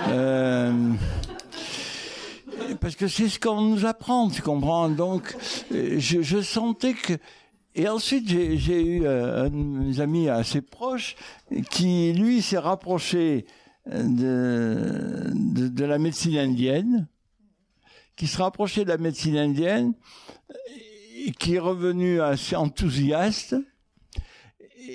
euh, 0.08 0.92
Parce 2.80 2.96
que 2.96 3.08
c'est 3.08 3.28
ce 3.28 3.38
qu'on 3.38 3.60
nous 3.60 3.86
apprend, 3.86 4.28
tu 4.28 4.42
comprends 4.42 4.88
Donc 4.88 5.36
je, 5.70 6.22
je 6.22 6.40
sentais 6.40 6.94
que 6.94 7.14
et 7.78 7.88
ensuite, 7.88 8.26
j'ai 8.26 8.82
eu 8.82 9.04
euh, 9.04 9.44
un 9.44 9.50
de 9.50 9.54
mes 9.54 10.00
amis 10.00 10.30
assez 10.30 10.62
proches 10.62 11.14
qui, 11.70 12.14
lui, 12.14 12.40
s'est 12.40 12.56
rapproché 12.56 13.44
de, 13.86 15.30
de, 15.34 15.68
de, 15.68 15.84
la 15.84 15.98
médecine 15.98 16.38
indienne, 16.38 17.06
qui 18.16 18.26
se 18.26 18.38
rapprochait 18.38 18.84
de 18.84 18.88
la 18.88 18.96
médecine 18.96 19.36
indienne, 19.36 19.92
et 21.26 21.32
qui 21.32 21.56
est 21.56 21.58
revenu 21.58 22.22
assez 22.22 22.56
enthousiaste. 22.56 23.54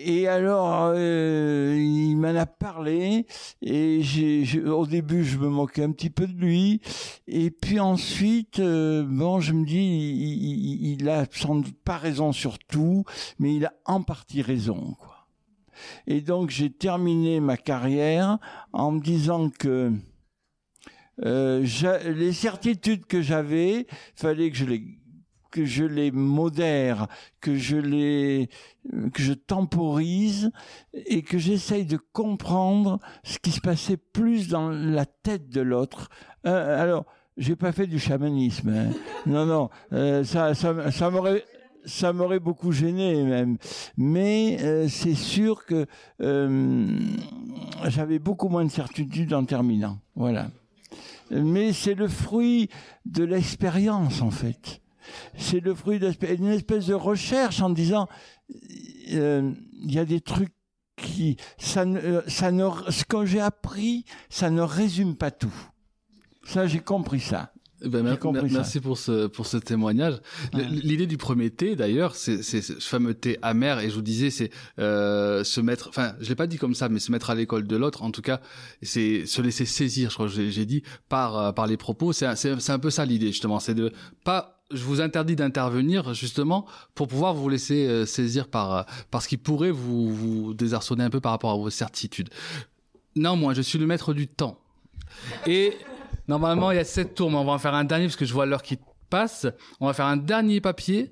Et 0.03 0.27
alors, 0.27 0.91
euh, 0.95 1.75
il 1.77 2.15
m'en 2.15 2.35
a 2.35 2.47
parlé, 2.47 3.27
et 3.61 4.01
j'ai, 4.01 4.63
au 4.63 4.87
début, 4.87 5.23
je 5.23 5.37
me 5.37 5.47
moquais 5.47 5.83
un 5.83 5.91
petit 5.91 6.09
peu 6.09 6.25
de 6.25 6.33
lui, 6.33 6.81
et 7.27 7.51
puis 7.51 7.79
ensuite, 7.79 8.59
euh, 8.59 9.03
bon, 9.07 9.39
je 9.39 9.53
me 9.53 9.63
dis, 9.63 9.77
il, 9.77 10.43
il, 10.43 11.01
il 11.01 11.09
a 11.09 11.25
sans 11.31 11.55
doute 11.55 11.77
pas 11.83 11.97
raison 11.97 12.31
sur 12.31 12.57
tout, 12.57 13.03
mais 13.37 13.55
il 13.55 13.65
a 13.65 13.73
en 13.85 14.01
partie 14.01 14.41
raison, 14.41 14.95
quoi. 14.99 15.27
Et 16.07 16.21
donc 16.21 16.49
j'ai 16.49 16.69
terminé 16.69 17.39
ma 17.39 17.57
carrière 17.57 18.37
en 18.71 18.91
me 18.91 18.99
disant 18.99 19.49
que 19.49 19.91
euh, 21.23 21.65
les 22.05 22.33
certitudes 22.33 23.05
que 23.05 23.21
j'avais, 23.21 23.87
fallait 24.15 24.49
que 24.51 24.57
je 24.57 24.65
les 24.65 25.00
que 25.51 25.65
je 25.65 25.83
les 25.83 26.11
modère, 26.11 27.07
que 27.41 27.55
je 27.55 27.77
les 27.77 28.49
que 29.13 29.21
je 29.21 29.33
temporise 29.33 30.51
et 30.93 31.21
que 31.21 31.37
j'essaye 31.37 31.85
de 31.85 31.97
comprendre 32.13 32.99
ce 33.23 33.37
qui 33.37 33.51
se 33.51 33.61
passait 33.61 33.97
plus 33.97 34.47
dans 34.47 34.69
la 34.69 35.05
tête 35.05 35.49
de 35.49 35.61
l'autre. 35.61 36.09
Euh, 36.47 36.81
alors, 36.81 37.05
j'ai 37.37 37.55
pas 37.55 37.71
fait 37.71 37.87
du 37.87 37.99
chamanisme. 37.99 38.69
Hein. 38.69 38.91
Non, 39.25 39.45
non, 39.45 39.69
euh, 39.93 40.23
ça, 40.23 40.55
ça, 40.55 40.91
ça 40.91 41.09
m'aurait 41.09 41.43
ça 41.85 42.13
m'aurait 42.13 42.39
beaucoup 42.39 42.71
gêné 42.71 43.23
même. 43.23 43.57
Mais 43.97 44.57
euh, 44.61 44.87
c'est 44.87 45.15
sûr 45.15 45.65
que 45.65 45.85
euh, 46.21 46.99
j'avais 47.87 48.19
beaucoup 48.19 48.49
moins 48.49 48.65
de 48.65 48.71
certitude 48.71 49.33
en 49.33 49.45
terminant. 49.45 49.99
Voilà. 50.15 50.49
Mais 51.31 51.73
c'est 51.73 51.93
le 51.93 52.07
fruit 52.07 52.69
de 53.05 53.23
l'expérience 53.23 54.21
en 54.21 54.31
fait. 54.31 54.80
C'est 55.37 55.59
le 55.59 55.73
fruit 55.73 55.99
d'une 55.99 56.47
espèce 56.47 56.87
de 56.87 56.93
recherche 56.93 57.61
en 57.61 57.69
disant 57.69 58.07
euh, 59.13 59.51
il 59.83 59.93
y 59.93 59.99
a 59.99 60.05
des 60.05 60.21
trucs 60.21 60.53
qui 60.97 61.37
ça 61.57 61.85
ne, 61.85 62.21
ça 62.27 62.51
ne 62.51 62.67
ce 62.89 63.05
que 63.05 63.25
j'ai 63.25 63.41
appris 63.41 64.05
ça 64.29 64.49
ne 64.49 64.61
résume 64.61 65.15
pas 65.15 65.31
tout. 65.31 65.53
Ça 66.43 66.67
j'ai 66.67 66.79
compris 66.79 67.19
ça. 67.19 67.51
Ben, 67.83 68.17
merci 68.51 68.79
pour 68.79 68.97
ce 68.97 69.27
pour 69.27 69.47
ce 69.47 69.57
témoignage. 69.57 70.19
L'idée 70.53 71.07
du 71.07 71.17
premier 71.17 71.49
thé, 71.49 71.75
d'ailleurs, 71.75 72.15
c'est 72.15 72.43
ce 72.43 72.73
fameux 72.79 73.13
thé 73.13 73.39
amer. 73.41 73.79
Et 73.79 73.89
je 73.89 73.95
vous 73.95 74.01
disais, 74.01 74.29
c'est 74.29 74.51
euh, 74.79 75.43
se 75.43 75.61
mettre. 75.61 75.89
Enfin, 75.89 76.13
je 76.19 76.29
l'ai 76.29 76.35
pas 76.35 76.47
dit 76.47 76.57
comme 76.57 76.75
ça, 76.75 76.89
mais 76.89 76.99
se 76.99 77.11
mettre 77.11 77.29
à 77.31 77.35
l'école 77.35 77.65
de 77.65 77.75
l'autre. 77.75 78.03
En 78.03 78.11
tout 78.11 78.21
cas, 78.21 78.39
c'est 78.81 79.25
se 79.25 79.41
laisser 79.41 79.65
saisir. 79.65 80.09
Je 80.09 80.15
crois 80.15 80.27
que 80.27 80.49
j'ai 80.49 80.65
dit 80.65 80.83
par 81.09 81.37
euh, 81.37 81.51
par 81.51 81.65
les 81.65 81.77
propos. 81.77 82.13
C'est 82.13 82.35
c'est 82.35 82.71
un 82.71 82.79
peu 82.79 82.91
ça 82.91 83.05
l'idée 83.05 83.27
justement. 83.27 83.59
C'est 83.59 83.73
de 83.75 83.91
pas 84.23 84.60
je 84.73 84.83
vous 84.83 85.01
interdis 85.01 85.35
d'intervenir 85.35 86.13
justement 86.13 86.65
pour 86.95 87.07
pouvoir 87.07 87.33
vous 87.33 87.49
laisser 87.49 87.87
euh, 87.87 88.05
saisir 88.05 88.47
par 88.47 88.73
euh, 88.73 88.83
par 89.09 89.21
ce 89.21 89.27
qui 89.27 89.37
pourrait 89.37 89.71
vous 89.71 90.13
vous 90.13 90.53
désarçonner 90.53 91.03
un 91.03 91.09
peu 91.09 91.19
par 91.19 91.31
rapport 91.31 91.51
à 91.51 91.55
vos 91.55 91.69
certitudes. 91.69 92.29
Néanmoins, 93.15 93.53
je 93.53 93.61
suis 93.61 93.79
le 93.79 93.87
maître 93.87 94.13
du 94.13 94.27
temps. 94.27 94.57
Et 95.45 95.75
Normalement, 96.31 96.71
il 96.71 96.75
y 96.75 96.79
a 96.79 96.85
sept 96.85 97.15
tours, 97.15 97.29
mais 97.29 97.37
on 97.37 97.43
va 97.43 97.51
en 97.51 97.59
faire 97.59 97.73
un 97.73 97.83
dernier 97.83 98.05
parce 98.05 98.15
que 98.15 98.23
je 98.23 98.33
vois 98.33 98.45
l'heure 98.45 98.63
qui 98.63 98.79
passe. 99.09 99.47
On 99.81 99.87
va 99.87 99.93
faire 99.93 100.05
un 100.05 100.15
dernier 100.17 100.61
papier. 100.61 101.11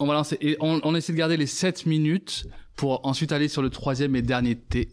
On 0.00 0.06
va 0.06 0.14
lancer 0.14 0.36
et 0.40 0.56
on, 0.58 0.94
essaie 0.96 1.12
de 1.12 1.18
garder 1.18 1.36
les 1.36 1.46
7 1.46 1.86
minutes 1.86 2.48
pour 2.74 3.06
ensuite 3.06 3.30
aller 3.30 3.46
sur 3.46 3.62
le 3.62 3.70
troisième 3.70 4.16
et 4.16 4.22
dernier 4.22 4.56
thé. 4.56 4.88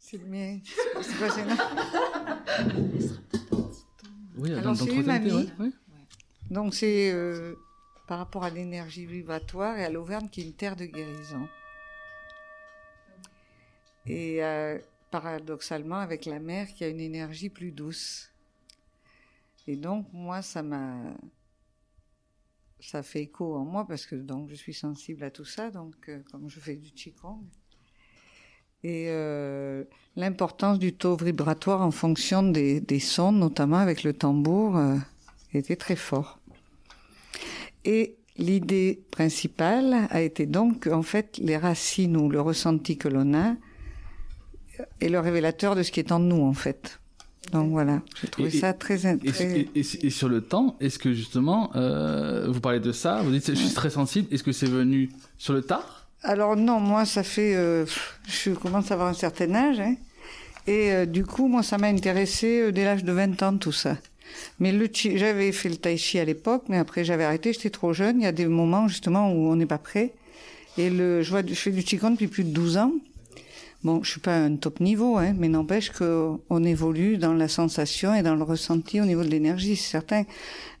C'est 0.00 0.16
le 0.16 0.58
C'est 1.00 1.18
pas 1.18 1.36
gênant. 1.36 1.56
Oui, 4.36 4.54
Alors, 4.54 4.74
c'est 4.74 4.86
une 4.86 5.50
Oui. 5.58 5.72
Donc, 6.50 6.74
c'est 6.74 7.12
euh, 7.12 7.54
par 8.08 8.18
rapport 8.18 8.42
à 8.42 8.50
l'énergie 8.50 9.06
vibratoire 9.06 9.78
et 9.78 9.84
à 9.84 9.90
l'Auvergne 9.90 10.28
qui 10.28 10.40
est 10.40 10.44
une 10.44 10.52
terre 10.52 10.74
de 10.74 10.84
guérison. 10.84 11.48
Et 14.06 14.42
euh, 14.42 14.78
paradoxalement 15.12 15.98
avec 15.98 16.24
la 16.24 16.40
mer 16.40 16.66
qui 16.74 16.82
a 16.82 16.88
une 16.88 17.00
énergie 17.00 17.50
plus 17.50 17.70
douce. 17.70 18.30
Et 19.68 19.76
donc 19.76 20.06
moi 20.12 20.42
ça 20.42 20.62
m'a 20.62 20.96
ça 22.80 23.02
fait 23.02 23.20
écho 23.20 23.54
en 23.54 23.64
moi 23.64 23.86
parce 23.86 24.06
que 24.06 24.16
donc 24.16 24.48
je 24.48 24.54
suis 24.54 24.72
sensible 24.72 25.22
à 25.22 25.30
tout 25.30 25.44
ça 25.44 25.70
donc 25.70 25.94
euh, 26.08 26.22
comme 26.32 26.48
je 26.48 26.58
fais 26.58 26.76
du 26.76 26.90
qigong 26.90 27.44
et 28.82 29.10
l'importance 30.16 30.78
du 30.78 30.94
taux 30.94 31.14
vibratoire 31.14 31.82
en 31.82 31.90
fonction 31.90 32.42
des, 32.42 33.00
sons 33.00 33.32
notamment 33.32 33.76
avec 33.76 34.02
le 34.02 34.14
tambour 34.14 34.80
était 35.58 35.76
très 35.76 35.96
fort. 35.96 36.39
Et 37.84 38.16
l'idée 38.36 39.02
principale 39.10 40.08
a 40.10 40.20
été 40.22 40.46
donc 40.46 40.86
en 40.86 41.02
fait 41.02 41.38
les 41.38 41.56
racines 41.56 42.16
ou 42.16 42.28
le 42.28 42.40
ressenti 42.40 42.96
que 42.96 43.08
l'on 43.08 43.34
a 43.34 43.54
est 45.00 45.08
le 45.08 45.18
révélateur 45.18 45.76
de 45.76 45.82
ce 45.82 45.92
qui 45.92 46.00
est 46.00 46.12
en 46.12 46.18
nous, 46.18 46.42
en 46.42 46.54
fait. 46.54 47.00
Donc 47.52 47.70
voilà, 47.70 48.02
j'ai 48.20 48.28
trouvé 48.28 48.50
ça 48.50 48.72
très, 48.72 48.98
très... 48.98 49.16
Et, 49.74 49.80
et, 50.06 50.10
sur 50.10 50.28
le 50.28 50.40
temps, 50.40 50.76
est-ce 50.78 50.98
que 50.98 51.12
justement, 51.12 51.70
euh, 51.74 52.46
vous 52.48 52.60
parlez 52.60 52.80
de 52.80 52.92
ça, 52.92 53.22
vous 53.22 53.32
dites 53.32 53.48
je 53.48 53.54
suis 53.54 53.74
très 53.74 53.90
sensible, 53.90 54.28
est-ce 54.32 54.44
que 54.44 54.52
c'est 54.52 54.68
venu 54.68 55.10
sur 55.36 55.54
le 55.54 55.62
tard? 55.62 56.06
Alors 56.22 56.54
non, 56.54 56.78
moi 56.78 57.06
ça 57.06 57.22
fait, 57.22 57.56
euh, 57.56 57.86
je 58.28 58.50
commence 58.50 58.90
à 58.90 58.94
avoir 58.94 59.08
un 59.08 59.14
certain 59.14 59.52
âge, 59.54 59.80
hein, 59.80 59.96
et 60.66 60.92
euh, 60.92 61.06
du 61.06 61.24
coup 61.24 61.48
moi 61.48 61.62
ça 61.62 61.78
m'a 61.78 61.88
intéressé 61.88 62.70
dès 62.72 62.84
l'âge 62.84 63.04
de 63.04 63.12
20 63.12 63.42
ans 63.42 63.56
tout 63.56 63.72
ça. 63.72 63.96
Mais 64.58 64.72
le 64.72 64.88
j'avais 64.92 65.52
fait 65.52 65.68
le 65.68 65.76
tai 65.76 65.96
chi 65.96 66.18
à 66.18 66.24
l'époque, 66.24 66.64
mais 66.68 66.76
après 66.76 67.04
j'avais 67.04 67.24
arrêté, 67.24 67.52
j'étais 67.52 67.70
trop 67.70 67.92
jeune. 67.92 68.20
Il 68.20 68.24
y 68.24 68.26
a 68.26 68.32
des 68.32 68.46
moments 68.46 68.88
justement 68.88 69.32
où 69.32 69.50
on 69.50 69.56
n'est 69.56 69.66
pas 69.66 69.78
prêt. 69.78 70.12
Et 70.78 70.90
le, 70.90 71.22
je, 71.22 71.30
vois, 71.30 71.42
je 71.46 71.54
fais 71.54 71.70
du 71.70 71.82
qigong 71.82 72.12
depuis 72.12 72.28
plus 72.28 72.44
de 72.44 72.50
12 72.50 72.76
ans. 72.76 72.92
Bon, 73.82 74.02
je 74.02 74.10
suis 74.10 74.20
pas 74.20 74.36
un 74.36 74.56
top 74.56 74.80
niveau, 74.80 75.16
hein, 75.16 75.34
mais 75.38 75.48
n'empêche 75.48 75.90
qu'on 75.90 76.64
évolue 76.64 77.16
dans 77.16 77.32
la 77.32 77.48
sensation 77.48 78.14
et 78.14 78.22
dans 78.22 78.34
le 78.34 78.42
ressenti 78.42 79.00
au 79.00 79.06
niveau 79.06 79.24
de 79.24 79.28
l'énergie, 79.28 79.74
c'est 79.74 79.90
certain. 79.90 80.24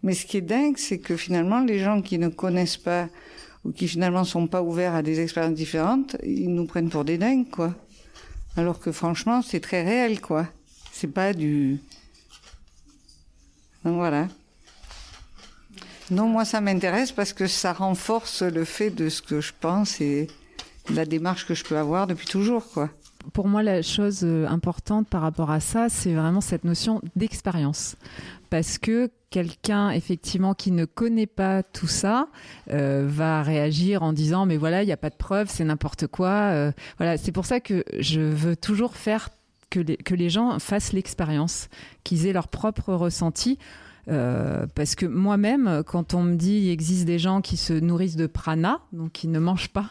Mais 0.02 0.12
ce 0.12 0.26
qui 0.26 0.36
est 0.36 0.42
dingue, 0.42 0.76
c'est 0.76 0.98
que 0.98 1.16
finalement, 1.16 1.60
les 1.60 1.78
gens 1.78 2.02
qui 2.02 2.18
ne 2.18 2.28
connaissent 2.28 2.76
pas 2.76 3.08
ou 3.64 3.72
qui 3.72 3.88
finalement 3.88 4.24
sont 4.24 4.46
pas 4.46 4.62
ouverts 4.62 4.94
à 4.94 5.02
des 5.02 5.20
expériences 5.20 5.54
différentes, 5.54 6.16
ils 6.22 6.52
nous 6.52 6.66
prennent 6.66 6.90
pour 6.90 7.04
des 7.04 7.16
dingues, 7.16 7.48
quoi. 7.50 7.74
Alors 8.56 8.80
que 8.80 8.92
franchement, 8.92 9.40
c'est 9.40 9.60
très 9.60 9.82
réel, 9.82 10.20
quoi. 10.20 10.46
C'est 10.92 11.12
pas 11.12 11.32
du. 11.32 11.78
Donc 13.84 13.96
voilà. 13.96 14.28
Non, 16.10 16.26
moi, 16.26 16.44
ça 16.44 16.60
m'intéresse 16.60 17.12
parce 17.12 17.32
que 17.32 17.46
ça 17.46 17.72
renforce 17.72 18.42
le 18.42 18.64
fait 18.64 18.90
de 18.90 19.08
ce 19.08 19.22
que 19.22 19.40
je 19.40 19.52
pense 19.58 20.00
et 20.00 20.26
la 20.92 21.04
démarche 21.04 21.46
que 21.46 21.54
je 21.54 21.64
peux 21.64 21.78
avoir 21.78 22.08
depuis 22.08 22.26
toujours, 22.26 22.68
quoi. 22.72 22.90
pour 23.32 23.46
moi, 23.46 23.62
la 23.62 23.80
chose 23.82 24.20
euh, 24.24 24.46
importante 24.48 25.06
par 25.08 25.22
rapport 25.22 25.52
à 25.52 25.60
ça, 25.60 25.88
c'est 25.88 26.14
vraiment 26.14 26.40
cette 26.40 26.64
notion 26.64 27.00
d'expérience. 27.14 27.96
Parce 28.48 28.78
que 28.78 29.08
quelqu'un, 29.30 29.90
effectivement, 29.90 30.54
qui 30.54 30.72
ne 30.72 30.84
connaît 30.84 31.28
pas 31.28 31.62
tout 31.62 31.86
ça, 31.86 32.26
euh, 32.70 33.04
va 33.06 33.44
réagir 33.44 34.02
en 34.02 34.12
disant, 34.12 34.46
mais 34.46 34.56
voilà, 34.56 34.82
il 34.82 34.86
n'y 34.86 34.92
a 34.92 34.96
pas 34.96 35.10
de 35.10 35.14
preuve, 35.14 35.48
c'est 35.48 35.64
n'importe 35.64 36.08
quoi. 36.08 36.30
Euh, 36.30 36.72
voilà, 36.98 37.16
c'est 37.16 37.30
pour 37.30 37.46
ça 37.46 37.60
que 37.60 37.84
je 37.98 38.20
veux 38.20 38.56
toujours 38.56 38.96
faire 38.96 39.28
que 39.70 39.80
les, 39.80 39.96
que 39.96 40.14
les 40.14 40.30
gens 40.30 40.58
fassent 40.58 40.92
l'expérience, 40.92 41.68
qu'ils 42.04 42.26
aient 42.26 42.32
leur 42.32 42.48
propre 42.48 42.92
ressenti. 42.94 43.58
Euh, 44.08 44.66
parce 44.74 44.94
que 44.94 45.06
moi-même, 45.06 45.82
quand 45.86 46.14
on 46.14 46.22
me 46.22 46.34
dit 46.34 46.62
il 46.64 46.70
existe 46.70 47.04
des 47.04 47.18
gens 47.18 47.40
qui 47.40 47.56
se 47.56 47.72
nourrissent 47.72 48.16
de 48.16 48.26
prana, 48.26 48.80
donc 48.92 49.12
qui 49.12 49.28
ne 49.28 49.38
mangent 49.38 49.68
pas, 49.68 49.90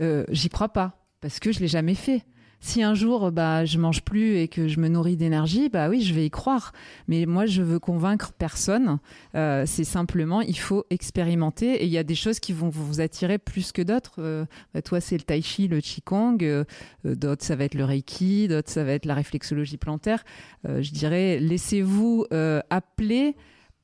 euh, 0.00 0.24
j'y 0.30 0.48
crois 0.48 0.70
pas, 0.70 1.04
parce 1.20 1.40
que 1.40 1.52
je 1.52 1.60
l'ai 1.60 1.68
jamais 1.68 1.94
fait. 1.94 2.24
Si 2.62 2.82
un 2.82 2.94
jour 2.94 3.32
bah 3.32 3.64
je 3.64 3.78
mange 3.78 4.02
plus 4.02 4.36
et 4.36 4.46
que 4.46 4.68
je 4.68 4.80
me 4.80 4.88
nourris 4.88 5.16
d'énergie, 5.16 5.70
bah 5.70 5.88
oui, 5.88 6.02
je 6.02 6.12
vais 6.12 6.26
y 6.26 6.30
croire. 6.30 6.72
Mais 7.08 7.24
moi, 7.24 7.46
je 7.46 7.62
veux 7.62 7.78
convaincre 7.78 8.32
personne. 8.32 8.98
Euh, 9.34 9.64
c'est 9.66 9.84
simplement, 9.84 10.42
il 10.42 10.58
faut 10.58 10.84
expérimenter. 10.90 11.82
Et 11.82 11.84
il 11.86 11.90
y 11.90 11.98
a 11.98 12.04
des 12.04 12.14
choses 12.14 12.38
qui 12.38 12.52
vont 12.52 12.68
vous 12.68 13.00
attirer 13.00 13.38
plus 13.38 13.72
que 13.72 13.80
d'autres. 13.80 14.16
Euh, 14.18 14.44
bah, 14.74 14.82
toi, 14.82 15.00
c'est 15.00 15.16
le 15.16 15.22
tai 15.22 15.40
chi, 15.40 15.68
le 15.68 15.80
qigong. 15.80 16.38
Euh, 16.42 16.64
euh, 17.06 17.14
d'autres, 17.14 17.44
ça 17.44 17.56
va 17.56 17.64
être 17.64 17.74
le 17.74 17.84
reiki. 17.84 18.46
D'autres, 18.46 18.70
ça 18.70 18.84
va 18.84 18.92
être 18.92 19.06
la 19.06 19.14
réflexologie 19.14 19.78
plantaire. 19.78 20.24
Je 20.64 20.90
dirais, 20.90 21.38
laissez-vous 21.38 22.26
appeler 22.70 23.34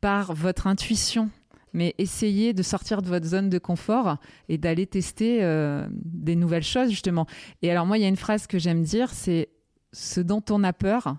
par 0.01 0.35
votre 0.35 0.67
intuition 0.67 1.31
mais 1.73 1.95
essayez 1.99 2.53
de 2.53 2.63
sortir 2.63 3.03
de 3.03 3.09
votre 3.09 3.27
zone 3.27 3.51
de 3.51 3.59
confort 3.59 4.17
et 4.49 4.59
d'aller 4.59 4.87
tester 4.87 5.43
euh, 5.43 5.87
des 5.93 6.37
nouvelles 6.37 6.63
choses 6.63 6.91
justement. 6.91 7.27
Et 7.63 7.71
alors 7.71 7.87
moi, 7.87 7.99
il 7.99 8.03
y 8.03 8.05
a 8.05 8.09
une 8.09 8.17
phrase 8.17 8.47
que 8.47 8.59
j'aime 8.59 8.83
dire, 8.83 9.11
c'est 9.11 9.49
ce 9.93 10.21
dont 10.21 10.43
on 10.51 10.65
a 10.65 10.73
peur, 10.73 11.17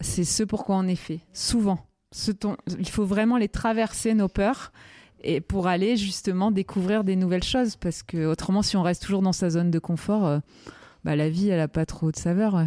c'est 0.00 0.24
ce 0.24 0.42
pourquoi 0.42 0.76
on 0.76 0.86
est 0.86 0.96
fait. 0.96 1.20
Souvent, 1.32 1.86
il 2.78 2.88
faut 2.88 3.04
vraiment 3.04 3.36
les 3.36 3.48
traverser 3.48 4.14
nos 4.14 4.28
peurs 4.28 4.72
et 5.22 5.40
pour 5.40 5.66
aller 5.66 5.96
justement 5.96 6.50
découvrir 6.50 7.04
des 7.04 7.16
nouvelles 7.16 7.44
choses 7.44 7.76
parce 7.76 8.02
que 8.02 8.26
autrement, 8.26 8.62
si 8.62 8.76
on 8.76 8.82
reste 8.82 9.02
toujours 9.02 9.22
dans 9.22 9.32
sa 9.32 9.50
zone 9.50 9.70
de 9.70 9.78
confort, 9.78 10.26
euh, 10.26 10.38
bah, 11.04 11.16
la 11.16 11.28
vie, 11.28 11.48
elle 11.48 11.60
a 11.60 11.68
pas 11.68 11.86
trop 11.86 12.10
de 12.10 12.16
saveur. 12.16 12.66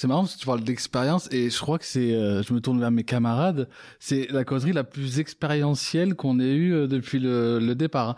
C'est 0.00 0.06
marrant 0.06 0.20
parce 0.22 0.36
que 0.36 0.38
tu 0.38 0.46
parles 0.46 0.62
d'expérience 0.62 1.28
et 1.32 1.50
je 1.50 1.58
crois 1.58 1.76
que 1.76 1.84
c'est, 1.84 2.12
euh, 2.14 2.40
je 2.44 2.52
me 2.54 2.60
tourne 2.60 2.78
vers 2.78 2.92
mes 2.92 3.02
camarades, 3.02 3.68
c'est 3.98 4.28
la 4.30 4.44
causerie 4.44 4.72
la 4.72 4.84
plus 4.84 5.18
expérientielle 5.18 6.14
qu'on 6.14 6.38
ait 6.38 6.54
eue 6.54 6.72
euh, 6.72 6.86
depuis 6.86 7.18
le, 7.18 7.58
le 7.58 7.74
départ. 7.74 8.14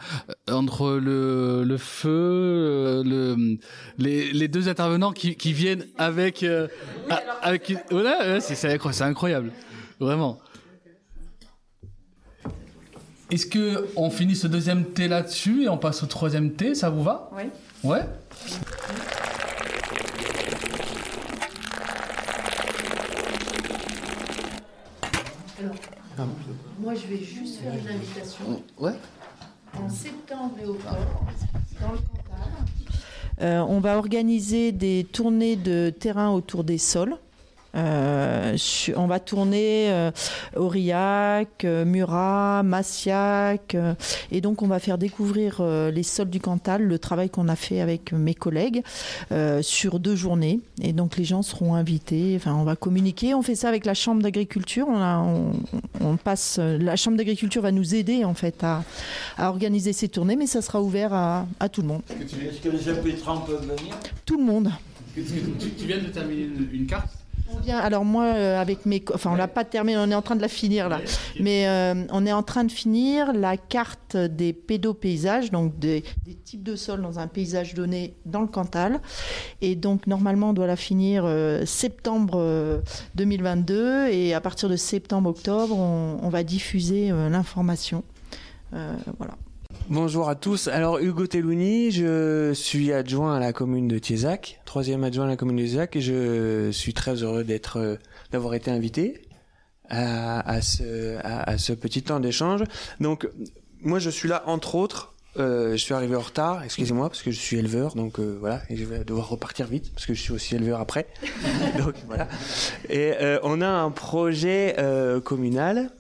Euh, 0.50 0.52
Entre 0.52 0.98
le, 1.02 1.64
le 1.64 1.78
feu, 1.78 2.10
euh, 2.10 3.02
le, 3.02 3.56
les, 3.96 4.30
les 4.30 4.46
deux 4.48 4.68
intervenants 4.68 5.12
qui, 5.12 5.36
qui 5.36 5.54
viennent 5.54 5.86
avec, 5.96 6.42
euh, 6.42 6.68
avec, 7.40 7.70
une- 7.70 7.80
voilà, 7.90 8.34
ouais, 8.34 8.40
c'est 8.42 9.02
incroyable, 9.02 9.50
vraiment. 9.98 10.38
Est-ce 13.30 13.46
que 13.46 13.88
on 13.96 14.10
finit 14.10 14.36
ce 14.36 14.48
deuxième 14.48 14.84
thé 14.84 15.08
là-dessus 15.08 15.62
et 15.62 15.70
on 15.70 15.78
passe 15.78 16.02
au 16.02 16.06
troisième 16.06 16.52
thé, 16.52 16.74
ça 16.74 16.90
vous 16.90 17.02
va? 17.02 17.30
Oui. 17.34 17.44
Ouais? 17.84 18.02
Alors, 25.60 26.28
moi, 26.80 26.94
je 26.94 27.06
vais 27.06 27.22
juste 27.22 27.60
faire 27.60 27.72
une 27.74 27.88
invitation. 27.88 28.62
Ouais. 28.78 28.94
En 29.76 29.88
septembre 29.88 30.56
et 30.62 30.66
octobre, 30.66 31.24
dans 31.80 31.92
le 31.92 31.98
Cantal. 31.98 32.48
Euh, 33.40 33.60
on 33.60 33.80
va 33.80 33.96
organiser 33.96 34.72
des 34.72 35.06
tournées 35.10 35.56
de 35.56 35.90
terrain 35.90 36.30
autour 36.30 36.64
des 36.64 36.78
sols. 36.78 37.16
Euh, 37.74 38.56
on 38.96 39.06
va 39.06 39.20
tourner 39.20 39.90
euh, 39.90 40.10
Aurillac, 40.56 41.64
euh, 41.64 41.84
Murat, 41.84 42.62
Massiac, 42.64 43.74
euh, 43.74 43.94
et 44.32 44.40
donc 44.40 44.62
on 44.62 44.66
va 44.66 44.78
faire 44.78 44.98
découvrir 44.98 45.62
les 45.62 46.02
sols 46.02 46.30
du 46.30 46.40
Cantal, 46.40 46.82
le 46.82 46.98
travail 46.98 47.30
qu'on 47.30 47.48
a 47.48 47.56
fait 47.56 47.80
avec 47.80 48.12
mes 48.12 48.34
collègues 48.34 48.82
sur 49.62 50.00
deux 50.00 50.16
journées. 50.16 50.60
Et 50.82 50.92
donc 50.92 51.16
les 51.16 51.24
gens 51.24 51.42
seront 51.42 51.74
invités. 51.74 52.34
Enfin, 52.36 52.54
on 52.54 52.64
va 52.64 52.76
communiquer. 52.76 53.34
On 53.34 53.42
fait 53.42 53.54
ça 53.54 53.68
avec 53.68 53.84
la 53.84 53.94
chambre 53.94 54.22
d'agriculture. 54.22 54.86
On, 54.88 54.96
a- 54.96 55.18
on, 55.18 55.52
on 56.00 56.16
passe. 56.16 56.58
La 56.58 56.96
chambre 56.96 57.16
d'agriculture 57.16 57.62
va 57.62 57.72
nous 57.72 57.94
aider 57.94 58.24
en 58.24 58.34
fait 58.34 58.62
à, 58.64 58.82
à 59.36 59.48
organiser 59.48 59.92
ces 59.92 60.08
tournées, 60.08 60.36
mais 60.36 60.46
ça 60.46 60.62
sera 60.62 60.82
ouvert 60.82 61.12
à, 61.12 61.46
à 61.60 61.68
tout 61.68 61.82
le 61.82 61.88
monde. 61.88 62.02
Est-ce 62.10 62.60
que 62.60 62.68
les 62.68 63.14
peuvent 63.46 63.60
venir? 63.62 63.94
Tout 64.24 64.38
le 64.38 64.44
monde. 64.44 64.70
Tu, 65.14 65.22
tu 65.22 65.86
viens 65.86 65.98
de 65.98 66.06
terminer 66.06 66.42
une, 66.42 66.68
une 66.72 66.86
carte? 66.86 67.08
Alors 67.72 68.04
moi, 68.04 68.24
euh, 68.24 68.60
avec 68.60 68.86
mes, 68.86 69.02
enfin, 69.14 69.30
on 69.32 69.36
l'a 69.36 69.48
pas 69.48 69.64
terminé, 69.64 69.96
on 69.98 70.10
est 70.10 70.14
en 70.14 70.22
train 70.22 70.36
de 70.36 70.40
la 70.40 70.48
finir 70.48 70.88
là, 70.88 71.00
mais 71.38 71.68
euh, 71.68 72.04
on 72.10 72.26
est 72.26 72.32
en 72.32 72.42
train 72.42 72.64
de 72.64 72.72
finir 72.72 73.32
la 73.32 73.56
carte 73.56 74.16
des 74.16 74.52
pédopaysages, 74.52 75.50
donc 75.50 75.78
des, 75.78 76.04
des 76.24 76.34
types 76.34 76.62
de 76.62 76.76
sols 76.76 77.02
dans 77.02 77.18
un 77.18 77.26
paysage 77.26 77.74
donné 77.74 78.14
dans 78.26 78.40
le 78.40 78.46
Cantal, 78.46 79.00
et 79.60 79.76
donc 79.76 80.06
normalement 80.06 80.50
on 80.50 80.52
doit 80.52 80.66
la 80.66 80.76
finir 80.76 81.24
euh, 81.24 81.64
septembre 81.64 82.34
euh, 82.36 82.80
2022, 83.14 84.08
et 84.08 84.34
à 84.34 84.40
partir 84.40 84.68
de 84.68 84.76
septembre-octobre, 84.76 85.76
on, 85.78 86.18
on 86.22 86.28
va 86.28 86.42
diffuser 86.42 87.10
l'information. 87.10 88.04
Voilà. 88.72 89.34
Bonjour 89.90 90.28
à 90.28 90.36
tous. 90.36 90.68
Alors 90.68 90.98
Hugo 91.00 91.26
Tellouni, 91.26 91.90
je 91.90 92.52
suis 92.54 92.92
adjoint 92.92 93.34
à 93.36 93.40
la 93.40 93.52
commune 93.52 93.88
de 93.88 93.98
Tiezac, 93.98 94.60
troisième 94.64 95.02
adjoint 95.02 95.24
à 95.24 95.28
la 95.28 95.36
commune 95.36 95.56
de 95.56 95.64
Tiezac, 95.64 95.96
et 95.96 96.00
je 96.00 96.70
suis 96.70 96.94
très 96.94 97.24
heureux 97.24 97.42
d'être, 97.42 97.98
d'avoir 98.30 98.54
été 98.54 98.70
invité 98.70 99.22
à, 99.88 100.48
à 100.48 100.62
ce, 100.62 101.16
à 101.24 101.58
ce 101.58 101.72
petit 101.72 102.02
temps 102.02 102.20
d'échange. 102.20 102.62
Donc 103.00 103.28
moi 103.82 103.98
je 103.98 104.10
suis 104.10 104.28
là 104.28 104.44
entre 104.46 104.76
autres. 104.76 105.14
euh, 105.38 105.72
je 105.72 105.76
suis 105.78 105.94
arrivé 105.94 106.14
en 106.14 106.20
retard, 106.20 106.62
excusez-moi, 106.62 107.08
parce 107.08 107.22
que 107.22 107.32
je 107.32 107.38
suis 107.40 107.56
éleveur, 107.58 107.96
donc 107.96 108.20
euh, 108.20 108.36
voilà, 108.38 108.62
et 108.70 108.76
je 108.76 108.84
vais 108.84 109.02
devoir 109.04 109.28
repartir 109.28 109.66
vite, 109.66 109.92
parce 109.92 110.06
que 110.06 110.14
je 110.14 110.20
suis 110.20 110.32
aussi 110.32 110.54
éleveur 110.54 110.78
après. 110.80 111.08
donc 111.78 111.94
voilà. 112.06 112.28
Et 112.88 113.12
euh, 113.20 113.40
on 113.42 113.60
a 113.60 113.68
un 113.68 113.90
projet 113.90 114.76
euh, 114.78 115.20
communal 115.20 115.90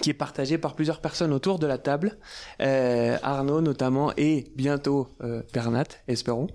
qui 0.00 0.10
est 0.10 0.14
partagé 0.14 0.58
par 0.58 0.74
plusieurs 0.74 1.00
personnes 1.00 1.32
autour 1.32 1.58
de 1.58 1.66
la 1.66 1.78
table, 1.78 2.18
euh, 2.60 3.16
Arnaud 3.22 3.60
notamment 3.60 4.12
et 4.16 4.44
bientôt 4.56 5.08
euh, 5.22 5.42
Bernat, 5.52 5.84
espérons, 6.08 6.48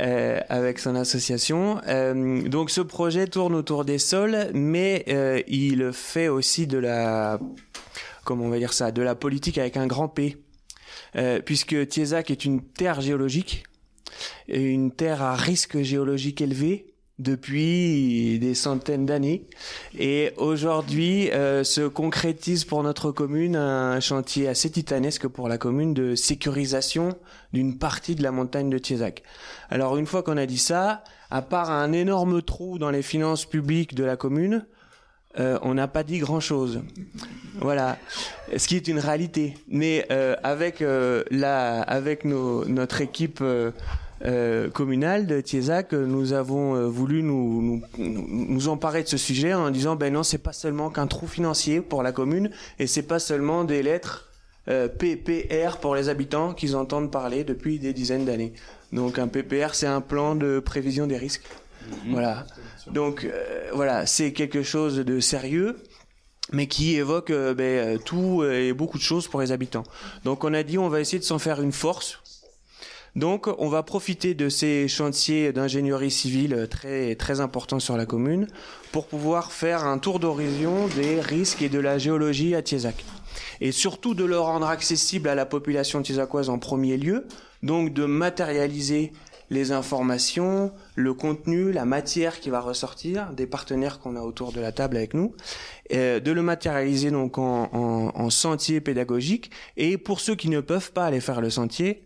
euh, 0.00 0.40
avec 0.48 0.78
son 0.78 0.94
association. 0.94 1.80
Euh, 1.88 2.48
donc 2.48 2.70
ce 2.70 2.80
projet 2.80 3.26
tourne 3.26 3.54
autour 3.54 3.84
des 3.84 3.98
sols, 3.98 4.50
mais 4.54 5.04
euh, 5.08 5.42
il 5.48 5.92
fait 5.92 6.28
aussi 6.28 6.66
de 6.66 6.78
la, 6.78 7.40
comment 8.24 8.44
on 8.44 8.50
va 8.50 8.58
dire 8.58 8.72
ça, 8.72 8.92
de 8.92 9.02
la 9.02 9.14
politique 9.14 9.58
avec 9.58 9.76
un 9.76 9.86
grand 9.86 10.08
P, 10.08 10.36
Euh, 11.16 11.40
puisque 11.40 11.88
Tiezac 11.88 12.30
est 12.30 12.44
une 12.44 12.60
terre 12.62 13.00
géologique, 13.00 13.64
une 14.46 14.92
terre 14.92 15.22
à 15.22 15.34
risque 15.34 15.82
géologique 15.82 16.40
élevé 16.40 16.89
depuis 17.20 18.38
des 18.40 18.54
centaines 18.54 19.06
d'années. 19.06 19.44
Et 19.98 20.32
aujourd'hui, 20.38 21.30
euh, 21.30 21.62
se 21.64 21.82
concrétise 21.82 22.64
pour 22.64 22.82
notre 22.82 23.12
commune 23.12 23.56
un 23.56 24.00
chantier 24.00 24.48
assez 24.48 24.70
titanesque 24.70 25.28
pour 25.28 25.48
la 25.48 25.58
commune 25.58 25.94
de 25.94 26.14
sécurisation 26.14 27.10
d'une 27.52 27.78
partie 27.78 28.14
de 28.14 28.22
la 28.22 28.32
montagne 28.32 28.70
de 28.70 28.78
Tiezac. 28.78 29.22
Alors 29.68 29.98
une 29.98 30.06
fois 30.06 30.22
qu'on 30.22 30.38
a 30.38 30.46
dit 30.46 30.58
ça, 30.58 31.04
à 31.30 31.42
part 31.42 31.70
un 31.70 31.92
énorme 31.92 32.42
trou 32.42 32.78
dans 32.78 32.90
les 32.90 33.02
finances 33.02 33.44
publiques 33.44 33.94
de 33.94 34.04
la 34.04 34.16
commune, 34.16 34.66
euh, 35.38 35.58
on 35.62 35.74
n'a 35.74 35.88
pas 35.88 36.02
dit 36.02 36.18
grand-chose. 36.18 36.80
Voilà, 37.60 37.98
ce 38.56 38.66
qui 38.66 38.76
est 38.76 38.88
une 38.88 38.98
réalité. 38.98 39.54
Mais 39.68 40.06
euh, 40.10 40.34
avec 40.42 40.82
la, 41.30 41.82
avec 41.82 42.24
nos, 42.24 42.64
notre 42.64 43.02
équipe 43.02 43.44
euh, 44.24 44.68
communale 44.70 45.26
de 45.26 45.42
euh, 45.92 46.06
nous 46.06 46.32
avons 46.32 46.74
euh, 46.76 46.86
voulu 46.86 47.22
nous, 47.22 47.62
nous, 47.62 47.82
nous- 47.98 48.26
nous 48.48 48.68
emparer 48.68 49.02
de 49.02 49.08
ce 49.08 49.16
sujet 49.16 49.54
en 49.54 49.70
disant 49.70 49.96
ben 49.96 50.12
non, 50.12 50.22
c'est 50.22 50.38
pas 50.38 50.52
seulement 50.52 50.90
qu'un 50.90 51.06
trou 51.06 51.26
financier 51.26 51.80
pour 51.80 52.02
la 52.02 52.12
commune 52.12 52.50
et 52.78 52.86
c'est 52.86 53.02
pas 53.02 53.18
seulement 53.18 53.64
des 53.64 53.82
lettres 53.82 54.28
euh, 54.68 54.88
PPR 54.88 55.78
pour 55.80 55.94
les 55.94 56.08
habitants 56.08 56.52
qu'ils 56.52 56.76
entendent 56.76 57.10
parler 57.10 57.44
depuis 57.44 57.78
des 57.78 57.92
dizaines 57.92 58.24
d'années. 58.26 58.52
Donc 58.92 59.18
un 59.18 59.28
PPR, 59.28 59.74
c'est 59.74 59.86
un 59.86 60.00
plan 60.02 60.34
de 60.34 60.60
prévision 60.60 61.06
des 61.06 61.16
risques. 61.16 61.44
Voilà. 62.10 62.46
Donc 62.92 63.24
euh, 63.24 63.70
voilà, 63.72 64.04
c'est 64.06 64.32
quelque 64.32 64.62
chose 64.62 64.96
de 64.96 65.18
sérieux, 65.20 65.76
mais 66.52 66.66
qui 66.66 66.96
évoque 66.96 67.30
euh, 67.30 67.54
ben, 67.54 67.98
tout 67.98 68.44
et 68.44 68.72
beaucoup 68.74 68.98
de 68.98 69.02
choses 69.02 69.28
pour 69.28 69.40
les 69.40 69.50
habitants. 69.50 69.84
Donc 70.24 70.44
on 70.44 70.52
a 70.52 70.62
dit 70.62 70.76
on 70.78 70.88
va 70.88 71.00
essayer 71.00 71.18
de 71.18 71.24
s'en 71.24 71.38
faire 71.38 71.62
une 71.62 71.72
force. 71.72 72.19
Donc 73.16 73.48
on 73.58 73.68
va 73.68 73.82
profiter 73.82 74.34
de 74.34 74.48
ces 74.48 74.86
chantiers 74.88 75.52
d'ingénierie 75.52 76.10
civile 76.10 76.68
très 76.70 77.16
très 77.16 77.40
importants 77.40 77.80
sur 77.80 77.96
la 77.96 78.06
commune 78.06 78.46
pour 78.92 79.06
pouvoir 79.06 79.52
faire 79.52 79.84
un 79.84 79.98
tour 79.98 80.20
d'horizon 80.20 80.86
des 80.94 81.20
risques 81.20 81.62
et 81.62 81.68
de 81.68 81.80
la 81.80 81.98
géologie 81.98 82.54
à 82.54 82.62
Tiezac. 82.62 83.04
Et 83.60 83.72
surtout 83.72 84.14
de 84.14 84.24
le 84.24 84.38
rendre 84.38 84.68
accessible 84.68 85.28
à 85.28 85.34
la 85.34 85.46
population 85.46 86.02
tiezacoise 86.02 86.48
en 86.48 86.58
premier 86.58 86.96
lieu, 86.96 87.26
donc 87.62 87.92
de 87.92 88.04
matérialiser 88.04 89.12
les 89.50 89.72
informations, 89.72 90.72
le 90.94 91.12
contenu, 91.12 91.72
la 91.72 91.84
matière 91.84 92.38
qui 92.38 92.50
va 92.50 92.60
ressortir 92.60 93.32
des 93.32 93.46
partenaires 93.46 93.98
qu'on 93.98 94.14
a 94.14 94.20
autour 94.20 94.52
de 94.52 94.60
la 94.60 94.70
table 94.70 94.96
avec 94.96 95.12
nous, 95.12 95.34
de 95.90 96.30
le 96.30 96.42
matérialiser 96.42 97.10
donc 97.10 97.36
en, 97.36 97.68
en, 97.72 98.12
en 98.14 98.30
sentier 98.30 98.80
pédagogique. 98.80 99.50
Et 99.76 99.98
pour 99.98 100.20
ceux 100.20 100.36
qui 100.36 100.48
ne 100.48 100.60
peuvent 100.60 100.92
pas 100.92 101.06
aller 101.06 101.20
faire 101.20 101.40
le 101.40 101.50
sentier, 101.50 102.04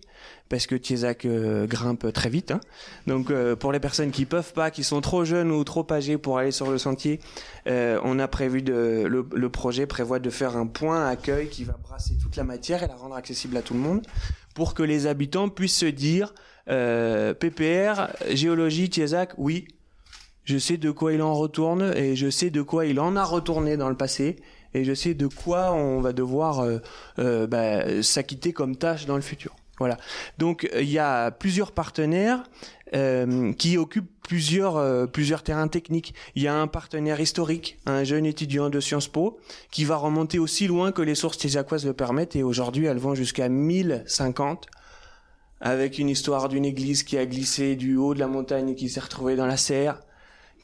parce 0.55 0.69
que 0.69 0.77
Tiezac 0.77 1.25
euh, 1.25 1.67
grimpe 1.67 2.13
très 2.13 2.29
vite. 2.29 2.53
Hein. 2.53 2.61
Donc 3.09 3.33
euh, 3.33 3.57
pour 3.57 3.73
les 3.73 3.81
personnes 3.81 4.13
qui 4.13 4.25
peuvent 4.25 4.53
pas, 4.53 4.71
qui 4.71 4.85
sont 4.85 5.01
trop 5.01 5.25
jeunes 5.25 5.51
ou 5.51 5.65
trop 5.65 5.85
âgées 5.91 6.17
pour 6.17 6.39
aller 6.39 6.53
sur 6.53 6.71
le 6.71 6.79
sentier, 6.79 7.19
euh, 7.67 7.99
on 8.05 8.21
a 8.21 8.29
prévu 8.29 8.63
de 8.63 9.05
le, 9.05 9.49
projet 9.49 9.87
prévoit 9.87 10.21
de 10.21 10.31
faire 10.31 10.57
un 10.57 10.69
point 10.69 11.09
accueil 11.09 11.49
qui 11.49 11.65
va 11.65 11.73
brasser 11.83 12.15
toute 12.23 12.37
la 12.37 12.45
matière 12.45 12.85
et 12.85 12.87
la 12.87 12.95
rendre 12.95 13.17
accessible 13.17 13.57
à 13.57 13.63
tout 13.63 13.75
le 13.75 13.81
monde, 13.81 14.07
pour 14.55 14.75
que 14.75 14.85
les 14.85 15.09
habitants 15.09 15.49
puissent 15.49 15.79
se 15.79 15.87
dire 15.87 16.35
PPR, 16.67 18.13
géologie, 18.31 18.89
Tiezac, 18.89 19.33
oui. 19.37 19.67
Je 20.45 20.57
sais 20.57 20.77
de 20.77 20.93
quoi 20.93 21.15
il 21.15 21.23
en 21.23 21.35
retourne 21.35 21.93
et 21.97 22.15
je 22.15 22.31
sais 22.31 22.51
de 22.51 22.63
quoi 22.63 22.87
il 22.87 23.01
en 23.01 23.17
a 23.17 23.25
retourné 23.25 23.77
dans 23.77 23.89
le 23.89 23.97
passé 23.97 24.37
et 24.73 24.85
je 24.85 24.95
sais 24.95 25.15
de 25.15 25.27
quoi 25.27 25.73
on 25.73 26.01
va 26.01 26.13
devoir 26.13 26.65
bah, 27.19 28.03
s'acquitter 28.05 28.53
comme 28.53 28.77
tâche 28.77 29.07
dans 29.07 29.17
le 29.17 29.23
futur. 29.23 29.57
Voilà. 29.79 29.97
Donc 30.39 30.69
il 30.75 30.91
y 30.91 30.99
a 30.99 31.31
plusieurs 31.31 31.73
partenaires 31.73 32.45
euh, 32.95 33.53
qui 33.55 33.77
occupent 33.77 34.11
plusieurs 34.23 34.77
euh, 34.77 35.07
plusieurs 35.07 35.43
terrains 35.43 35.69
techniques. 35.69 36.15
Il 36.37 36.43
y 36.43 36.49
a 36.49 36.55
un 36.55 36.69
partenaire 36.69 37.19
historique, 37.21 37.79
un 37.87 38.05
jeune 38.05 38.25
étudiant 38.25 38.71
de 38.71 38.79
Sciences 38.79 39.09
Po, 39.09 39.39
qui 39.71 39.85
va 39.85 39.97
remonter 39.97 40.39
aussi 40.39 40.69
loin 40.69 40.93
que 40.93 41.03
les 41.03 41.17
sources 41.17 41.39
thésaquoises 41.39 41.85
le 41.87 41.93
permettent, 41.93 42.37
et 42.37 42.43
aujourd'hui 42.43 42.87
elles 42.87 42.99
vont 42.99 43.15
jusqu'à 43.15 43.49
1050, 43.49 44.67
avec 45.61 45.99
une 45.99 46.09
histoire 46.09 46.49
d'une 46.49 46.65
église 46.65 47.03
qui 47.03 47.19
a 47.19 47.27
glissé 47.27 47.75
du 47.75 47.97
haut 47.97 48.15
de 48.15 48.21
la 48.21 48.29
montagne 48.29 48.71
et 48.71 48.75
qui 48.77 48.89
s'est 48.89 49.01
retrouvée 49.01 49.35
dans 49.35 49.47
la 49.47 49.57
serre 49.57 49.99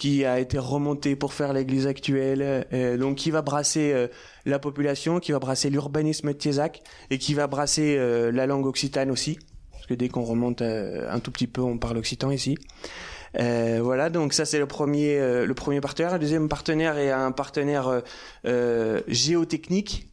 qui 0.00 0.24
a 0.24 0.40
été 0.40 0.58
remonté 0.58 1.14
pour 1.14 1.34
faire 1.34 1.52
l'église 1.52 1.86
actuelle, 1.86 2.66
euh, 2.72 2.96
donc 2.96 3.16
qui 3.16 3.30
va 3.30 3.42
brasser 3.42 3.92
euh, 3.92 4.08
la 4.46 4.58
population, 4.58 5.20
qui 5.20 5.30
va 5.30 5.38
brasser 5.38 5.68
l'urbanisme 5.68 6.28
de 6.28 6.32
Tiezac 6.32 6.82
et 7.10 7.18
qui 7.18 7.34
va 7.34 7.46
brasser 7.46 7.96
euh, 7.98 8.32
la 8.32 8.46
langue 8.46 8.64
occitane 8.64 9.10
aussi, 9.10 9.38
parce 9.70 9.86
que 9.86 9.92
dès 9.92 10.08
qu'on 10.08 10.22
remonte 10.22 10.62
un 10.62 11.20
tout 11.20 11.30
petit 11.30 11.46
peu, 11.46 11.60
on 11.60 11.76
parle 11.76 11.98
occitan 11.98 12.30
ici. 12.30 12.56
voilà, 13.34 14.08
donc 14.08 14.32
ça 14.32 14.46
c'est 14.46 14.58
le 14.58 14.66
premier, 14.66 15.18
le 15.18 15.54
premier 15.54 15.82
partenaire. 15.82 16.14
Le 16.14 16.18
deuxième 16.18 16.48
partenaire 16.48 16.96
est 16.96 17.10
un 17.10 17.30
partenaire 17.30 18.02
géotechnique. 19.06 20.06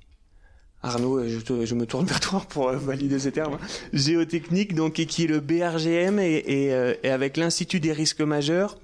Arnaud, 0.83 1.27
je, 1.27 1.65
je, 1.65 1.75
me 1.75 1.85
tourne 1.85 2.05
vers 2.07 2.19
toi 2.19 2.43
pour 2.49 2.71
valider 2.71 3.19
ces 3.19 3.31
termes. 3.31 3.53
Hein. 3.53 3.67
Géotechnique, 3.93 4.75
donc 4.75 4.99
et 4.99 5.05
qui 5.05 5.23
est 5.23 5.27
le 5.27 5.39
BRGM 5.39 6.19
et, 6.19 6.35
et, 6.35 6.95
et 7.03 7.09
avec 7.09 7.37
l'Institut 7.37 7.79
des 7.79 7.93
risques 7.93 8.21
majeurs 8.21 8.77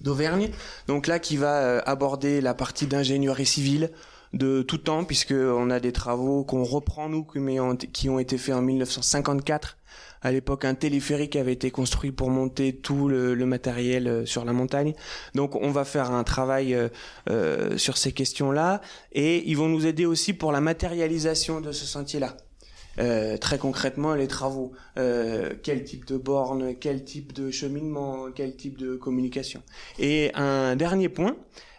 d'Auvergne. 0.00 0.50
Donc 0.86 1.06
là, 1.06 1.18
qui 1.18 1.36
va 1.36 1.56
euh, 1.56 1.80
aborder 1.86 2.40
la 2.40 2.54
partie 2.54 2.86
d'ingénierie 2.86 3.46
civile 3.46 3.90
de 4.32 4.62
tout 4.62 4.78
temps, 4.78 5.04
puisque 5.04 5.32
on 5.32 5.70
a 5.70 5.80
des 5.80 5.92
travaux 5.92 6.44
qu'on 6.44 6.62
reprend 6.62 7.08
nous, 7.08 7.26
qui 7.92 8.08
ont 8.08 8.18
été 8.18 8.38
faits 8.38 8.54
en 8.54 8.62
1954. 8.62 9.76
À 10.22 10.32
l'époque, 10.32 10.64
un 10.66 10.74
téléphérique 10.74 11.34
avait 11.34 11.54
été 11.54 11.70
construit 11.70 12.12
pour 12.12 12.30
monter 12.30 12.76
tout 12.76 13.08
le, 13.08 13.34
matériel 13.46 14.06
euh, 14.06 14.26
sur 14.26 14.44
la 14.44 14.52
montagne. 14.52 14.94
Donc, 15.34 15.56
on 15.56 15.70
va 15.70 15.84
faire 15.84 16.10
un 16.12 16.24
travail 16.24 16.76
euh, 17.28 17.78
sur 17.78 17.96
ces 17.96 18.12
questions-là, 18.12 18.82
et 19.12 19.48
ils 19.48 19.56
vont 19.56 19.68
nous 19.68 19.86
aider 19.86 20.06
aussi 20.06 20.32
pour 20.32 20.52
la 20.52 20.60
matérialisation 20.60 21.60
de 21.60 21.72
ce 21.72 21.86
sentier-là. 21.86 22.36
Euh, 22.98 23.36
très 23.36 23.58
concrètement 23.58 24.14
les 24.14 24.26
travaux, 24.26 24.72
euh, 24.98 25.54
quel 25.62 25.84
type 25.84 26.04
de 26.06 26.16
borne, 26.16 26.74
quel 26.78 27.04
type 27.04 27.32
de 27.32 27.50
cheminement, 27.50 28.26
quel 28.34 28.56
type 28.56 28.78
de 28.78 28.96
communication. 28.96 29.62
Et 29.98 30.32
un 30.34 30.76
dernier 30.76 31.08
point, 31.08 31.36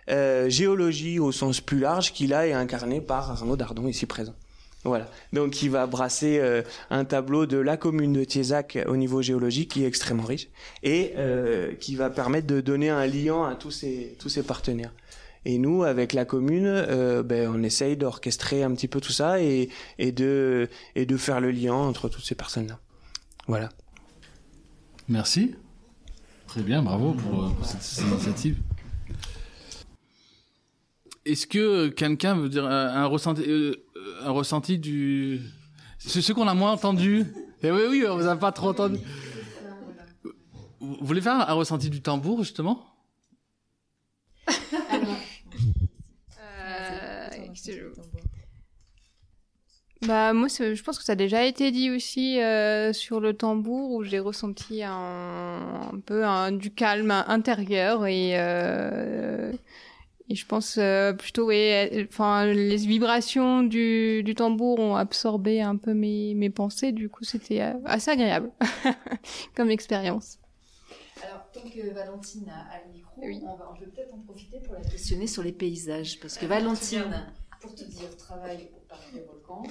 euh, 0.09 0.49
géologie 0.49 1.19
au 1.19 1.31
sens 1.31 1.61
plus 1.61 1.79
large, 1.79 2.13
qui 2.13 2.27
là 2.27 2.47
est 2.47 2.53
incarné 2.53 3.01
par 3.01 3.31
Arnaud 3.31 3.57
Dardon 3.57 3.87
ici 3.87 4.05
présent. 4.05 4.35
Voilà. 4.83 5.07
Donc 5.31 5.61
il 5.61 5.69
va 5.69 5.85
brasser 5.85 6.41
un 6.89 7.05
tableau 7.05 7.45
de 7.45 7.57
la 7.57 7.77
commune 7.77 8.13
de 8.13 8.23
Tiezac 8.23 8.79
au 8.87 8.97
niveau 8.97 9.21
géologique 9.21 9.69
qui 9.69 9.83
est 9.83 9.87
extrêmement 9.87 10.23
riche 10.23 10.47
et 10.81 11.13
qui 11.79 11.95
va 11.95 12.09
permettre 12.09 12.47
de 12.47 12.61
donner 12.61 12.89
un 12.89 13.05
lien 13.05 13.47
à 13.47 13.53
tous 13.53 13.85
tous 14.17 14.29
ces 14.29 14.41
partenaires. 14.41 14.91
Et 15.43 15.57
nous, 15.57 15.83
avec 15.83 16.13
la 16.13 16.23
commune, 16.23 16.67
euh, 16.67 17.23
ben, 17.23 17.49
on 17.53 17.63
essaye 17.63 17.97
d'orchestrer 17.97 18.61
un 18.63 18.71
petit 18.75 18.87
peu 18.87 19.01
tout 19.01 19.11
ça 19.11 19.41
et, 19.41 19.69
et, 19.97 20.11
de, 20.11 20.69
et 20.95 21.05
de 21.05 21.17
faire 21.17 21.41
le 21.41 21.49
lien 21.49 21.73
entre 21.73 22.09
toutes 22.09 22.23
ces 22.23 22.35
personnes-là. 22.35 22.79
Voilà. 23.47 23.69
Merci. 25.07 25.55
Très 26.47 26.61
bien, 26.61 26.83
bravo 26.83 27.13
pour, 27.13 27.45
euh, 27.45 27.49
cette, 27.63 28.05
initiative. 28.05 28.57
Est-ce 31.25 31.47
que 31.47 31.87
quelqu'un 31.87 32.35
veut 32.35 32.49
dire 32.49 32.65
un, 32.65 33.05
ressenti, 33.05 33.41
euh, 33.47 33.73
un 34.21 34.31
ressenti 34.31 34.77
du... 34.77 35.41
C'est 35.97 36.21
ce 36.21 36.33
qu'on 36.33 36.47
a 36.47 36.53
moins 36.53 36.73
entendu? 36.73 37.21
Et 37.63 37.67
eh 37.67 37.71
oui, 37.71 37.81
oui, 37.89 38.05
on 38.07 38.17
vous 38.17 38.27
a 38.27 38.35
pas 38.35 38.51
trop 38.51 38.69
entendu. 38.69 38.99
Vous 40.79 40.97
voulez 41.01 41.21
faire 41.21 41.47
un 41.47 41.53
ressenti 41.53 41.89
du 41.89 42.01
tambour, 42.01 42.39
justement? 42.43 42.85
Bah 50.07 50.33
moi, 50.33 50.47
je 50.47 50.81
pense 50.81 50.97
que 50.97 51.03
ça 51.03 51.11
a 51.11 51.15
déjà 51.15 51.45
été 51.45 51.69
dit 51.69 51.91
aussi 51.91 52.41
euh, 52.41 52.91
sur 52.91 53.19
le 53.19 53.33
tambour 53.33 53.91
où 53.91 54.03
j'ai 54.03 54.17
ressenti 54.17 54.81
un, 54.83 55.89
un 55.93 55.99
peu 56.03 56.25
un, 56.25 56.51
du 56.51 56.73
calme 56.73 57.11
intérieur 57.11 58.07
et 58.07 58.31
euh, 58.39 59.51
et 60.27 60.33
je 60.35 60.45
pense 60.47 60.77
euh, 60.79 61.13
plutôt 61.13 61.47
ouais, 61.47 62.07
enfin 62.09 62.47
les 62.47 62.77
vibrations 62.77 63.61
du, 63.61 64.23
du 64.23 64.33
tambour 64.33 64.79
ont 64.79 64.95
absorbé 64.95 65.61
un 65.61 65.75
peu 65.75 65.93
mes 65.93 66.33
mes 66.33 66.49
pensées. 66.49 66.91
Du 66.91 67.07
coup, 67.09 67.23
c'était 67.23 67.61
assez 67.85 68.09
agréable 68.09 68.49
comme 69.55 69.69
expérience. 69.69 70.39
Alors, 71.23 71.45
tant 71.53 71.69
que 71.69 71.93
Valentine 71.93 72.49
a, 72.49 72.79
le 72.87 72.91
micro, 72.91 73.21
on 73.21 73.55
va, 73.55 73.73
je 73.79 73.85
vais 73.85 73.91
peut-être 73.91 74.13
en 74.15 74.19
profiter 74.19 74.59
pour 74.61 74.73
la 74.73 74.81
questionner 74.81 75.27
sur 75.27 75.43
les 75.43 75.51
paysages. 75.51 76.19
Parce 76.19 76.37
que 76.37 76.47
Valentine, 76.47 77.27
pour 77.61 77.75
te 77.75 77.83
dire, 77.83 78.17
travaille 78.17 78.69
au 78.75 78.79
parc 78.87 79.13
des 79.13 79.21
volcans. 79.21 79.63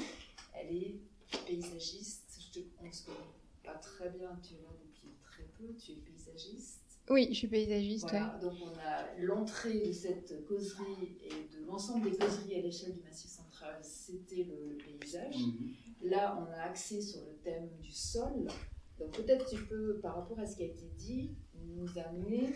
Elle 0.54 0.74
est 0.74 1.00
paysagiste. 1.46 2.38
Je 2.38 2.60
te, 2.60 2.66
on 2.80 2.86
ne 2.86 2.92
se 2.92 3.04
connaît 3.04 3.18
pas 3.64 3.74
très 3.74 4.10
bien. 4.10 4.38
Tu 4.42 4.54
es 4.54 4.62
là 4.62 4.70
depuis 4.80 5.14
très 5.22 5.44
peu. 5.58 5.74
Tu 5.74 5.92
es 5.92 5.96
paysagiste. 5.96 6.80
Oui, 7.10 7.26
je 7.30 7.34
suis 7.34 7.48
paysagiste. 7.48 8.08
Voilà, 8.08 8.38
Donc 8.40 8.54
on 8.62 8.78
a 8.78 9.12
l'entrée 9.18 9.88
de 9.88 9.92
cette 9.92 10.46
causerie 10.46 11.18
et 11.24 11.56
de 11.56 11.66
l'ensemble 11.66 12.08
des 12.08 12.16
causeries 12.16 12.54
à 12.54 12.62
l'échelle 12.62 12.94
du 12.94 13.02
Massif 13.02 13.30
central, 13.30 13.78
c'était 13.82 14.44
le, 14.44 14.78
paysage. 14.78 15.36
Mhm. 15.36 15.74
Là, 16.02 16.38
on 16.40 16.52
a 16.52 16.62
axé 16.62 17.02
sur 17.02 17.20
le 17.22 17.34
thème 17.42 17.68
du 17.80 17.90
sol. 17.90 18.46
Donc 19.00 19.10
peut-être 19.16 19.46
tu 19.50 19.56
peux, 19.64 19.98
par 20.00 20.14
rapport 20.16 20.38
à 20.38 20.46
ce 20.46 20.56
qui 20.56 20.62
a 20.62 20.66
été 20.66 20.86
dit, 20.96 21.34
nous 21.54 21.98
amener 21.98 22.52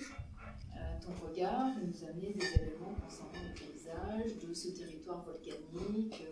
ton 1.01 1.13
regard, 1.27 1.73
nous 1.77 2.09
amener 2.09 2.33
des 2.35 2.47
éléments 2.47 2.95
concernant 3.03 3.45
le 3.47 3.55
paysage 3.55 4.39
de 4.43 4.55
ce 4.55 4.69
territoire 4.69 5.25
volcanique, 5.25 6.23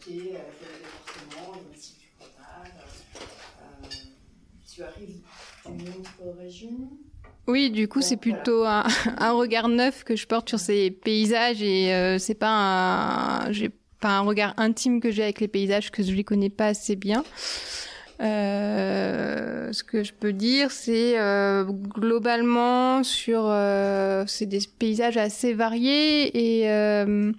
qui 0.00 0.18
est 0.18 0.36
euh, 0.36 0.40
le 0.60 0.78
département, 0.78 1.54
le 1.56 1.70
massif 1.70 1.98
du 1.98 2.08
Cantal. 2.18 2.72
Euh, 3.16 3.88
tu 4.72 4.82
arrives 4.82 5.20
d'une 5.66 5.88
autre 5.88 6.38
région 6.38 6.90
oui, 7.48 7.70
du 7.70 7.86
coup, 7.86 8.02
c'est 8.02 8.16
plutôt 8.16 8.64
un, 8.64 8.82
un, 9.18 9.30
regard 9.30 9.68
neuf 9.68 10.02
que 10.02 10.16
je 10.16 10.26
porte 10.26 10.48
sur 10.48 10.58
ces 10.58 10.90
paysages 10.90 11.62
et 11.62 12.16
c'est 12.18 12.34
pas 12.34 12.50
un, 12.50 13.52
j'ai 13.52 13.70
pas 14.00 14.18
un 14.18 14.22
regard 14.22 14.52
intime 14.56 15.00
que 15.00 15.12
j'ai 15.12 15.22
avec 15.22 15.38
les 15.38 15.46
paysages 15.46 15.92
que 15.92 16.02
je 16.02 16.12
les 16.12 16.24
connais 16.24 16.50
pas 16.50 16.66
assez 16.66 16.96
bien. 16.96 17.22
Euh, 18.20 19.72
ce 19.72 19.84
que 19.84 20.02
je 20.02 20.12
peux 20.12 20.32
dire, 20.32 20.70
c'est 20.70 21.18
euh, 21.18 21.64
globalement 21.64 23.02
sur, 23.02 23.42
euh, 23.44 24.24
c'est 24.26 24.46
des 24.46 24.60
paysages 24.78 25.18
assez 25.18 25.52
variés 25.52 26.60
et 26.60 26.70
euh, 26.70 27.32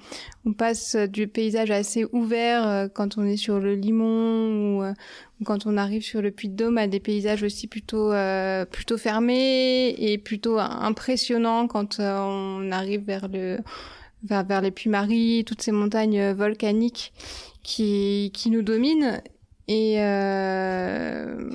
on 0.45 0.53
passe 0.53 0.95
du 0.95 1.27
paysage 1.27 1.71
assez 1.71 2.05
ouvert 2.11 2.67
euh, 2.67 2.87
quand 2.93 3.17
on 3.17 3.25
est 3.25 3.37
sur 3.37 3.59
le 3.59 3.73
Limon 3.73 4.81
ou, 4.81 5.43
quand 5.45 5.65
on 5.65 5.77
arrive 5.77 6.03
sur 6.03 6.21
le 6.21 6.31
Puy-de-Dôme 6.31 6.77
à 6.77 6.87
des 6.87 6.99
paysages 6.99 7.43
aussi 7.43 7.67
plutôt 7.67 8.11
plutôt 8.71 8.97
fermés 8.97 9.89
et 9.97 10.17
plutôt 10.17 10.57
impressionnants 10.57 11.67
quand 11.67 11.99
on 11.99 12.71
arrive 12.71 13.03
vers 13.05 13.27
le 13.27 13.59
vers, 14.23 14.43
vers 14.43 14.61
les 14.61 14.71
Puy-Marie, 14.71 15.43
toutes 15.45 15.61
ces 15.61 15.71
montagnes 15.71 16.31
volcaniques 16.31 17.13
qui 17.61 18.31
qui 18.33 18.49
nous 18.49 18.63
dominent 18.63 19.21
et 19.67 19.95
euh, 19.97 21.49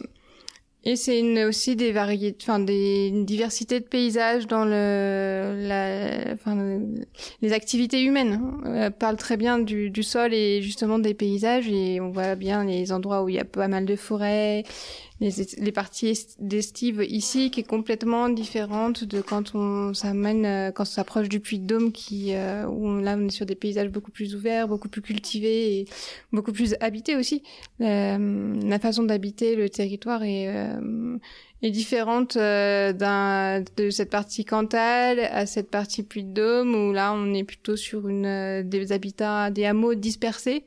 et 0.85 0.97
c'est 0.97 1.21
une, 1.21 1.39
aussi 1.45 1.77
des 1.77 1.93
variétés, 1.93 2.39
enfin 2.43 2.59
des 2.59 3.07
une 3.07 3.25
diversité 3.25 3.79
de 3.79 3.85
paysages 3.85 4.49
dans 4.49 4.65
le, 4.65 5.55
la, 5.69 6.33
enfin, 6.33 6.81
les 7.41 7.53
activités 7.53 8.03
humaines. 8.03 8.41
On 8.65 8.91
parle 8.91 9.17
très 9.17 9.37
bien 9.37 9.61
du, 9.61 9.91
du 9.91 10.03
sol 10.03 10.35
et 10.35 10.61
justement 10.61 10.99
des 10.99 11.15
paysages 11.15 11.69
et 11.69 12.01
on 12.01 12.11
voit 12.11 12.35
bien 12.35 12.65
les 12.65 12.91
endroits 12.91 13.23
où 13.23 13.29
il 13.29 13.37
y 13.37 13.39
a 13.39 13.45
pas 13.45 13.69
mal 13.69 13.85
de 13.85 13.95
forêts, 13.95 14.65
les, 15.21 15.31
les 15.59 15.73
parties 15.73 16.09
est- 16.09 16.37
d'estive 16.41 17.05
ici 17.09 17.51
qui 17.51 17.61
est 17.61 17.65
complètement 17.69 18.29
différente 18.29 19.05
de 19.05 19.21
quand 19.21 19.55
on 19.55 19.95
s'amène, 19.95 20.45
euh, 20.45 20.71
quand 20.73 20.83
on 20.83 20.87
s'approche 20.87 21.29
du 21.29 21.41
Puy 21.41 21.59
de 21.61 21.67
Dôme 21.67 21.93
qui, 21.93 22.35
euh, 22.35 22.67
où 22.67 22.99
là 23.01 23.17
on 23.19 23.27
est 23.29 23.31
sur 23.31 23.47
des 23.47 23.55
paysages 23.55 23.89
beaucoup 23.89 24.11
plus 24.11 24.35
ouverts, 24.35 24.69
beaucoup 24.69 24.89
plus 24.89 25.03
cultivés 25.03 25.79
et 25.81 25.85
beaucoup 26.33 26.53
plus 26.53 26.75
habités 26.81 27.17
aussi. 27.17 27.43
La, 27.79 28.19
la 28.19 28.79
façon 28.79 29.05
d'habiter 29.05 29.55
le 29.57 29.69
territoire 29.69 30.23
est, 30.25 30.49
euh, 30.49 31.19
est 31.63 31.71
différente 31.71 32.37
euh, 32.37 32.93
d'un, 32.93 33.63
de 33.77 33.91
cette 33.91 34.11
partie 34.11 34.45
Cantal 34.45 35.21
à 35.21 35.47
cette 35.47 35.71
partie 35.71 36.03
Puy 36.03 36.25
de 36.25 36.33
Dôme 36.33 36.75
où 36.75 36.93
là 36.93 37.13
on 37.15 37.33
est 37.35 37.45
plutôt 37.45 37.77
sur 37.77 38.09
une, 38.09 38.27
euh, 38.27 38.63
des 38.65 38.91
habitats, 38.93 39.51
des 39.51 39.65
hameaux 39.65 39.95
dispersés, 39.95 40.65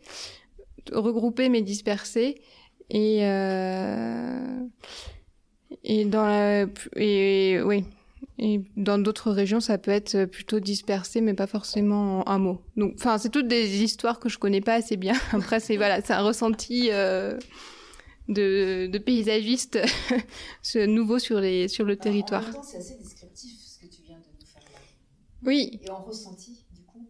regroupés 0.91 1.49
mais 1.49 1.61
dispersés. 1.61 2.35
Et, 2.90 3.20
euh, 3.24 4.60
et 5.84 6.06
dans 6.06 6.26
la, 6.26 6.66
et, 6.95 7.62
oui. 7.62 7.86
Et 8.38 8.62
dans 8.76 8.98
d'autres 8.98 9.32
régions, 9.32 9.62
ça 9.62 9.78
peut 9.78 9.91
être 9.91 10.26
plutôt 10.26 10.60
dispersé, 10.60 11.22
mais 11.22 11.34
pas 11.34 11.48
forcément 11.48 12.20
en 12.20 12.24
hameau. 12.24 12.62
Donc, 12.76 12.95
enfin, 12.95 13.18
c'est 13.18 13.30
toutes 13.30 13.48
des 13.48 13.82
histoires 13.82 14.20
que 14.20 14.28
je 14.28 14.38
connais 14.38 14.60
pas 14.62 14.74
assez 14.74 14.98
bien. 14.98 15.14
Après, 15.32 15.60
c'est 15.60 15.78
voilà, 15.78 16.02
c'est 16.02 16.14
un 16.14 16.22
ressenti 16.22 16.90
euh, 16.91 17.38
de, 18.28 18.88
de 18.88 18.98
paysagiste 18.98 19.80
nouveau 20.76 21.18
sur 21.18 21.40
les 21.40 21.70
sur 21.70 21.86
le 21.86 21.95
territoire. 21.95 22.41
En 22.41 22.45
même 22.45 22.56
temps, 22.56 22.64
c'est 22.64 22.78
assez 22.78 22.98
descriptif 23.02 23.52
ce 23.62 23.80
que 23.86 23.86
tu 23.86 24.02
viens 24.02 24.18
de 24.18 24.24
nous 24.38 24.45
faire 24.45 24.64
là. 24.64 24.80
Oui. 25.44 25.80
Et 25.82 25.90
en 25.90 26.03
ressenti, 26.03 26.66
du 26.74 26.82
coup. 26.82 27.07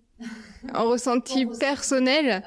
En 0.76 0.90
ressenti 0.90 1.46
personnel. 1.60 2.44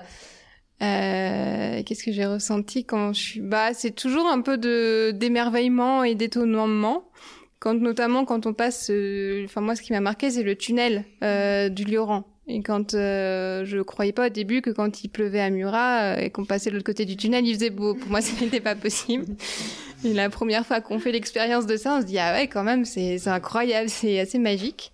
Euh, 0.83 1.83
Qu'est-ce 1.85 2.05
que 2.05 2.13
j'ai 2.13 2.27
ressenti 2.27 2.85
quand 2.85 3.13
je 3.13 3.21
suis 3.21 3.41
bah 3.41 3.75
c'est 3.75 3.91
toujours 3.91 4.27
un 4.27 4.41
peu 4.41 4.59
de 4.59 5.13
d'émerveillement 5.13 6.05
et 6.05 6.15
d'étonnement. 6.15 7.05
Quand 7.59 7.75
notamment 7.75 8.25
quand 8.25 8.47
on 8.47 8.55
passe 8.55 8.89
euh, 8.91 9.45
enfin 9.45 9.61
moi 9.61 9.75
ce 9.75 9.83
qui 9.83 9.93
m'a 9.93 10.01
marqué 10.01 10.31
c'est 10.31 10.45
le 10.45 10.55
tunnel 10.55 11.05
euh, 11.25 11.69
du 11.69 11.85
Lioran. 11.85 12.25
Et 12.47 12.63
quand 12.63 12.95
euh, 12.95 13.65
je 13.65 13.79
croyais 13.81 14.13
pas 14.13 14.27
au 14.27 14.31
début 14.31 14.63
que 14.63 14.71
quand 14.71 15.03
il 15.05 15.09
pleuvait 15.09 15.41
à 15.41 15.51
Murat 15.51 16.15
euh, 16.15 16.21
et 16.21 16.31
qu'on 16.31 16.45
passait 16.45 16.71
de 16.71 16.77
l'autre 16.77 16.87
côté 16.87 17.05
du 17.05 17.17
tunnel 17.17 17.47
il 17.47 17.55
faisait 17.55 17.71
beau. 17.71 17.95
Pour 17.95 18.11
moi 18.11 18.21
ce 18.23 18.43
n'était 18.43 18.61
pas 18.61 18.77
possible. 18.77 19.27
Et 20.05 20.15
la 20.15 20.31
première 20.31 20.65
fois 20.65 20.81
qu'on 20.81 21.01
fait 21.01 21.13
l'expérience 21.13 21.67
de 21.67 21.77
ça 21.77 21.97
on 21.97 22.01
se 22.01 22.07
dit 22.07 22.19
ah 22.19 22.33
ouais 22.35 22.47
quand 22.47 22.63
même 22.63 22.85
c'est 22.85 23.27
incroyable 23.27 23.89
c'est 23.89 24.21
assez 24.21 24.39
magique. 24.39 24.93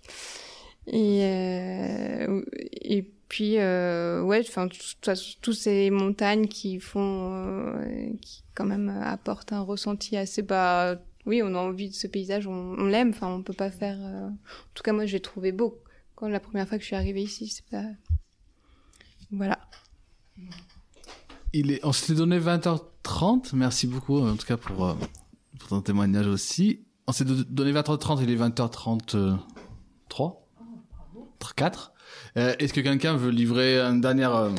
Et 0.87 1.21
euh, 1.23 2.41
et 2.81 3.05
puis 3.27 3.57
euh, 3.57 4.21
ouais 4.21 4.41
enfin 4.47 4.67
tous 5.41 5.53
ces 5.53 5.89
montagnes 5.89 6.47
qui 6.47 6.79
font 6.79 7.31
euh, 7.33 8.09
qui 8.21 8.43
quand 8.53 8.65
même 8.65 8.89
apportent 8.89 9.53
un 9.53 9.61
ressenti 9.61 10.17
assez 10.17 10.41
bah 10.41 10.95
oui 11.25 11.41
on 11.43 11.55
a 11.55 11.59
envie 11.59 11.89
de 11.89 11.95
ce 11.95 12.07
paysage 12.07 12.47
on, 12.47 12.85
l'aime 12.85 13.09
enfin 13.09 13.27
on 13.27 13.41
peut 13.41 13.53
pas 13.53 13.71
faire 13.71 13.97
euh... 13.99 14.27
en 14.27 14.73
tout 14.73 14.83
cas 14.83 14.93
moi 14.93 15.05
je 15.05 15.13
l'ai 15.13 15.21
trouvé 15.21 15.51
beau 15.51 15.81
quand 16.15 16.27
la 16.27 16.39
première 16.39 16.67
fois 16.67 16.77
que 16.77 16.83
je 16.83 16.87
suis 16.87 16.95
arrivée 16.95 17.23
ici 17.23 17.47
c'est 17.47 17.65
pas 17.65 17.85
voilà 19.31 19.59
Il 21.53 21.71
est, 21.71 21.79
on 21.83 21.91
s'était 21.93 22.15
donné 22.15 22.37
20h30. 22.39 23.55
Merci 23.55 23.87
beaucoup, 23.87 24.19
en 24.19 24.35
tout 24.35 24.45
cas, 24.45 24.57
pour, 24.57 24.85
euh, 24.85 24.93
pour 25.57 25.69
ton 25.69 25.81
témoignage 25.81 26.27
aussi. 26.27 26.85
On 27.07 27.11
s'est 27.13 27.23
do- 27.25 27.43
donné 27.45 27.71
20h30, 27.71 28.21
il 28.21 28.29
est 28.29 28.35
20h33. 28.35 30.35
4. 31.55 31.93
Euh, 32.37 32.53
Est-ce 32.59 32.73
que 32.73 32.81
quelqu'un 32.81 33.15
veut 33.15 33.31
livrer 33.31 33.79
une 33.79 34.01
dernière 34.01 34.35
euh, 34.35 34.51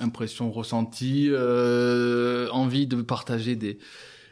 impression 0.00 0.52
ressentie, 0.52 1.28
euh, 1.30 2.48
envie 2.50 2.86
de 2.86 3.02
partager 3.02 3.56
des, 3.56 3.78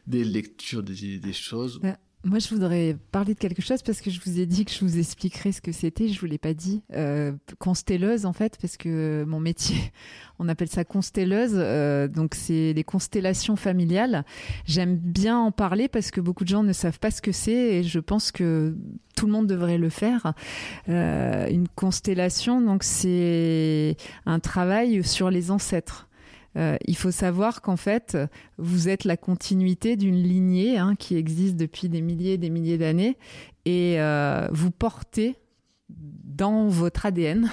des 0.07 0.25
lectures, 0.25 0.83
des, 0.83 1.19
des 1.19 1.33
choses? 1.33 1.81
Bah, 1.81 1.97
Moi, 2.25 2.39
je 2.39 2.49
voudrais 2.51 2.97
parler 3.11 3.35
de 3.35 3.39
quelque 3.39 3.63
chose 3.63 3.83
parce 3.83 4.01
que 4.01 4.09
je 4.09 4.21
vous 4.21 4.39
ai 4.39 4.47
dit 4.47 4.65
que 4.65 4.71
je 4.71 4.79
vous 4.85 4.97
expliquerais 4.97 5.51
ce 5.51 5.61
que 5.61 5.73
c'était. 5.73 6.07
Je 6.07 6.21
vous 6.21 6.27
l'ai 6.27 6.39
pas 6.39 6.55
dit. 6.55 6.83
Euh, 6.95 7.33
constelleuse, 7.59 8.27
en 8.27 8.33
fait, 8.33 8.57
parce 8.61 8.77
que 8.77 9.25
mon 9.27 9.41
métier, 9.41 9.77
on 10.39 10.49
appelle 10.49 10.69
ça 10.69 10.85
constelleuse. 10.85 11.55
Euh, 11.55 12.07
donc, 12.07 12.37
c'est 12.37 12.75
les 12.75 12.85
constellations 12.85 13.57
familiales. 13.57 14.25
J'aime 14.67 14.97
bien 14.97 15.37
en 15.37 15.51
parler 15.51 15.89
parce 15.89 16.13
que 16.13 16.21
beaucoup 16.21 16.45
de 16.45 16.49
gens 16.49 16.63
ne 16.63 16.73
savent 16.73 17.01
pas 17.01 17.11
ce 17.11 17.23
que 17.23 17.33
c'est 17.33 17.51
et 17.51 17.83
je 17.83 17.99
pense 17.99 18.31
que 18.31 18.77
tout 19.17 19.27
le 19.27 19.33
monde 19.33 19.49
devrait 19.49 19.79
le 19.79 19.89
faire. 19.89 20.33
Euh, 20.89 21.49
une 21.49 21.67
constellation, 21.67 22.61
donc, 22.61 22.85
c'est 22.85 23.97
un 24.27 24.39
travail 24.39 25.03
sur 25.03 25.29
les 25.29 25.51
ancêtres. 25.51 26.09
Euh, 26.57 26.77
il 26.87 26.97
faut 26.97 27.11
savoir 27.11 27.63
qu'en 27.63 27.77
fait, 27.77 28.19
vous 28.59 28.89
êtes 28.89 29.05
la 29.05 29.17
continuité 29.17 29.97
d'une 29.97 30.23
lignée 30.23 30.79
hein, 30.79 30.95
qui 30.99 31.17
existe 31.17 31.57
depuis 31.57 31.89
des 31.89 32.03
milliers 32.03 32.35
et 32.35 32.39
des 32.39 32.51
milliers 32.51 32.79
d'années. 32.79 33.17
Et 33.65 34.01
euh, 34.01 34.49
vous 34.53 34.71
portez 34.71 35.37
dans 35.89 36.69
votre 36.69 37.07
ADN, 37.07 37.51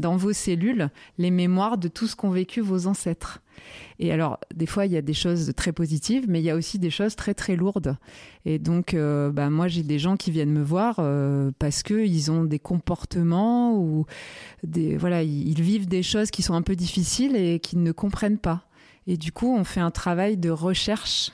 dans 0.00 0.16
vos 0.16 0.32
cellules, 0.32 0.90
les 1.18 1.30
mémoires 1.30 1.78
de 1.78 1.88
tout 1.88 2.06
ce 2.06 2.16
qu'ont 2.16 2.30
vécu 2.30 2.60
vos 2.60 2.86
ancêtres. 2.86 3.40
Et 3.98 4.12
alors, 4.12 4.38
des 4.54 4.66
fois, 4.66 4.86
il 4.86 4.92
y 4.92 4.96
a 4.96 5.02
des 5.02 5.14
choses 5.14 5.52
très 5.54 5.72
positives, 5.72 6.24
mais 6.28 6.40
il 6.40 6.44
y 6.44 6.50
a 6.50 6.56
aussi 6.56 6.78
des 6.78 6.90
choses 6.90 7.16
très 7.16 7.34
très 7.34 7.56
lourdes. 7.56 7.96
Et 8.46 8.58
donc, 8.58 8.94
euh, 8.94 9.30
bah, 9.30 9.50
moi, 9.50 9.68
j'ai 9.68 9.82
des 9.82 9.98
gens 9.98 10.16
qui 10.16 10.30
viennent 10.30 10.52
me 10.52 10.62
voir 10.62 10.96
euh, 10.98 11.50
parce 11.58 11.82
que 11.82 12.06
ils 12.06 12.30
ont 12.30 12.44
des 12.44 12.58
comportements 12.58 13.76
ou 13.76 14.06
des 14.64 14.96
voilà, 14.96 15.22
ils, 15.22 15.60
vivent 15.60 15.86
des 15.86 16.02
choses 16.02 16.30
qui 16.30 16.42
sont 16.42 16.54
un 16.54 16.62
peu 16.62 16.76
difficiles 16.76 17.36
et 17.36 17.60
qu'ils 17.60 17.82
ne 17.82 17.92
comprennent 17.92 18.38
pas. 18.38 18.64
Et 19.06 19.16
du 19.16 19.32
coup, 19.32 19.54
on 19.54 19.64
fait 19.64 19.80
un 19.80 19.90
travail 19.90 20.36
de 20.36 20.50
recherche 20.50 21.32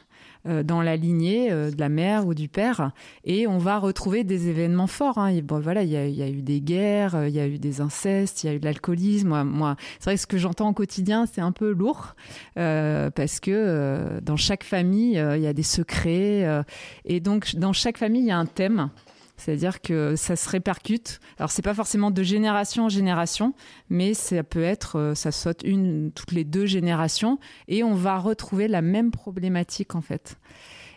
dans 0.62 0.82
la 0.82 0.96
lignée 0.96 1.50
euh, 1.50 1.70
de 1.70 1.78
la 1.80 1.88
mère 1.88 2.26
ou 2.26 2.34
du 2.34 2.48
père, 2.48 2.92
et 3.24 3.46
on 3.46 3.58
va 3.58 3.78
retrouver 3.78 4.24
des 4.24 4.48
événements 4.48 4.86
forts. 4.86 5.18
Hein. 5.18 5.38
Bon, 5.42 5.58
voilà, 5.60 5.82
il 5.82 5.90
y, 5.90 5.96
a- 5.96 6.06
y 6.08 6.22
a 6.22 6.28
eu 6.28 6.42
des 6.42 6.60
guerres, 6.60 7.14
euh, 7.16 7.28
il 7.28 7.34
y 7.34 7.40
a 7.40 7.46
eu 7.46 7.58
des 7.58 7.80
incestes, 7.80 8.44
il 8.44 8.46
y 8.46 8.50
a 8.50 8.54
eu 8.54 8.58
de 8.60 8.64
l'alcoolisme. 8.64 9.42
Moi, 9.44 9.76
c'est 9.98 10.04
vrai 10.10 10.14
que 10.14 10.20
ce 10.20 10.26
que 10.26 10.38
j'entends 10.38 10.68
au 10.68 10.72
quotidien, 10.72 11.26
c'est 11.26 11.40
un 11.40 11.52
peu 11.52 11.72
lourd 11.72 12.14
euh, 12.58 13.10
parce 13.10 13.40
que 13.40 13.50
euh, 13.52 14.20
dans 14.22 14.36
chaque 14.36 14.64
famille, 14.64 15.18
euh, 15.18 15.36
il 15.36 15.42
y 15.42 15.46
a 15.46 15.52
des 15.52 15.62
secrets, 15.62 16.44
euh, 16.46 16.62
et 17.04 17.20
donc 17.20 17.56
dans 17.56 17.72
chaque 17.72 17.98
famille, 17.98 18.22
il 18.22 18.28
y 18.28 18.30
a 18.30 18.38
un 18.38 18.46
thème. 18.46 18.90
C'est-à-dire 19.36 19.80
que 19.80 20.16
ça 20.16 20.36
se 20.36 20.48
répercute. 20.48 21.20
Alors 21.38 21.50
c'est 21.50 21.62
pas 21.62 21.74
forcément 21.74 22.10
de 22.10 22.22
génération 22.22 22.84
en 22.86 22.88
génération, 22.88 23.54
mais 23.90 24.14
ça 24.14 24.42
peut 24.42 24.62
être, 24.62 24.98
euh, 24.98 25.14
ça 25.14 25.32
saute 25.32 25.62
une 25.62 26.10
toutes 26.12 26.32
les 26.32 26.44
deux 26.44 26.66
générations, 26.66 27.38
et 27.68 27.82
on 27.82 27.94
va 27.94 28.18
retrouver 28.18 28.68
la 28.68 28.82
même 28.82 29.10
problématique 29.10 29.94
en 29.94 30.00
fait. 30.00 30.38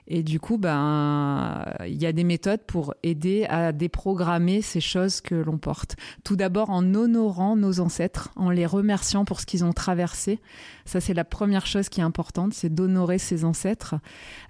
Et 0.10 0.24
du 0.24 0.40
coup, 0.40 0.58
ben, 0.58 1.64
il 1.88 2.02
y 2.02 2.08
a 2.08 2.12
des 2.12 2.24
méthodes 2.24 2.64
pour 2.66 2.96
aider 3.04 3.46
à 3.48 3.72
déprogrammer 3.72 4.62
ces 4.62 4.82
choses 4.82 5.22
que 5.22 5.36
l'on 5.36 5.60
porte. 5.60 5.96
Tout 6.24 6.36
d'abord 6.36 6.72
en 6.72 6.96
honorant 6.96 7.56
nos 7.56 7.80
ancêtres, 7.80 8.30
en 8.36 8.50
les 8.50 8.66
remerciant 8.66 9.24
pour 9.24 9.40
ce 9.40 9.46
qu'ils 9.46 9.64
ont 9.64 9.74
traversé. 9.74 10.40
Ça, 10.86 11.00
c'est 11.00 11.14
la 11.14 11.24
première 11.24 11.68
chose 11.68 11.90
qui 11.90 12.02
est 12.02 12.04
importante, 12.04 12.54
c'est 12.54 12.74
d'honorer 12.74 13.20
ses 13.20 13.46
ancêtres. 13.46 13.96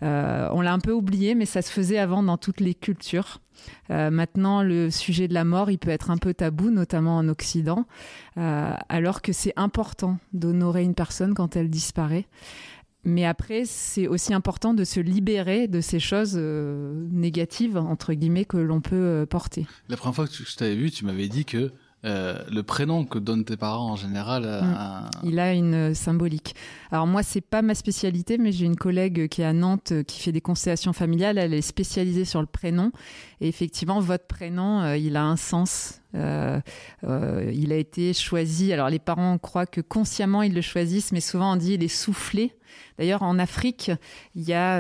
Euh, 0.02 0.48
on 0.54 0.62
l'a 0.62 0.72
un 0.72 0.80
peu 0.80 0.94
oublié, 0.94 1.36
mais 1.36 1.46
ça 1.46 1.62
se 1.62 1.72
faisait 1.72 1.98
avant 1.98 2.24
dans 2.24 2.38
toutes 2.38 2.62
les 2.62 2.74
cultures. 2.74 3.42
Euh, 3.92 4.10
maintenant, 4.10 4.64
le 4.64 4.90
sujet 4.90 5.28
de 5.28 5.34
la 5.34 5.44
mort, 5.44 5.70
il 5.70 5.78
peut 5.78 5.90
être 5.90 6.12
un 6.12 6.18
peu 6.18 6.34
tabou, 6.34 6.70
notamment 6.70 7.18
en 7.18 7.28
Occident, 7.28 7.86
euh, 8.38 8.74
alors 8.88 9.22
que 9.22 9.34
c'est 9.34 9.54
important 9.58 10.18
d'honorer 10.34 10.84
une 10.84 10.96
personne 10.96 11.34
quand 11.34 11.56
elle 11.56 11.70
disparaît. 11.70 12.26
Mais 13.06 13.26
après, 13.26 13.64
c'est 13.66 14.08
aussi 14.08 14.34
important 14.34 14.74
de 14.74 14.84
se 14.84 15.00
libérer 15.00 15.68
de 15.68 15.80
ces 15.80 16.00
choses 16.00 16.34
euh, 16.36 17.08
négatives, 17.12 17.78
entre 17.78 18.14
guillemets, 18.14 18.46
que 18.46 18.58
l'on 18.58 18.82
peut 18.82 18.96
euh, 18.96 19.26
porter. 19.26 19.66
La 19.88 19.96
première 19.96 20.16
fois 20.16 20.28
que 20.28 20.34
je 20.34 20.56
t'avais 20.56 20.76
vu, 20.76 20.92
tu 20.92 21.06
m'avais 21.06 21.30
dit 21.30 21.46
que 21.46 21.72
euh, 22.06 22.40
le 22.50 22.64
prénom 22.64 23.04
que 23.04 23.20
donnent 23.20 23.44
tes 23.44 23.58
parents 23.58 23.92
en 23.92 23.96
général 23.98 24.44
Mm. 24.44 24.64
un- 24.78 25.10
Il 25.24 25.38
a 25.40 25.54
une 25.54 25.74
euh, 25.74 25.94
symbolique. 25.94 26.56
Alors 26.92 27.08
moi, 27.08 27.24
c'est 27.24 27.42
pas 27.42 27.62
ma 27.62 27.76
spécialité, 27.76 28.38
mais 28.38 28.52
j'ai 28.54 28.66
une 28.66 28.78
collègue 28.78 29.28
qui 29.28 29.42
est 29.42 29.46
à 29.46 29.52
Nantes 29.54 29.92
euh, 29.92 30.04
qui 30.04 30.22
fait 30.22 30.32
des 30.32 30.40
constellations 30.42 30.94
familiales. 30.94 31.38
Elle 31.38 31.54
est 31.54 31.62
spécialisée 31.62 32.24
sur 32.26 32.40
le 32.40 32.48
prénom. 32.48 32.92
Et 33.42 33.48
effectivement, 33.50 34.00
votre 34.00 34.28
prénom, 34.28 34.94
il 34.96 35.16
a 35.18 35.24
un 35.24 35.36
sens. 35.36 36.00
Il 36.14 36.20
a 37.72 37.76
été 37.78 38.14
choisi. 38.14 38.74
Alors 38.74 38.90
les 38.90 39.00
parents 39.00 39.38
croient 39.38 39.66
que 39.66 39.82
consciemment 39.82 40.42
ils 40.42 40.54
le 40.54 40.62
choisissent, 40.62 41.12
mais 41.12 41.22
souvent 41.22 41.54
on 41.54 41.56
dit 41.56 41.74
il 41.74 41.84
est 41.84 41.88
soufflé. 41.88 42.54
D'ailleurs, 42.98 43.24
en 43.24 43.40
Afrique, 43.40 43.92
il 44.36 44.44
y 44.44 44.54
a 44.54 44.80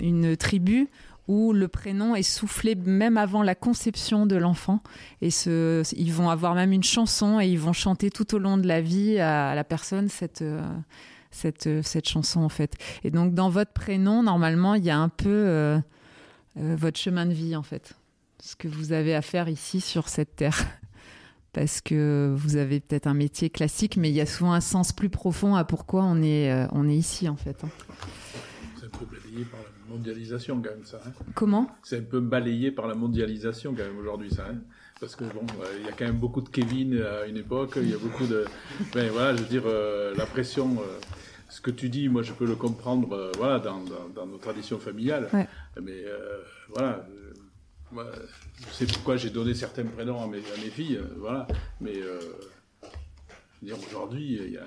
une 0.00 0.36
tribu 0.36 0.88
où 1.30 1.52
le 1.52 1.68
prénom 1.68 2.16
est 2.16 2.24
soufflé 2.24 2.74
même 2.74 3.16
avant 3.16 3.44
la 3.44 3.54
conception 3.54 4.26
de 4.26 4.34
l'enfant. 4.34 4.82
Et 5.22 5.28
ils 5.28 6.12
vont 6.12 6.28
avoir 6.28 6.56
même 6.56 6.72
une 6.72 6.82
chanson 6.82 7.38
et 7.38 7.46
ils 7.46 7.58
vont 7.58 7.72
chanter 7.72 8.10
tout 8.10 8.34
au 8.34 8.38
long 8.38 8.58
de 8.58 8.66
la 8.66 8.80
vie 8.80 9.20
à, 9.20 9.54
la 9.54 9.62
personne 9.62 10.08
cette, 10.08 10.42
euh, 10.42 10.60
cette, 11.30 11.68
euh, 11.68 11.82
cette 11.84 12.08
chanson, 12.08 12.40
en 12.40 12.48
fait. 12.48 12.74
Et 13.04 13.12
donc, 13.12 13.32
dans 13.32 13.48
votre 13.48 13.72
prénom, 13.72 14.24
normalement, 14.24 14.74
il 14.74 14.84
y 14.84 14.90
a 14.90 14.98
un 14.98 15.08
peu 15.08 15.28
euh, 15.28 15.78
votre 16.56 16.98
chemin 16.98 17.26
de 17.26 17.32
vie, 17.32 17.54
en 17.54 17.62
fait. 17.62 17.92
Ce 18.42 18.56
que 18.56 18.66
vous 18.66 18.90
avez 18.90 19.14
à 19.14 19.22
faire 19.22 19.48
ici 19.48 19.80
sur 19.80 20.08
cette 20.08 20.34
terre. 20.34 20.58
Parce 21.52 21.80
que 21.80 22.34
vous 22.36 22.56
avez 22.56 22.80
peut-être 22.80 23.06
un 23.06 23.14
métier 23.14 23.50
classique, 23.50 23.96
mais 23.96 24.10
il 24.10 24.16
y 24.16 24.20
a 24.20 24.26
souvent 24.26 24.52
un 24.52 24.60
sens 24.60 24.92
plus 24.92 25.10
profond 25.10 25.54
à 25.54 25.62
pourquoi 25.64 26.02
on 26.02 26.22
est, 26.22 26.66
on 26.72 26.88
est 26.88 26.96
ici, 26.96 27.28
en 27.28 27.36
fait. 27.36 27.62
hein. 27.62 27.68
Mondialisation 29.90 30.62
quand 30.62 30.70
même 30.70 30.84
ça. 30.84 31.00
hein. 31.06 31.12
Comment? 31.34 31.68
C'est 31.82 31.98
un 31.98 32.02
peu 32.02 32.20
balayé 32.20 32.70
par 32.70 32.86
la 32.86 32.94
mondialisation 32.94 33.74
quand 33.74 33.84
même 33.84 33.98
aujourd'hui 33.98 34.30
ça. 34.30 34.46
hein. 34.50 34.58
Parce 35.00 35.16
que 35.16 35.24
bon, 35.24 35.46
euh, 35.62 35.78
il 35.80 35.86
y 35.86 35.88
a 35.88 35.92
quand 35.92 36.04
même 36.04 36.18
beaucoup 36.18 36.40
de 36.42 36.48
Kevin 36.50 37.00
à 37.02 37.26
une 37.26 37.36
époque, 37.38 37.72
il 37.76 37.90
y 37.90 37.94
a 37.94 37.98
beaucoup 37.98 38.26
de... 38.26 38.44
Ben 38.94 39.10
voilà, 39.10 39.34
je 39.36 39.42
veux 39.42 39.48
dire, 39.48 39.62
euh, 39.66 40.14
la 40.16 40.26
pression... 40.26 40.76
euh, 40.80 40.98
ce 41.48 41.60
que 41.60 41.72
tu 41.72 41.88
dis, 41.88 42.08
moi 42.08 42.22
je 42.22 42.32
peux 42.32 42.46
le 42.46 42.54
comprendre 42.54 43.32
voilà, 43.36 43.58
dans, 43.58 43.80
dans- 43.80 44.08
dans 44.14 44.24
nos 44.26 44.38
traditions 44.38 44.78
familiales. 44.78 45.28
Ouais. 45.32 45.48
Mais 45.82 46.04
voilà, 46.68 47.04
moi, 47.90 48.06
je 48.68 48.72
sais 48.72 48.86
pourquoi 48.86 49.16
j'ai 49.16 49.30
donné 49.30 49.52
certains 49.54 49.84
prénoms 49.84 50.22
à 50.22 50.28
mes, 50.28 50.38
à 50.38 50.56
mes 50.62 50.70
filles, 50.70 51.00
voilà. 51.16 51.48
Mais 51.80 51.94
je 51.94 52.02
veux 52.02 53.66
dire, 53.66 53.76
aujourd'hui, 53.88 54.38
il 54.46 54.52
y 54.52 54.58
a... 54.58 54.62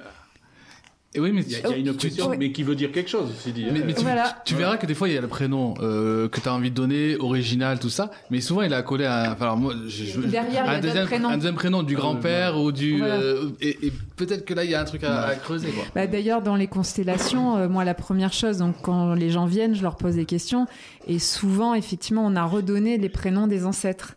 Et 1.15 1.19
oui, 1.19 1.31
mais 1.31 1.41
il 1.43 1.51
y 1.51 1.55
a, 1.55 1.69
y 1.69 1.73
a 1.73 1.77
une 1.77 1.91
tu- 1.95 2.07
pression, 2.07 2.31
tu- 2.31 2.37
mais 2.37 2.51
qui 2.51 2.63
veut 2.63 2.75
dire 2.75 2.91
quelque 2.91 3.09
chose, 3.09 3.29
ceci 3.37 3.51
dit. 3.53 3.65
Mais, 3.71 3.79
hein. 3.79 3.83
mais 3.85 3.93
tu, 3.93 4.03
tu 4.45 4.55
verras 4.55 4.77
que 4.77 4.85
des 4.87 4.95
fois 4.95 5.07
il 5.09 5.13
y 5.13 5.17
a 5.17 5.21
le 5.21 5.27
prénom 5.27 5.75
euh, 5.79 6.27
que 6.27 6.39
tu 6.41 6.49
as 6.49 6.53
envie 6.53 6.71
de 6.71 6.75
donner, 6.75 7.15
original, 7.17 7.77
tout 7.79 7.89
ça, 7.89 8.09
mais 8.31 8.41
souvent 8.41 8.63
il 8.63 8.71
est 8.73 8.75
accolé 8.75 9.05
à. 9.05 9.31
Enfin, 9.33 9.45
alors 9.45 9.57
moi, 9.57 9.73
je, 9.87 10.05
je- 10.05 10.19
Derrière, 10.21 10.45
il 10.49 10.53
y 10.55 10.57
a 10.57 10.77
un 10.77 10.79
deuxième, 10.79 11.05
prénoms. 11.05 11.29
un 11.29 11.35
deuxième 11.35 11.55
prénom 11.55 11.83
du 11.83 11.95
grand-père 11.95 12.59
ou 12.59 12.71
du. 12.71 12.97
Voilà. 12.97 13.15
euh, 13.15 13.49
et 13.61 13.77
et 13.87 13.93
peut-être 14.15 14.43
que 14.45 14.53
là 14.53 14.63
il 14.63 14.71
y 14.71 14.75
a 14.75 14.81
un 14.81 14.85
truc 14.85 15.03
à, 15.03 15.23
à 15.25 15.35
creuser, 15.35 15.69
quoi. 15.69 15.83
Bah, 15.93 16.07
D'ailleurs, 16.07 16.41
dans 16.41 16.55
les 16.55 16.67
constellations, 16.67 17.57
euh, 17.57 17.67
moi, 17.69 17.83
la 17.85 17.93
première 17.93 18.33
chose, 18.33 18.57
donc 18.57 18.75
quand 18.81 19.13
les 19.13 19.29
gens 19.29 19.45
viennent, 19.45 19.75
je 19.75 19.83
leur 19.83 19.97
pose 19.97 20.15
des 20.15 20.25
questions, 20.25 20.65
et 21.07 21.19
souvent, 21.19 21.73
effectivement, 21.75 22.25
on 22.25 22.35
a 22.35 22.43
redonné 22.45 22.97
les 22.97 23.09
prénoms 23.09 23.45
des 23.47 23.65
ancêtres. 23.65 24.15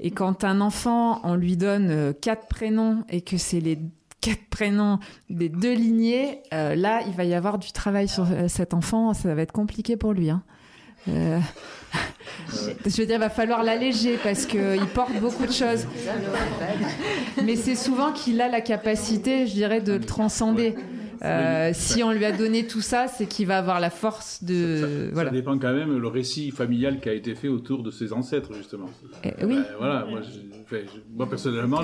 Et 0.00 0.10
quand 0.10 0.44
un 0.44 0.60
enfant, 0.60 1.20
on 1.24 1.36
lui 1.36 1.56
donne 1.56 1.88
euh, 1.90 2.12
quatre 2.12 2.48
prénoms 2.48 3.04
et 3.08 3.20
que 3.22 3.38
c'est 3.38 3.60
les 3.60 3.78
quatre 4.24 4.46
prénoms 4.48 4.98
des 5.28 5.50
deux 5.50 5.74
lignées, 5.74 6.40
euh, 6.54 6.74
là, 6.74 7.02
il 7.06 7.12
va 7.12 7.24
y 7.24 7.34
avoir 7.34 7.58
du 7.58 7.72
travail 7.72 8.08
sur 8.08 8.24
euh, 8.30 8.48
cet 8.48 8.72
enfant. 8.72 9.12
Ça 9.12 9.34
va 9.34 9.42
être 9.42 9.52
compliqué 9.52 9.96
pour 9.98 10.14
lui. 10.14 10.30
hein. 10.30 10.42
Euh, 11.08 11.38
Je 12.86 13.00
veux 13.00 13.06
dire, 13.06 13.16
il 13.16 13.20
va 13.20 13.28
falloir 13.28 13.62
l'alléger 13.62 14.18
parce 14.22 14.46
qu'il 14.46 14.86
porte 14.94 15.12
beaucoup 15.20 15.44
de 15.44 15.52
choses. 15.52 15.86
Mais 17.44 17.56
c'est 17.56 17.74
souvent 17.74 18.12
qu'il 18.12 18.40
a 18.40 18.48
la 18.48 18.62
capacité, 18.62 19.46
je 19.46 19.52
dirais, 19.52 19.82
de 19.82 19.92
le 19.92 20.00
transcender. 20.00 20.74
Euh, 21.24 21.70
si 21.72 22.02
on 22.02 22.12
lui 22.12 22.24
a 22.24 22.32
donné 22.32 22.66
tout 22.66 22.80
ça, 22.80 23.06
c'est 23.08 23.26
qu'il 23.26 23.46
va 23.46 23.58
avoir 23.58 23.80
la 23.80 23.90
force 23.90 24.44
de. 24.44 24.80
Ça 24.80 24.86
voilà. 25.14 25.30
dépend 25.30 25.58
quand 25.58 25.72
même 25.72 25.96
le 25.98 26.08
récit 26.08 26.50
familial 26.50 27.00
qui 27.00 27.08
a 27.08 27.14
été 27.14 27.34
fait 27.34 27.48
autour 27.48 27.82
de 27.82 27.90
ses 27.90 28.12
ancêtres, 28.12 28.52
justement. 28.54 28.90
Eh, 29.24 29.44
oui. 29.44 29.56
Ben, 29.56 29.64
voilà, 29.78 30.04
moi, 30.04 30.20
je- 30.22 31.24
personnellement, 31.24 31.80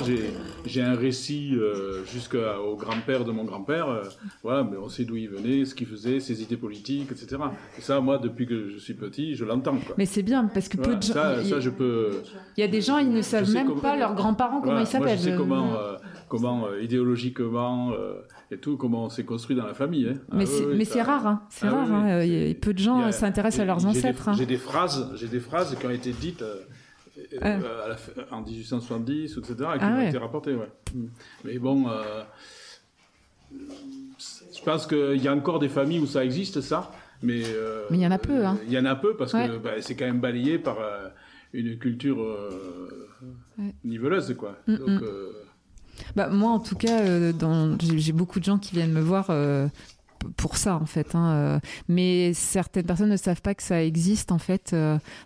j'ai 0.67 0.83
un 0.83 0.95
récit 0.95 1.55
euh, 1.55 2.05
jusqu'au 2.05 2.77
grand-père 2.77 3.25
de 3.25 3.33
mon 3.33 3.45
grand-père. 3.45 3.89
euh, 3.89 4.03
voilà, 4.43 4.63
mais 4.69 4.77
on 4.77 4.89
sait 4.89 5.05
d'où 5.05 5.17
il 5.17 5.29
venait, 5.29 5.65
ce 5.65 5.75
qu'il 5.75 5.87
faisait, 5.87 6.21
ses 6.21 6.43
idées 6.43 6.57
politiques, 6.57 7.11
etc. 7.11 7.37
Et 7.79 7.81
ça, 7.81 8.01
moi, 8.01 8.19
depuis 8.19 8.47
que 8.47 8.69
je 8.69 8.79
suis 8.79 8.95
petit, 8.95 9.35
je 9.35 9.45
l'entends. 9.45 9.79
Mais 9.97 10.07
c'est 10.07 10.23
bien 10.23 10.45
parce 10.53 10.69
que 10.69 10.77
peu 10.77 10.97
de 10.97 11.03
gens. 11.03 11.13
ça, 11.15 11.37
il- 11.43 11.49
ça, 11.49 11.61
je 11.61 11.71
peux. 11.71 12.23
Il 12.57 12.61
y 12.61 12.65
a 12.65 12.69
des 12.69 12.81
gens, 12.81 12.99
ils 12.99 13.11
ne 13.11 13.23
savent 13.23 13.51
même 13.53 13.67
comment- 13.69 13.81
pas 13.81 13.97
leurs 13.97 14.15
grands-parents 14.15 14.61
comment 14.61 14.81
ils 14.81 14.87
s'appellent. 14.87 15.19
Je 15.19 15.31
sais 15.31 15.35
comment, 15.37 15.75
euh, 15.77 15.97
comment 16.29 16.67
euh, 16.67 16.83
idéologiquement 16.83 17.93
euh, 17.93 18.15
et 18.53 18.59
tout, 18.59 18.77
comment 18.77 19.05
on 19.05 19.09
s'est 19.11 19.25
construit 19.25 19.55
dans 19.57 19.67
la 19.67 19.75
famille. 19.75 20.09
hein. 20.09 20.19
Mais 20.33 20.45
c'est 20.47 20.65
oui, 20.67 20.85
ça- 20.85 20.95
c'est 20.95 21.03
rare, 21.03 21.27
hein. 21.27 21.43
c'est 21.51 21.67
Ah, 21.67 21.71
rare. 21.71 21.87
oui. 21.89 21.95
hein. 22.11 22.23
Il 22.25 22.49
y 22.49 22.51
a- 22.51 22.55
peu 22.55 22.73
de 22.75 22.79
gens 22.79 23.01
a- 23.01 23.13
s'intéressent 23.13 23.61
à 23.61 23.65
leurs 23.65 23.87
ancêtres. 23.87 24.29
hein. 24.29 24.33
J'ai 24.37 24.47
des 24.47 24.57
phrases, 24.57 25.11
j'ai 25.15 25.29
des 25.29 25.41
phrases 25.41 25.77
qui 25.79 25.87
ont 25.87 25.91
été 25.91 26.13
dites 26.13 26.43
euh, 26.43 26.57
euh, 27.43 27.89
la 27.89 28.37
en 28.37 28.41
1870, 28.43 29.37
etc., 29.39 29.55
qui 29.57 29.65
Ah 29.81 29.89
ont 29.93 29.97
ouais. 29.99 30.09
été 30.09 30.19
rapportées. 30.19 30.55
Ouais. 30.55 30.69
Mm. 30.95 31.05
Mais 31.45 31.59
bon, 31.59 31.89
euh, 31.89 32.23
je 33.53 34.63
pense 34.65 34.87
qu'il 34.87 35.23
y 35.23 35.29
a 35.29 35.35
encore 35.35 35.59
des 35.59 35.69
familles 35.69 36.01
où 36.01 36.07
ça 36.07 36.25
existe, 36.25 36.61
ça. 36.61 36.91
Mais 37.23 37.43
Mais 37.91 37.99
il 37.99 38.03
y 38.03 38.07
en 38.07 38.11
a 38.11 38.19
peu, 38.19 38.47
hein. 38.47 38.59
Il 38.67 38.73
y 38.73 38.79
en 38.79 38.85
a 38.87 38.97
peu 38.97 39.15
parce 39.15 39.35
Ouais. 39.35 39.47
que 39.49 39.59
bah, 39.59 39.73
c'est 39.81 39.95
quand 39.95 40.07
même 40.07 40.21
balayé 40.21 40.59
par 40.59 40.79
une 41.53 41.77
culture 41.79 42.19
niveleuse, 43.85 44.35
quoi. 44.39 44.57
Mm, 44.67 44.73
mm. 44.75 45.01
Bah, 46.17 46.29
moi, 46.29 46.51
en 46.51 46.61
tout 46.61 46.77
cas, 46.77 47.01
euh, 47.01 47.33
j'ai 47.81 48.13
beaucoup 48.13 48.41
de 48.41 48.45
gens 48.45 48.59
qui 48.59 48.75
viennent 48.75 48.93
me 48.93 49.01
voir 49.01 49.27
euh, 49.31 49.69
pour 50.37 50.57
ça, 50.57 50.77
en 50.77 50.87
fait. 50.87 51.15
hein, 51.15 51.31
euh, 51.31 51.61
mais 51.89 52.33
certaines 52.35 52.87
personnes 52.87 53.11
ne 53.11 53.17
savent 53.17 53.43
pas 53.43 53.55
que 53.55 53.63
ça 53.63 53.83
existe, 53.83 54.33
en 54.33 54.39
fait. 54.39 54.75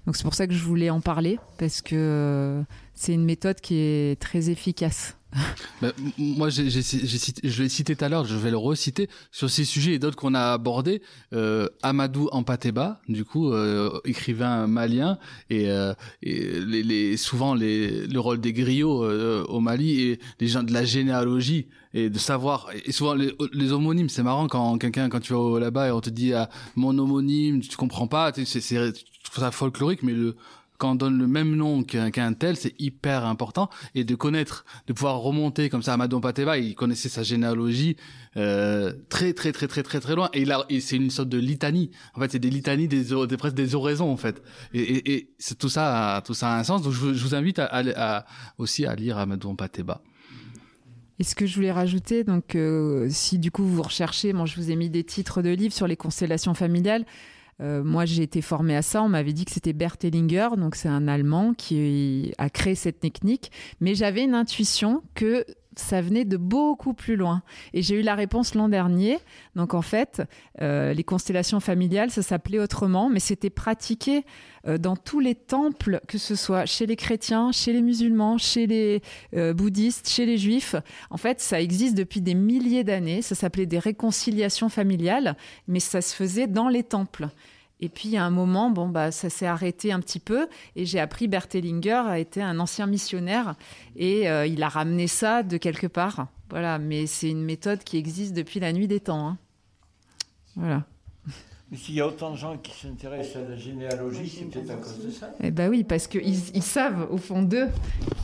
donc, 0.06 0.16
c'est 0.16 0.24
pour 0.24 0.34
ça 0.34 0.46
que 0.46 0.54
je 0.54 0.64
voulais 0.64 0.90
en 0.90 1.00
parler, 1.00 1.38
parce 1.58 1.82
que 1.82 2.62
c'est 2.94 3.12
une 3.12 3.24
méthode 3.24 3.60
qui 3.60 3.76
est 3.76 4.20
très 4.20 4.50
efficace. 4.50 5.16
Bah, 5.82 5.92
moi, 6.18 6.48
j'ai, 6.48 6.70
j'ai- 6.70 6.82
j'ai 6.82 7.18
je 7.42 7.62
l'ai 7.62 7.68
cité 7.68 7.96
tout 7.96 8.04
à 8.04 8.08
l'heure, 8.08 8.24
je 8.24 8.36
vais 8.36 8.50
le 8.50 8.56
reciter 8.56 9.08
sur 9.32 9.50
ces 9.50 9.64
sujets 9.64 9.94
et 9.94 9.98
d'autres 9.98 10.16
qu'on 10.16 10.34
a 10.34 10.52
abordés. 10.52 11.02
Euh, 11.32 11.68
Amadou 11.82 12.28
Ampateba, 12.32 13.00
du 13.08 13.24
coup, 13.24 13.52
euh, 13.52 14.00
écrivain 14.04 14.66
malien, 14.66 15.18
et, 15.50 15.70
euh, 15.70 15.92
et 16.22 16.60
les, 16.60 16.82
les- 16.82 17.16
souvent 17.16 17.54
les, 17.54 18.06
le 18.06 18.20
rôle 18.20 18.40
des 18.40 18.52
griots 18.52 19.04
euh, 19.04 19.44
au 19.48 19.60
Mali 19.60 20.00
et 20.00 20.20
les 20.40 20.46
gens 20.48 20.62
de 20.62 20.72
la 20.72 20.84
généalogie 20.84 21.66
et 21.92 22.10
de 22.10 22.18
savoir. 22.18 22.68
Et 22.86 22.92
souvent 22.92 23.14
les, 23.14 23.34
les 23.52 23.72
homonymes, 23.72 24.08
c'est 24.08 24.22
marrant 24.22 24.46
quand 24.48 24.78
quelqu'un, 24.78 25.08
quand 25.08 25.20
tu 25.20 25.32
vas 25.34 25.58
là-bas 25.60 25.88
et 25.88 25.90
on 25.90 26.00
te 26.00 26.10
dit 26.10 26.32
ah, 26.32 26.48
mon 26.76 26.96
homonyme, 26.98 27.60
tu 27.60 27.76
comprends 27.76 28.06
pas, 28.06 28.32
c'est, 28.34 28.44
c'est, 28.60 28.92
ça 29.32 29.50
folklorique, 29.50 30.02
mais 30.02 30.12
le 30.12 30.36
quand 30.84 30.90
on 30.92 30.94
donne 30.96 31.16
le 31.16 31.26
même 31.26 31.56
nom 31.56 31.82
qu'un 31.82 32.32
tel, 32.34 32.56
c'est 32.56 32.74
hyper 32.78 33.24
important. 33.24 33.70
Et 33.94 34.04
de 34.04 34.14
connaître, 34.14 34.66
de 34.86 34.92
pouvoir 34.92 35.16
remonter 35.16 35.70
comme 35.70 35.82
ça 35.82 35.94
à 35.94 35.96
Madon 35.96 36.20
Pateva, 36.20 36.58
il 36.58 36.74
connaissait 36.74 37.08
sa 37.08 37.22
généalogie 37.22 37.96
euh, 38.36 38.92
très 39.08 39.32
très 39.32 39.52
très 39.52 39.66
très 39.66 39.82
très 39.82 40.00
très 40.00 40.14
loin. 40.14 40.28
Et, 40.34 40.44
et 40.68 40.80
c'est 40.80 40.96
une 40.96 41.08
sorte 41.08 41.30
de 41.30 41.38
litanie. 41.38 41.90
En 42.14 42.20
fait, 42.20 42.32
c'est 42.32 42.38
des 42.38 42.50
litanies, 42.50 42.86
des, 42.86 43.04
des 43.26 43.36
presque 43.38 43.54
des 43.56 43.74
oraisons 43.74 44.10
en 44.10 44.18
fait. 44.18 44.42
Et, 44.74 45.30
c'est 45.38 45.56
tout 45.56 45.70
ça, 45.70 46.22
tout 46.26 46.34
ça 46.34 46.52
a 46.52 46.58
un 46.58 46.64
sens. 46.64 46.82
Donc 46.82 46.92
je, 46.92 47.00
vous- 47.00 47.14
invite 47.34 47.58
à, 47.60 47.64
à- 47.64 48.18
à- 48.18 48.26
aussi 48.58 48.84
à 48.84 48.94
lire 48.94 49.16
Pateba. 49.56 50.02
Et 51.18 51.24
ce 51.24 51.34
que 51.34 51.46
je 51.46 51.54
voulais 51.54 51.72
rajouter, 51.72 52.24
donc 52.24 52.56
euh, 52.56 53.06
si 53.08 53.38
du 53.38 53.50
coup 53.50 53.64
vous 53.64 53.80
recherchez, 53.82 54.34
moi 54.34 54.44
je 54.44 54.56
vous 54.56 54.70
ai 54.70 54.76
mis 54.76 54.90
des 54.90 55.04
titres 55.04 55.40
de 55.40 55.48
livres 55.50 55.72
sur 55.72 55.86
les 55.86 55.96
constellations 55.96 56.52
familiales. 56.54 57.06
Euh, 57.60 57.84
moi 57.84 58.04
j'ai 58.04 58.22
été 58.22 58.42
formée 58.42 58.76
à 58.76 58.82
ça, 58.82 59.02
on 59.02 59.08
m'avait 59.08 59.32
dit 59.32 59.44
que 59.44 59.52
c'était 59.52 59.72
Bert 59.72 59.96
Hellinger, 60.02 60.50
donc 60.56 60.74
c'est 60.74 60.88
un 60.88 61.06
Allemand 61.06 61.54
qui 61.54 62.32
a 62.38 62.50
créé 62.50 62.74
cette 62.74 63.00
technique, 63.00 63.52
mais 63.80 63.94
j'avais 63.94 64.24
une 64.24 64.34
intuition 64.34 65.02
que 65.14 65.44
ça 65.76 66.00
venait 66.00 66.24
de 66.24 66.36
beaucoup 66.36 66.94
plus 66.94 67.16
loin. 67.16 67.42
Et 67.72 67.82
j'ai 67.82 68.00
eu 68.00 68.02
la 68.02 68.14
réponse 68.14 68.54
l'an 68.54 68.68
dernier. 68.68 69.18
Donc 69.56 69.74
en 69.74 69.82
fait, 69.82 70.22
euh, 70.60 70.92
les 70.92 71.04
constellations 71.04 71.60
familiales, 71.60 72.10
ça 72.10 72.22
s'appelait 72.22 72.58
autrement, 72.58 73.08
mais 73.08 73.20
c'était 73.20 73.50
pratiqué 73.50 74.24
euh, 74.66 74.78
dans 74.78 74.96
tous 74.96 75.20
les 75.20 75.34
temples, 75.34 76.00
que 76.08 76.18
ce 76.18 76.34
soit 76.34 76.66
chez 76.66 76.86
les 76.86 76.96
chrétiens, 76.96 77.52
chez 77.52 77.72
les 77.72 77.82
musulmans, 77.82 78.38
chez 78.38 78.66
les 78.66 79.02
euh, 79.34 79.52
bouddhistes, 79.52 80.08
chez 80.08 80.26
les 80.26 80.38
juifs. 80.38 80.76
En 81.10 81.16
fait, 81.16 81.40
ça 81.40 81.60
existe 81.60 81.96
depuis 81.96 82.20
des 82.20 82.34
milliers 82.34 82.84
d'années. 82.84 83.22
Ça 83.22 83.34
s'appelait 83.34 83.66
des 83.66 83.78
réconciliations 83.78 84.68
familiales, 84.68 85.36
mais 85.68 85.80
ça 85.80 86.00
se 86.00 86.14
faisait 86.14 86.46
dans 86.46 86.68
les 86.68 86.82
temples. 86.82 87.28
Et 87.80 87.88
puis, 87.88 88.16
à 88.16 88.24
un 88.24 88.30
moment, 88.30 88.70
bon, 88.70 88.88
bah, 88.88 89.10
ça 89.10 89.28
s'est 89.28 89.46
arrêté 89.46 89.92
un 89.92 90.00
petit 90.00 90.20
peu. 90.20 90.48
Et 90.76 90.86
j'ai 90.86 91.00
appris 91.00 91.28
Bert 91.28 91.48
Hellinger 91.52 92.02
a 92.06 92.18
été 92.18 92.40
un 92.42 92.58
ancien 92.60 92.86
missionnaire 92.86 93.54
et 93.96 94.28
euh, 94.28 94.46
il 94.46 94.62
a 94.62 94.68
ramené 94.68 95.06
ça 95.06 95.42
de 95.42 95.56
quelque 95.56 95.86
part. 95.86 96.28
Voilà, 96.50 96.78
mais 96.78 97.06
c'est 97.06 97.30
une 97.30 97.44
méthode 97.44 97.82
qui 97.84 97.96
existe 97.96 98.34
depuis 98.34 98.60
la 98.60 98.72
nuit 98.72 98.88
des 98.88 99.00
temps. 99.00 99.26
hein. 99.28 99.38
Voilà. 100.56 100.84
Mais 101.74 101.80
s'il 101.80 101.96
y 101.96 102.00
a 102.00 102.06
autant 102.06 102.30
de 102.30 102.36
gens 102.36 102.56
qui 102.56 102.70
s'intéressent 102.70 103.42
à 103.42 103.48
la 103.48 103.56
généalogie, 103.56 104.28
c'est 104.28 104.44
peut-être 104.44 104.70
à 104.70 104.76
cause 104.76 105.04
de 105.04 105.10
ça. 105.10 105.34
Eh 105.42 105.50
ben 105.50 105.68
oui, 105.68 105.82
parce 105.82 106.06
qu'ils 106.06 106.54
ils 106.54 106.62
savent 106.62 107.08
au 107.10 107.16
fond 107.16 107.42
d'eux 107.42 107.66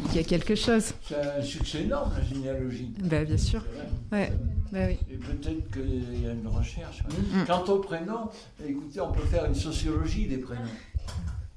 qu'il 0.06 0.18
y 0.18 0.18
a 0.20 0.22
quelque 0.22 0.54
chose. 0.54 0.92
C'est 1.02 1.16
un 1.16 1.42
succès 1.42 1.82
énorme, 1.82 2.12
la 2.16 2.22
généalogie. 2.22 2.92
Ben, 3.02 3.24
bien 3.24 3.36
sûr. 3.36 3.64
Ouais. 4.12 4.32
Ben 4.70 4.90
oui. 4.90 4.98
Et 5.12 5.16
peut-être 5.16 5.68
qu'il 5.72 6.22
y 6.22 6.28
a 6.28 6.30
une 6.30 6.46
recherche. 6.46 7.02
Mm. 7.02 7.44
Quant 7.44 7.64
au 7.64 7.78
prénom, 7.80 8.28
écoutez, 8.64 9.00
on 9.00 9.10
peut 9.10 9.26
faire 9.26 9.44
une 9.46 9.56
sociologie 9.56 10.28
des 10.28 10.38
prénoms. 10.38 10.62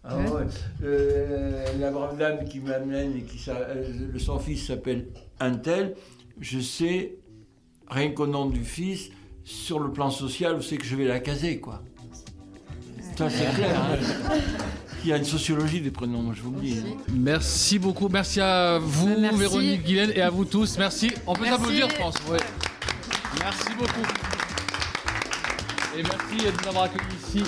Ah 0.03 0.17
Ouais. 0.17 0.31
ouais. 0.31 0.45
Euh, 0.83 1.77
la 1.79 1.91
grande 1.91 2.17
dame 2.17 2.43
qui 2.45 2.59
m'amène 2.59 3.17
et 3.17 3.21
qui 3.21 3.39
euh, 3.49 4.09
le 4.11 4.17
son 4.17 4.39
fils 4.39 4.65
s'appelle 4.65 5.09
Untel, 5.39 5.93
je 6.39 6.59
sais, 6.59 7.17
rien 7.87 8.09
qu'au 8.09 8.25
nom 8.25 8.47
du 8.47 8.63
fils, 8.63 9.11
sur 9.43 9.79
le 9.79 9.91
plan 9.91 10.09
social, 10.09 10.55
où 10.55 10.61
c'est 10.61 10.77
que 10.77 10.85
je 10.85 10.95
vais 10.95 11.05
la 11.05 11.19
caser, 11.19 11.59
quoi. 11.59 11.81
Ça, 13.17 13.29
c'est 13.29 13.53
clair. 13.55 13.79
hein. 13.79 13.97
Il 15.03 15.09
y 15.09 15.13
a 15.13 15.17
une 15.17 15.25
sociologie 15.25 15.81
des 15.81 15.91
prénoms, 15.91 16.21
moi, 16.21 16.33
je 16.35 16.41
vous 16.41 16.51
le 16.53 16.61
dis. 16.61 16.81
Merci 17.13 17.77
beaucoup, 17.77 18.07
merci 18.07 18.39
à 18.39 18.79
vous, 18.81 19.15
Merci. 19.19 19.37
Véronique 19.37 19.83
Guilaine, 19.83 20.11
et 20.15 20.21
à 20.21 20.29
vous 20.29 20.45
tous. 20.45 20.77
Merci. 20.77 21.11
On 21.27 21.33
peut 21.33 21.45
s'applaudir, 21.45 21.89
je 21.89 21.97
pense. 21.97 22.15
Ouais. 22.29 22.37
Merci 23.39 23.67
beaucoup. 23.77 24.07
Et 25.97 26.03
merci 26.03 26.45
de 26.45 26.51
nous 26.61 26.67
avoir 26.69 26.85
accueillis 26.85 27.17
ici, 27.27 27.43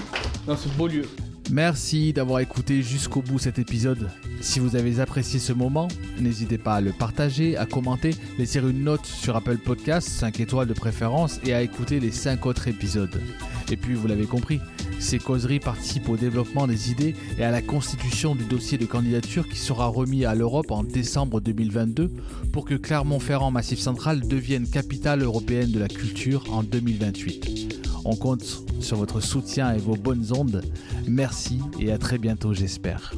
dans 0.46 0.58
ce 0.58 0.68
beau 0.70 0.88
lieu. 0.88 1.08
Merci 1.52 2.12
d'avoir 2.12 2.40
écouté 2.40 2.82
jusqu'au 2.82 3.22
bout 3.22 3.38
cet 3.38 3.60
épisode. 3.60 4.10
Si 4.42 4.60
vous 4.60 4.76
avez 4.76 5.00
apprécié 5.00 5.40
ce 5.40 5.54
moment, 5.54 5.88
n'hésitez 6.20 6.58
pas 6.58 6.76
à 6.76 6.82
le 6.82 6.92
partager, 6.92 7.56
à 7.56 7.66
commenter, 7.68 8.16
laisser 8.40 8.60
une 8.60 8.84
note 8.84 9.06
sur 9.06 9.36
Apple 9.36 9.58
Podcasts, 9.58 10.10
5 10.10 10.40
étoiles 10.40 10.68
de 10.68 10.74
préférence, 10.74 11.40
et 11.46 11.54
à 11.54 11.62
écouter 11.62 12.00
les 12.00 12.12
5 12.12 12.46
autres 12.48 12.68
épisodes. 12.68 13.22
Et 13.72 13.78
puis, 13.78 13.94
vous 13.94 14.08
l'avez 14.08 14.26
compris, 14.26 14.60
Ces 15.00 15.20
causeries 15.20 15.60
participent 15.60 16.10
au 16.10 16.18
développement 16.18 16.68
des 16.68 16.92
idées 16.92 17.16
et 17.38 17.44
à 17.44 17.52
la 17.52 17.62
constitution 17.62 18.36
du 18.36 18.44
dossier 18.44 18.78
de 18.78 18.86
candidature 18.86 19.48
qui 19.48 19.58
sera 19.58 19.88
remis 19.88 20.26
à 20.26 20.36
l'Europe 20.36 20.72
en 20.72 20.84
décembre 20.84 21.42
2022 21.42 22.12
pour 22.52 22.66
que 22.66 22.76
Clermont-Ferrand 22.76 23.52
Massif 23.52 23.80
Central 23.80 24.28
devienne 24.28 24.68
capitale 24.68 25.22
européenne 25.22 25.72
de 25.72 25.80
la 25.80 25.88
culture 25.88 26.44
en 26.52 26.64
2028. 26.64 27.82
On 28.06 28.16
compte 28.16 28.64
sur 28.80 28.98
votre 28.98 29.20
soutien 29.20 29.74
et 29.74 29.80
vos 29.80 29.96
bonnes 29.96 30.32
ondes. 30.36 30.64
Merci 31.08 31.60
et 31.80 31.92
à 31.92 31.98
très 31.98 32.18
bientôt 32.18 32.54
j'espère. 32.54 33.14